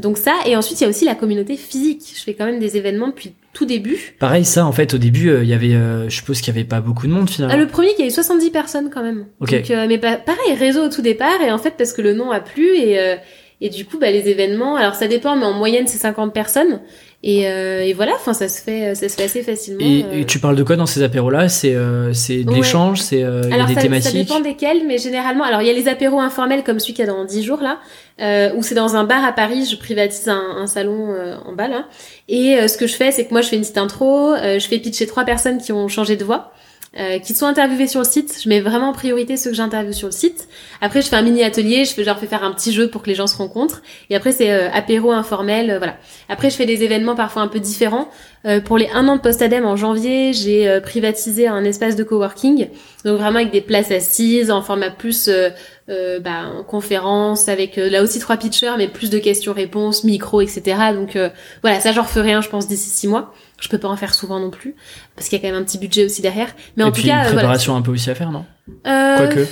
Donc 0.00 0.16
ça, 0.16 0.32
et 0.46 0.56
ensuite 0.56 0.80
il 0.80 0.84
y 0.84 0.86
a 0.86 0.88
aussi 0.88 1.04
la 1.04 1.14
communauté 1.14 1.56
physique. 1.56 2.02
Je 2.16 2.22
fais 2.22 2.32
quand 2.32 2.46
même 2.46 2.58
des 2.58 2.78
événements 2.78 3.08
depuis 3.08 3.34
tout 3.52 3.66
début. 3.66 4.16
Pareil, 4.18 4.46
ça 4.46 4.64
en 4.66 4.72
fait, 4.72 4.94
au 4.94 4.98
début, 4.98 5.28
euh, 5.28 5.44
il 5.44 5.50
y 5.50 5.52
avait, 5.52 5.72
je 6.08 6.14
suppose 6.14 6.40
qu'il 6.40 6.52
y 6.52 6.56
avait 6.56 6.66
pas 6.66 6.80
beaucoup 6.80 7.06
de 7.06 7.12
monde 7.12 7.28
finalement. 7.28 7.54
Ah, 7.54 7.58
le 7.58 7.68
premier, 7.68 7.90
il 7.96 8.00
y 8.00 8.04
a 8.04 8.08
eu 8.08 8.10
70 8.10 8.50
personnes 8.50 8.90
quand 8.92 9.02
même. 9.02 9.26
Ok. 9.40 9.50
Donc, 9.50 9.68
mais 9.86 9.98
pareil, 9.98 10.54
réseau 10.58 10.86
au 10.86 10.88
tout 10.88 11.02
départ, 11.02 11.40
et 11.46 11.52
en 11.52 11.58
fait 11.58 11.74
parce 11.76 11.92
que 11.92 12.02
le 12.02 12.14
nom 12.14 12.30
a 12.30 12.40
plu 12.40 12.74
et 12.74 12.98
et 13.60 13.70
du 13.70 13.86
coup, 13.86 13.98
bah, 13.98 14.10
les 14.10 14.28
événements, 14.28 14.76
alors 14.76 14.94
ça 14.94 15.08
dépend, 15.08 15.34
mais 15.36 15.46
en 15.46 15.54
moyenne 15.54 15.86
c'est 15.86 15.98
50 15.98 16.34
personnes. 16.34 16.80
Et, 17.22 17.48
euh, 17.48 17.82
et, 17.82 17.92
voilà, 17.92 18.12
enfin 18.14 18.34
ça 18.34 18.48
se 18.48 18.60
fait, 18.60 18.94
ça 18.94 19.08
se 19.08 19.14
fait 19.14 19.24
assez 19.24 19.42
facilement. 19.42 19.80
Et, 19.80 20.04
euh. 20.04 20.24
tu 20.24 20.38
parles 20.38 20.54
de 20.54 20.62
quoi 20.62 20.76
dans 20.76 20.86
ces 20.86 21.02
apéros-là? 21.02 21.48
C'est 21.48 21.74
euh, 21.74 22.12
c'est 22.12 22.44
de 22.44 22.52
l'échange, 22.52 23.00
c'est 23.00 23.20
il 23.20 23.20
y 23.20 23.52
a 23.52 23.64
des 23.64 23.74
ça, 23.74 23.80
thématiques? 23.80 24.28
Ça 24.28 24.36
dépend 24.36 24.40
desquels, 24.40 24.86
mais 24.86 24.98
généralement, 24.98 25.44
alors 25.44 25.62
il 25.62 25.66
y 25.66 25.70
a 25.70 25.72
les 25.72 25.88
apéros 25.88 26.20
informels 26.20 26.62
comme 26.62 26.78
celui 26.78 26.94
qu'il 26.94 27.04
y 27.04 27.08
a 27.08 27.12
dans 27.12 27.24
10 27.24 27.42
jours 27.42 27.60
là, 27.62 27.78
où 28.54 28.62
c'est 28.62 28.74
dans 28.74 28.96
un 28.96 29.04
bar 29.04 29.24
à 29.24 29.32
Paris, 29.32 29.66
je 29.70 29.76
privatise 29.76 30.28
un, 30.28 30.56
un 30.58 30.66
salon 30.66 31.16
en 31.44 31.52
bas 31.52 31.68
là. 31.68 31.86
Et 32.28 32.68
ce 32.68 32.76
que 32.76 32.86
je 32.86 32.94
fais, 32.94 33.10
c'est 33.10 33.24
que 33.24 33.32
moi 33.32 33.40
je 33.40 33.48
fais 33.48 33.56
une 33.56 33.62
petite 33.62 33.78
intro, 33.78 34.34
je 34.36 34.66
fais 34.68 34.78
pitcher 34.78 35.06
trois 35.06 35.24
personnes 35.24 35.58
qui 35.58 35.72
ont 35.72 35.88
changé 35.88 36.16
de 36.16 36.24
voix. 36.24 36.52
Euh, 36.98 37.18
qui 37.18 37.34
sont 37.34 37.44
interviewés 37.44 37.88
sur 37.88 38.00
le 38.00 38.06
site. 38.06 38.38
Je 38.42 38.48
mets 38.48 38.60
vraiment 38.60 38.88
en 38.88 38.92
priorité 38.94 39.36
ceux 39.36 39.50
que 39.50 39.56
j'interviewe 39.56 39.92
sur 39.92 40.08
le 40.08 40.12
site. 40.12 40.48
Après, 40.80 41.02
je 41.02 41.08
fais 41.08 41.16
un 41.16 41.20
mini 41.20 41.42
atelier, 41.42 41.84
je 41.84 41.92
fais 41.92 42.04
genre 42.04 42.18
fais 42.18 42.26
faire 42.26 42.42
un 42.42 42.52
petit 42.52 42.72
jeu 42.72 42.88
pour 42.88 43.02
que 43.02 43.08
les 43.08 43.14
gens 43.14 43.26
se 43.26 43.36
rencontrent. 43.36 43.82
Et 44.08 44.16
après, 44.16 44.32
c'est 44.32 44.50
euh, 44.50 44.70
apéro 44.72 45.12
informel, 45.12 45.70
euh, 45.70 45.78
voilà. 45.78 45.96
Après, 46.30 46.48
je 46.48 46.56
fais 46.56 46.64
des 46.64 46.84
événements 46.84 47.14
parfois 47.14 47.42
un 47.42 47.48
peu 47.48 47.60
différents. 47.60 48.08
Euh, 48.46 48.62
pour 48.62 48.78
les 48.78 48.88
un 48.94 49.08
an 49.08 49.16
de 49.16 49.20
post-ADEME 49.20 49.66
en 49.66 49.76
janvier, 49.76 50.32
j'ai 50.32 50.68
euh, 50.68 50.80
privatisé 50.80 51.48
un 51.48 51.64
espace 51.64 51.96
de 51.96 52.02
coworking, 52.02 52.68
donc 53.04 53.18
vraiment 53.18 53.40
avec 53.40 53.52
des 53.52 53.60
places 53.60 53.90
assises 53.90 54.50
en 54.50 54.62
format 54.62 54.90
plus 54.90 55.28
bah, 55.88 56.64
conférence 56.66 57.48
avec 57.48 57.76
là 57.76 58.02
aussi 58.02 58.18
trois 58.20 58.36
pitchers, 58.36 58.72
mais 58.78 58.88
plus 58.88 59.10
de 59.10 59.18
questions-réponses, 59.18 60.04
micro, 60.04 60.40
etc. 60.40 60.62
Donc 60.94 61.18
voilà, 61.62 61.80
ça 61.80 61.92
j'en 61.92 62.02
referai 62.02 62.32
un, 62.32 62.40
je 62.40 62.48
pense 62.48 62.66
d'ici 62.66 62.88
six 62.88 63.06
mois. 63.06 63.34
Je 63.58 63.68
peux 63.68 63.78
pas 63.78 63.88
en 63.88 63.96
faire 63.96 64.14
souvent 64.14 64.38
non 64.38 64.50
plus 64.50 64.74
parce 65.14 65.28
qu'il 65.28 65.38
y 65.38 65.40
a 65.40 65.42
quand 65.42 65.52
même 65.52 65.62
un 65.62 65.64
petit 65.64 65.78
budget 65.78 66.04
aussi 66.04 66.22
derrière. 66.22 66.54
Mais 66.76 66.84
en 66.84 66.92
tout 66.92 67.02
cas, 67.02 67.24
une 67.24 67.34
préparation 67.34 67.74
un 67.74 67.82
peu 67.82 67.90
aussi 67.90 68.10
à 68.10 68.14
faire, 68.14 68.30
non? 68.30 68.44
Quoique. 68.84 69.46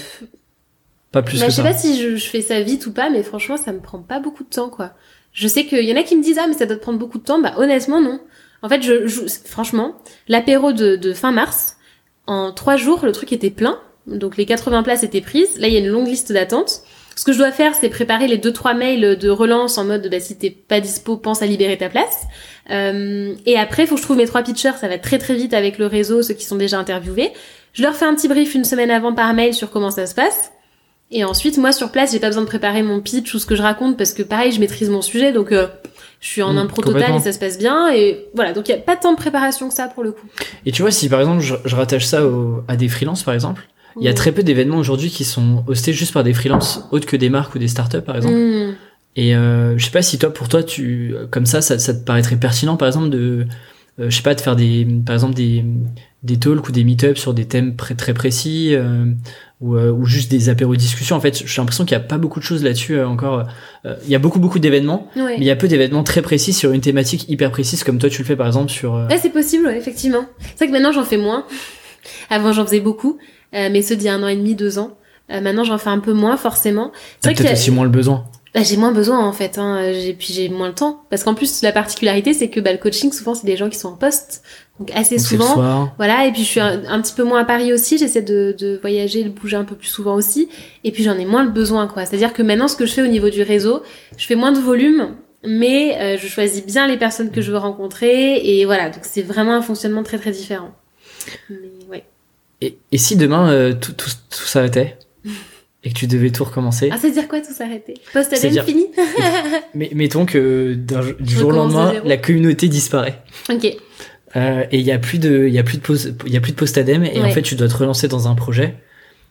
Pas 1.11 1.23
plus 1.23 1.39
bah, 1.39 1.47
que 1.47 1.53
je 1.53 1.57
sais 1.57 1.63
pas 1.63 1.75
si 1.75 2.03
je, 2.03 2.17
je, 2.17 2.27
fais 2.27 2.41
ça 2.43 2.61
vite 2.61 2.87
ou 2.87 2.93
pas, 2.93 3.09
mais 3.09 3.23
franchement, 3.23 3.57
ça 3.57 3.73
me 3.73 3.79
prend 3.79 4.01
pas 4.01 4.19
beaucoup 4.19 4.43
de 4.43 4.49
temps, 4.49 4.69
quoi. 4.69 4.93
Je 5.33 5.47
sais 5.49 5.65
qu'il 5.65 5.85
y 5.85 5.93
en 5.93 5.97
a 5.97 6.03
qui 6.03 6.17
me 6.17 6.23
disent 6.23 6.39
ah 6.39 6.47
mais 6.49 6.55
ça 6.55 6.67
doit 6.67 6.77
te 6.77 6.83
prendre 6.83 6.99
beaucoup 6.99 7.19
de 7.19 7.25
temps. 7.25 7.41
Bah 7.41 7.55
honnêtement 7.57 8.01
non. 8.01 8.21
En 8.63 8.69
fait, 8.69 8.83
je, 8.83 9.07
je 9.07 9.21
franchement, 9.45 9.97
l'apéro 10.29 10.73
de, 10.73 10.97
de 10.97 11.13
fin 11.13 11.33
mars, 11.33 11.77
en 12.27 12.53
trois 12.53 12.77
jours, 12.77 13.05
le 13.05 13.13
truc 13.13 13.33
était 13.33 13.51
plein. 13.51 13.79
Donc 14.07 14.37
les 14.37 14.47
80 14.47 14.83
places 14.83 15.03
étaient 15.03 15.21
prises. 15.21 15.59
Là, 15.59 15.69
il 15.69 15.75
y 15.75 15.77
a 15.77 15.81
une 15.81 15.89
longue 15.89 16.07
liste 16.07 16.33
d'attente. 16.33 16.83
Ce 17.17 17.25
que 17.25 17.33
je 17.33 17.39
dois 17.39 17.53
faire, 17.53 17.75
c'est 17.75 17.89
préparer 17.89 18.27
les 18.27 18.39
deux 18.39 18.53
trois 18.53 18.75
mails 18.75 19.17
de 19.19 19.31
relance 19.31 19.79
en 19.79 19.85
mode 19.85 20.09
bah, 20.11 20.21
si 20.21 20.37
t'es 20.37 20.51
pas 20.51 20.81
dispo, 20.81 21.17
pense 21.17 21.43
à 21.43 21.47
libérer 21.47 21.79
ta 21.79 21.89
place. 21.89 22.25
Euh, 22.71 23.35
et 23.47 23.57
après, 23.57 23.87
faut 23.87 23.95
que 23.95 24.01
je 24.01 24.07
trouve 24.07 24.17
mes 24.17 24.27
trois 24.27 24.43
pitchers. 24.43 24.77
Ça 24.81 24.89
va 24.89 24.99
très 24.99 25.19
très 25.19 25.35
vite 25.35 25.55
avec 25.55 25.79
le 25.79 25.87
réseau, 25.87 26.23
ceux 26.23 26.35
qui 26.35 26.45
sont 26.45 26.57
déjà 26.57 26.79
interviewés. 26.79 27.33
Je 27.73 27.83
leur 27.83 27.95
fais 27.95 28.05
un 28.05 28.15
petit 28.15 28.29
brief 28.29 28.55
une 28.55 28.65
semaine 28.65 28.91
avant 28.91 29.15
par 29.15 29.33
mail 29.35 29.55
sur 29.55 29.71
comment 29.71 29.91
ça 29.91 30.07
se 30.07 30.15
passe. 30.15 30.53
Et 31.11 31.23
ensuite, 31.23 31.59
moi 31.59 31.71
sur 31.71 31.93
place, 31.93 32.13
j'ai 32.13 32.19
pas 32.19 32.29
besoin 32.29 32.43
de 32.43 32.49
préparer 32.49 32.83
mon 32.83 33.01
pitch 33.01 33.33
ou 33.35 33.39
ce 33.39 33.47
que 33.47 33.55
je 33.55 33.63
raconte 33.63 33.97
parce 33.97 34.13
que 34.13 34.23
pareil, 34.23 34.51
je 34.53 34.59
maîtrise 34.59 34.91
mon 34.91 35.03
sujet, 35.03 35.33
donc 35.33 35.53
euh, 35.53 35.69
je 36.21 36.29
suis 36.29 36.43
en 36.43 36.55
mmh, 36.55 36.59
impro 36.59 36.83
total 36.83 37.15
et 37.15 37.21
ça 37.21 37.33
se 37.33 37.39
passe 37.39 37.59
bien. 37.59 37.93
Et 37.93 38.27
voilà, 38.35 38.53
donc 38.53 38.69
il 38.69 38.73
y 38.73 38.75
a 38.75 38.79
pas 38.79 38.97
tant 38.97 39.13
de 39.13 39.17
préparation 39.17 39.69
que 39.69 39.75
ça 39.75 39.87
pour 39.87 40.03
le 40.03 40.13
coup. 40.13 40.27
Et 40.67 40.73
tu 40.73 40.83
vois, 40.83 40.91
si 40.91 41.09
par 41.09 41.21
exemple 41.21 41.41
je, 41.41 41.55
je 41.65 41.77
rattache 41.77 42.07
ça 42.07 42.23
à 42.67 42.77
des 42.77 42.89
freelances 42.89 43.23
par 43.23 43.35
exemple, 43.35 43.69
il 44.01 44.05
y 44.05 44.09
a 44.09 44.13
mmh. 44.13 44.15
très 44.15 44.33
peu 44.33 44.43
d'événements 44.43 44.79
aujourd'hui 44.79 45.11
qui 45.11 45.25
sont 45.25 45.65
hostés 45.67 45.93
juste 45.93 46.13
par 46.13 46.25
des 46.25 46.35
freelances 46.35 46.85
autres 46.91 47.07
que 47.07 47.17
des 47.17 47.31
marques 47.31 47.55
ou 47.55 47.59
des 47.59 47.69
startups 47.69 48.01
par 48.01 48.17
exemple. 48.17 48.35
Mmh. 48.35 48.75
Et 49.17 49.37
euh, 49.37 49.79
je 49.79 49.85
sais 49.85 49.93
pas 49.93 50.03
si 50.03 50.19
toi, 50.19 50.33
pour 50.33 50.49
toi, 50.49 50.63
tu 50.63 51.15
comme 51.31 51.47
ça, 51.47 51.61
ça, 51.61 51.79
ça 51.79 51.95
te 51.95 52.05
paraîtrait 52.05 52.37
pertinent 52.37 52.77
par 52.77 52.89
exemple 52.89 53.11
de 53.11 53.47
euh, 54.01 54.11
je 54.11 54.17
sais 54.17 54.23
pas, 54.23 54.35
de 54.35 54.41
faire 54.41 54.57
des, 54.57 54.87
par 55.07 55.15
exemple 55.15 55.35
des, 55.35 55.65
des 56.25 56.37
talks 56.37 56.69
ou 56.69 56.73
des 56.73 56.83
meet-ups 56.83 57.21
sur 57.21 57.33
des 57.33 57.45
thèmes 57.45 57.77
très 57.77 58.13
précis 58.13 58.71
euh, 58.75 59.07
ou, 59.61 59.77
euh, 59.77 59.93
ou, 59.93 60.05
juste 60.05 60.31
des 60.33 60.49
apéros 60.49 60.75
discussions. 60.75 61.15
En 61.15 61.21
fait, 61.21 61.47
j'ai 61.47 61.61
l'impression 61.61 61.85
qu'il 61.85 61.93
y 61.93 62.01
a 62.01 62.01
pas 62.01 62.19
beaucoup 62.19 62.41
de 62.41 62.45
choses 62.45 62.65
là-dessus 62.65 63.01
encore. 63.01 63.45
il 63.85 64.11
y 64.11 64.17
a 64.17 64.19
beaucoup 64.19 64.41
beaucoup 64.41 64.59
d'événements, 64.59 65.09
mais 65.15 65.37
il 65.39 65.45
y 65.45 65.51
a 65.51 65.57
peu 65.57 65.69
d'événements 65.69 66.03
très 66.03 66.23
précis 66.23 66.53
sur 66.53 66.73
une 66.73 66.81
thématique 66.81 67.29
hyper 67.29 67.53
précise 67.53 67.85
comme 67.85 67.99
toi 67.99 68.11
tu 68.11 68.23
le 68.23 68.27
fais 68.27 68.37
par 68.37 68.49
exemple 68.49 68.71
sur. 68.71 68.95
Ouais, 68.95 69.19
c'est 69.19 69.33
possible, 69.33 69.69
effectivement. 69.69 70.27
C'est 70.41 70.57
vrai 70.57 70.67
que 70.67 70.73
maintenant 70.73 70.93
j'en 70.93 71.05
fais 71.05 71.19
moins. 71.19 71.47
Avant 72.31 72.53
j'en 72.53 72.67
faisais 72.67 72.81
beaucoup, 72.81 73.19
mais 73.55 73.83
ceux 73.83 73.97
d'il 73.97 74.07
y 74.07 74.09
a 74.09 74.15
un 74.15 74.23
an 74.23 74.29
et 74.29 74.37
demi, 74.37 74.55
deux 74.55 74.79
ans. 74.79 74.97
maintenant 75.31 75.65
j'en 75.65 75.79
fais 75.79 75.91
un 75.91 76.01
peu 76.01 76.13
moins 76.13 76.37
forcément. 76.37 76.93
C'est 77.21 77.35
peut-être 77.35 77.53
aussi 77.53 77.71
moins 77.71 77.85
le 77.85 77.91
besoin. 77.91 78.27
Bah, 78.55 78.63
j'ai 78.63 78.77
moins 78.77 78.93
besoin 78.93 79.19
en 79.19 79.33
fait, 79.33 79.59
hein. 79.59 79.93
j'ai 79.93 80.15
puis 80.15 80.33
j'ai 80.33 80.49
moins 80.49 80.69
le 80.69 80.75
temps 80.75 81.03
parce 81.11 81.25
qu'en 81.25 81.35
plus 81.35 81.63
la 81.63 81.73
particularité 81.73 82.35
c'est 82.35 82.51
que 82.51 82.61
bah, 82.61 82.71
le 82.71 82.79
coaching 82.79 83.11
souvent 83.11 83.35
c'est 83.35 83.47
des 83.47 83.57
gens 83.57 83.69
qui 83.69 83.77
sont 83.77 83.89
en 83.89 83.97
poste, 83.97 84.45
donc 84.79 84.93
assez 84.95 85.19
souvent, 85.19 85.91
voilà. 85.97 86.27
Et 86.27 86.31
puis 86.31 86.43
je 86.43 86.49
suis 86.49 86.61
un, 86.61 87.01
petit 87.01 87.15
peu 87.15 87.25
moins 87.25 87.41
à 87.41 87.45
Paris 87.45 87.73
aussi, 87.73 87.99
j'essaie 87.99 88.23
de, 88.23 88.55
de 88.57 88.79
voyager, 88.81 89.25
de 89.25 89.29
bouger 89.29 89.57
un 89.57 89.65
peu 89.65 89.75
plus 89.75 89.89
souvent 89.89 90.15
aussi, 90.15 90.49
et 90.85 90.93
puis 90.93 91.03
j'en 91.03 91.19
ai 91.19 91.25
moins 91.25 91.43
le 91.43 91.51
besoin 91.51 91.89
quoi. 91.89 92.07
C'est-à-dire 92.07 92.33
que 92.33 92.43
maintenant 92.43 92.69
ce 92.69 92.77
que 92.77 92.87
je 92.87 92.93
fais 92.93 93.03
au 93.03 93.09
niveau 93.09 93.29
du 93.29 93.43
réseau, 93.43 93.83
je 94.17 94.25
fais 94.25 94.37
moins 94.37 94.53
de 94.53 94.61
volume, 94.61 95.17
mais 95.45 95.99
euh, 96.01 96.17
je 96.17 96.29
choisis 96.29 96.65
bien 96.65 96.87
les 96.87 96.97
personnes 96.97 97.33
que 97.33 97.43
je 97.43 97.51
veux 97.51 97.59
rencontrer 97.59 98.37
et 98.37 98.65
voilà. 98.67 98.89
Donc 98.89 99.01
c'est 99.03 99.23
vraiment 99.23 99.55
un 99.55 99.63
fonctionnement 99.63 100.05
très 100.05 100.19
très 100.19 100.31
différent. 100.31 100.71
Mais, 101.51 101.57
ouais. 101.91 102.05
Et, 102.65 102.79
et 102.93 102.99
si 102.99 103.17
demain 103.17 103.51
euh, 103.51 103.75
tout, 103.75 103.93
tout, 103.93 104.11
tout 104.31 104.47
s'arrêtait 104.47 104.97
et 105.85 105.91
que 105.91 105.95
tu 105.95 106.07
devais 106.07 106.31
tout 106.31 106.45
recommencer. 106.45 106.89
Ah, 106.91 106.97
ça 106.97 107.09
veut 107.09 107.13
dire 107.13 107.29
quoi 107.29 107.41
tout 107.41 107.53
s'arrêter 107.53 107.95
Post-ADEME 108.13 108.65
fini? 108.65 108.87
Mais 109.75 109.91
mettons 109.95 110.25
que 110.25 110.75
du 111.21 111.35
jour 111.35 111.51
au 111.51 111.53
lendemain, 111.53 111.93
la 112.05 112.17
communauté 112.17 112.69
disparaît. 112.69 113.23
Ok. 113.51 113.67
Euh, 114.37 114.65
et 114.73 114.79
il 114.79 114.85
y 114.85 114.93
a 114.93 114.99
plus 114.99 115.19
de, 115.19 115.47
y 115.47 115.59
a 115.59 115.63
plus 115.63 115.77
de 115.77 115.83
post, 115.83 116.11
il 116.27 116.33
y 116.33 116.37
a 116.37 116.41
plus 116.41 116.53
de 116.53 116.57
post-ADEME 116.57 117.05
et 117.05 117.21
en 117.21 117.31
fait 117.31 117.43
tu 117.43 117.55
dois 117.55 117.69
te 117.69 117.77
relancer 117.77 118.09
dans 118.09 118.29
un 118.29 118.35
projet. 118.35 118.75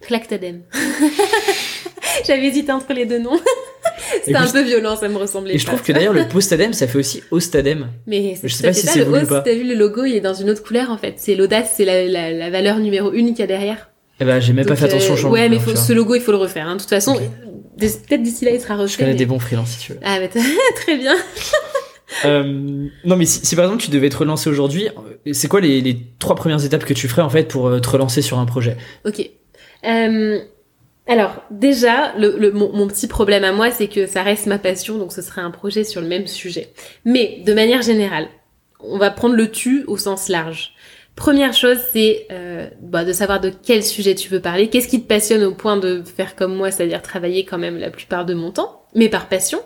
Clactadem. 0.01 0.61
J'avais 2.27 2.45
hésité 2.45 2.71
entre 2.71 2.93
les 2.93 3.05
deux 3.05 3.19
noms. 3.19 3.39
C'était 4.23 4.35
un 4.35 4.47
peu 4.47 4.63
violent, 4.63 4.95
ça 4.95 5.07
me 5.07 5.17
ressemblait. 5.17 5.55
Et 5.55 5.57
je 5.57 5.65
trouve 5.65 5.81
que 5.81 5.91
d'ailleurs 5.91 6.13
le 6.13 6.27
post-ADEME, 6.29 6.73
ça 6.73 6.87
fait 6.87 6.97
aussi 6.97 7.23
Ostadem. 7.31 7.87
Mais 8.07 8.35
je 8.41 8.47
sais 8.47 8.67
pas 8.67 8.73
si 8.73 8.87
c'est 8.87 9.03
voulu 9.03 9.23
ou 9.23 9.27
pas. 9.27 9.41
T'as 9.41 9.53
vu 9.53 9.63
le 9.63 9.75
logo, 9.75 10.05
il 10.05 10.15
est 10.15 10.21
dans 10.21 10.33
une 10.33 10.49
autre 10.49 10.63
couleur 10.63 10.89
en 10.89 10.97
fait. 10.97 11.15
C'est 11.17 11.35
l'audace, 11.35 11.73
c'est 11.77 11.85
la, 11.85 12.05
la, 12.05 12.31
la 12.31 12.49
valeur 12.49 12.79
numéro 12.79 13.11
une 13.11 13.29
qu'il 13.29 13.39
y 13.39 13.43
a 13.43 13.47
derrière. 13.47 13.89
Eh 14.19 14.25
ben, 14.25 14.39
j'ai 14.39 14.53
même 14.53 14.65
pas 14.65 14.75
fait 14.75 14.85
attention 14.85 15.13
au 15.13 15.17
changement. 15.17 15.31
Ouais, 15.31 15.49
mais 15.49 15.59
faut, 15.59 15.75
ce 15.75 15.93
logo, 15.93 16.15
il 16.15 16.21
faut 16.21 16.31
le 16.31 16.37
refaire. 16.37 16.67
Hein. 16.67 16.75
De 16.75 16.81
toute 16.81 16.89
façon, 16.89 17.19
peut-être 17.77 18.21
d'ici 18.21 18.45
là, 18.45 18.51
il 18.51 18.61
sera 18.61 18.75
refait. 18.75 18.93
Je 18.93 18.97
connais 18.97 19.15
des 19.15 19.25
bons 19.25 19.39
freelances, 19.39 19.71
si 19.71 19.79
tu 19.79 19.93
veux. 19.93 19.99
Ah, 20.03 20.19
bah, 20.19 20.27
très 20.75 20.97
bien. 20.97 21.15
euh, 22.25 22.87
non, 23.05 23.15
mais 23.15 23.25
si, 23.25 23.45
si, 23.45 23.55
par 23.55 23.65
exemple 23.65 23.83
tu 23.83 23.89
devais 23.91 24.09
te 24.09 24.17
relancer 24.17 24.49
aujourd'hui, 24.49 24.87
c'est 25.31 25.47
quoi 25.47 25.61
les, 25.61 25.81
les, 25.81 25.97
trois 26.19 26.35
premières 26.35 26.63
étapes 26.63 26.85
que 26.85 26.93
tu 26.93 27.07
ferais 27.07 27.21
en 27.21 27.29
fait 27.29 27.47
pour 27.47 27.67
euh, 27.67 27.79
te 27.79 27.89
relancer 27.89 28.21
sur 28.21 28.39
un 28.39 28.45
projet? 28.45 28.77
Ok. 29.05 29.29
Euh, 29.85 30.39
alors 31.07 31.43
déjà, 31.51 32.13
mon, 32.17 32.87
petit 32.87 33.07
problème 33.07 33.43
à 33.43 33.51
moi, 33.51 33.71
c'est 33.71 33.87
que 33.87 34.07
ça 34.07 34.23
reste 34.23 34.45
ma 34.45 34.57
passion, 34.57 34.97
donc 34.97 35.11
ce 35.11 35.21
serait 35.21 35.41
un 35.41 35.51
projet 35.51 35.83
sur 35.83 35.99
le 35.99 36.07
même 36.07 36.27
sujet. 36.27 36.69
Mais 37.03 37.41
de 37.45 37.53
manière 37.53 37.81
générale, 37.81 38.27
on 38.79 38.97
va 38.97 39.11
prendre 39.11 39.35
le 39.35 39.51
tu 39.51 39.83
au 39.87 39.97
sens 39.97 40.29
large. 40.29 40.73
Première 41.15 41.53
chose, 41.53 41.77
c'est 41.91 42.25
euh, 42.31 42.67
bah, 42.81 43.03
de 43.03 43.13
savoir 43.13 43.39
de 43.39 43.51
quel 43.51 43.83
sujet 43.83 44.15
tu 44.15 44.29
veux 44.29 44.39
parler, 44.39 44.69
qu'est-ce 44.69 44.87
qui 44.87 45.01
te 45.01 45.07
passionne 45.07 45.43
au 45.43 45.53
point 45.53 45.77
de 45.77 46.01
faire 46.03 46.35
comme 46.35 46.55
moi, 46.55 46.71
c'est-à-dire 46.71 47.01
travailler 47.01 47.45
quand 47.45 47.59
même 47.59 47.77
la 47.77 47.91
plupart 47.91 48.25
de 48.25 48.33
mon 48.33 48.51
temps, 48.51 48.83
mais 48.95 49.09
par 49.09 49.27
passion. 49.27 49.59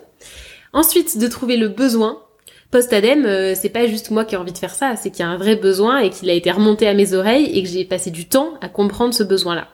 Ensuite, 0.72 1.18
de 1.18 1.26
trouver 1.26 1.56
le 1.56 1.68
besoin. 1.68 2.22
Post-ADEME, 2.70 3.24
euh, 3.24 3.54
c'est 3.54 3.70
pas 3.70 3.86
juste 3.86 4.10
moi 4.10 4.26
qui 4.26 4.34
ai 4.34 4.38
envie 4.38 4.52
de 4.52 4.58
faire 4.58 4.74
ça, 4.74 4.94
c'est 4.96 5.10
qu'il 5.10 5.20
y 5.20 5.22
a 5.22 5.28
un 5.28 5.38
vrai 5.38 5.56
besoin 5.56 6.00
et 6.00 6.10
qu'il 6.10 6.28
a 6.28 6.34
été 6.34 6.50
remonté 6.50 6.86
à 6.86 6.92
mes 6.92 7.14
oreilles 7.14 7.50
et 7.56 7.62
que 7.62 7.68
j'ai 7.68 7.84
passé 7.84 8.10
du 8.10 8.26
temps 8.26 8.54
à 8.60 8.68
comprendre 8.68 9.14
ce 9.14 9.22
besoin-là. 9.22 9.68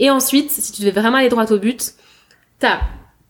Et 0.00 0.10
ensuite, 0.10 0.50
si 0.50 0.72
tu 0.72 0.82
veux 0.82 0.90
vraiment 0.90 1.18
aller 1.18 1.28
droit 1.28 1.50
au 1.52 1.58
but, 1.58 1.94
t'as 2.58 2.80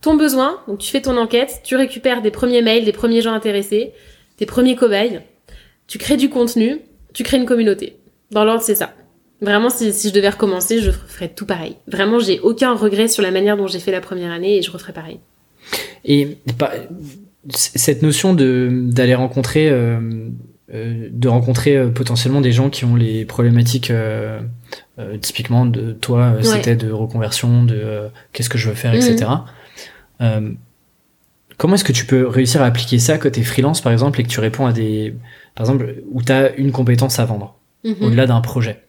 ton 0.00 0.16
besoin, 0.16 0.60
donc 0.66 0.78
tu 0.78 0.90
fais 0.90 1.02
ton 1.02 1.16
enquête, 1.18 1.60
tu 1.62 1.76
récupères 1.76 2.22
des 2.22 2.30
premiers 2.30 2.62
mails, 2.62 2.84
des 2.84 2.92
premiers 2.92 3.20
gens 3.20 3.34
intéressés, 3.34 3.92
tes 4.38 4.46
premiers 4.46 4.76
cobayes, 4.76 5.20
tu 5.86 5.98
crées 5.98 6.16
du 6.16 6.30
contenu, 6.30 6.80
tu 7.12 7.22
crées 7.22 7.36
une 7.36 7.46
communauté. 7.46 7.98
Dans 8.30 8.44
l'ordre, 8.44 8.62
c'est 8.62 8.74
ça. 8.74 8.94
Vraiment, 9.42 9.68
si, 9.70 9.92
je 9.92 10.12
devais 10.12 10.30
recommencer, 10.30 10.80
je 10.80 10.90
ferais 10.90 11.28
tout 11.28 11.44
pareil. 11.44 11.76
Vraiment, 11.86 12.18
j'ai 12.18 12.40
aucun 12.40 12.74
regret 12.74 13.08
sur 13.08 13.22
la 13.22 13.30
manière 13.30 13.56
dont 13.56 13.66
j'ai 13.66 13.80
fait 13.80 13.90
la 13.90 14.00
première 14.00 14.32
année 14.32 14.56
et 14.56 14.62
je 14.62 14.70
referais 14.70 14.92
pareil. 14.92 15.20
Et 16.04 16.38
cette 17.50 18.02
notion 18.02 18.34
de 18.34 18.70
d'aller 18.86 19.14
rencontrer, 19.14 19.68
euh, 19.68 19.98
euh, 20.72 21.08
de 21.10 21.28
rencontrer 21.28 21.76
euh, 21.76 21.88
potentiellement 21.88 22.40
des 22.40 22.52
gens 22.52 22.70
qui 22.70 22.84
ont 22.84 22.94
les 22.94 23.24
problématiques, 23.24 23.92
typiquement 25.20 25.66
de 25.66 25.92
toi, 25.92 26.34
c'était 26.42 26.76
de 26.76 26.90
reconversion, 26.90 27.64
de 27.64 28.08
qu'est-ce 28.32 28.48
que 28.48 28.58
je 28.58 28.68
veux 28.68 28.74
faire, 28.74 28.94
etc. 28.94 29.26
Mhm. 30.20 30.56
comment 31.56 31.74
est-ce 31.74 31.84
que 31.84 31.92
tu 31.92 32.06
peux 32.06 32.26
réussir 32.28 32.62
à 32.62 32.66
appliquer 32.66 32.98
ça 33.00 33.18
côté 33.18 33.42
freelance, 33.42 33.80
par 33.80 33.92
exemple, 33.92 34.20
et 34.20 34.22
que 34.22 34.28
tu 34.28 34.40
réponds 34.40 34.66
à 34.66 34.72
des 34.72 35.14
par 35.54 35.66
exemple, 35.66 35.96
où 36.10 36.22
tu 36.22 36.32
as 36.32 36.54
une 36.56 36.72
compétence 36.72 37.18
à 37.18 37.24
vendre, 37.24 37.56
mhm. 37.84 37.96
au-delà 38.00 38.26
d'un 38.26 38.40
projet? 38.40 38.84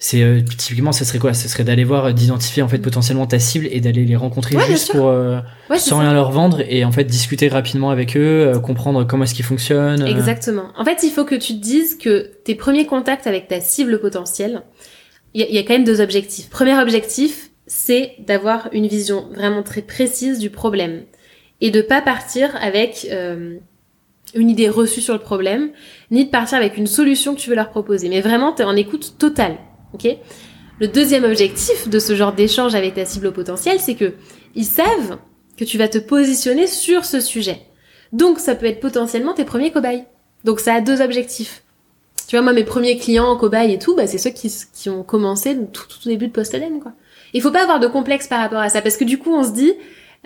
C'est 0.00 0.22
euh, 0.22 0.40
typiquement, 0.42 0.92
ce 0.92 1.04
serait 1.04 1.18
quoi? 1.18 1.34
Ce 1.34 1.48
serait 1.48 1.64
d'aller 1.64 1.82
voir, 1.82 2.14
d'identifier 2.14 2.62
en 2.62 2.68
fait 2.68 2.78
potentiellement 2.78 3.26
ta 3.26 3.40
cible 3.40 3.66
et 3.70 3.80
d'aller 3.80 4.04
les 4.04 4.14
rencontrer 4.14 4.56
juste 4.68 4.92
pour 4.92 5.08
euh, 5.08 5.40
sans 5.76 5.98
rien 5.98 6.12
leur 6.12 6.30
vendre 6.30 6.62
et 6.68 6.84
en 6.84 6.92
fait 6.92 7.04
discuter 7.04 7.48
rapidement 7.48 7.90
avec 7.90 8.16
eux, 8.16 8.52
euh, 8.54 8.60
comprendre 8.60 9.04
comment 9.04 9.24
est-ce 9.24 9.34
qu'ils 9.34 9.44
fonctionnent. 9.44 10.06
Exactement. 10.06 10.66
En 10.76 10.84
fait, 10.84 11.02
il 11.02 11.10
faut 11.10 11.24
que 11.24 11.34
tu 11.34 11.54
te 11.54 11.60
dises 11.60 11.98
que 11.98 12.30
tes 12.44 12.54
premiers 12.54 12.86
contacts 12.86 13.26
avec 13.26 13.48
ta 13.48 13.60
cible 13.60 13.98
potentielle, 13.98 14.62
il 15.34 15.42
y, 15.42 15.54
y, 15.54 15.58
a 15.58 15.62
quand 15.62 15.74
même 15.74 15.84
deux 15.84 16.00
objectifs. 16.00 16.48
Premier 16.48 16.78
objectif, 16.78 17.50
c'est 17.66 18.14
d'avoir 18.20 18.68
une 18.72 18.86
vision 18.86 19.26
vraiment 19.34 19.64
très 19.64 19.82
précise 19.82 20.38
du 20.38 20.48
problème 20.48 21.02
et 21.60 21.72
de 21.72 21.82
pas 21.82 22.02
partir 22.02 22.54
avec 22.62 23.08
une 24.34 24.50
idée 24.50 24.68
reçue 24.68 25.00
sur 25.00 25.14
le 25.14 25.20
problème, 25.20 25.70
ni 26.12 26.24
de 26.24 26.30
partir 26.30 26.56
avec 26.56 26.76
une 26.76 26.86
solution 26.86 27.34
que 27.34 27.40
tu 27.40 27.50
veux 27.50 27.56
leur 27.56 27.70
proposer. 27.70 28.08
Mais 28.08 28.20
vraiment, 28.20 28.52
tu 28.52 28.62
en 28.62 28.76
écoute 28.76 29.16
totale. 29.18 29.56
Ok 29.94 30.08
Le 30.80 30.88
deuxième 30.88 31.24
objectif 31.24 31.88
de 31.88 31.98
ce 31.98 32.14
genre 32.14 32.32
d'échange 32.32 32.74
avec 32.74 32.94
ta 32.94 33.04
cible 33.04 33.28
au 33.28 33.32
potentiel, 33.32 33.80
c'est 33.80 33.94
que 33.94 34.14
ils 34.54 34.64
savent 34.64 35.18
que 35.56 35.64
tu 35.64 35.78
vas 35.78 35.88
te 35.88 35.98
positionner 35.98 36.66
sur 36.66 37.04
ce 37.04 37.20
sujet. 37.20 37.62
Donc, 38.12 38.38
ça 38.38 38.54
peut 38.54 38.66
être 38.66 38.80
potentiellement 38.80 39.34
tes 39.34 39.44
premiers 39.44 39.70
cobayes. 39.70 40.04
Donc, 40.44 40.60
ça 40.60 40.74
a 40.74 40.80
deux 40.80 41.02
objectifs. 41.02 41.62
Tu 42.26 42.36
vois, 42.36 42.42
moi, 42.42 42.52
mes 42.52 42.64
premiers 42.64 42.96
clients 42.96 43.36
cobayes 43.36 43.72
et 43.72 43.78
tout, 43.78 43.96
bah, 43.96 44.06
c'est 44.06 44.18
ceux 44.18 44.30
qui, 44.30 44.52
qui 44.72 44.88
ont 44.88 45.02
commencé 45.02 45.56
tout, 45.72 45.84
tout 45.88 46.06
au 46.06 46.08
début 46.08 46.28
de 46.28 46.32
post 46.32 46.56
quoi. 46.80 46.92
Il 47.34 47.42
faut 47.42 47.50
pas 47.50 47.62
avoir 47.62 47.80
de 47.80 47.86
complexe 47.86 48.26
par 48.26 48.40
rapport 48.40 48.60
à 48.60 48.68
ça, 48.68 48.80
parce 48.80 48.96
que 48.96 49.04
du 49.04 49.18
coup, 49.18 49.34
on 49.34 49.44
se 49.44 49.50
dit, 49.50 49.72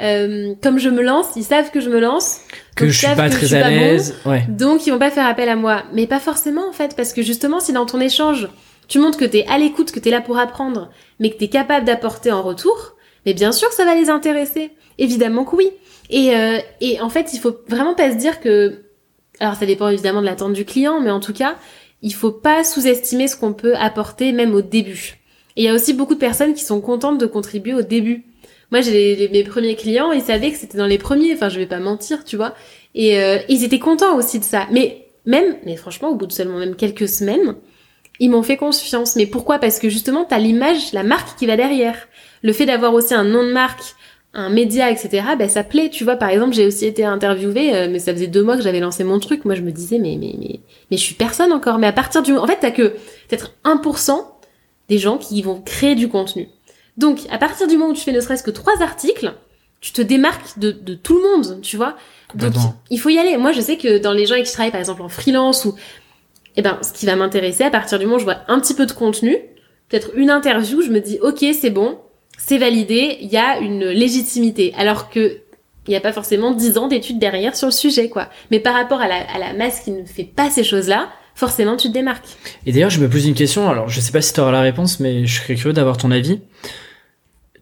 euh, 0.01 0.55
comme 0.63 0.79
je 0.79 0.89
me 0.89 1.03
lance, 1.03 1.27
ils 1.37 1.45
savent 1.45 1.71
que 1.71 1.81
je 1.81 1.91
me 1.91 2.01
lance. 2.01 2.41
Que 2.77 2.89
je 2.89 2.99
suis 2.99 3.07
pas 3.15 3.29
que 3.29 3.35
très 3.35 3.47
suis 3.47 3.57
à 3.57 3.69
bon, 3.69 3.77
l'aise. 3.77 4.15
Ouais. 4.25 4.45
donc 4.49 4.87
ils 4.87 4.91
vont 4.91 4.99
pas 4.99 5.11
faire 5.11 5.27
appel 5.27 5.49
à 5.49 5.57
moi. 5.57 5.85
Mais 5.93 6.07
pas 6.07 6.21
forcément 6.21 6.69
en 6.69 6.73
fait, 6.73 6.97
parce 6.97 7.13
que 7.13 7.23
justement, 7.23 7.61
si 7.61 7.73
dans 7.73 7.87
ton 7.87 8.01
échange, 8.01 8.49
tu 8.93 8.99
montres 8.99 9.17
que 9.17 9.25
t'es 9.25 9.47
à 9.49 9.57
l'écoute, 9.57 9.91
que 9.91 9.99
t'es 9.99 10.11
là 10.11 10.21
pour 10.21 10.37
apprendre, 10.37 10.91
mais 11.19 11.31
que 11.31 11.39
t'es 11.39 11.49
capable 11.49 11.87
d'apporter 11.87 12.31
en 12.31 12.43
retour, 12.43 12.95
mais 13.25 13.33
bien 13.33 13.51
sûr 13.51 13.73
ça 13.73 13.87
va 13.87 13.95
les 13.95 14.11
intéresser. 14.11 14.73
Évidemment 14.99 15.47
que 15.47 15.57
oui. 15.57 15.71
Et, 16.11 16.37
euh, 16.37 16.59
et 16.83 17.01
en 17.01 17.09
fait, 17.09 17.33
il 17.33 17.39
faut 17.39 17.57
vraiment 17.69 17.95
pas 17.95 18.11
se 18.11 18.17
dire 18.17 18.39
que... 18.39 18.83
Alors 19.41 19.55
ça 19.55 19.65
dépend 19.65 19.89
évidemment 19.89 20.21
de 20.21 20.27
l'attente 20.27 20.53
du 20.53 20.67
client, 20.67 21.01
mais 21.01 21.11
en 21.11 21.21
tout 21.21 21.33
cas, 21.33 21.57
il 22.03 22.13
faut 22.13 22.33
pas 22.33 22.65
sous-estimer 22.65 23.29
ce 23.29 23.37
qu'on 23.37 23.55
peut 23.55 23.75
apporter 23.77 24.31
même 24.33 24.55
au 24.55 24.61
début. 24.61 25.21
Et 25.57 25.63
il 25.63 25.65
y 25.65 25.69
a 25.69 25.75
aussi 25.75 25.95
beaucoup 25.95 26.15
de 26.15 26.21
personnes 26.21 26.53
qui 26.53 26.63
sont 26.63 26.83
contentes 26.83 27.17
de 27.17 27.25
contribuer 27.25 27.73
au 27.73 27.81
début. 27.81 28.27
Moi, 28.73 28.83
j'ai 28.83 29.31
mes 29.33 29.43
premiers 29.43 29.75
clients, 29.75 30.13
ils 30.13 30.21
savaient 30.21 30.51
que 30.51 30.59
c'était 30.59 30.77
dans 30.77 30.87
les 30.87 30.99
premiers. 30.99 31.33
Enfin, 31.33 31.49
je 31.49 31.59
vais 31.59 31.67
pas 31.67 31.81
mentir, 31.81 32.25
tu 32.25 32.37
vois. 32.37 32.55
Et 32.95 33.19
euh, 33.19 33.39
ils 33.49 33.65
étaient 33.65 33.79
contents 33.79 34.19
aussi 34.19 34.39
de 34.39 34.45
ça. 34.45 34.67
Mais 34.71 35.07
même, 35.25 35.57
mais 35.65 35.77
franchement, 35.77 36.11
au 36.11 36.15
bout 36.15 36.27
de 36.27 36.33
seulement 36.33 36.59
même 36.59 36.77
quelques 36.77 37.09
semaines, 37.09 37.57
ils 38.21 38.31
m'ont 38.31 38.43
fait 38.43 38.57
confiance. 38.57 39.17
Mais 39.17 39.27
pourquoi? 39.27 39.59
Parce 39.59 39.79
que 39.79 39.89
justement, 39.89 40.25
t'as 40.25 40.39
l'image, 40.39 40.93
la 40.93 41.03
marque 41.03 41.39
qui 41.39 41.47
va 41.47 41.57
derrière. 41.57 42.09
Le 42.43 42.53
fait 42.53 42.67
d'avoir 42.67 42.95
aussi 42.95 43.15
un 43.15 43.25
nom 43.25 43.45
de 43.45 43.53
marque, 43.53 43.83
un 44.35 44.49
média, 44.49 44.91
etc. 44.91 45.23
Ben 45.39 45.49
ça 45.49 45.63
plaît. 45.65 45.91
Tu 45.91 46.05
vois, 46.05 46.17
par 46.17 46.29
exemple, 46.31 46.55
j'ai 46.55 46.67
aussi 46.67 46.87
été 46.87 47.05
interviewée, 47.05 47.75
euh, 47.75 47.89
mais 47.91 47.99
ça 47.99 48.13
faisait 48.13 48.27
deux 48.27 48.43
mois 48.43 48.57
que 48.57 48.63
j'avais 48.63 48.81
lancé 48.81 49.05
mon 49.05 49.19
truc. 49.19 49.45
Moi, 49.45 49.55
je 49.55 49.63
me 49.63 49.71
disais, 49.73 49.99
mais 49.99 50.17
mais 50.19 50.35
mais 50.39 50.61
mais 50.91 50.97
je 50.97 51.03
suis 51.03 51.15
personne 51.15 51.53
encore. 51.53 51.79
Mais 51.79 51.87
à 51.87 51.93
partir 51.93 52.23
du, 52.23 52.37
en 52.37 52.47
fait, 52.47 52.59
t'as 52.61 52.71
que 52.71 52.95
peut-être 53.29 53.53
1% 53.65 54.17
des 54.89 54.99
gens 54.99 55.19
qui 55.19 55.43
vont 55.43 55.61
créer 55.61 55.95
du 55.95 56.09
contenu. 56.09 56.49
Donc, 56.97 57.21
à 57.31 57.39
partir 57.39 57.67
du 57.67 57.77
moment 57.77 57.93
où 57.93 57.95
tu 57.95 58.03
fais 58.03 58.13
ne 58.13 58.21
serait-ce 58.21 58.43
que 58.43 58.51
trois 58.51 58.83
articles, 58.83 59.33
tu 59.81 59.93
te 59.93 60.03
démarques 60.03 60.59
de, 60.59 60.71
de 60.71 60.95
tout 60.95 61.17
le 61.17 61.23
monde, 61.23 61.61
tu 61.63 61.77
vois? 61.77 61.97
Donc, 62.35 62.53
Complètement. 62.53 62.75
il 62.91 63.01
faut 63.01 63.09
y 63.09 63.19
aller. 63.19 63.37
Moi, 63.37 63.53
je 63.53 63.61
sais 63.61 63.77
que 63.77 63.99
dans 63.99 64.13
les 64.13 64.27
gens 64.27 64.35
avec 64.35 64.45
qui 64.45 64.51
je 64.51 64.55
travaille, 64.55 64.71
par 64.71 64.81
exemple 64.81 65.03
en 65.03 65.09
freelance 65.09 65.65
ou, 65.65 65.75
eh 66.57 66.63
ben, 66.63 66.79
ce 66.83 66.93
qui 66.93 67.07
va 67.07 67.17
m'intéresser, 67.17 67.65
à 67.65 67.71
partir 67.71 67.99
du 67.99 68.05
moment 68.05 68.17
où 68.17 68.21
je 68.21 68.25
vois 68.25 68.39
un 68.49 68.61
petit 68.61 68.75
peu 68.75 68.87
de 68.87 68.93
contenu, 68.93 69.37
peut-être 69.89 70.11
une 70.15 70.31
interview, 70.31 70.83
je 70.83 70.91
me 70.91 71.01
dis, 71.01 71.19
ok, 71.23 71.45
c'est 71.59 71.71
bon, 71.71 71.99
c'est 72.39 72.59
validé, 72.59 73.19
il 73.21 73.29
y 73.29 73.37
a 73.37 73.59
une 73.59 73.87
légitimité. 73.87 74.75
Alors 74.77 75.11
que, 75.11 75.39
il 75.87 75.91
n'y 75.91 75.97
a 75.97 76.01
pas 76.01 76.13
forcément 76.13 76.53
10 76.53 76.79
ans 76.79 76.89
d'études 76.89 77.19
derrière 77.19 77.57
sur 77.57 77.69
le 77.69 77.73
sujet, 77.73 78.09
quoi. 78.09 78.29
Mais 78.51 78.61
par 78.61 78.75
rapport 78.75 79.01
à 79.01 79.09
la, 79.09 79.17
à 79.35 79.39
la 79.39 79.53
masse 79.53 79.81
qui 79.81 79.91
ne 79.91 80.05
fait 80.05 80.25
pas 80.25 80.49
ces 80.51 80.65
choses-là, 80.65 81.09
forcément, 81.35 81.77
tu 81.77 81.89
te 81.89 81.93
démarques. 81.93 82.27
Et 82.67 82.73
d'ailleurs, 82.73 82.91
je 82.91 83.01
me 83.01 83.09
pose 83.09 83.27
une 83.27 83.35
question. 83.35 83.69
Alors, 83.69 83.89
je 83.89 84.01
sais 84.01 84.13
pas 84.13 84.21
si 84.21 84.33
tu 84.33 84.41
auras 84.41 84.53
la 84.53 84.61
réponse, 84.61 85.01
mais 85.01 85.27
je 85.27 85.41
serais 85.41 85.55
curieux 85.55 85.73
d'avoir 85.73 85.97
ton 85.97 86.11
avis. 86.11 86.41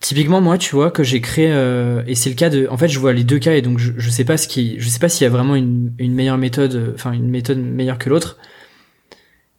Typiquement, 0.01 0.41
moi, 0.41 0.57
tu 0.57 0.75
vois, 0.75 0.91
que 0.91 1.03
j'ai 1.03 1.21
créé, 1.21 1.51
euh, 1.51 2.03
et 2.07 2.15
c'est 2.15 2.31
le 2.31 2.37
cas 2.37 2.49
de, 2.49 2.67
en 2.71 2.79
fait, 2.79 2.89
je 2.89 2.99
vois 2.99 3.12
les 3.12 3.25
deux 3.25 3.39
cas, 3.39 3.53
et 3.53 3.62
donc 3.62 3.79
je, 3.79 3.93
je 3.97 4.11
sais 4.11 4.25
pas 4.25 4.39
ce 4.39 4.49
qui, 4.49 4.77
je 4.79 4.89
sais 4.89 4.99
pas 4.99 5.11
s'il 5.11 5.25
y 5.25 5.27
a 5.27 5.31
vraiment 5.31 5.55
une, 5.55 5.93
une 5.99 6.15
meilleure 6.15 6.39
méthode, 6.39 6.75
euh, 6.75 6.93
enfin 6.95 7.12
une 7.12 7.29
méthode 7.29 7.59
meilleure 7.59 7.99
que 7.99 8.09
l'autre. 8.09 8.39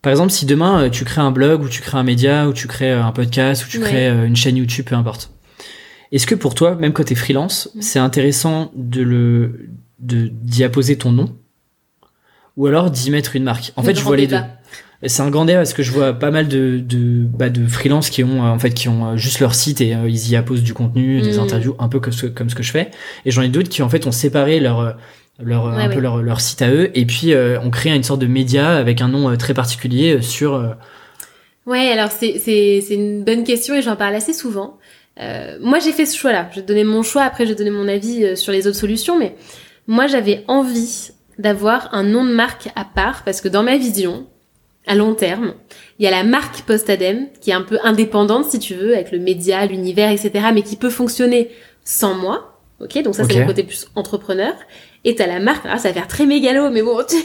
Par 0.01 0.11
exemple, 0.11 0.31
si 0.31 0.45
demain 0.45 0.83
euh, 0.83 0.89
tu 0.89 1.05
crées 1.05 1.21
un 1.21 1.31
blog, 1.31 1.61
ou 1.63 1.69
tu 1.69 1.81
crées 1.81 1.97
un 1.97 2.03
média, 2.03 2.47
ou 2.47 2.53
tu 2.53 2.67
crées 2.67 2.91
euh, 2.91 3.03
un 3.03 3.11
podcast, 3.11 3.65
ou 3.65 3.69
tu 3.69 3.79
crées 3.79 4.07
euh, 4.09 4.25
une 4.25 4.35
chaîne 4.35 4.57
YouTube, 4.57 4.85
peu 4.85 4.95
importe. 4.95 5.31
Est-ce 6.11 6.25
que 6.27 6.35
pour 6.35 6.55
toi, 6.55 6.75
même 6.75 6.91
quand 6.91 7.03
t'es 7.03 7.15
freelance, 7.15 7.69
Mm. 7.75 7.81
c'est 7.81 7.99
intéressant 7.99 8.71
de 8.75 9.01
le, 9.01 9.69
de 9.99 10.27
d'y 10.31 10.63
apposer 10.63 10.97
ton 10.97 11.11
nom, 11.11 11.35
ou 12.57 12.67
alors 12.67 12.89
d'y 12.91 13.11
mettre 13.11 13.35
une 13.35 13.43
marque? 13.43 13.73
En 13.75 13.81
Le 13.81 13.87
fait, 13.87 13.95
je 13.95 14.01
vois 14.03 14.17
les 14.17 14.27
deux. 14.27 14.37
C'est 15.03 15.23
un 15.23 15.31
grand 15.31 15.45
débat 15.45 15.59
parce 15.59 15.73
que 15.73 15.81
je 15.81 15.91
vois 15.91 16.13
pas 16.13 16.29
mal 16.29 16.47
de 16.47 16.77
de 16.79 17.23
bah, 17.25 17.49
de 17.49 17.65
freelance 17.65 18.11
qui 18.11 18.23
ont 18.23 18.43
en 18.43 18.59
fait 18.59 18.69
qui 18.71 18.87
ont 18.87 19.17
juste 19.17 19.39
leur 19.39 19.55
site 19.55 19.81
et 19.81 19.95
euh, 19.95 20.07
ils 20.07 20.29
y 20.29 20.35
apposent 20.35 20.61
du 20.61 20.75
contenu, 20.75 21.21
des 21.21 21.37
Mm. 21.37 21.41
interviews, 21.41 21.75
un 21.79 21.87
peu 21.89 21.99
comme 21.99 22.13
ce, 22.13 22.27
comme 22.27 22.49
ce 22.51 22.55
que 22.55 22.61
je 22.63 22.71
fais. 22.71 22.91
Et 23.25 23.31
j'en 23.31 23.41
ai 23.41 23.49
d'autres 23.49 23.69
qui 23.69 23.81
en 23.81 23.89
fait 23.89 24.05
ont 24.05 24.11
séparé 24.11 24.59
leur 24.59 24.95
leur 25.39 25.65
Ouais, 25.65 25.83
un 25.83 25.89
peu 25.89 25.99
leur 25.99 26.21
leur 26.21 26.41
site 26.41 26.61
à 26.61 26.69
eux 26.71 26.91
et 26.93 27.05
puis 27.05 27.33
euh, 27.33 27.59
ont 27.61 27.69
créé 27.71 27.93
une 27.93 28.03
sorte 28.03 28.19
de 28.21 28.27
média 28.27 28.75
avec 28.77 29.01
un 29.01 29.07
nom 29.07 29.29
euh, 29.29 29.35
très 29.37 29.53
particulier 29.53 30.15
euh, 30.17 30.21
sur. 30.21 30.53
euh, 30.55 30.69
Ouais, 31.65 31.89
alors 31.89 32.09
c'est 32.11 32.83
une 32.89 33.23
bonne 33.23 33.43
question 33.43 33.75
et 33.75 33.81
j'en 33.81 33.95
parle 33.95 34.15
assez 34.15 34.33
souvent. 34.33 34.77
Moi, 35.61 35.77
j'ai 35.79 35.91
fait 35.91 36.07
ce 36.07 36.17
choix-là. 36.17 36.49
Je 36.51 36.59
vais 36.59 36.65
donner 36.65 36.83
mon 36.83 37.03
choix. 37.03 37.21
Après, 37.21 37.45
je 37.45 37.51
vais 37.51 37.55
donner 37.55 37.69
mon 37.69 37.87
avis 37.87 38.35
sur 38.35 38.51
les 38.51 38.65
autres 38.65 38.77
solutions. 38.79 39.19
Mais 39.19 39.35
moi, 39.85 40.07
j'avais 40.07 40.43
envie 40.47 41.11
d'avoir 41.37 41.93
un 41.93 42.01
nom 42.01 42.25
de 42.25 42.31
marque 42.31 42.69
à 42.75 42.83
part 42.83 43.23
parce 43.23 43.41
que 43.41 43.47
dans 43.47 43.61
ma 43.61 43.77
vision, 43.77 44.25
à 44.87 44.95
long 44.95 45.13
terme, 45.13 45.53
il 45.99 46.05
y 46.05 46.07
a 46.07 46.11
la 46.11 46.23
marque 46.23 46.63
Postadem 46.63 47.27
qui 47.39 47.51
est 47.51 47.53
un 47.53 47.61
peu 47.61 47.77
indépendante, 47.83 48.45
si 48.45 48.57
tu 48.57 48.73
veux, 48.73 48.95
avec 48.95 49.11
le 49.11 49.19
média, 49.19 49.63
l'univers, 49.67 50.09
etc., 50.09 50.31
mais 50.51 50.63
qui 50.63 50.75
peut 50.77 50.89
fonctionner 50.89 51.49
sans 51.83 52.15
moi. 52.15 52.59
Ok, 52.79 52.99
donc 53.03 53.13
ça 53.13 53.23
c'est 53.25 53.39
mon 53.39 53.45
côté 53.45 53.61
plus 53.61 53.87
entrepreneur. 53.93 54.53
Et 55.03 55.15
t'as 55.15 55.27
la 55.27 55.39
marque, 55.39 55.65
ah, 55.67 55.77
ça 55.77 55.89
va 55.89 55.93
faire 55.95 56.07
très 56.07 56.25
mégalo, 56.25 56.69
mais 56.69 56.81
bon, 56.83 57.03
tu, 57.09 57.15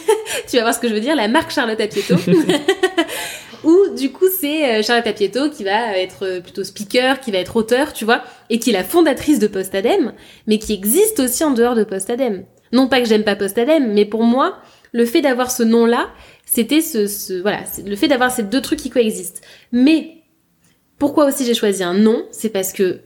tu 0.48 0.56
vas 0.56 0.62
voir 0.62 0.74
ce 0.74 0.80
que 0.80 0.88
je 0.88 0.94
veux 0.94 1.00
dire, 1.00 1.14
la 1.14 1.28
marque 1.28 1.50
Charlotte 1.50 1.80
Apieto. 1.80 2.16
Où 3.64 3.96
du 3.96 4.12
coup 4.12 4.26
c'est 4.38 4.76
euh, 4.76 4.82
Charlotte 4.82 5.06
Apieto 5.06 5.50
qui 5.50 5.64
va 5.64 5.98
être 5.98 6.24
euh, 6.24 6.40
plutôt 6.40 6.62
speaker, 6.62 7.20
qui 7.20 7.32
va 7.32 7.38
être 7.38 7.56
auteur, 7.56 7.92
tu 7.92 8.04
vois, 8.04 8.22
et 8.48 8.58
qui 8.58 8.70
est 8.70 8.72
la 8.72 8.84
fondatrice 8.84 9.38
de 9.38 9.46
Postadem, 9.46 10.12
mais 10.46 10.58
qui 10.58 10.72
existe 10.72 11.20
aussi 11.20 11.42
en 11.42 11.50
dehors 11.50 11.74
de 11.74 11.82
Postadem. 11.82 12.44
Non 12.72 12.86
pas 12.86 13.00
que 13.00 13.08
j'aime 13.08 13.24
pas 13.24 13.34
Postadem, 13.34 13.92
mais 13.92 14.04
pour 14.04 14.22
moi, 14.22 14.58
le 14.92 15.04
fait 15.04 15.20
d'avoir 15.20 15.50
ce 15.50 15.62
nom-là, 15.62 16.10
c'était 16.44 16.80
ce, 16.80 17.06
ce 17.06 17.40
voilà, 17.40 17.60
le 17.84 17.96
fait 17.96 18.08
d'avoir 18.08 18.30
ces 18.30 18.44
deux 18.44 18.60
trucs 18.60 18.78
qui 18.78 18.90
coexistent. 18.90 19.40
Mais 19.72 20.22
pourquoi 20.98 21.26
aussi 21.26 21.44
j'ai 21.44 21.54
choisi 21.54 21.82
un 21.82 21.94
nom, 21.94 22.24
c'est 22.30 22.50
parce 22.50 22.72
que 22.72 23.00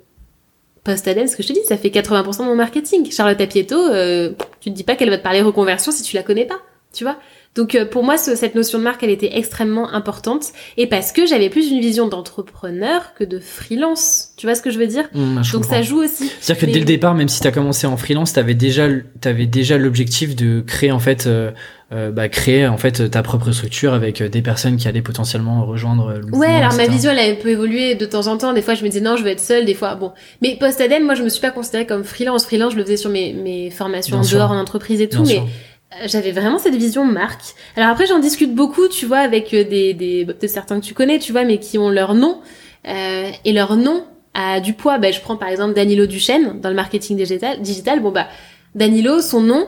Postadem, 0.84 1.26
ce 1.26 1.36
que 1.36 1.42
je 1.42 1.48
te 1.48 1.52
dis, 1.52 1.64
ça 1.64 1.76
fait 1.76 1.88
80% 1.88 2.38
de 2.38 2.44
mon 2.44 2.54
marketing. 2.54 3.10
Charlotte 3.10 3.40
Apieto, 3.40 3.76
euh, 3.76 4.32
tu 4.60 4.70
te 4.70 4.74
dis 4.74 4.84
pas 4.84 4.96
qu'elle 4.96 5.10
va 5.10 5.18
te 5.18 5.22
parler 5.22 5.42
reconversion 5.42 5.92
si 5.92 6.02
tu 6.02 6.16
la 6.16 6.22
connais 6.22 6.46
pas, 6.46 6.60
tu 6.92 7.04
vois. 7.04 7.18
Donc 7.56 7.74
euh, 7.74 7.84
pour 7.84 8.04
moi, 8.04 8.16
ce- 8.16 8.36
cette 8.36 8.54
notion 8.54 8.78
de 8.78 8.84
marque, 8.84 9.02
elle 9.02 9.10
était 9.10 9.36
extrêmement 9.36 9.92
importante 9.92 10.46
et 10.76 10.86
parce 10.86 11.10
que 11.10 11.26
j'avais 11.26 11.50
plus 11.50 11.70
une 11.70 11.80
vision 11.80 12.06
d'entrepreneur 12.06 13.12
que 13.18 13.24
de 13.24 13.38
freelance. 13.40 14.28
Tu 14.36 14.46
vois 14.46 14.54
ce 14.54 14.62
que 14.62 14.70
je 14.70 14.78
veux 14.78 14.86
dire 14.86 15.04
hum, 15.14 15.40
je 15.42 15.52
Donc 15.52 15.62
comprends. 15.62 15.76
ça 15.78 15.82
joue 15.82 16.02
aussi. 16.02 16.30
C'est-à-dire 16.40 16.66
que 16.68 16.72
dès 16.72 16.78
le 16.78 16.84
départ, 16.84 17.14
même 17.14 17.28
si 17.28 17.40
t'as 17.40 17.50
commencé 17.50 17.86
en 17.86 17.96
freelance, 17.96 18.32
t'avais 18.32 18.54
déjà 18.54 18.86
t'avais 19.20 19.46
déjà 19.46 19.78
l'objectif 19.78 20.36
de 20.36 20.60
créer 20.60 20.92
en 20.92 21.00
fait 21.00 21.26
euh, 21.26 21.50
euh, 21.92 22.12
bah, 22.12 22.28
créer 22.28 22.68
en 22.68 22.78
fait 22.78 23.10
ta 23.10 23.22
propre 23.24 23.50
structure 23.50 23.94
avec 23.94 24.22
des 24.22 24.42
personnes 24.42 24.76
qui 24.76 24.86
allaient 24.86 25.02
potentiellement 25.02 25.66
rejoindre 25.66 26.12
le. 26.24 26.32
Ouais, 26.36 26.46
alors 26.46 26.74
ma 26.74 26.86
vision 26.86 27.10
elle 27.10 27.18
a 27.18 27.32
un 27.32 27.34
peu 27.34 27.48
évolué 27.48 27.96
de 27.96 28.06
temps 28.06 28.28
en 28.28 28.38
temps. 28.38 28.52
Des 28.52 28.62
fois, 28.62 28.74
je 28.74 28.84
me 28.84 28.88
disais 28.88 29.00
non, 29.00 29.16
je 29.16 29.24
veux 29.24 29.28
être 29.30 29.40
seule. 29.40 29.64
Des 29.64 29.74
fois, 29.74 29.96
bon. 29.96 30.12
Mais 30.40 30.56
post-ADEME, 30.58 31.04
moi, 31.04 31.14
je 31.16 31.24
me 31.24 31.28
suis 31.28 31.40
pas 31.40 31.50
considérée 31.50 31.86
comme 31.86 32.04
freelance. 32.04 32.44
Freelance, 32.44 32.72
je 32.74 32.78
le 32.78 32.84
faisais 32.84 32.96
sur 32.96 33.10
mes, 33.10 33.32
mes 33.32 33.70
formations 33.70 34.12
Bien 34.16 34.20
en 34.20 34.22
sûr. 34.24 34.38
dehors, 34.38 34.52
en 34.52 34.58
entreprise 34.60 35.00
et 35.00 35.08
tout. 35.08 35.22
Bien 35.24 35.26
mais 35.26 35.38
sûr. 35.40 35.48
Euh, 35.92 36.06
j'avais 36.06 36.30
vraiment 36.30 36.58
cette 36.58 36.76
vision 36.76 37.04
marque. 37.04 37.42
Alors 37.76 37.90
après, 37.90 38.06
j'en 38.06 38.18
discute 38.18 38.54
beaucoup, 38.54 38.88
tu 38.88 39.06
vois, 39.06 39.18
avec 39.18 39.52
euh, 39.52 39.64
des, 39.64 39.92
des 39.94 40.24
bah, 40.24 40.34
certains 40.46 40.80
que 40.80 40.84
tu 40.84 40.94
connais, 40.94 41.18
tu 41.18 41.32
vois, 41.32 41.44
mais 41.44 41.58
qui 41.58 41.78
ont 41.78 41.90
leur 41.90 42.14
nom. 42.14 42.40
Euh, 42.88 43.30
et 43.44 43.52
leur 43.52 43.76
nom 43.76 44.04
a 44.34 44.60
du 44.60 44.74
poids. 44.74 44.98
Bah, 44.98 45.10
je 45.10 45.20
prends 45.20 45.36
par 45.36 45.48
exemple 45.48 45.74
Danilo 45.74 46.06
Duchesne 46.06 46.60
dans 46.60 46.68
le 46.68 46.76
marketing 46.76 47.16
digital. 47.16 47.60
digital. 47.60 48.00
Bon, 48.00 48.12
bah, 48.12 48.28
Danilo, 48.74 49.20
son 49.20 49.40
nom, 49.40 49.66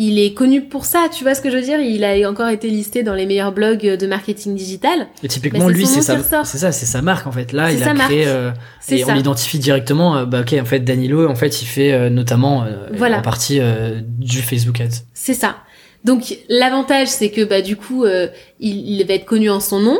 il 0.00 0.18
est 0.18 0.32
connu 0.32 0.62
pour 0.62 0.84
ça, 0.84 1.08
tu 1.12 1.24
vois 1.24 1.34
ce 1.34 1.40
que 1.42 1.50
je 1.50 1.56
veux 1.56 1.62
dire? 1.62 1.80
Il 1.80 2.04
a 2.04 2.30
encore 2.30 2.48
été 2.48 2.68
listé 2.70 3.02
dans 3.02 3.14
les 3.14 3.26
meilleurs 3.26 3.52
blogs 3.52 3.84
de 3.96 4.06
marketing 4.06 4.54
digital. 4.54 5.08
Et 5.22 5.28
typiquement, 5.28 5.58
Bah, 5.58 5.64
c'est 5.66 5.72
lui, 5.76 5.86
c'est 5.86 6.02
sa, 6.02 6.44
c'est 6.44 6.58
ça, 6.58 6.72
c'est 6.72 6.86
sa 6.86 7.02
marque 7.02 7.26
en 7.26 7.32
fait. 7.32 7.52
Là, 7.52 7.72
il 7.72 7.82
a 7.82 7.92
créé 7.94 8.24
euh, 8.26 8.52
et 8.88 8.98
ça. 8.98 9.12
on 9.12 9.14
l'identifie 9.14 9.58
directement. 9.58 10.16
euh, 10.16 10.24
bah 10.24 10.40
ok, 10.42 10.54
en 10.60 10.64
fait, 10.64 10.80
Danilo, 10.80 11.28
en 11.28 11.34
fait, 11.34 11.60
il 11.62 11.66
fait 11.66 11.92
euh, 11.92 12.10
notamment 12.10 12.62
euh, 12.62 12.86
Voilà. 12.92 13.18
en 13.18 13.22
partie 13.22 13.58
euh, 13.60 14.00
du 14.04 14.40
Facebook 14.40 14.80
Ads. 14.80 15.02
C'est 15.14 15.34
ça. 15.34 15.56
Donc 16.04 16.36
l'avantage 16.48 17.08
c'est 17.08 17.30
que 17.30 17.42
bah 17.44 17.60
du 17.60 17.74
coup 17.74 18.04
euh, 18.04 18.28
il, 18.60 18.88
il 19.00 19.04
va 19.04 19.14
être 19.14 19.24
connu 19.26 19.50
en 19.50 19.58
son 19.58 19.80
nom. 19.80 19.98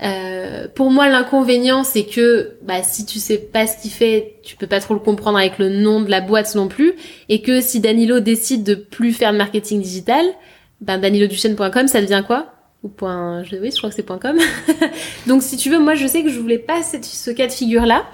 Euh, 0.00 0.68
pour 0.72 0.92
moi 0.92 1.08
l'inconvénient 1.08 1.82
c'est 1.82 2.04
que 2.04 2.56
bah 2.62 2.84
si 2.84 3.04
tu 3.04 3.18
sais 3.18 3.38
pas 3.38 3.66
ce 3.66 3.82
qu'il 3.82 3.90
fait, 3.90 4.36
tu 4.44 4.54
peux 4.54 4.68
pas 4.68 4.78
trop 4.78 4.94
le 4.94 5.00
comprendre 5.00 5.38
avec 5.38 5.58
le 5.58 5.68
nom 5.70 6.00
de 6.00 6.08
la 6.08 6.20
boîte 6.20 6.54
non 6.54 6.68
plus 6.68 6.92
et 7.28 7.42
que 7.42 7.60
si 7.60 7.80
Danilo 7.80 8.20
décide 8.20 8.62
de 8.62 8.76
plus 8.76 9.12
faire 9.12 9.32
de 9.32 9.38
marketing 9.38 9.82
digital, 9.82 10.24
ben 10.80 10.98
daniloduchesne.com 10.98 11.88
ça 11.88 12.00
devient 12.00 12.22
quoi? 12.24 12.52
Ou 12.84 12.88
point 12.88 13.42
je, 13.42 13.56
oui 13.56 13.70
je 13.72 13.76
crois 13.76 13.90
que 13.90 13.96
c'est 13.96 14.06
.com. 14.06 14.38
Donc 15.26 15.42
si 15.42 15.56
tu 15.56 15.68
veux 15.68 15.80
moi 15.80 15.96
je 15.96 16.06
sais 16.06 16.22
que 16.22 16.30
je 16.30 16.38
voulais 16.38 16.58
pas 16.58 16.80
ce 16.82 17.30
cas 17.32 17.48
de 17.48 17.52
figure 17.52 17.84
là. 17.84 18.04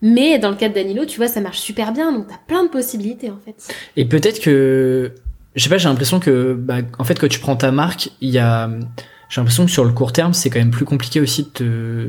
Mais 0.00 0.38
dans 0.38 0.50
le 0.50 0.56
cas 0.56 0.68
de 0.68 0.74
Danilo, 0.74 1.04
tu 1.06 1.16
vois, 1.16 1.26
ça 1.26 1.40
marche 1.40 1.58
super 1.58 1.92
bien, 1.92 2.12
donc 2.12 2.28
t'as 2.28 2.38
plein 2.46 2.62
de 2.62 2.68
possibilités 2.68 3.30
en 3.30 3.38
fait. 3.44 3.74
Et 3.96 4.04
peut-être 4.04 4.40
que, 4.40 5.12
je 5.56 5.62
sais 5.62 5.68
pas, 5.68 5.78
j'ai 5.78 5.88
l'impression 5.88 6.20
que, 6.20 6.54
bah, 6.54 6.76
en 6.98 7.04
fait, 7.04 7.18
quand 7.18 7.28
tu 7.28 7.40
prends 7.40 7.56
ta 7.56 7.72
marque, 7.72 8.10
il 8.20 8.30
y 8.30 8.38
a, 8.38 8.70
j'ai 9.28 9.40
l'impression 9.40 9.66
que 9.66 9.70
sur 9.70 9.84
le 9.84 9.92
court 9.92 10.12
terme, 10.12 10.32
c'est 10.32 10.48
quand 10.50 10.58
même 10.58 10.70
plus 10.70 10.84
compliqué 10.84 11.20
aussi 11.20 11.42
de 11.44 11.48
te, 11.48 11.62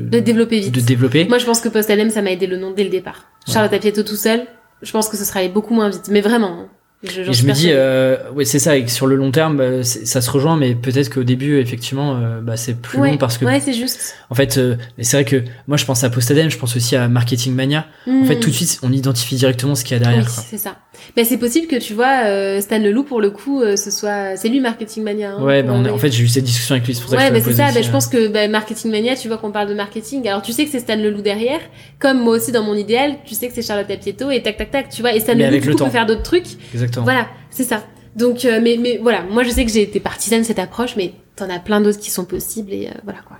De 0.08 0.20
développer 0.20 0.60
vite. 0.60 0.74
de 0.74 0.80
développer. 0.80 1.26
Moi, 1.28 1.38
je 1.38 1.44
pense 1.44 1.60
que 1.60 1.68
Postalem, 1.68 2.10
ça 2.10 2.22
m'a 2.22 2.30
aidé 2.32 2.46
le 2.46 2.56
nom 2.56 2.70
dès 2.72 2.84
le 2.84 2.90
départ. 2.90 3.24
Charlotte 3.46 3.72
Apieto 3.72 4.02
tout 4.02 4.16
seul, 4.16 4.46
je 4.82 4.90
pense 4.92 5.08
que 5.08 5.16
ce 5.16 5.24
serait 5.24 5.40
allé 5.40 5.48
beaucoup 5.48 5.74
moins 5.74 5.90
vite. 5.90 6.08
Mais 6.10 6.20
vraiment. 6.20 6.68
Hein. 7.04 7.08
Je, 7.12 7.22
Et 7.22 7.32
je 7.32 7.46
me 7.46 7.52
dis, 7.52 7.68
euh, 7.70 8.16
ouais, 8.34 8.44
c'est 8.44 8.58
ça, 8.58 8.76
et 8.76 8.84
que 8.84 8.90
sur 8.90 9.06
le 9.06 9.16
long 9.16 9.30
terme, 9.30 9.56
bah, 9.56 9.82
ça 9.84 10.20
se 10.20 10.30
rejoint, 10.30 10.56
mais 10.56 10.74
peut-être 10.74 11.08
qu'au 11.12 11.22
début, 11.24 11.58
effectivement, 11.58 12.16
euh, 12.16 12.40
bah, 12.42 12.56
c'est 12.58 12.74
plus 12.74 12.98
ouais, 12.98 13.10
long 13.12 13.16
parce 13.16 13.38
que, 13.38 13.44
ouais, 13.46 13.58
c'est 13.60 13.72
juste. 13.72 14.14
en 14.28 14.34
fait, 14.34 14.58
euh, 14.58 14.76
c'est 15.00 15.16
vrai 15.16 15.24
que 15.24 15.42
moi, 15.66 15.76
je 15.78 15.84
pense 15.86 16.04
à 16.04 16.10
Postadem, 16.10 16.50
je 16.50 16.58
pense 16.58 16.76
aussi 16.76 16.96
à 16.96 17.08
Marketing 17.08 17.54
Mania. 17.54 17.86
En 18.06 18.24
fait, 18.24 18.36
Hmm. 18.36 18.40
tout 18.40 18.50
de 18.50 18.54
suite, 18.54 18.78
on 18.82 18.92
identifie 18.92 19.36
directement 19.36 19.74
ce 19.74 19.84
qu'il 19.84 19.96
y 19.96 20.00
a 20.00 20.02
derrière. 20.02 20.26
Oui, 20.26 20.44
c'est 20.50 20.58
ça. 20.58 20.76
Mais 21.16 21.24
c'est 21.24 21.38
possible 21.38 21.66
que 21.66 21.76
tu 21.76 21.94
vois 21.94 22.24
euh, 22.26 22.60
Stan 22.60 22.78
Leloup 22.78 23.04
pour 23.04 23.22
le 23.22 23.30
coup, 23.30 23.62
euh, 23.62 23.76
ce 23.76 23.90
soit 23.90 24.36
c'est 24.36 24.48
lui 24.50 24.60
Marketing 24.60 25.02
Mania. 25.02 25.32
hein, 25.38 25.42
Ouais, 25.42 25.62
bah, 25.62 25.72
on 25.74 25.80
a- 25.80 25.88
ouais. 25.88 25.90
en 25.94 25.98
fait, 25.98 26.10
j'ai 26.10 26.22
eu 26.24 26.28
cette 26.28 26.44
discussion 26.44 26.74
avec 26.74 26.86
lui, 26.86 26.94
c'est 26.94 27.00
pour 27.00 27.08
ça 27.10 27.16
que 27.16 27.22
Ouais, 27.22 27.28
je 27.28 27.32
bah 27.32 27.40
c'est 27.42 27.52
ça. 27.56 27.64
aussi, 27.66 27.74
Bah, 27.74 27.82
je 27.82 27.88
euh, 27.88 27.92
pense 27.92 28.06
que 28.08 28.28
bah, 28.28 28.46
Marketing 28.48 28.90
Mania, 28.90 29.16
tu 29.16 29.28
vois 29.28 29.38
qu'on 29.38 29.50
parle 29.52 29.68
de 29.70 29.74
marketing. 29.74 30.28
Alors 30.28 30.42
tu 30.42 30.52
sais 30.52 30.64
que 30.66 30.70
c'est 30.70 30.80
Stan 30.80 30.96
Leloup 30.96 31.22
derrière, 31.22 31.60
comme 31.98 32.20
moi 32.22 32.36
aussi 32.36 32.52
dans 32.52 32.62
mon 32.62 32.74
idéal, 32.74 33.14
tu 33.24 33.34
sais 33.34 33.48
que 33.48 33.54
c'est 33.54 33.62
Charlotte 33.62 33.90
Apieto 33.90 34.30
et 34.30 34.42
tac 34.42 34.58
tac 34.58 34.70
tac, 34.70 34.88
tu 34.90 35.00
vois. 35.00 35.14
Et 35.14 35.20
Stan 35.20 35.34
Mais 35.36 35.48
Leloup 35.50 35.60
du 35.62 35.68
le 35.70 35.74
coup 35.76 35.84
peut 35.84 35.90
faire 35.90 36.04
d'autres 36.04 36.22
trucs. 36.22 36.44
Exactement. 36.74 36.89
Voilà, 37.02 37.26
c'est 37.50 37.64
ça. 37.64 37.84
Donc, 38.16 38.44
euh, 38.44 38.60
mais 38.62 38.76
mais 38.80 38.98
voilà, 39.02 39.22
moi 39.22 39.42
je 39.44 39.50
sais 39.50 39.64
que 39.64 39.70
j'ai 39.70 39.82
été 39.82 40.00
partisane 40.00 40.40
de 40.40 40.46
cette 40.46 40.58
approche, 40.58 40.96
mais 40.96 41.12
t'en 41.36 41.48
as 41.48 41.58
plein 41.60 41.80
d'autres 41.80 42.00
qui 42.00 42.10
sont 42.10 42.24
possibles 42.24 42.72
et 42.72 42.88
euh, 42.88 42.98
voilà 43.04 43.20
quoi. 43.20 43.36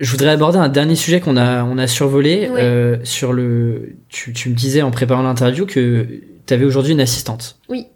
Je 0.00 0.10
voudrais 0.10 0.30
aborder 0.30 0.58
un 0.58 0.68
dernier 0.68 0.96
sujet 0.96 1.20
qu'on 1.20 1.36
a, 1.36 1.62
on 1.64 1.78
a 1.78 1.86
survolé 1.86 2.48
Ouais. 2.48 2.60
euh, 2.62 2.96
sur 3.04 3.32
le. 3.32 3.96
Tu, 4.08 4.32
tu 4.32 4.48
me 4.50 4.54
disais 4.54 4.82
en 4.82 4.90
préparant 4.90 5.22
l'interview 5.22 5.64
que 5.66 6.06
tu 6.46 6.54
avais 6.54 6.64
aujourd'hui 6.64 6.92
une 6.92 7.00
assistante. 7.00 7.58
Oui. 7.68 7.86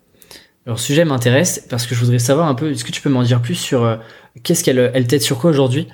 Alors, 0.66 0.80
sujet 0.80 1.04
m'intéresse 1.04 1.64
parce 1.70 1.86
que 1.86 1.94
je 1.94 2.00
voudrais 2.00 2.18
savoir 2.18 2.48
un 2.48 2.54
peu. 2.54 2.72
Est-ce 2.72 2.84
que 2.84 2.90
tu 2.92 3.00
peux 3.00 3.08
m'en 3.08 3.22
dire 3.22 3.40
plus 3.40 3.54
sur 3.54 3.84
euh, 3.84 3.96
qu'est-ce 4.42 4.62
qu'elle 4.64 4.90
elle 4.94 5.06
t'aide 5.06 5.22
sur 5.22 5.38
quoi 5.38 5.50
aujourd'hui? 5.50 5.86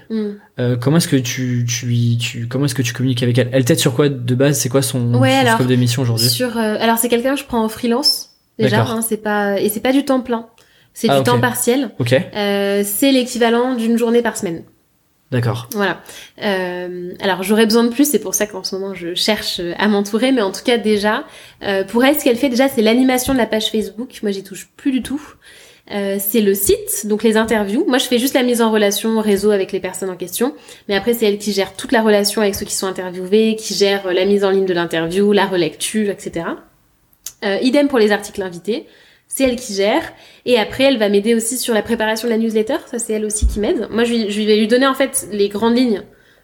Euh, 0.58 0.76
Comment 0.78 0.96
est-ce 0.98 1.08
que 1.08 1.16
tu, 1.16 1.66
tu, 1.68 2.16
tu 2.18 2.46
comment 2.48 2.64
est-ce 2.64 2.74
que 2.74 2.82
tu 2.82 2.92
communiques 2.94 3.22
avec 3.22 3.36
elle? 3.38 3.50
Elle 3.52 3.64
t'aide 3.66 3.78
sur 3.78 3.94
quoi 3.94 4.08
de 4.08 4.34
base? 4.34 4.58
C'est 4.58 4.68
quoi 4.70 4.80
son, 4.82 5.14
Ouais, 5.14 5.30
son 5.30 5.40
alors, 5.40 5.54
scope 5.56 5.66
de 5.68 5.76
mission 5.76 6.02
aujourd'hui? 6.02 6.28
Sur, 6.28 6.56
euh, 6.56 6.76
alors 6.80 6.96
c'est 6.98 7.08
quelqu'un 7.10 7.34
que 7.34 7.40
je 7.40 7.44
prends 7.46 7.62
en 7.64 7.68
freelance 7.68 8.30
déjà, 8.58 8.82
hein, 8.82 9.02
c'est 9.02 9.16
pas 9.16 9.60
et 9.60 9.68
c'est 9.68 9.80
pas 9.80 9.92
du 9.92 10.04
temps 10.04 10.20
plein, 10.20 10.48
c'est 10.94 11.08
Ah, 11.10 11.18
du 11.18 11.24
temps 11.24 11.40
partiel. 11.40 11.90
Ok, 11.98 12.14
Euh, 12.34 12.82
c'est 12.84 13.12
l'équivalent 13.12 13.74
d'une 13.74 13.96
journée 13.98 14.22
par 14.22 14.36
semaine. 14.36 14.64
d'accord. 15.30 15.68
Voilà. 15.72 16.00
Euh, 16.42 17.12
alors 17.20 17.42
j'aurais 17.42 17.64
besoin 17.64 17.84
de 17.84 17.88
plus, 17.90 18.04
c'est 18.10 18.18
pour 18.18 18.34
ça 18.34 18.46
qu'en 18.46 18.62
ce 18.64 18.74
moment 18.76 18.92
je 18.94 19.14
cherche 19.14 19.60
euh, 19.60 19.72
à 19.78 19.88
m'entourer, 19.88 20.30
mais 20.32 20.42
en 20.42 20.52
tout 20.52 20.62
cas 20.64 20.76
déjà, 20.78 21.24
euh, 21.62 21.84
pour 21.84 22.04
elle, 22.04 22.18
ce 22.18 22.24
qu'elle 22.24 22.36
fait 22.36 22.50
déjà, 22.50 22.68
c'est 22.68 22.82
l'animation 22.82 23.32
de 23.32 23.38
la 23.38 23.46
page 23.46 23.70
Facebook. 23.70 24.18
Moi, 24.22 24.32
j'y 24.32 24.42
touche 24.44 24.68
plus 24.76 24.92
du 24.92 25.02
tout. 25.02 25.22
Euh, 25.90 26.16
c'est 26.20 26.40
le 26.40 26.54
site, 26.54 27.06
donc 27.06 27.22
les 27.24 27.36
interviews. 27.36 27.84
Moi, 27.88 27.98
je 27.98 28.04
fais 28.04 28.18
juste 28.18 28.34
la 28.34 28.44
mise 28.44 28.62
en 28.62 28.70
relation 28.70 29.20
réseau 29.20 29.50
avec 29.50 29.72
les 29.72 29.80
personnes 29.80 30.10
en 30.10 30.16
question, 30.16 30.54
mais 30.88 30.94
après, 30.94 31.12
c'est 31.12 31.26
elle 31.26 31.38
qui 31.38 31.52
gère 31.52 31.74
toute 31.74 31.90
la 31.92 32.02
relation 32.02 32.40
avec 32.40 32.54
ceux 32.54 32.64
qui 32.64 32.74
sont 32.74 32.86
interviewés, 32.86 33.56
qui 33.56 33.74
gère 33.74 34.06
euh, 34.06 34.12
la 34.12 34.24
mise 34.24 34.44
en 34.44 34.50
ligne 34.50 34.64
de 34.64 34.72
l'interview, 34.74 35.32
la 35.32 35.44
relecture, 35.46 36.08
etc. 36.08 36.46
Euh, 37.44 37.58
idem 37.62 37.88
pour 37.88 37.98
les 37.98 38.12
articles 38.12 38.42
invités. 38.42 38.86
C'est 39.26 39.44
elle 39.44 39.56
qui 39.56 39.74
gère. 39.74 40.02
Et 40.44 40.58
après, 40.58 40.84
elle 40.84 40.98
va 40.98 41.08
m'aider 41.08 41.34
aussi 41.34 41.56
sur 41.56 41.74
la 41.74 41.82
préparation 41.82 42.28
de 42.28 42.32
la 42.32 42.38
newsletter. 42.38 42.76
Ça, 42.90 42.98
c'est 42.98 43.14
elle 43.14 43.24
aussi 43.24 43.46
qui 43.46 43.60
m'aide. 43.60 43.88
Moi, 43.90 44.04
je, 44.04 44.12
vais 44.12 44.56
lui 44.56 44.68
donner 44.68 44.86
en 44.86 44.94
fait 44.94 45.26
les 45.32 45.48
grandes 45.48 45.76
lignes 45.76 46.02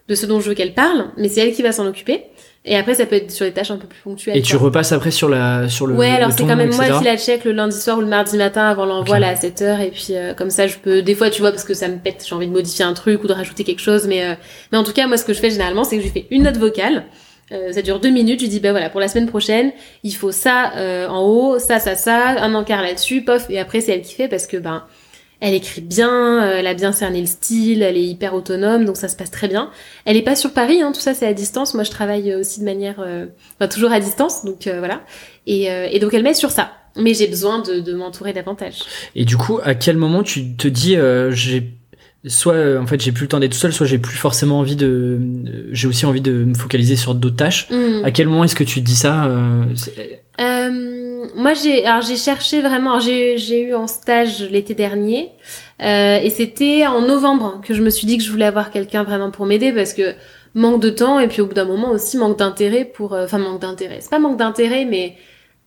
de 0.09 0.15
ce 0.15 0.25
dont 0.25 0.41
je 0.41 0.49
veux 0.49 0.55
qu'elle 0.55 0.73
parle, 0.73 1.11
mais 1.19 1.29
c'est 1.29 1.41
elle 1.41 1.53
qui 1.53 1.62
va 1.62 1.73
s'en 1.73 1.87
occuper. 1.87 2.25
Et 2.65 2.77
après, 2.77 2.95
ça 2.95 3.07
peut 3.07 3.16
être 3.16 3.31
sur 3.31 3.47
des 3.47 3.53
tâches 3.53 3.70
un 3.70 3.77
peu 3.77 3.87
plus 3.87 4.01
ponctuelles. 4.01 4.37
Et 4.37 4.43
tu 4.43 4.57
repasses 4.57 4.93
après 4.93 5.11
sur 5.11 5.29
la 5.29 5.69
sur 5.69 5.87
le. 5.87 5.95
Ouais, 5.95 6.11
alors 6.11 6.33
c'est 6.33 6.45
quand 6.45 6.57
même 6.57 6.75
moi 6.75 6.99
qui 6.99 7.05
la 7.05 7.16
check 7.16 7.45
le 7.45 7.53
lundi 7.53 7.79
soir 7.79 7.99
ou 7.99 8.01
le 8.01 8.07
mardi 8.07 8.37
matin 8.37 8.66
avant 8.66 8.85
l'envoi 8.85 9.19
là 9.19 9.29
à 9.29 9.35
7h 9.35 9.81
et 9.81 9.91
puis 9.91 10.09
euh, 10.11 10.35
comme 10.35 10.51
ça 10.51 10.66
je 10.66 10.77
peux 10.77 11.01
des 11.01 11.15
fois 11.15 11.31
tu 11.31 11.41
vois 11.41 11.51
parce 11.51 11.65
que 11.65 11.73
ça 11.73 11.89
me 11.89 11.97
pète, 11.97 12.25
j'ai 12.29 12.35
envie 12.35 12.47
de 12.47 12.53
modifier 12.53 12.85
un 12.85 12.93
truc 12.95 13.23
ou 13.23 13.27
de 13.27 13.33
rajouter 13.33 13.65
quelque 13.65 13.81
chose 13.81 14.07
mais 14.07 14.25
euh, 14.25 14.35
mais 14.73 14.79
en 14.79 14.85
tout 14.85 14.93
cas 14.93 15.07
moi 15.07 15.16
ce 15.16 15.25
que 15.25 15.33
je 15.33 15.41
fais 15.41 15.51
généralement 15.51 15.85
c'est 15.85 15.97
que 15.97 16.03
je 16.03 16.09
fais 16.09 16.27
une 16.31 16.43
note 16.43 16.57
vocale 16.57 17.05
euh, 17.53 17.73
ça 17.73 17.83
dure 17.83 18.01
deux 18.01 18.11
minutes, 18.11 18.41
je 18.41 18.47
dis 18.47 18.61
bah 18.61 18.73
voilà 18.73 18.91
pour 18.91 19.01
la 19.01 19.09
semaine 19.09 19.27
prochaine 19.29 19.73
il 20.03 20.15
faut 20.15 20.33
ça 20.33 20.73
euh, 20.77 21.09
en 21.09 21.23
haut, 21.23 21.59
ça 21.59 21.79
ça 21.79 21.95
ça, 21.97 22.43
un 22.43 22.55
encart 22.55 22.83
là-dessus, 22.83 23.23
pof 23.23 23.47
et 23.51 23.59
après 23.59 23.81
c'est 23.81 23.93
elle 23.93 24.03
qui 24.03 24.15
fait 24.15 24.29
parce 24.29 24.47
que 24.47 24.57
ben 24.57 24.85
elle 25.41 25.55
écrit 25.55 25.83
bien, 25.83 26.43
euh, 26.43 26.57
elle 26.59 26.66
a 26.66 26.75
bien 26.75 26.91
cerné 26.91 27.20
le 27.20 27.27
style, 27.27 27.83
elle 27.83 27.97
est 27.97 28.03
hyper 28.05 28.35
autonome, 28.35 28.85
donc 28.85 28.97
ça 28.97 29.07
se 29.07 29.15
passe 29.15 29.31
très 29.31 29.47
bien. 29.47 29.70
Elle 30.05 30.16
est 30.16 30.23
pas 30.23 30.35
sur 30.35 30.53
Paris, 30.53 30.83
hein, 30.83 30.91
tout 30.93 31.01
ça 31.01 31.15
c'est 31.15 31.29
à 31.29 31.33
distance. 31.33 31.75
Moi 31.75 31.85
je 31.85 31.91
travaille 31.91 32.35
aussi 32.35 32.59
de 32.59 32.65
manière, 32.65 32.97
euh, 32.99 33.27
enfin 33.55 33.69
toujours 33.69 33.93
à 33.93 34.01
distance, 34.01 34.45
donc 34.45 34.66
euh, 34.66 34.81
voilà. 34.81 35.03
Et, 35.47 35.70
euh, 35.70 35.87
et 35.93 36.01
donc 36.01 36.12
elle 36.12 36.25
m'aide 36.25 36.35
sur 36.35 36.51
ça. 36.51 36.73
Mais 36.97 37.15
j'ai 37.15 37.29
besoin 37.29 37.61
de, 37.61 37.79
de 37.79 37.95
m'entourer 37.95 38.33
davantage. 38.33 38.81
Et 39.15 39.25
du 39.25 39.37
coup, 39.37 39.61
à 39.62 39.77
quel 39.77 39.97
moment 39.97 40.25
tu 40.25 40.57
te 40.57 40.66
dis, 40.66 40.97
euh, 40.97 41.31
j'ai 41.31 41.78
soit 42.27 42.55
euh, 42.55 42.81
en 42.81 42.86
fait 42.86 43.01
j'ai 43.01 43.12
plus 43.12 43.24
le 43.24 43.28
temps 43.28 43.39
d'être 43.39 43.53
tout 43.53 43.59
seul, 43.59 43.73
soit 43.73 43.86
j'ai 43.86 43.99
plus 43.99 44.16
forcément 44.16 44.59
envie 44.59 44.77
de, 44.77 44.86
euh, 44.86 45.69
j'ai 45.70 45.86
aussi 45.86 46.05
envie 46.05 46.20
de 46.20 46.32
me 46.45 46.55
focaliser 46.55 46.97
sur 46.97 47.15
d'autres 47.15 47.36
tâches. 47.36 47.69
Hmm. 47.70 48.05
À 48.05 48.11
quel 48.11 48.28
moment 48.28 48.45
est-ce 48.45 48.57
que 48.57 48.65
tu 48.65 48.81
dis 48.81 48.97
ça 48.97 49.27
euh, 49.27 49.65
Euh, 50.40 51.27
moi 51.36 51.55
j'ai, 51.55 51.85
alors 51.85 52.03
j'ai 52.03 52.16
cherché 52.16 52.61
vraiment, 52.61 52.99
j'ai, 52.99 53.61
eu 53.61 53.74
en 53.74 53.86
stage 53.86 54.43
l'été 54.51 54.74
dernier, 54.74 55.31
euh, 55.81 56.19
et 56.19 56.31
c'était 56.31 56.86
en 56.86 57.03
novembre 57.03 57.61
que 57.62 57.74
je 57.74 57.82
me 57.82 57.90
suis 57.90 58.07
dit 58.07 58.19
que 58.19 58.24
je 58.24 58.31
voulais 58.31 58.47
avoir 58.47 58.70
quelqu'un 58.70 59.05
vraiment 59.05 59.31
pour 59.31 59.47
m'aider 59.47 59.73
parce 59.73 59.95
que 59.95 60.15
manque 60.55 60.82
de 60.82 60.90
temps 60.90 61.20
et 61.20 61.28
puis 61.28 61.40
au 61.40 61.47
bout 61.47 61.55
d'un 61.55 61.66
moment 61.66 61.90
aussi 61.90 62.16
manque 62.16 62.39
d'intérêt 62.39 62.85
pour, 62.85 63.12
enfin 63.12 63.39
manque 63.39 63.61
d'intérêt, 63.61 63.99
c'est 64.01 64.11
pas 64.11 64.19
manque 64.19 64.39
d'intérêt 64.39 64.86
mais 64.86 65.15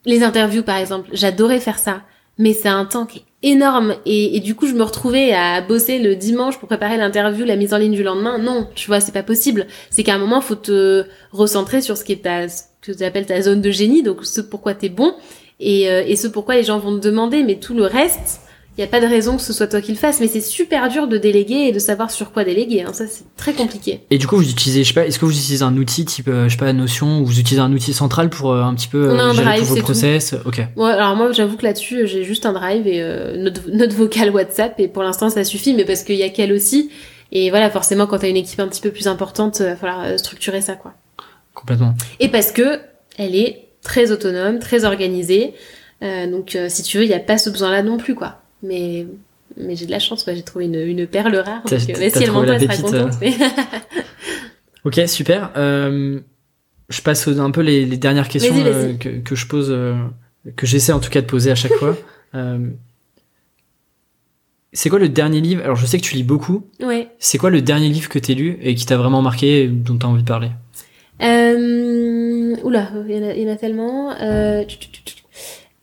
les 0.06 0.24
interviews 0.24 0.64
par 0.64 0.78
exemple, 0.78 1.10
j'adorais 1.14 1.60
faire 1.60 1.80
ça, 1.80 2.02
mais 2.42 2.54
c'est 2.54 2.70
un 2.70 2.86
temps 2.86 3.06
qui 3.06 3.20
est 3.20 3.52
énorme 3.52 3.96
et, 4.06 4.40
du 4.40 4.56
coup 4.56 4.68
je 4.68 4.74
me 4.74 4.84
retrouvais 4.84 5.32
à 5.34 5.62
bosser 5.62 6.00
le 6.00 6.16
dimanche 6.16 6.58
pour 6.58 6.68
préparer 6.68 6.98
l'interview, 6.98 7.46
la 7.46 7.56
mise 7.56 7.74
en 7.74 7.78
ligne 7.78 7.94
du 7.94 8.04
lendemain. 8.04 8.40
Non, 8.40 8.68
tu 8.76 8.88
vois, 8.88 9.00
c'est 9.00 9.12
pas 9.12 9.24
possible. 9.24 9.68
C'est 9.92 10.04
qu'à 10.04 10.16
un 10.16 10.18
moment 10.18 10.42
faut 10.42 10.56
te 10.56 11.06
recentrer 11.32 11.82
sur 11.82 11.98
ce 11.98 12.04
qui 12.04 12.14
est 12.14 12.24
ta, 12.24 12.50
ce 12.50 12.64
que 12.82 12.92
tu 12.92 13.04
appelles 13.04 13.28
ta 13.28 13.40
zone 13.42 13.62
de 13.62 13.70
génie, 13.70 14.02
donc 14.02 14.26
ce 14.26 14.42
pourquoi 14.42 14.74
t'es 14.74 14.90
bon 14.90 15.14
euh, 15.62 16.04
et 16.06 16.16
ce 16.16 16.28
pourquoi 16.28 16.56
les 16.56 16.64
gens 16.64 16.80
vont 16.80 16.98
te 16.98 17.06
demander, 17.06 17.44
mais 17.44 17.60
tout 17.60 17.76
le 17.76 17.86
reste. 17.86 18.42
Il 18.78 18.82
n'y 18.82 18.86
a 18.86 18.88
pas 18.88 19.02
de 19.02 19.06
raison 19.06 19.36
que 19.36 19.42
ce 19.42 19.52
soit 19.52 19.68
toi 19.68 19.82
qui 19.82 19.92
le 19.92 19.98
fasses, 19.98 20.22
mais 20.22 20.28
c'est 20.28 20.42
super 20.42 20.88
dur 20.88 21.08
de 21.08 21.18
déléguer 21.18 21.68
et 21.68 21.72
de 21.74 21.80
savoir 21.80 22.10
sur 22.10 22.32
quoi 22.32 22.46
déléguer. 22.46 22.84
Hein. 22.84 22.94
Ça, 22.94 23.06
c'est 23.06 23.26
très 23.36 23.54
compliqué. 23.54 24.02
Et 24.10 24.18
du 24.18 24.28
coup, 24.28 24.38
vous 24.38 24.50
utilisez, 24.50 24.84
je 24.84 24.88
sais 24.88 24.94
pas, 24.94 25.06
est-ce 25.06 25.20
que 25.20 25.26
vous 25.26 25.32
utilisez 25.32 25.64
un 25.64 25.76
outil 25.76 26.06
type, 26.06 26.30
euh, 26.30 26.46
je 26.48 26.54
sais 26.54 26.58
pas, 26.58 26.72
Notion, 26.72 27.20
ou 27.20 27.26
vous 27.26 27.40
utilisez 27.40 27.62
un 27.62 27.72
outil 27.74 27.94
central 27.94 28.30
pour 28.30 28.54
euh, 28.54 28.64
un 28.64 28.74
petit 28.74 28.88
peu 28.88 29.10
euh, 29.10 29.20
un 29.20 29.34
gérer 29.34 29.46
Drive, 29.46 29.60
tous 29.60 29.66
vos 29.66 29.74
c'est 29.76 29.80
tout. 29.82 29.86
process? 29.86 30.36
Ok. 30.46 30.62
Ouais, 30.78 30.92
alors 30.92 31.16
moi, 31.18 31.32
j'avoue 31.34 31.58
que 31.58 31.64
là-dessus, 31.64 32.08
j'ai 32.08 32.24
juste 32.24 32.46
un 32.46 32.54
drive 32.54 32.88
et 32.88 33.02
euh, 33.02 33.36
notre, 33.38 33.70
notre 33.70 33.96
vocal 33.96 34.30
WhatsApp, 34.30 34.80
et 34.80 34.88
pour 34.88 35.04
l'instant, 35.04 35.30
ça 35.30 35.44
suffit, 35.44 35.74
mais 35.74 35.84
parce 35.84 36.04
qu'il 36.04 36.16
y 36.16 36.24
a 36.24 36.30
qu'elle 36.30 36.54
aussi. 36.54 36.90
Et 37.34 37.50
voilà, 37.50 37.70
forcément, 37.70 38.08
quand 38.08 38.20
t'as 38.20 38.30
une 38.30 38.38
équipe 38.38 38.60
un 38.62 38.68
petit 38.68 38.82
peu 38.82 38.92
plus 38.92 39.08
importante, 39.08 39.60
il 39.60 39.66
va 39.66 39.76
falloir 39.76 40.04
euh, 40.04 40.18
structurer 40.18 40.62
ça, 40.62 40.76
quoi. 40.76 40.94
Complètement. 41.54 41.94
Et 42.20 42.30
parce 42.30 42.52
que 42.52 42.80
elle 43.18 43.36
est 43.36 43.68
très 43.84 44.12
autonome, 44.12 44.60
très 44.60 44.86
organisée. 44.86 45.54
Euh, 46.04 46.30
donc, 46.30 46.56
euh, 46.56 46.68
si 46.70 46.84
tu 46.84 46.98
veux, 46.98 47.04
il 47.04 47.10
n'y 47.10 47.14
a 47.14 47.20
pas 47.20 47.38
ce 47.38 47.50
besoin-là 47.50 47.84
non 47.84 47.98
plus, 47.98 48.16
quoi. 48.16 48.41
Mais, 48.64 49.08
mais 49.58 49.76
j'ai 49.76 49.86
de 49.86 49.92
la 49.92 50.00
chance, 50.00 50.24
quoi. 50.24 50.34
J'ai 50.34 50.44
trouvé 50.44 50.66
une, 50.66 50.76
une 50.76 51.08
perle 51.08 51.36
rare. 51.36 51.62
Donc, 51.64 51.74
euh, 51.74 51.78
mais 52.00 52.10
si 52.10 52.18
elle 52.24 52.24
elle 52.24 52.72
sera 52.72 52.78
contente. 52.78 53.14
mais- 53.22 53.34
Ok, 54.84 55.00
super. 55.08 55.52
Euh, 55.58 56.20
je 56.90 57.02
passe 57.02 57.28
un 57.28 57.52
peu 57.52 57.62
les, 57.62 57.86
les 57.86 57.98
dernières 57.98 58.28
questions 58.30 58.56
euh, 58.58 58.94
que, 58.98 59.10
que 59.20 59.36
je 59.36 59.46
pose, 59.48 59.68
euh, 59.70 59.96
que 60.56 60.66
j'essaie 60.66 60.92
en 60.92 61.00
tout 61.00 61.10
cas 61.10 61.22
de 61.22 61.28
poser 61.28 61.52
à 61.52 61.56
chaque 61.56 61.74
fois. 61.74 61.96
C'est 64.74 64.90
quoi 64.90 65.00
le 65.00 65.10
dernier 65.10 65.42
livre? 65.42 65.62
Alors, 65.64 65.76
je 65.76 65.86
sais 65.86 65.98
que 65.98 66.04
tu 66.04 66.16
lis 66.16 66.24
beaucoup. 66.24 66.66
ouais. 66.82 67.10
C'est 67.20 67.38
quoi 67.38 67.50
le 67.50 67.62
dernier 67.62 67.90
livre 67.90 68.08
que 68.10 68.20
t'as 68.20 68.34
lu 68.34 68.58
et 68.62 68.74
qui 68.74 68.86
t'a 68.86 68.96
vraiment 68.96 69.22
marqué 69.22 69.64
et 69.64 69.68
dont 69.68 69.98
t'as 69.98 70.08
envie 70.08 70.24
de 70.24 70.28
parler? 70.28 70.50
Euh... 71.22 72.56
Oula, 72.64 72.90
il 73.08 73.16
y, 73.16 73.20
en 73.20 73.28
a, 73.28 73.34
il 73.34 73.44
y 73.44 73.50
en 73.50 73.54
a 73.54 73.58
tellement. 73.58 74.12
Euh... 74.22 74.64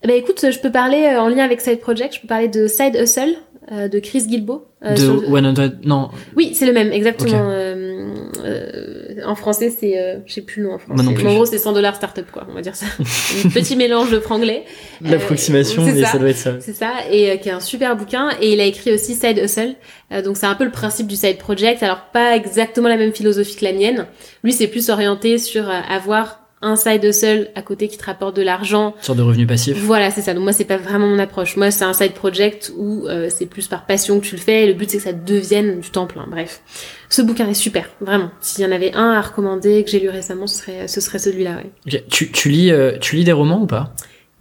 Bah 0.07 0.15
écoute, 0.15 0.45
je 0.51 0.59
peux 0.61 0.71
parler 0.71 1.11
euh, 1.15 1.21
en 1.21 1.29
lien 1.29 1.45
avec 1.45 1.61
Side 1.61 1.81
Project, 1.81 2.15
je 2.15 2.21
peux 2.21 2.29
parler 2.29 2.49
de 2.49 2.67
Side 2.69 2.95
Hustle 2.95 3.35
euh, 3.73 3.89
de 3.89 3.99
Chris 3.99 4.25
Gilbo. 4.31 4.67
euh, 4.85 4.93
De 4.95 4.97
sur- 4.97 5.23
100 5.25 5.73
Non, 5.85 6.09
Oui, 6.37 6.53
c'est 6.55 6.67
le 6.67 6.73
même, 6.73 6.93
exactement. 6.93 7.31
Ok. 7.41 7.51
Euh, 7.51 8.09
euh, 8.45 9.05
en 9.27 9.35
français, 9.35 9.71
c'est, 9.77 9.99
euh, 9.99 10.19
je 10.25 10.35
sais 10.35 10.41
plus 10.43 10.63
le 10.63 10.69
nom 10.69 10.75
en 10.75 10.79
français. 10.79 10.95
Moi 10.95 11.03
non 11.03 11.15
plus. 11.15 11.27
En 11.27 11.35
gros, 11.35 11.45
c'est 11.47 11.59
100 11.59 11.73
dollars 11.73 11.97
startup, 11.97 12.31
quoi, 12.31 12.47
on 12.49 12.55
va 12.55 12.63
dire 12.63 12.77
ça. 12.77 12.87
un 13.01 13.49
petit 13.51 13.75
mélange 13.77 14.11
de 14.11 14.21
franglais. 14.21 14.65
l'approximation, 15.03 15.85
mais 15.85 16.01
ça. 16.03 16.13
ça 16.13 16.19
doit 16.19 16.31
être 16.31 16.37
ça. 16.37 16.55
C'est 16.61 16.75
ça, 16.75 16.93
et 17.11 17.31
euh, 17.33 17.37
qui 17.37 17.49
est 17.49 17.53
un 17.53 17.61
super 17.61 17.97
bouquin. 17.97 18.31
Et 18.41 18.53
il 18.53 18.61
a 18.61 18.65
écrit 18.65 18.93
aussi 18.93 19.15
Side 19.15 19.39
Hustle. 19.43 19.75
Euh, 20.13 20.23
donc 20.23 20.37
c'est 20.37 20.47
un 20.47 20.55
peu 20.55 20.65
le 20.65 20.71
principe 20.71 21.09
du 21.09 21.17
Side 21.17 21.39
Project. 21.39 21.83
Alors 21.83 22.03
pas 22.13 22.37
exactement 22.37 22.89
la 22.89 22.97
même 22.97 23.13
philosophie 23.13 23.57
que 23.57 23.65
la 23.65 23.73
mienne. 23.73 24.07
Lui, 24.45 24.53
c'est 24.53 24.69
plus 24.69 24.89
orienté 24.91 25.39
sur 25.39 25.69
euh, 25.69 25.81
avoir 25.91 26.48
un 26.61 26.77
side 26.77 27.05
hustle 27.05 27.51
à 27.55 27.63
côté 27.63 27.89
qui 27.89 27.99
te 27.99 28.05
rapporte 28.05 28.37
de 28.37 28.43
l'argent. 28.43 28.95
Une 28.97 29.03
sorte 29.03 29.19
de 29.19 29.23
revenu 29.23 29.47
passif. 29.47 29.79
Voilà, 29.79 30.11
c'est 30.11 30.23
ça. 30.23 30.35
Donc 30.35 30.45
moi, 30.45 30.53
c'est 30.53 30.65
pas 30.65 30.77
vraiment 30.77 31.07
mon 31.07 31.19
approche. 31.19 31.57
Moi, 31.57 31.71
c'est 31.71 31.85
un 31.85 31.93
side 31.93 32.13
project 32.13 32.73
où 32.77 33.07
euh, 33.07 33.29
c'est 33.31 33.47
plus 33.47 33.69
par 33.69 33.87
passion 33.87 34.21
que 34.21 34.27
tu 34.27 34.35
le 34.35 34.41
fais. 34.41 34.65
Et 34.65 34.67
le 34.67 34.75
but, 34.75 34.91
c'est 34.91 34.99
que 34.99 35.05
ça 35.05 35.13
devienne 35.13 35.81
du 35.81 35.91
temps 35.91 36.07
plein. 36.07 36.27
Bref, 36.29 36.63
ce 37.09 37.23
bouquin 37.23 37.49
est 37.49 37.55
super, 37.55 37.89
vraiment. 38.01 38.31
S'il 38.41 38.65
y 38.65 38.67
en 38.67 38.73
avait 38.73 38.93
un 38.95 39.13
à 39.13 39.21
recommander 39.21 39.85
que 39.85 39.91
j'ai 39.91 40.01
lu 40.01 40.09
récemment, 40.09 40.47
ce 40.47 40.59
serait, 40.59 40.89
ce 40.89 41.01
serait 41.01 41.19
celui-là. 41.19 41.57
Ouais. 41.57 42.05
Tu, 42.09 42.31
tu, 42.31 42.49
lis, 42.49 42.71
euh, 42.71 42.99
tu 43.01 43.17
lis 43.17 43.25
des 43.25 43.33
romans 43.33 43.63
ou 43.63 43.67
pas? 43.67 43.95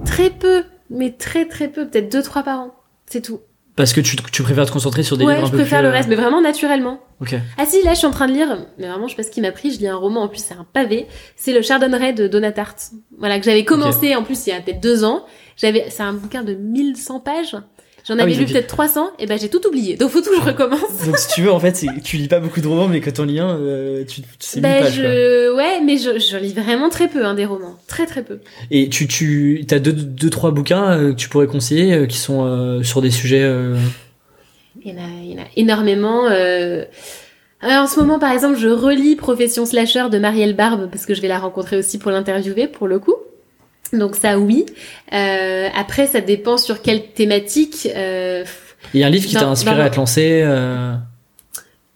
Très 0.06 0.30
peu, 0.30 0.64
mais 0.90 1.12
très 1.12 1.46
très 1.46 1.68
peu, 1.68 1.88
peut-être 1.88 2.12
deux 2.12 2.24
trois 2.24 2.44
par 2.44 2.60
an. 2.60 2.76
C'est 3.06 3.22
tout. 3.22 3.42
Parce 3.78 3.94
que 3.94 4.02
tu, 4.02 4.18
tu 4.32 4.42
préfères 4.42 4.66
te 4.66 4.72
concentrer 4.72 5.04
sur 5.04 5.18
des 5.18 5.24
ouais, 5.24 5.36
livres 5.36 5.46
un 5.46 5.48
je 5.48 5.52
peu 5.52 5.58
préfère 5.60 5.80
plus, 5.80 5.84
le 5.84 5.90
euh, 5.90 5.94
reste, 5.94 6.10
mais 6.10 6.16
vraiment 6.16 6.42
naturellement. 6.42 7.00
Ok. 7.22 7.36
Ah 7.60 7.66
si, 7.68 7.84
là 7.84 7.94
je 7.94 8.00
suis 8.00 8.08
en 8.08 8.12
train 8.12 8.28
de 8.28 8.34
lire, 8.34 8.66
mais 8.80 8.88
vraiment 8.88 9.08
je 9.08 9.12
sais 9.12 9.16
pas 9.16 9.24
ce 9.24 9.30
qui 9.30 9.40
m'a 9.40 9.52
pris, 9.52 9.72
je 9.72 9.78
lis 9.78 9.88
un 9.88 9.96
roman, 9.96 10.24
en 10.24 10.28
plus 10.28 10.44
c'est 10.44 10.56
un 10.56 10.66
pavé, 10.74 11.08
c'est 11.36 11.54
le 11.54 11.62
Chardonneret 11.62 12.14
de 12.14 12.28
Donatart. 12.28 12.76
Voilà, 13.20 13.38
que 13.38 13.46
j'avais 13.46 13.64
commencé 13.64 14.16
en 14.16 14.24
plus 14.24 14.48
il 14.48 14.50
y 14.50 14.54
a 14.54 14.60
peut-être 14.62 14.82
deux 14.82 15.04
ans. 15.04 15.26
J'avais, 15.58 15.86
c'est 15.90 16.02
un 16.02 16.14
bouquin 16.14 16.44
de 16.44 16.56
1100 16.56 17.20
pages. 17.20 17.56
J'en 18.08 18.18
Ah 18.20 18.24
avais 18.24 18.36
lu 18.36 18.46
peut-être 18.46 18.68
300, 18.68 19.12
et 19.20 19.26
ben 19.26 19.38
j'ai 19.38 19.50
tout 19.50 19.68
oublié. 19.68 19.98
Donc 19.98 20.12
faut 20.12 20.22
tout 20.22 20.30
que 20.30 20.38
je 20.38 20.42
recommence. 20.42 21.06
Donc 21.06 21.18
si 21.18 21.28
tu 21.28 21.42
veux, 21.42 21.52
en 21.52 21.60
fait, 21.60 21.86
tu 22.06 22.16
lis 22.16 22.30
pas 22.30 22.40
beaucoup 22.40 22.62
de 22.62 22.68
romans, 22.68 22.88
mais 22.88 23.02
quand 23.02 23.12
t'en 23.12 23.26
lis 23.26 23.40
un, 23.40 23.60
euh, 23.60 24.06
tu, 24.06 24.22
c'est 24.40 24.62
Ben 24.62 24.82
pages. 24.84 24.96
quoi. 24.96 25.04
je, 25.04 25.56
ouais, 25.56 25.82
mais 25.84 25.98
je, 25.98 26.18
je 26.18 26.38
lis 26.38 26.54
vraiment 26.54 26.88
très 26.90 27.10
peu 27.10 27.26
hein, 27.26 27.34
des 27.34 27.44
romans, 27.44 27.76
très 27.88 28.06
très 28.06 28.24
peu. 28.24 28.40
Et 28.72 28.88
tu, 28.88 29.08
tu, 29.08 29.66
t'as 29.68 29.80
deux, 29.80 29.92
deux, 29.92 30.30
trois 30.30 30.52
bouquins 30.52 30.98
euh, 30.98 31.10
que 31.12 31.18
tu 31.18 31.28
pourrais 31.28 31.48
conseiller 31.48 31.94
euh, 31.94 32.06
qui 32.06 32.18
sont 32.18 32.82
sur 32.82 33.02
des 33.02 33.12
sujets. 33.12 33.46
Il 34.86 34.92
y 34.92 34.96
en 34.96 35.04
a, 35.04 35.08
il 35.24 35.32
y 35.32 35.36
en 35.36 35.44
a 35.44 35.48
énormément. 35.58 36.28
Alors, 37.60 37.84
en 37.84 37.88
ce 37.88 38.00
moment, 38.00 38.20
par 38.20 38.32
exemple, 38.32 38.58
je 38.58 38.70
relis 38.70 39.16
Profession 39.16 39.66
Slasher 39.66 40.06
de 40.12 40.20
Marielle 40.20 40.56
Barbe 40.56 40.90
parce 40.92 41.06
que 41.06 41.14
je 41.14 41.22
vais 41.22 41.28
la 41.28 41.40
rencontrer 41.40 41.76
aussi 41.76 41.98
pour 41.98 42.12
l'interviewer, 42.12 42.68
pour 42.68 42.88
le 42.88 43.00
coup. 43.00 43.16
Donc 43.94 44.16
ça, 44.16 44.40
oui. 44.40 44.66
Euh, 45.14 45.70
après, 45.76 46.08
ça 46.08 46.22
dépend 46.22 46.58
sur 46.58 46.82
quelle 46.82 47.12
thématique. 47.12 47.88
Euh... 47.96 48.44
Il 48.94 49.00
y 49.00 49.04
a 49.04 49.08
un 49.08 49.10
livre 49.10 49.28
qui 49.28 49.36
t'a 49.36 49.48
inspiré 49.48 49.82
à 49.82 49.90
te 49.90 49.96
lancer. 49.96 50.42
euh, 50.44 50.94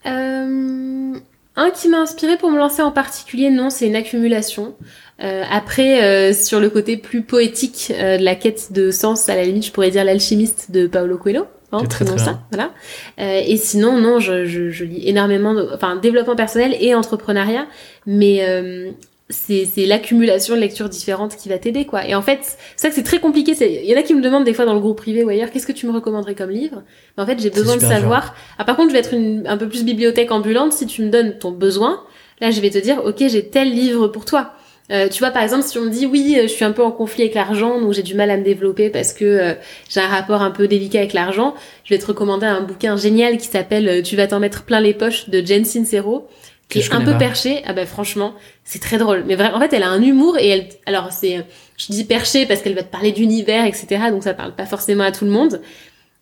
un 0.04 1.70
qui 1.70 1.88
m'a 1.88 1.98
inspiré 1.98 2.36
pour 2.36 2.50
me 2.50 2.58
lancer 2.58 2.82
en 2.82 2.92
particulier, 2.92 3.50
non, 3.50 3.70
c'est 3.70 3.86
une 3.86 3.96
accumulation. 3.96 4.74
Après, 5.18 6.32
sur 6.32 6.58
le 6.58 6.68
côté 6.68 6.96
plus 6.96 7.22
poétique 7.22 7.92
de 7.96 8.24
la 8.24 8.34
quête 8.34 8.72
de 8.72 8.90
sens, 8.90 9.28
à 9.28 9.36
la 9.36 9.44
limite, 9.44 9.66
je 9.66 9.70
pourrais 9.70 9.90
dire 9.90 10.04
l'alchimiste 10.04 10.70
de 10.70 10.86
Paolo 10.86 11.16
Coelho. 11.18 11.46
Hein, 11.74 11.84
très, 11.86 12.04
très 12.04 12.18
ça, 12.18 12.40
voilà. 12.50 12.70
Euh, 13.18 13.40
et 13.46 13.56
sinon, 13.56 13.98
non, 13.98 14.20
je, 14.20 14.44
je, 14.44 14.68
je 14.68 14.84
lis 14.84 15.08
énormément, 15.08 15.54
de, 15.54 15.70
enfin, 15.72 15.96
développement 15.96 16.36
personnel 16.36 16.76
et 16.78 16.94
entrepreneuriat, 16.94 17.66
mais 18.04 18.46
euh, 18.46 18.90
c'est 19.28 19.64
c'est 19.64 19.86
l'accumulation 19.86 20.54
de 20.54 20.60
lectures 20.60 20.88
différentes 20.88 21.36
qui 21.36 21.48
va 21.48 21.58
t'aider, 21.58 21.84
quoi. 21.84 22.06
Et 22.06 22.14
en 22.14 22.22
fait, 22.22 22.40
c'est 22.42 22.56
ça 22.76 22.88
que 22.88 22.94
c'est 22.94 23.02
très 23.02 23.20
compliqué. 23.20 23.52
Il 23.60 23.88
y 23.88 23.94
en 23.94 23.98
a 23.98 24.02
qui 24.02 24.14
me 24.14 24.22
demandent 24.22 24.44
des 24.44 24.54
fois 24.54 24.64
dans 24.64 24.74
le 24.74 24.80
groupe 24.80 24.98
privé 24.98 25.24
ou 25.24 25.28
ailleurs, 25.28 25.50
qu'est-ce 25.50 25.66
que 25.66 25.72
tu 25.72 25.86
me 25.86 25.92
recommanderais 25.92 26.34
comme 26.34 26.50
livre? 26.50 26.82
Mais 27.16 27.22
En 27.22 27.26
fait, 27.26 27.40
j'ai 27.40 27.50
besoin 27.50 27.76
de 27.76 27.80
savoir. 27.80 28.34
Ah, 28.58 28.64
par 28.64 28.76
contre, 28.76 28.90
je 28.90 28.94
vais 28.94 29.00
être 29.00 29.14
une, 29.14 29.46
un 29.46 29.56
peu 29.56 29.68
plus 29.68 29.84
bibliothèque 29.84 30.30
ambulante. 30.30 30.72
Si 30.72 30.86
tu 30.86 31.02
me 31.02 31.10
donnes 31.10 31.38
ton 31.38 31.50
besoin, 31.50 32.02
là, 32.40 32.50
je 32.50 32.60
vais 32.60 32.70
te 32.70 32.78
dire, 32.78 33.02
ok, 33.04 33.24
j'ai 33.28 33.48
tel 33.48 33.70
livre 33.70 34.08
pour 34.08 34.24
toi. 34.24 34.52
Euh, 34.90 35.08
tu 35.08 35.20
vois, 35.20 35.30
par 35.30 35.42
exemple, 35.42 35.62
si 35.62 35.78
on 35.78 35.82
me 35.82 35.90
dit 35.90 36.06
oui, 36.06 36.36
euh, 36.36 36.42
je 36.42 36.48
suis 36.48 36.64
un 36.64 36.72
peu 36.72 36.82
en 36.82 36.90
conflit 36.90 37.22
avec 37.22 37.34
l'argent, 37.34 37.80
donc 37.80 37.92
j'ai 37.92 38.02
du 38.02 38.14
mal 38.14 38.30
à 38.30 38.36
me 38.36 38.42
développer 38.42 38.90
parce 38.90 39.12
que 39.12 39.24
euh, 39.24 39.54
j'ai 39.88 40.00
un 40.00 40.08
rapport 40.08 40.42
un 40.42 40.50
peu 40.50 40.66
délicat 40.66 40.98
avec 40.98 41.12
l'argent, 41.12 41.54
je 41.84 41.94
vais 41.94 42.00
te 42.00 42.06
recommander 42.06 42.46
un 42.46 42.62
bouquin 42.62 42.96
génial 42.96 43.38
qui 43.38 43.46
s'appelle 43.46 43.88
euh, 43.88 44.02
Tu 44.02 44.16
vas 44.16 44.26
t'en 44.26 44.40
mettre 44.40 44.64
plein 44.64 44.80
les 44.80 44.92
poches 44.92 45.30
de 45.30 45.44
Jen 45.44 45.64
Sincero, 45.64 46.28
qui 46.72 46.78
est 46.80 46.94
un 46.94 47.04
peu 47.04 47.12
pas. 47.12 47.18
perché. 47.18 47.62
Ah 47.66 47.72
bah 47.72 47.86
franchement, 47.86 48.34
c'est 48.64 48.80
très 48.80 48.98
drôle. 48.98 49.24
Mais 49.26 49.34
vraiment, 49.34 49.56
en 49.56 49.60
fait, 49.60 49.72
elle 49.72 49.82
a 49.82 49.88
un 49.88 50.02
humour 50.02 50.38
et 50.38 50.48
elle, 50.48 50.68
alors 50.86 51.12
c'est, 51.12 51.44
je 51.76 51.86
dis 51.92 52.04
perché 52.04 52.46
parce 52.46 52.62
qu'elle 52.62 52.74
va 52.74 52.82
te 52.82 52.90
parler 52.90 53.12
d'univers, 53.12 53.64
etc. 53.64 53.86
Donc 54.10 54.22
ça 54.22 54.34
parle 54.34 54.54
pas 54.54 54.66
forcément 54.66 55.04
à 55.04 55.12
tout 55.12 55.24
le 55.24 55.30
monde. 55.30 55.60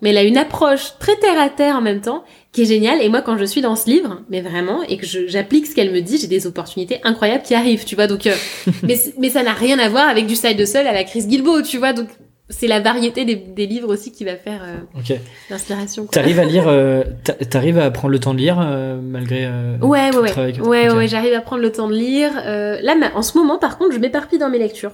Mais 0.02 0.10
elle 0.10 0.18
a 0.18 0.22
une 0.22 0.38
approche 0.38 0.98
très 0.98 1.16
terre 1.16 1.38
à 1.38 1.50
terre 1.50 1.76
en 1.76 1.82
même 1.82 2.00
temps, 2.00 2.24
qui 2.52 2.62
est 2.62 2.66
géniale. 2.66 3.02
Et 3.02 3.08
moi, 3.08 3.20
quand 3.20 3.36
je 3.36 3.44
suis 3.44 3.60
dans 3.60 3.76
ce 3.76 3.88
livre, 3.90 4.22
mais 4.30 4.40
vraiment, 4.40 4.82
et 4.84 4.96
que 4.96 5.06
j'applique 5.06 5.66
ce 5.66 5.74
qu'elle 5.74 5.92
me 5.92 6.00
dit, 6.00 6.18
j'ai 6.18 6.26
des 6.26 6.46
opportunités 6.46 7.00
incroyables 7.04 7.42
qui 7.42 7.54
arrivent, 7.54 7.84
tu 7.84 7.96
vois. 7.96 8.06
Donc, 8.06 8.26
euh, 8.26 8.34
mais, 8.82 9.28
ça 9.28 9.42
n'a 9.42 9.52
rien 9.52 9.78
à 9.78 9.88
voir 9.88 10.08
avec 10.08 10.26
du 10.26 10.36
side 10.36 10.56
de 10.56 10.64
seul 10.64 10.86
à 10.86 10.92
la 10.92 11.04
Chris 11.04 11.26
Guilbeault, 11.26 11.62
tu 11.62 11.78
vois. 11.78 11.92
Donc, 11.92 12.08
c'est 12.50 12.66
la 12.66 12.80
variété 12.80 13.24
des, 13.24 13.36
des 13.36 13.66
livres 13.66 13.88
aussi 13.88 14.12
qui 14.12 14.24
va 14.24 14.36
faire 14.36 14.60
euh, 14.64 14.98
Ok. 14.98 15.16
l'inspiration. 15.48 16.04
T'arrives 16.06 16.38
à 16.40 16.44
lire, 16.44 16.64
euh, 16.68 17.04
t'arrives 17.48 17.78
à 17.78 17.90
prendre 17.90 18.12
le 18.12 18.18
temps 18.18 18.34
de 18.34 18.38
lire 18.40 18.58
euh, 18.60 18.98
malgré. 19.02 19.46
euh, 19.46 19.76
Ouais, 19.80 20.10
ouais, 20.10 20.18
ouais. 20.18 20.28
travail 20.30 20.52
que- 20.54 20.60
Ouais, 20.62 20.90
ouais, 20.92 21.08
j'arrive 21.08 21.32
à 21.34 21.40
prendre 21.40 21.62
le 21.62 21.72
temps 21.72 21.88
de 21.88 21.94
lire. 21.94 22.30
Euh, 22.44 22.78
là, 22.82 22.94
en 23.14 23.22
ce 23.22 23.38
moment, 23.38 23.58
par 23.58 23.78
contre, 23.78 23.92
je 23.94 23.98
m'éparpille 23.98 24.38
dans 24.38 24.50
mes 24.50 24.58
lectures. 24.58 24.92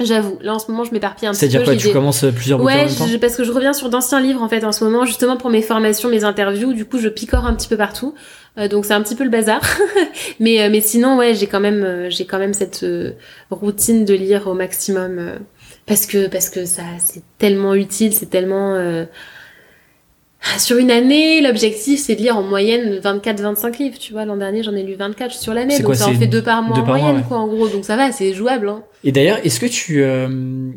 J'avoue. 0.00 0.38
Là, 0.42 0.54
en 0.54 0.60
ce 0.60 0.70
moment, 0.70 0.84
je 0.84 0.92
m'éparpille 0.92 1.26
un 1.26 1.32
petit 1.32 1.40
peu. 1.46 1.50
C'est-à-dire 1.50 1.64
quoi 1.64 1.74
Tu 1.76 1.88
des- 1.88 1.92
commences 1.92 2.24
plusieurs 2.32 2.58
bouquins 2.60 2.72
en 2.72 2.76
Ouais, 2.76 2.84
même 2.86 2.94
temps 2.94 3.06
je- 3.08 3.16
parce 3.16 3.34
que 3.34 3.42
je 3.42 3.50
reviens 3.50 3.72
sur 3.72 3.88
d'anciens 3.90 4.20
livres 4.20 4.40
en 4.42 4.48
fait 4.48 4.62
en 4.62 4.70
ce 4.70 4.84
moment, 4.84 5.04
justement 5.04 5.36
pour 5.36 5.50
mes 5.50 5.62
formations, 5.62 6.08
mes 6.08 6.22
interviews. 6.22 6.72
Du 6.72 6.84
coup, 6.84 6.98
je 6.98 7.08
picore 7.08 7.44
un 7.46 7.54
petit 7.54 7.66
peu 7.68 7.76
partout, 7.76 8.14
Euh, 8.58 8.66
donc 8.68 8.84
c'est 8.84 8.94
un 8.94 9.02
petit 9.02 9.14
peu 9.16 9.24
le 9.24 9.30
bazar. 9.30 9.60
mais 10.40 10.62
euh, 10.62 10.68
mais 10.70 10.80
sinon, 10.80 11.16
ouais, 11.16 11.34
j'ai 11.34 11.46
quand 11.48 11.58
même 11.60 11.82
euh, 11.82 12.10
j'ai 12.10 12.26
quand 12.26 12.38
même 12.38 12.54
cette 12.54 12.84
routine 13.50 14.04
de 14.04 14.14
lire 14.14 14.46
au 14.46 14.54
maximum 14.54 15.18
parce 15.88 16.06
que 16.06 16.28
parce 16.28 16.50
que 16.50 16.64
ça 16.64 16.82
c'est 16.98 17.22
tellement 17.38 17.74
utile, 17.74 18.12
c'est 18.12 18.30
tellement 18.30 18.74
euh, 18.74 19.04
sur 20.58 20.76
une 20.78 20.90
année, 20.90 21.40
l'objectif 21.40 22.00
c'est 22.00 22.14
de 22.14 22.20
lire 22.20 22.36
en 22.36 22.42
moyenne 22.42 23.00
24-25 23.02 23.78
livres. 23.78 23.98
Tu 23.98 24.12
vois, 24.12 24.24
l'an 24.24 24.36
dernier 24.36 24.62
j'en 24.62 24.74
ai 24.74 24.82
lu 24.84 24.94
24 24.94 25.32
sur 25.32 25.52
l'année, 25.54 25.80
donc 25.80 25.96
ça 25.96 26.08
en 26.08 26.14
fait 26.14 26.26
deux 26.28 26.42
par 26.42 26.62
mois 26.62 26.76
deux 26.76 26.82
en 26.82 26.84
par 26.84 26.94
mois, 26.94 27.04
moyenne 27.06 27.22
ouais. 27.22 27.28
quoi 27.28 27.38
en 27.38 27.48
gros. 27.48 27.68
Donc 27.68 27.84
ça 27.84 27.96
va, 27.96 28.12
c'est 28.12 28.32
jouable. 28.34 28.68
Hein. 28.68 28.84
Et 29.04 29.10
d'ailleurs, 29.12 29.38
est-ce 29.44 29.58
que 29.58 29.66
tu, 29.66 30.02
euh, 30.02 30.70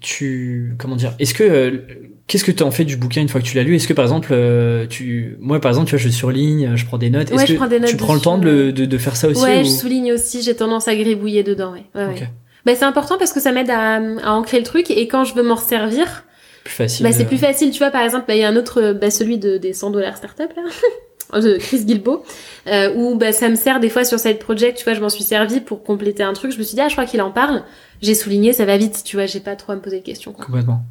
tu, 0.00 0.74
comment 0.78 0.94
dire, 0.96 1.14
est-ce 1.18 1.34
que, 1.34 1.42
euh, 1.42 1.78
qu'est-ce 2.26 2.44
que 2.44 2.52
tu 2.52 2.62
en 2.62 2.70
fais 2.70 2.84
du 2.84 2.96
bouquin 2.96 3.22
une 3.22 3.28
fois 3.28 3.40
que 3.40 3.46
tu 3.46 3.56
l'as 3.56 3.62
lu? 3.64 3.74
Est-ce 3.76 3.88
que 3.88 3.92
par 3.92 4.04
exemple, 4.04 4.28
euh, 4.32 4.86
tu, 4.86 5.36
moi 5.40 5.60
par 5.60 5.70
exemple, 5.70 5.88
tu 5.88 5.96
vois, 5.96 6.02
je 6.04 6.08
surligne, 6.08 6.76
je 6.76 6.84
prends 6.86 6.98
des 6.98 7.10
notes. 7.10 7.30
Est-ce 7.30 7.36
Ouais, 7.40 7.44
que 7.46 7.52
je 7.52 7.56
prends 7.56 7.66
des 7.66 7.80
notes 7.80 7.90
tu 7.90 7.96
prends 7.96 8.14
le 8.14 8.20
temps 8.20 8.38
de, 8.38 8.70
de, 8.70 8.84
de 8.84 8.98
faire 8.98 9.16
ça 9.16 9.28
aussi 9.28 9.42
ouais, 9.42 9.60
ou- 9.60 9.64
je 9.64 9.70
souligne 9.70 10.12
aussi, 10.12 10.42
j'ai 10.42 10.54
tendance 10.54 10.86
à 10.88 10.94
gribouiller 10.94 11.42
dedans, 11.42 11.72
ouais. 11.72 11.84
ouais, 11.94 12.06
ouais. 12.06 12.28
Bah, 12.66 12.74
c'est 12.74 12.84
important 12.84 13.16
parce 13.16 13.32
que 13.32 13.40
ça 13.40 13.52
m'aide 13.52 13.70
à, 13.70 13.94
à 13.94 14.32
ancrer 14.32 14.58
le 14.58 14.64
truc 14.64 14.90
et 14.90 15.06
quand 15.06 15.22
je 15.22 15.34
veux 15.34 15.44
m'en 15.44 15.56
Plus 15.56 16.74
facile. 16.74 17.04
bah, 17.04 17.12
c'est 17.12 17.22
euh, 17.22 17.26
plus 17.26 17.38
facile. 17.38 17.70
Tu 17.70 17.78
vois, 17.78 17.92
par 17.92 18.02
exemple, 18.02 18.24
bah, 18.26 18.34
il 18.34 18.40
y 18.40 18.44
a 18.44 18.48
un 18.48 18.56
autre, 18.56 18.92
bah, 18.92 19.12
celui 19.12 19.38
de, 19.38 19.56
des 19.56 19.72
100 19.72 19.92
dollars 19.92 20.16
startup, 20.16 20.50
là, 20.56 21.40
de 21.40 21.58
Chris 21.58 21.84
Guilbeault, 21.84 22.24
euh, 22.66 22.92
où 22.96 23.14
bah, 23.14 23.30
ça 23.30 23.48
me 23.48 23.54
sert 23.54 23.78
des 23.78 23.88
fois 23.88 24.04
sur 24.04 24.18
Side 24.18 24.40
Project, 24.40 24.78
tu 24.78 24.84
vois, 24.84 24.94
je 24.94 25.00
m'en 25.00 25.08
suis 25.08 25.22
servi 25.22 25.60
pour 25.60 25.84
compléter 25.84 26.24
un 26.24 26.32
truc. 26.32 26.50
Je 26.50 26.58
me 26.58 26.64
suis 26.64 26.74
dit, 26.74 26.80
ah, 26.80 26.88
je 26.88 26.94
crois 26.94 27.06
qu'il 27.06 27.22
en 27.22 27.30
parle. 27.30 27.62
J'ai 28.02 28.16
souligné, 28.16 28.52
ça 28.52 28.64
va 28.64 28.76
vite, 28.76 29.02
tu 29.04 29.14
vois, 29.14 29.26
j'ai 29.26 29.40
pas 29.40 29.54
trop 29.54 29.70
à 29.70 29.76
me 29.76 29.80
poser 29.80 30.00
de 30.00 30.04
questions. 30.04 30.32
Quoi. 30.32 30.44
Complètement. 30.44 30.82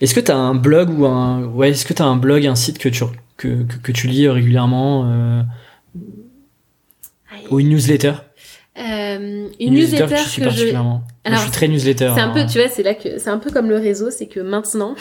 Est-ce 0.00 0.14
que 0.14 0.20
tu 0.20 0.30
as 0.30 0.36
un 0.36 0.54
blog 0.54 0.96
ou 0.96 1.04
un, 1.04 1.46
ouais, 1.46 1.70
est-ce 1.70 1.84
que 1.84 1.94
tu 1.94 2.02
as 2.02 2.06
un 2.06 2.16
blog, 2.16 2.46
un 2.46 2.54
site 2.54 2.78
que 2.78 2.88
tu, 2.88 3.02
que, 3.36 3.64
que, 3.64 3.76
que 3.82 3.90
tu 3.90 4.06
lis 4.06 4.28
régulièrement, 4.28 5.10
euh, 5.10 5.42
ou 7.50 7.58
une 7.58 7.70
newsletter? 7.70 8.12
Euh, 8.78 9.48
une 9.58 9.74
newsletter 9.74 10.14
que 10.14 10.20
suis 10.20 10.40
que 10.42 10.44
je, 10.44 10.48
particulièrement. 10.50 10.90
Moi, 10.90 11.02
Alors, 11.24 11.38
je 11.38 11.42
suis 11.44 11.52
très 11.52 11.68
newsletter. 11.68 12.12
C'est 12.14 12.20
un 12.20 12.30
peu, 12.30 12.40
hein. 12.40 12.46
tu 12.50 12.58
vois, 12.58 12.68
c'est 12.68 12.82
là 12.82 12.94
que 12.94 13.18
c'est 13.18 13.30
un 13.30 13.38
peu 13.38 13.50
comme 13.50 13.68
le 13.68 13.76
réseau, 13.76 14.10
c'est 14.10 14.26
que 14.26 14.40
maintenant, 14.40 14.94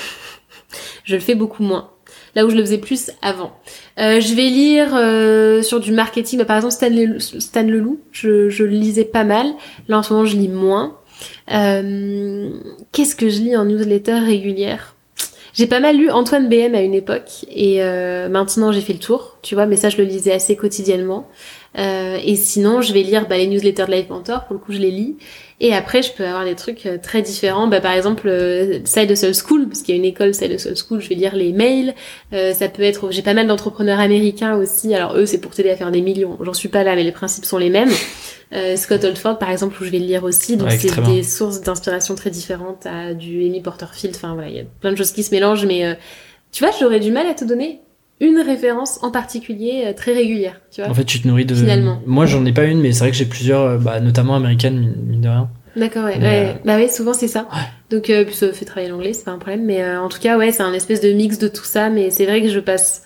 je 1.04 1.16
le 1.16 1.22
fais 1.22 1.36
beaucoup 1.36 1.64
moins. 1.64 1.91
Là 2.36 2.45
où 2.45 2.49
je 2.49 2.56
le 2.56 2.62
faisais 2.62 2.78
plus 2.78 3.12
avant. 3.22 3.52
Euh, 3.99 4.20
je 4.22 4.34
vais 4.36 4.44
lire 4.49 4.95
euh, 4.95 5.62
sur 5.64 5.80
du 5.80 5.91
marketing, 5.91 6.38
bah, 6.40 6.45
par 6.45 6.58
exemple 6.58 6.74
Stan, 6.74 6.90
Le- 6.90 7.20
Stan 7.20 7.64
Leloup, 7.64 7.99
je, 8.12 8.49
je 8.49 8.64
le 8.64 8.72
lisais 8.72 9.06
pas 9.06 9.24
mal. 9.24 9.48
Là 9.88 9.98
en 9.99 10.04
ce 10.04 10.14
moment, 10.14 10.26
je 10.26 10.38
lis 10.38 10.48
moins. 10.49 10.98
Qu'est-ce 12.91 13.16
que 13.16 13.30
je 13.30 13.40
lis 13.40 13.56
en 13.56 13.66
newsletter 13.66 14.20
régulière? 14.20 14.95
J'ai 15.54 15.66
pas 15.66 15.80
mal 15.80 15.98
lu 15.98 16.12
Antoine 16.12 16.49
BM 16.49 16.76
à 16.76 16.82
une 16.82 16.94
époque 16.94 17.45
et 17.49 17.82
euh, 17.82 18.30
maintenant 18.30 18.72
j'ai 18.72 18.82
fait 18.82 18.94
le 18.94 18.99
tour, 18.99 19.38
tu 19.41 19.56
vois, 19.56 19.66
mais 19.66 19.76
ça 19.76 19.90
je 19.90 19.98
le 19.98 20.04
lisais 20.04 20.32
assez 20.32 20.56
quotidiennement. 20.56 21.28
Euh, 21.77 22.18
et 22.23 22.35
sinon, 22.35 22.81
je 22.81 22.94
vais 22.94 23.03
lire 23.03 23.27
bah, 23.27 23.38
les 23.38 23.48
newsletters 23.48 23.85
de 23.85 23.91
Life 23.91 24.10
Mentor, 24.10 24.45
pour 24.45 24.53
le 24.53 24.60
coup 24.60 24.73
je 24.73 24.80
les 24.80 24.91
lis. 24.91 25.18
Et 25.60 25.73
après, 25.73 26.03
je 26.03 26.11
peux 26.11 26.26
avoir 26.26 26.45
des 26.45 26.56
trucs 26.56 26.85
euh, 26.85 26.98
très 27.02 27.23
différents. 27.23 27.68
Bah, 27.68 27.81
par 27.81 27.94
exemple, 27.94 28.27
euh, 28.27 28.80
Side 28.85 29.10
Hustle 29.10 29.34
School, 29.34 29.68
parce 29.68 29.81
qu'il 29.81 29.95
y 29.95 29.98
a 29.98 29.99
une 29.99 30.06
école 30.06 30.34
Side 30.34 30.52
Hustle 30.52 30.76
School, 30.76 31.02
je 31.02 31.10
vais 31.10 31.15
lire 31.15 31.35
les 31.35 31.52
mails. 31.52 31.95
Euh, 32.34 32.53
ça 32.53 32.69
peut 32.69 32.84
être, 32.84 33.11
j'ai 33.11 33.23
pas 33.23 33.34
mal 33.34 33.48
d'entrepreneurs 33.48 33.99
américains 33.99 34.56
aussi. 34.56 34.94
Alors 34.94 35.18
eux, 35.18 35.26
c'est 35.26 35.39
pour 35.39 35.56
t'aider 35.56 35.72
à 35.72 35.76
faire 35.76 35.91
des 35.91 36.02
millions. 36.02 36.38
J'en 36.41 36.53
suis 36.53 36.69
pas 36.69 36.84
là, 36.84 36.95
mais 36.95 37.03
les 37.03 37.11
principes 37.11 37.45
sont 37.45 37.57
les 37.57 37.69
mêmes. 37.69 37.91
Euh, 38.53 38.77
Scott 38.77 39.03
Oldford, 39.03 39.39
par 39.39 39.49
exemple, 39.49 39.76
où 39.81 39.84
je 39.84 39.89
vais 39.89 39.99
le 39.99 40.06
lire 40.06 40.23
aussi. 40.23 40.56
Donc 40.57 40.69
Ouais, 40.69 40.77
c'est 40.77 41.03
des 41.03 41.23
sources 41.23 41.61
d'inspiration 41.61 42.15
très 42.15 42.30
différentes 42.30 42.85
à 42.85 43.14
du 43.14 43.44
Amy 43.44 43.61
Porterfield. 43.61 44.15
Enfin 44.15 44.34
voilà, 44.35 44.49
il 44.49 44.56
y 44.56 44.60
a 44.60 44.64
plein 44.80 44.91
de 44.91 44.98
choses 44.98 45.11
qui 45.11 45.23
se 45.23 45.31
mélangent, 45.31 45.65
mais 45.65 45.85
euh, 45.85 45.95
tu 46.52 46.64
vois, 46.64 46.73
j'aurais 46.80 46.99
du 46.99 47.11
mal 47.11 47.27
à 47.27 47.34
te 47.34 47.44
donner 47.44 47.81
une 48.19 48.39
référence 48.39 48.99
en 49.03 49.11
particulier 49.11 49.84
euh, 49.85 49.94
très 49.94 50.14
régulière. 50.14 50.60
Tu 50.72 50.81
vois. 50.81 50.89
En 50.89 50.94
fait, 50.94 51.06
tu 51.06 51.22
te 51.22 51.27
nourris 51.27 51.45
de. 51.45 51.56
Finalement. 51.56 52.02
Moi, 52.06 52.26
j'en 52.26 52.45
ai 52.45 52.53
pas 52.53 52.65
une, 52.65 52.80
mais 52.81 52.91
c'est 52.91 52.99
vrai 52.99 53.11
que 53.11 53.18
j'ai 53.18 53.26
plusieurs, 53.26 53.61
euh, 53.61 53.77
bah, 53.77 53.99
notamment 53.99 54.35
américaines, 54.35 54.95
mine 55.06 55.22
de 55.22 55.30
rien. 55.30 55.49
D'accord, 55.76 56.06
ouais. 56.06 56.18
Euh, 56.19 56.53
Bah 56.65 56.77
ouais, 56.77 56.89
souvent 56.89 57.14
c'est 57.14 57.27
ça. 57.27 57.48
Donc, 57.91 58.10
euh, 58.10 58.26
puis 58.26 58.34
ça 58.34 58.52
fait 58.52 58.65
travailler 58.65 58.89
l'anglais, 58.89 59.14
c'est 59.14 59.26
pas 59.26 59.31
un 59.31 59.38
problème. 59.38 59.64
Mais 59.64 59.84
euh, 59.84 60.02
en 60.02 60.10
tout 60.10 60.19
cas, 60.19 60.35
ouais, 60.38 60.52
c'est 60.52 60.64
un 60.64 60.73
espèce 60.73 61.02
de 61.02 61.14
mix 61.14 61.38
de 61.38 61.48
tout 61.48 61.65
ça. 61.65 61.89
Mais 61.89 62.10
c'est 62.10 62.26
vrai 62.26 62.41
que 62.41 62.49
je 62.49 62.60
passe 62.60 63.03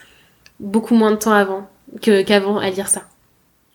beaucoup 0.61 0.95
moins 0.95 1.11
de 1.11 1.17
temps 1.17 1.33
avant 1.33 1.67
que 2.01 2.21
qu'avant 2.21 2.57
à 2.59 2.69
lire 2.69 2.88
ça. 2.88 3.01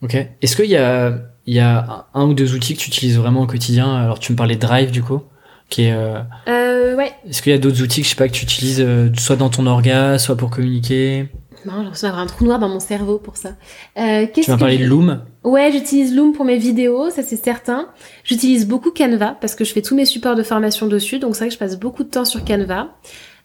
Ok. 0.02 0.14
Est-ce 0.40 0.56
qu'il 0.56 0.70
y 0.70 0.76
a, 0.76 1.12
il 1.46 1.54
y 1.54 1.60
a 1.60 2.06
un 2.14 2.24
ou 2.24 2.32
deux 2.32 2.54
outils 2.54 2.74
que 2.74 2.80
tu 2.80 2.88
utilises 2.88 3.18
vraiment 3.18 3.42
au 3.42 3.46
quotidien? 3.46 3.94
Alors, 3.94 4.18
tu 4.18 4.32
me 4.32 4.36
parlais 4.36 4.56
de 4.56 4.60
Drive, 4.60 4.90
du 4.90 5.02
coup. 5.02 5.20
Qui 5.68 5.84
est, 5.84 5.93
euh, 5.93 6.20
Euh, 6.48 6.94
ouais. 6.97 7.12
Est-ce 7.28 7.43
qu'il 7.43 7.52
y 7.52 7.55
a 7.55 7.59
d'autres 7.59 7.82
outils 7.82 8.01
que 8.01 8.05
je 8.06 8.10
sais 8.10 8.16
pas 8.16 8.28
que 8.28 8.32
tu 8.32 8.44
utilises, 8.44 8.80
euh, 8.80 9.09
soit 9.16 9.36
dans 9.36 9.48
ton 9.51 9.66
orga, 9.66 10.18
soit 10.18 10.36
pour 10.36 10.51
communiquer? 10.51 11.28
Non, 11.64 11.72
j'ai 11.78 11.82
l'impression 11.82 12.06
d'avoir 12.09 12.22
un 12.22 12.26
trou 12.28 12.44
noir 12.44 12.59
dans 12.60 12.68
mon 12.68 12.78
cerveau 12.78 13.18
pour 13.18 13.36
ça. 13.36 13.51
Euh, 13.98 14.26
Tu 14.32 14.48
m'as 14.48 14.56
parlé 14.56 14.78
de 14.78 14.84
Loom? 14.84 15.22
Ouais, 15.43 15.72
j'utilise 15.72 16.14
Loom 16.14 16.32
pour 16.32 16.44
mes 16.44 16.59
vidéos, 16.59 17.10
ça 17.10 17.22
c'est 17.24 17.43
certain. 17.43 17.88
J'utilise 18.22 18.68
beaucoup 18.68 18.93
Canva 18.93 19.36
parce 19.40 19.56
que 19.56 19.64
je 19.64 19.72
fais 19.72 19.82
tous 19.82 19.97
mes 19.97 20.05
supports 20.05 20.36
de 20.36 20.44
formation 20.44 20.86
dessus, 20.86 21.18
donc 21.18 21.34
c'est 21.34 21.40
vrai 21.40 21.48
que 21.48 21.55
je 21.55 21.59
passe 21.59 21.76
beaucoup 21.78 22.05
de 22.05 22.09
temps 22.10 22.24
sur 22.24 22.44
Canva. 22.44 22.88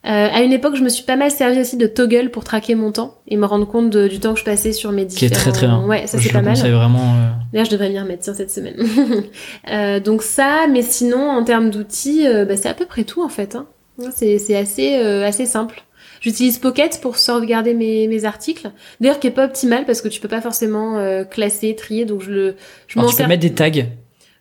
Euh, 0.03 0.28
à 0.34 0.41
une 0.41 0.52
époque, 0.52 0.76
je 0.76 0.82
me 0.84 0.90
suis 0.90 1.03
pas 1.03 1.15
mal 1.15 1.30
servi 1.30 1.60
aussi 1.60 1.78
de 1.78 1.86
Toggle 1.86 2.32
pour 2.32 2.44
traquer 2.44 2.73
mon 2.73 2.91
temps 2.91 3.19
et 3.28 3.38
me 3.38 3.45
rendre 3.45 3.68
compte 3.68 3.90
de- 3.91 4.07
du 4.07 4.19
temps 4.19 4.34
que 4.34 4.40
je 4.40 4.45
passais 4.45 4.72
sur 4.73 4.91
mes 4.91 5.06
différents... 5.06 5.19
Qui 5.19 5.26
est 5.34 5.36
très 5.38 5.52
très 5.52 5.68
bien. 5.68 5.86
Ouais, 5.86 6.07
ça 6.07 6.18
c'est 6.19 6.32
pas 6.34 6.41
mal. 6.41 6.56
vraiment. 6.57 7.14
euh, 7.15 7.30
D'ailleurs, 7.53 7.65
je 7.68 7.72
devrais 7.72 7.90
m'y 7.90 7.99
remettre 7.99 8.23
tiens, 8.23 8.34
cette 8.34 8.52
semaine. 8.52 8.76
Euh, 9.72 9.99
donc 9.99 10.23
ça, 10.23 10.65
mais 10.72 10.82
sinon, 10.82 11.30
en 11.30 11.44
termes 11.44 11.69
d'outils, 11.69 12.28
euh, 12.28 12.45
bah, 12.45 12.57
c'est 12.57 12.68
à 12.69 12.73
peu 12.73 12.86
près 12.86 13.03
tout 13.03 13.23
en 13.23 13.30
fait. 13.30 13.56
Hein. 13.56 13.68
C'est 14.15 14.56
assez, 14.56 14.95
euh, 14.95 15.23
assez 15.26 15.45
simple. 15.45 15.84
J'utilise 16.19 16.57
Pocket 16.57 16.99
pour 17.02 17.18
sauvegarder 17.18 17.73
mes, 17.76 18.07
mes 18.07 18.26
articles. 18.26 18.72
D'ailleurs, 18.99 19.19
qui 19.19 19.28
est 19.28 19.32
pas 19.32 19.45
optimal 19.45 19.86
parce 19.86 20.02
que 20.02 20.07
tu 20.07 20.19
peux 20.19 20.28
pas 20.28 20.41
forcément 20.41 20.98
euh, 20.98 21.23
classer, 21.23 21.76
trier, 21.76 22.06
donc 22.06 22.22
je 22.22 22.32
le, 22.32 22.56
je 22.88 22.98
alors, 22.99 23.11
tu 23.11 23.22
peux 23.22 23.28
mettre 23.28 23.41
des 23.41 23.53
tags. 23.53 23.72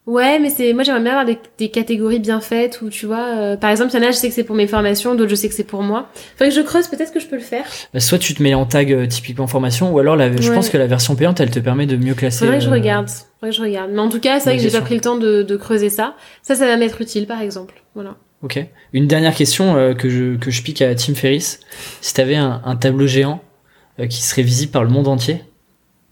Ouais, 0.07 0.39
mais 0.41 0.51
c'est, 0.51 0.73
moi 0.73 0.83
j'aimerais 0.83 1.03
bien 1.03 1.11
avoir 1.13 1.27
des, 1.27 1.39
des 1.59 1.69
catégories 1.71 2.19
bien 2.19 2.41
faites 2.41 2.81
où 2.83 2.89
tu 2.89 3.07
vois, 3.07 3.37
euh, 3.37 3.57
par 3.57 3.71
exemple, 3.71 3.93
il 3.95 4.03
y 4.03 4.05
en 4.05 4.09
a, 4.09 4.11
je 4.11 4.17
sais 4.17 4.29
que 4.29 4.35
c'est 4.35 4.45
pour 4.45 4.57
mes 4.57 4.67
formations, 4.67 5.15
d'autres 5.15 5.31
je 5.31 5.35
sais 5.37 5.49
que 5.49 5.55
c'est 5.55 5.63
pour 5.63 5.83
moi. 5.83 6.09
Faudrait 6.37 6.49
que 6.49 6.55
je 6.57 6.63
creuse, 6.63 6.89
peut-être 6.89 7.13
que 7.13 7.21
je 7.21 7.27
peux 7.27 7.37
le 7.37 7.43
faire. 7.43 7.65
Bah, 7.95 8.01
soit 8.01 8.19
tu 8.19 8.35
te 8.35 8.43
mets 8.43 8.55
en 8.55 8.65
tag 8.67 8.93
euh, 8.93 9.07
typiquement 9.07 9.47
formation, 9.47 9.93
ou 9.93 9.99
alors 9.99 10.17
la, 10.17 10.35
je 10.35 10.49
Ouais. 10.49 10.55
pense 10.55 10.69
que 10.71 10.79
la 10.79 10.87
version 10.87 11.15
payante, 11.17 11.39
elle 11.39 11.51
te 11.51 11.61
permet 11.61 11.87
de 11.87 11.97
mieux 11.97 12.15
classer. 12.15 12.41
Faudrait 12.47 12.59
que 12.59 12.65
je 12.65 12.71
euh, 12.71 12.73
regarde. 12.73 13.09
Faudrait 13.09 13.51
que 13.51 13.57
je 13.57 13.63
regarde. 13.63 13.91
Mais 13.93 14.01
en 14.01 14.09
tout 14.09 14.21
cas, 14.21 14.41
c'est 14.41 14.51
vrai 14.51 14.57
que 14.57 14.63
j'ai 14.63 14.71
pas 14.71 14.81
pris 14.81 14.95
le 14.95 15.01
temps 15.03 15.17
de, 15.19 15.43
de 15.43 15.57
creuser 15.57 15.91
ça. 15.91 16.17
Ça, 16.43 16.55
ça 16.57 16.67
va 16.67 16.77
m'être 16.77 17.01
utile, 17.01 17.27
par 17.27 17.41
exemple. 17.43 17.75
Voilà. 17.95 18.17
Ok. 18.43 18.59
Une 18.95 19.07
dernière 19.07 19.35
question 19.35 19.77
euh, 19.77 19.93
que 19.95 20.09
je 20.09 20.37
que 20.39 20.51
je 20.51 20.63
pique 20.63 20.81
à 20.83 20.95
Tim 20.95 21.15
Ferriss. 21.15 21.61
Si 22.01 22.15
t'avais 22.15 22.37
un, 22.37 22.63
un 22.65 22.75
tableau 22.75 23.07
géant 23.07 23.43
euh, 24.01 24.07
qui 24.07 24.23
serait 24.23 24.43
visible 24.43 24.73
par 24.73 24.83
le 24.83 24.89
monde 24.91 25.09
entier 25.09 25.45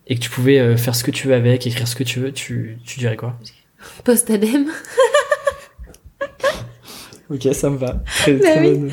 et 0.07 0.15
que 0.15 0.21
tu 0.21 0.29
pouvais 0.31 0.59
euh, 0.59 0.77
faire 0.77 0.95
ce 0.95 1.03
que 1.03 1.11
tu 1.11 1.27
veux 1.27 1.35
avec, 1.35 1.67
écrire 1.67 1.89
ce 1.89 1.97
que 1.97 2.05
tu 2.05 2.21
veux, 2.21 2.31
tu 2.33 2.79
tu 2.85 2.99
dirais 3.01 3.17
quoi? 3.17 3.35
Post-adem. 4.05 4.71
Ok, 7.31 7.47
ça 7.53 7.69
me 7.69 7.77
va. 7.77 7.97
Très, 8.21 8.33
Bah 8.33 8.41
très 8.53 8.61
oui. 8.61 8.71
bonne. 8.79 8.93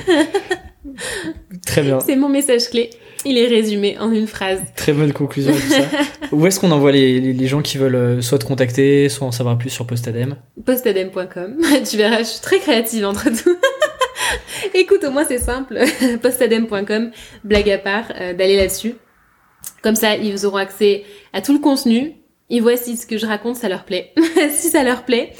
très 1.65 1.81
bien. 1.83 2.01
C'est 2.01 2.17
mon 2.17 2.27
message 2.27 2.69
clé. 2.69 2.89
Il 3.23 3.37
est 3.37 3.47
résumé 3.47 3.97
en 3.97 4.11
une 4.11 4.27
phrase. 4.27 4.59
Très 4.75 4.91
bonne 4.91 5.13
conclusion 5.13 5.53
à 5.53 5.55
tout 5.55 5.61
ça. 5.69 5.83
Où 6.33 6.45
est-ce 6.45 6.59
qu'on 6.59 6.71
envoie 6.71 6.91
les, 6.91 7.21
les, 7.21 7.31
les 7.31 7.47
gens 7.47 7.61
qui 7.61 7.77
veulent 7.77 7.95
euh, 7.95 8.21
soit 8.21 8.37
te 8.37 8.43
contacter, 8.45 9.07
soit 9.07 9.25
en 9.25 9.31
savoir 9.31 9.57
plus 9.57 9.69
sur 9.69 9.87
Postadem? 9.87 10.35
Postadem.com. 10.65 11.61
tu 11.89 11.95
verras, 11.95 12.19
je 12.19 12.23
suis 12.25 12.41
très 12.41 12.59
créative 12.59 13.05
entre 13.05 13.29
tout. 13.29 13.55
Écoute, 14.73 15.05
au 15.05 15.11
moins 15.11 15.23
c'est 15.25 15.39
simple. 15.39 15.79
Postadem.com. 16.21 17.11
Blague 17.45 17.69
à 17.69 17.77
part, 17.77 18.11
euh, 18.19 18.33
d'aller 18.33 18.57
là-dessus. 18.57 18.95
Comme 19.81 19.95
ça, 19.95 20.17
ils 20.17 20.45
auront 20.45 20.57
accès 20.57 21.05
à 21.31 21.41
tout 21.41 21.53
le 21.53 21.59
contenu. 21.59 22.15
Voient 22.49 22.77
si 22.77 22.97
ce 22.97 23.05
que 23.05 23.17
je 23.17 23.25
raconte, 23.25 23.55
ça 23.55 23.69
leur 23.69 23.85
plaît. 23.85 24.13
si 24.51 24.69
ça 24.69 24.83
leur 24.83 25.03
plaît, 25.03 25.33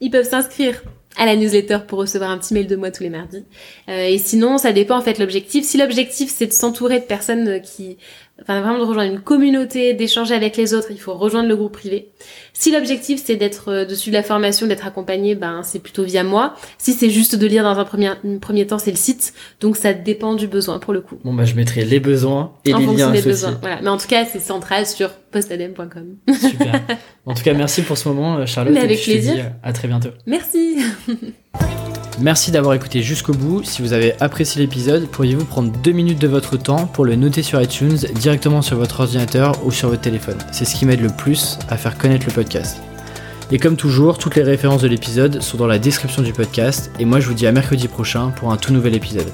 ils 0.00 0.10
peuvent 0.10 0.28
s'inscrire 0.28 0.82
à 1.16 1.26
la 1.26 1.36
newsletter 1.36 1.78
pour 1.88 1.98
recevoir 1.98 2.30
un 2.30 2.38
petit 2.38 2.54
mail 2.54 2.66
de 2.66 2.76
moi 2.76 2.90
tous 2.90 3.02
les 3.02 3.10
mardis. 3.10 3.44
Euh, 3.88 4.06
et 4.06 4.18
sinon, 4.18 4.58
ça 4.58 4.72
dépend 4.72 4.96
en 4.96 5.02
fait 5.02 5.18
l'objectif. 5.18 5.64
Si 5.64 5.76
l'objectif 5.76 6.30
c'est 6.34 6.46
de 6.46 6.52
s'entourer 6.52 7.00
de 7.00 7.04
personnes 7.04 7.60
qui, 7.60 7.98
enfin 8.42 8.60
vraiment 8.60 8.78
de 8.78 8.84
rejoindre 8.84 9.12
une 9.12 9.20
communauté, 9.20 9.94
d'échanger 9.94 10.34
avec 10.34 10.56
les 10.56 10.74
autres, 10.74 10.88
il 10.90 11.00
faut 11.00 11.14
rejoindre 11.14 11.48
le 11.48 11.56
groupe 11.56 11.72
privé. 11.72 12.10
Si 12.52 12.72
l'objectif 12.72 13.22
c'est 13.24 13.36
d'être 13.36 13.70
euh, 13.70 13.84
dessus 13.84 14.10
de 14.10 14.14
la 14.14 14.22
formation, 14.22 14.66
d'être 14.66 14.86
accompagné, 14.86 15.34
ben 15.34 15.62
c'est 15.62 15.78
plutôt 15.78 16.02
via 16.04 16.24
moi. 16.24 16.54
Si 16.78 16.92
c'est 16.92 17.10
juste 17.10 17.36
de 17.36 17.46
lire 17.46 17.62
dans 17.62 17.78
un 17.78 17.84
premier, 17.84 18.08
un 18.08 18.38
premier 18.40 18.66
temps, 18.66 18.78
c'est 18.78 18.90
le 18.90 18.96
site. 18.96 19.32
Donc 19.60 19.76
ça 19.76 19.92
dépend 19.92 20.34
du 20.34 20.46
besoin 20.46 20.78
pour 20.78 20.92
le 20.92 21.00
coup. 21.00 21.16
Bon 21.24 21.34
bah 21.34 21.44
je 21.44 21.54
mettrai 21.54 21.84
les 21.84 22.00
besoins 22.00 22.52
et 22.64 22.74
en 22.74 22.78
les 22.78 22.86
liens 22.86 23.10
des 23.10 23.22
besoins. 23.22 23.58
Voilà. 23.60 23.80
Mais 23.82 23.88
en 23.88 23.96
tout 23.98 24.08
cas, 24.08 24.24
c'est 24.24 24.40
central 24.40 24.86
sur 24.86 25.10
postadem.com. 25.30 26.16
Super. 26.34 26.80
En 27.26 27.34
tout 27.34 27.42
cas, 27.42 27.54
merci 27.54 27.82
pour 27.82 27.96
ce 27.98 28.08
moment, 28.08 28.38
euh, 28.38 28.46
Charlotte. 28.46 28.74
Mais 28.74 28.80
et 28.80 28.84
avec 28.84 29.00
puis 29.00 29.12
je 29.12 29.16
te 29.18 29.22
plaisir. 29.22 29.34
dis, 29.34 29.40
euh, 29.40 29.50
à 29.62 29.72
très 29.72 29.86
bientôt. 29.88 30.10
Merci. 30.26 30.78
Merci 32.20 32.50
d'avoir 32.50 32.74
écouté 32.74 33.02
jusqu'au 33.02 33.32
bout. 33.32 33.64
Si 33.64 33.80
vous 33.80 33.94
avez 33.94 34.12
apprécié 34.20 34.60
l'épisode, 34.60 35.08
pourriez-vous 35.08 35.46
prendre 35.46 35.72
deux 35.82 35.92
minutes 35.92 36.20
de 36.20 36.28
votre 36.28 36.58
temps 36.58 36.86
pour 36.86 37.06
le 37.06 37.16
noter 37.16 37.42
sur 37.42 37.62
iTunes 37.62 37.96
directement 38.14 38.60
sur 38.60 38.76
votre 38.76 39.00
ordinateur 39.00 39.54
ou 39.64 39.70
sur 39.70 39.88
votre 39.88 40.02
téléphone? 40.02 40.36
C'est 40.52 40.66
ce 40.66 40.74
qui 40.74 40.84
m'aide 40.84 41.00
le 41.00 41.08
plus 41.08 41.58
à 41.70 41.78
faire 41.78 41.96
connaître 41.96 42.26
le 42.26 42.32
podcast. 42.32 42.82
Et 43.50 43.58
comme 43.58 43.76
toujours, 43.76 44.18
toutes 44.18 44.36
les 44.36 44.42
références 44.42 44.82
de 44.82 44.88
l'épisode 44.88 45.40
sont 45.40 45.56
dans 45.56 45.66
la 45.66 45.78
description 45.78 46.22
du 46.22 46.34
podcast. 46.34 46.90
Et 46.98 47.06
moi, 47.06 47.20
je 47.20 47.26
vous 47.26 47.34
dis 47.34 47.46
à 47.46 47.52
mercredi 47.52 47.88
prochain 47.88 48.28
pour 48.36 48.52
un 48.52 48.58
tout 48.58 48.74
nouvel 48.74 48.94
épisode. 48.94 49.30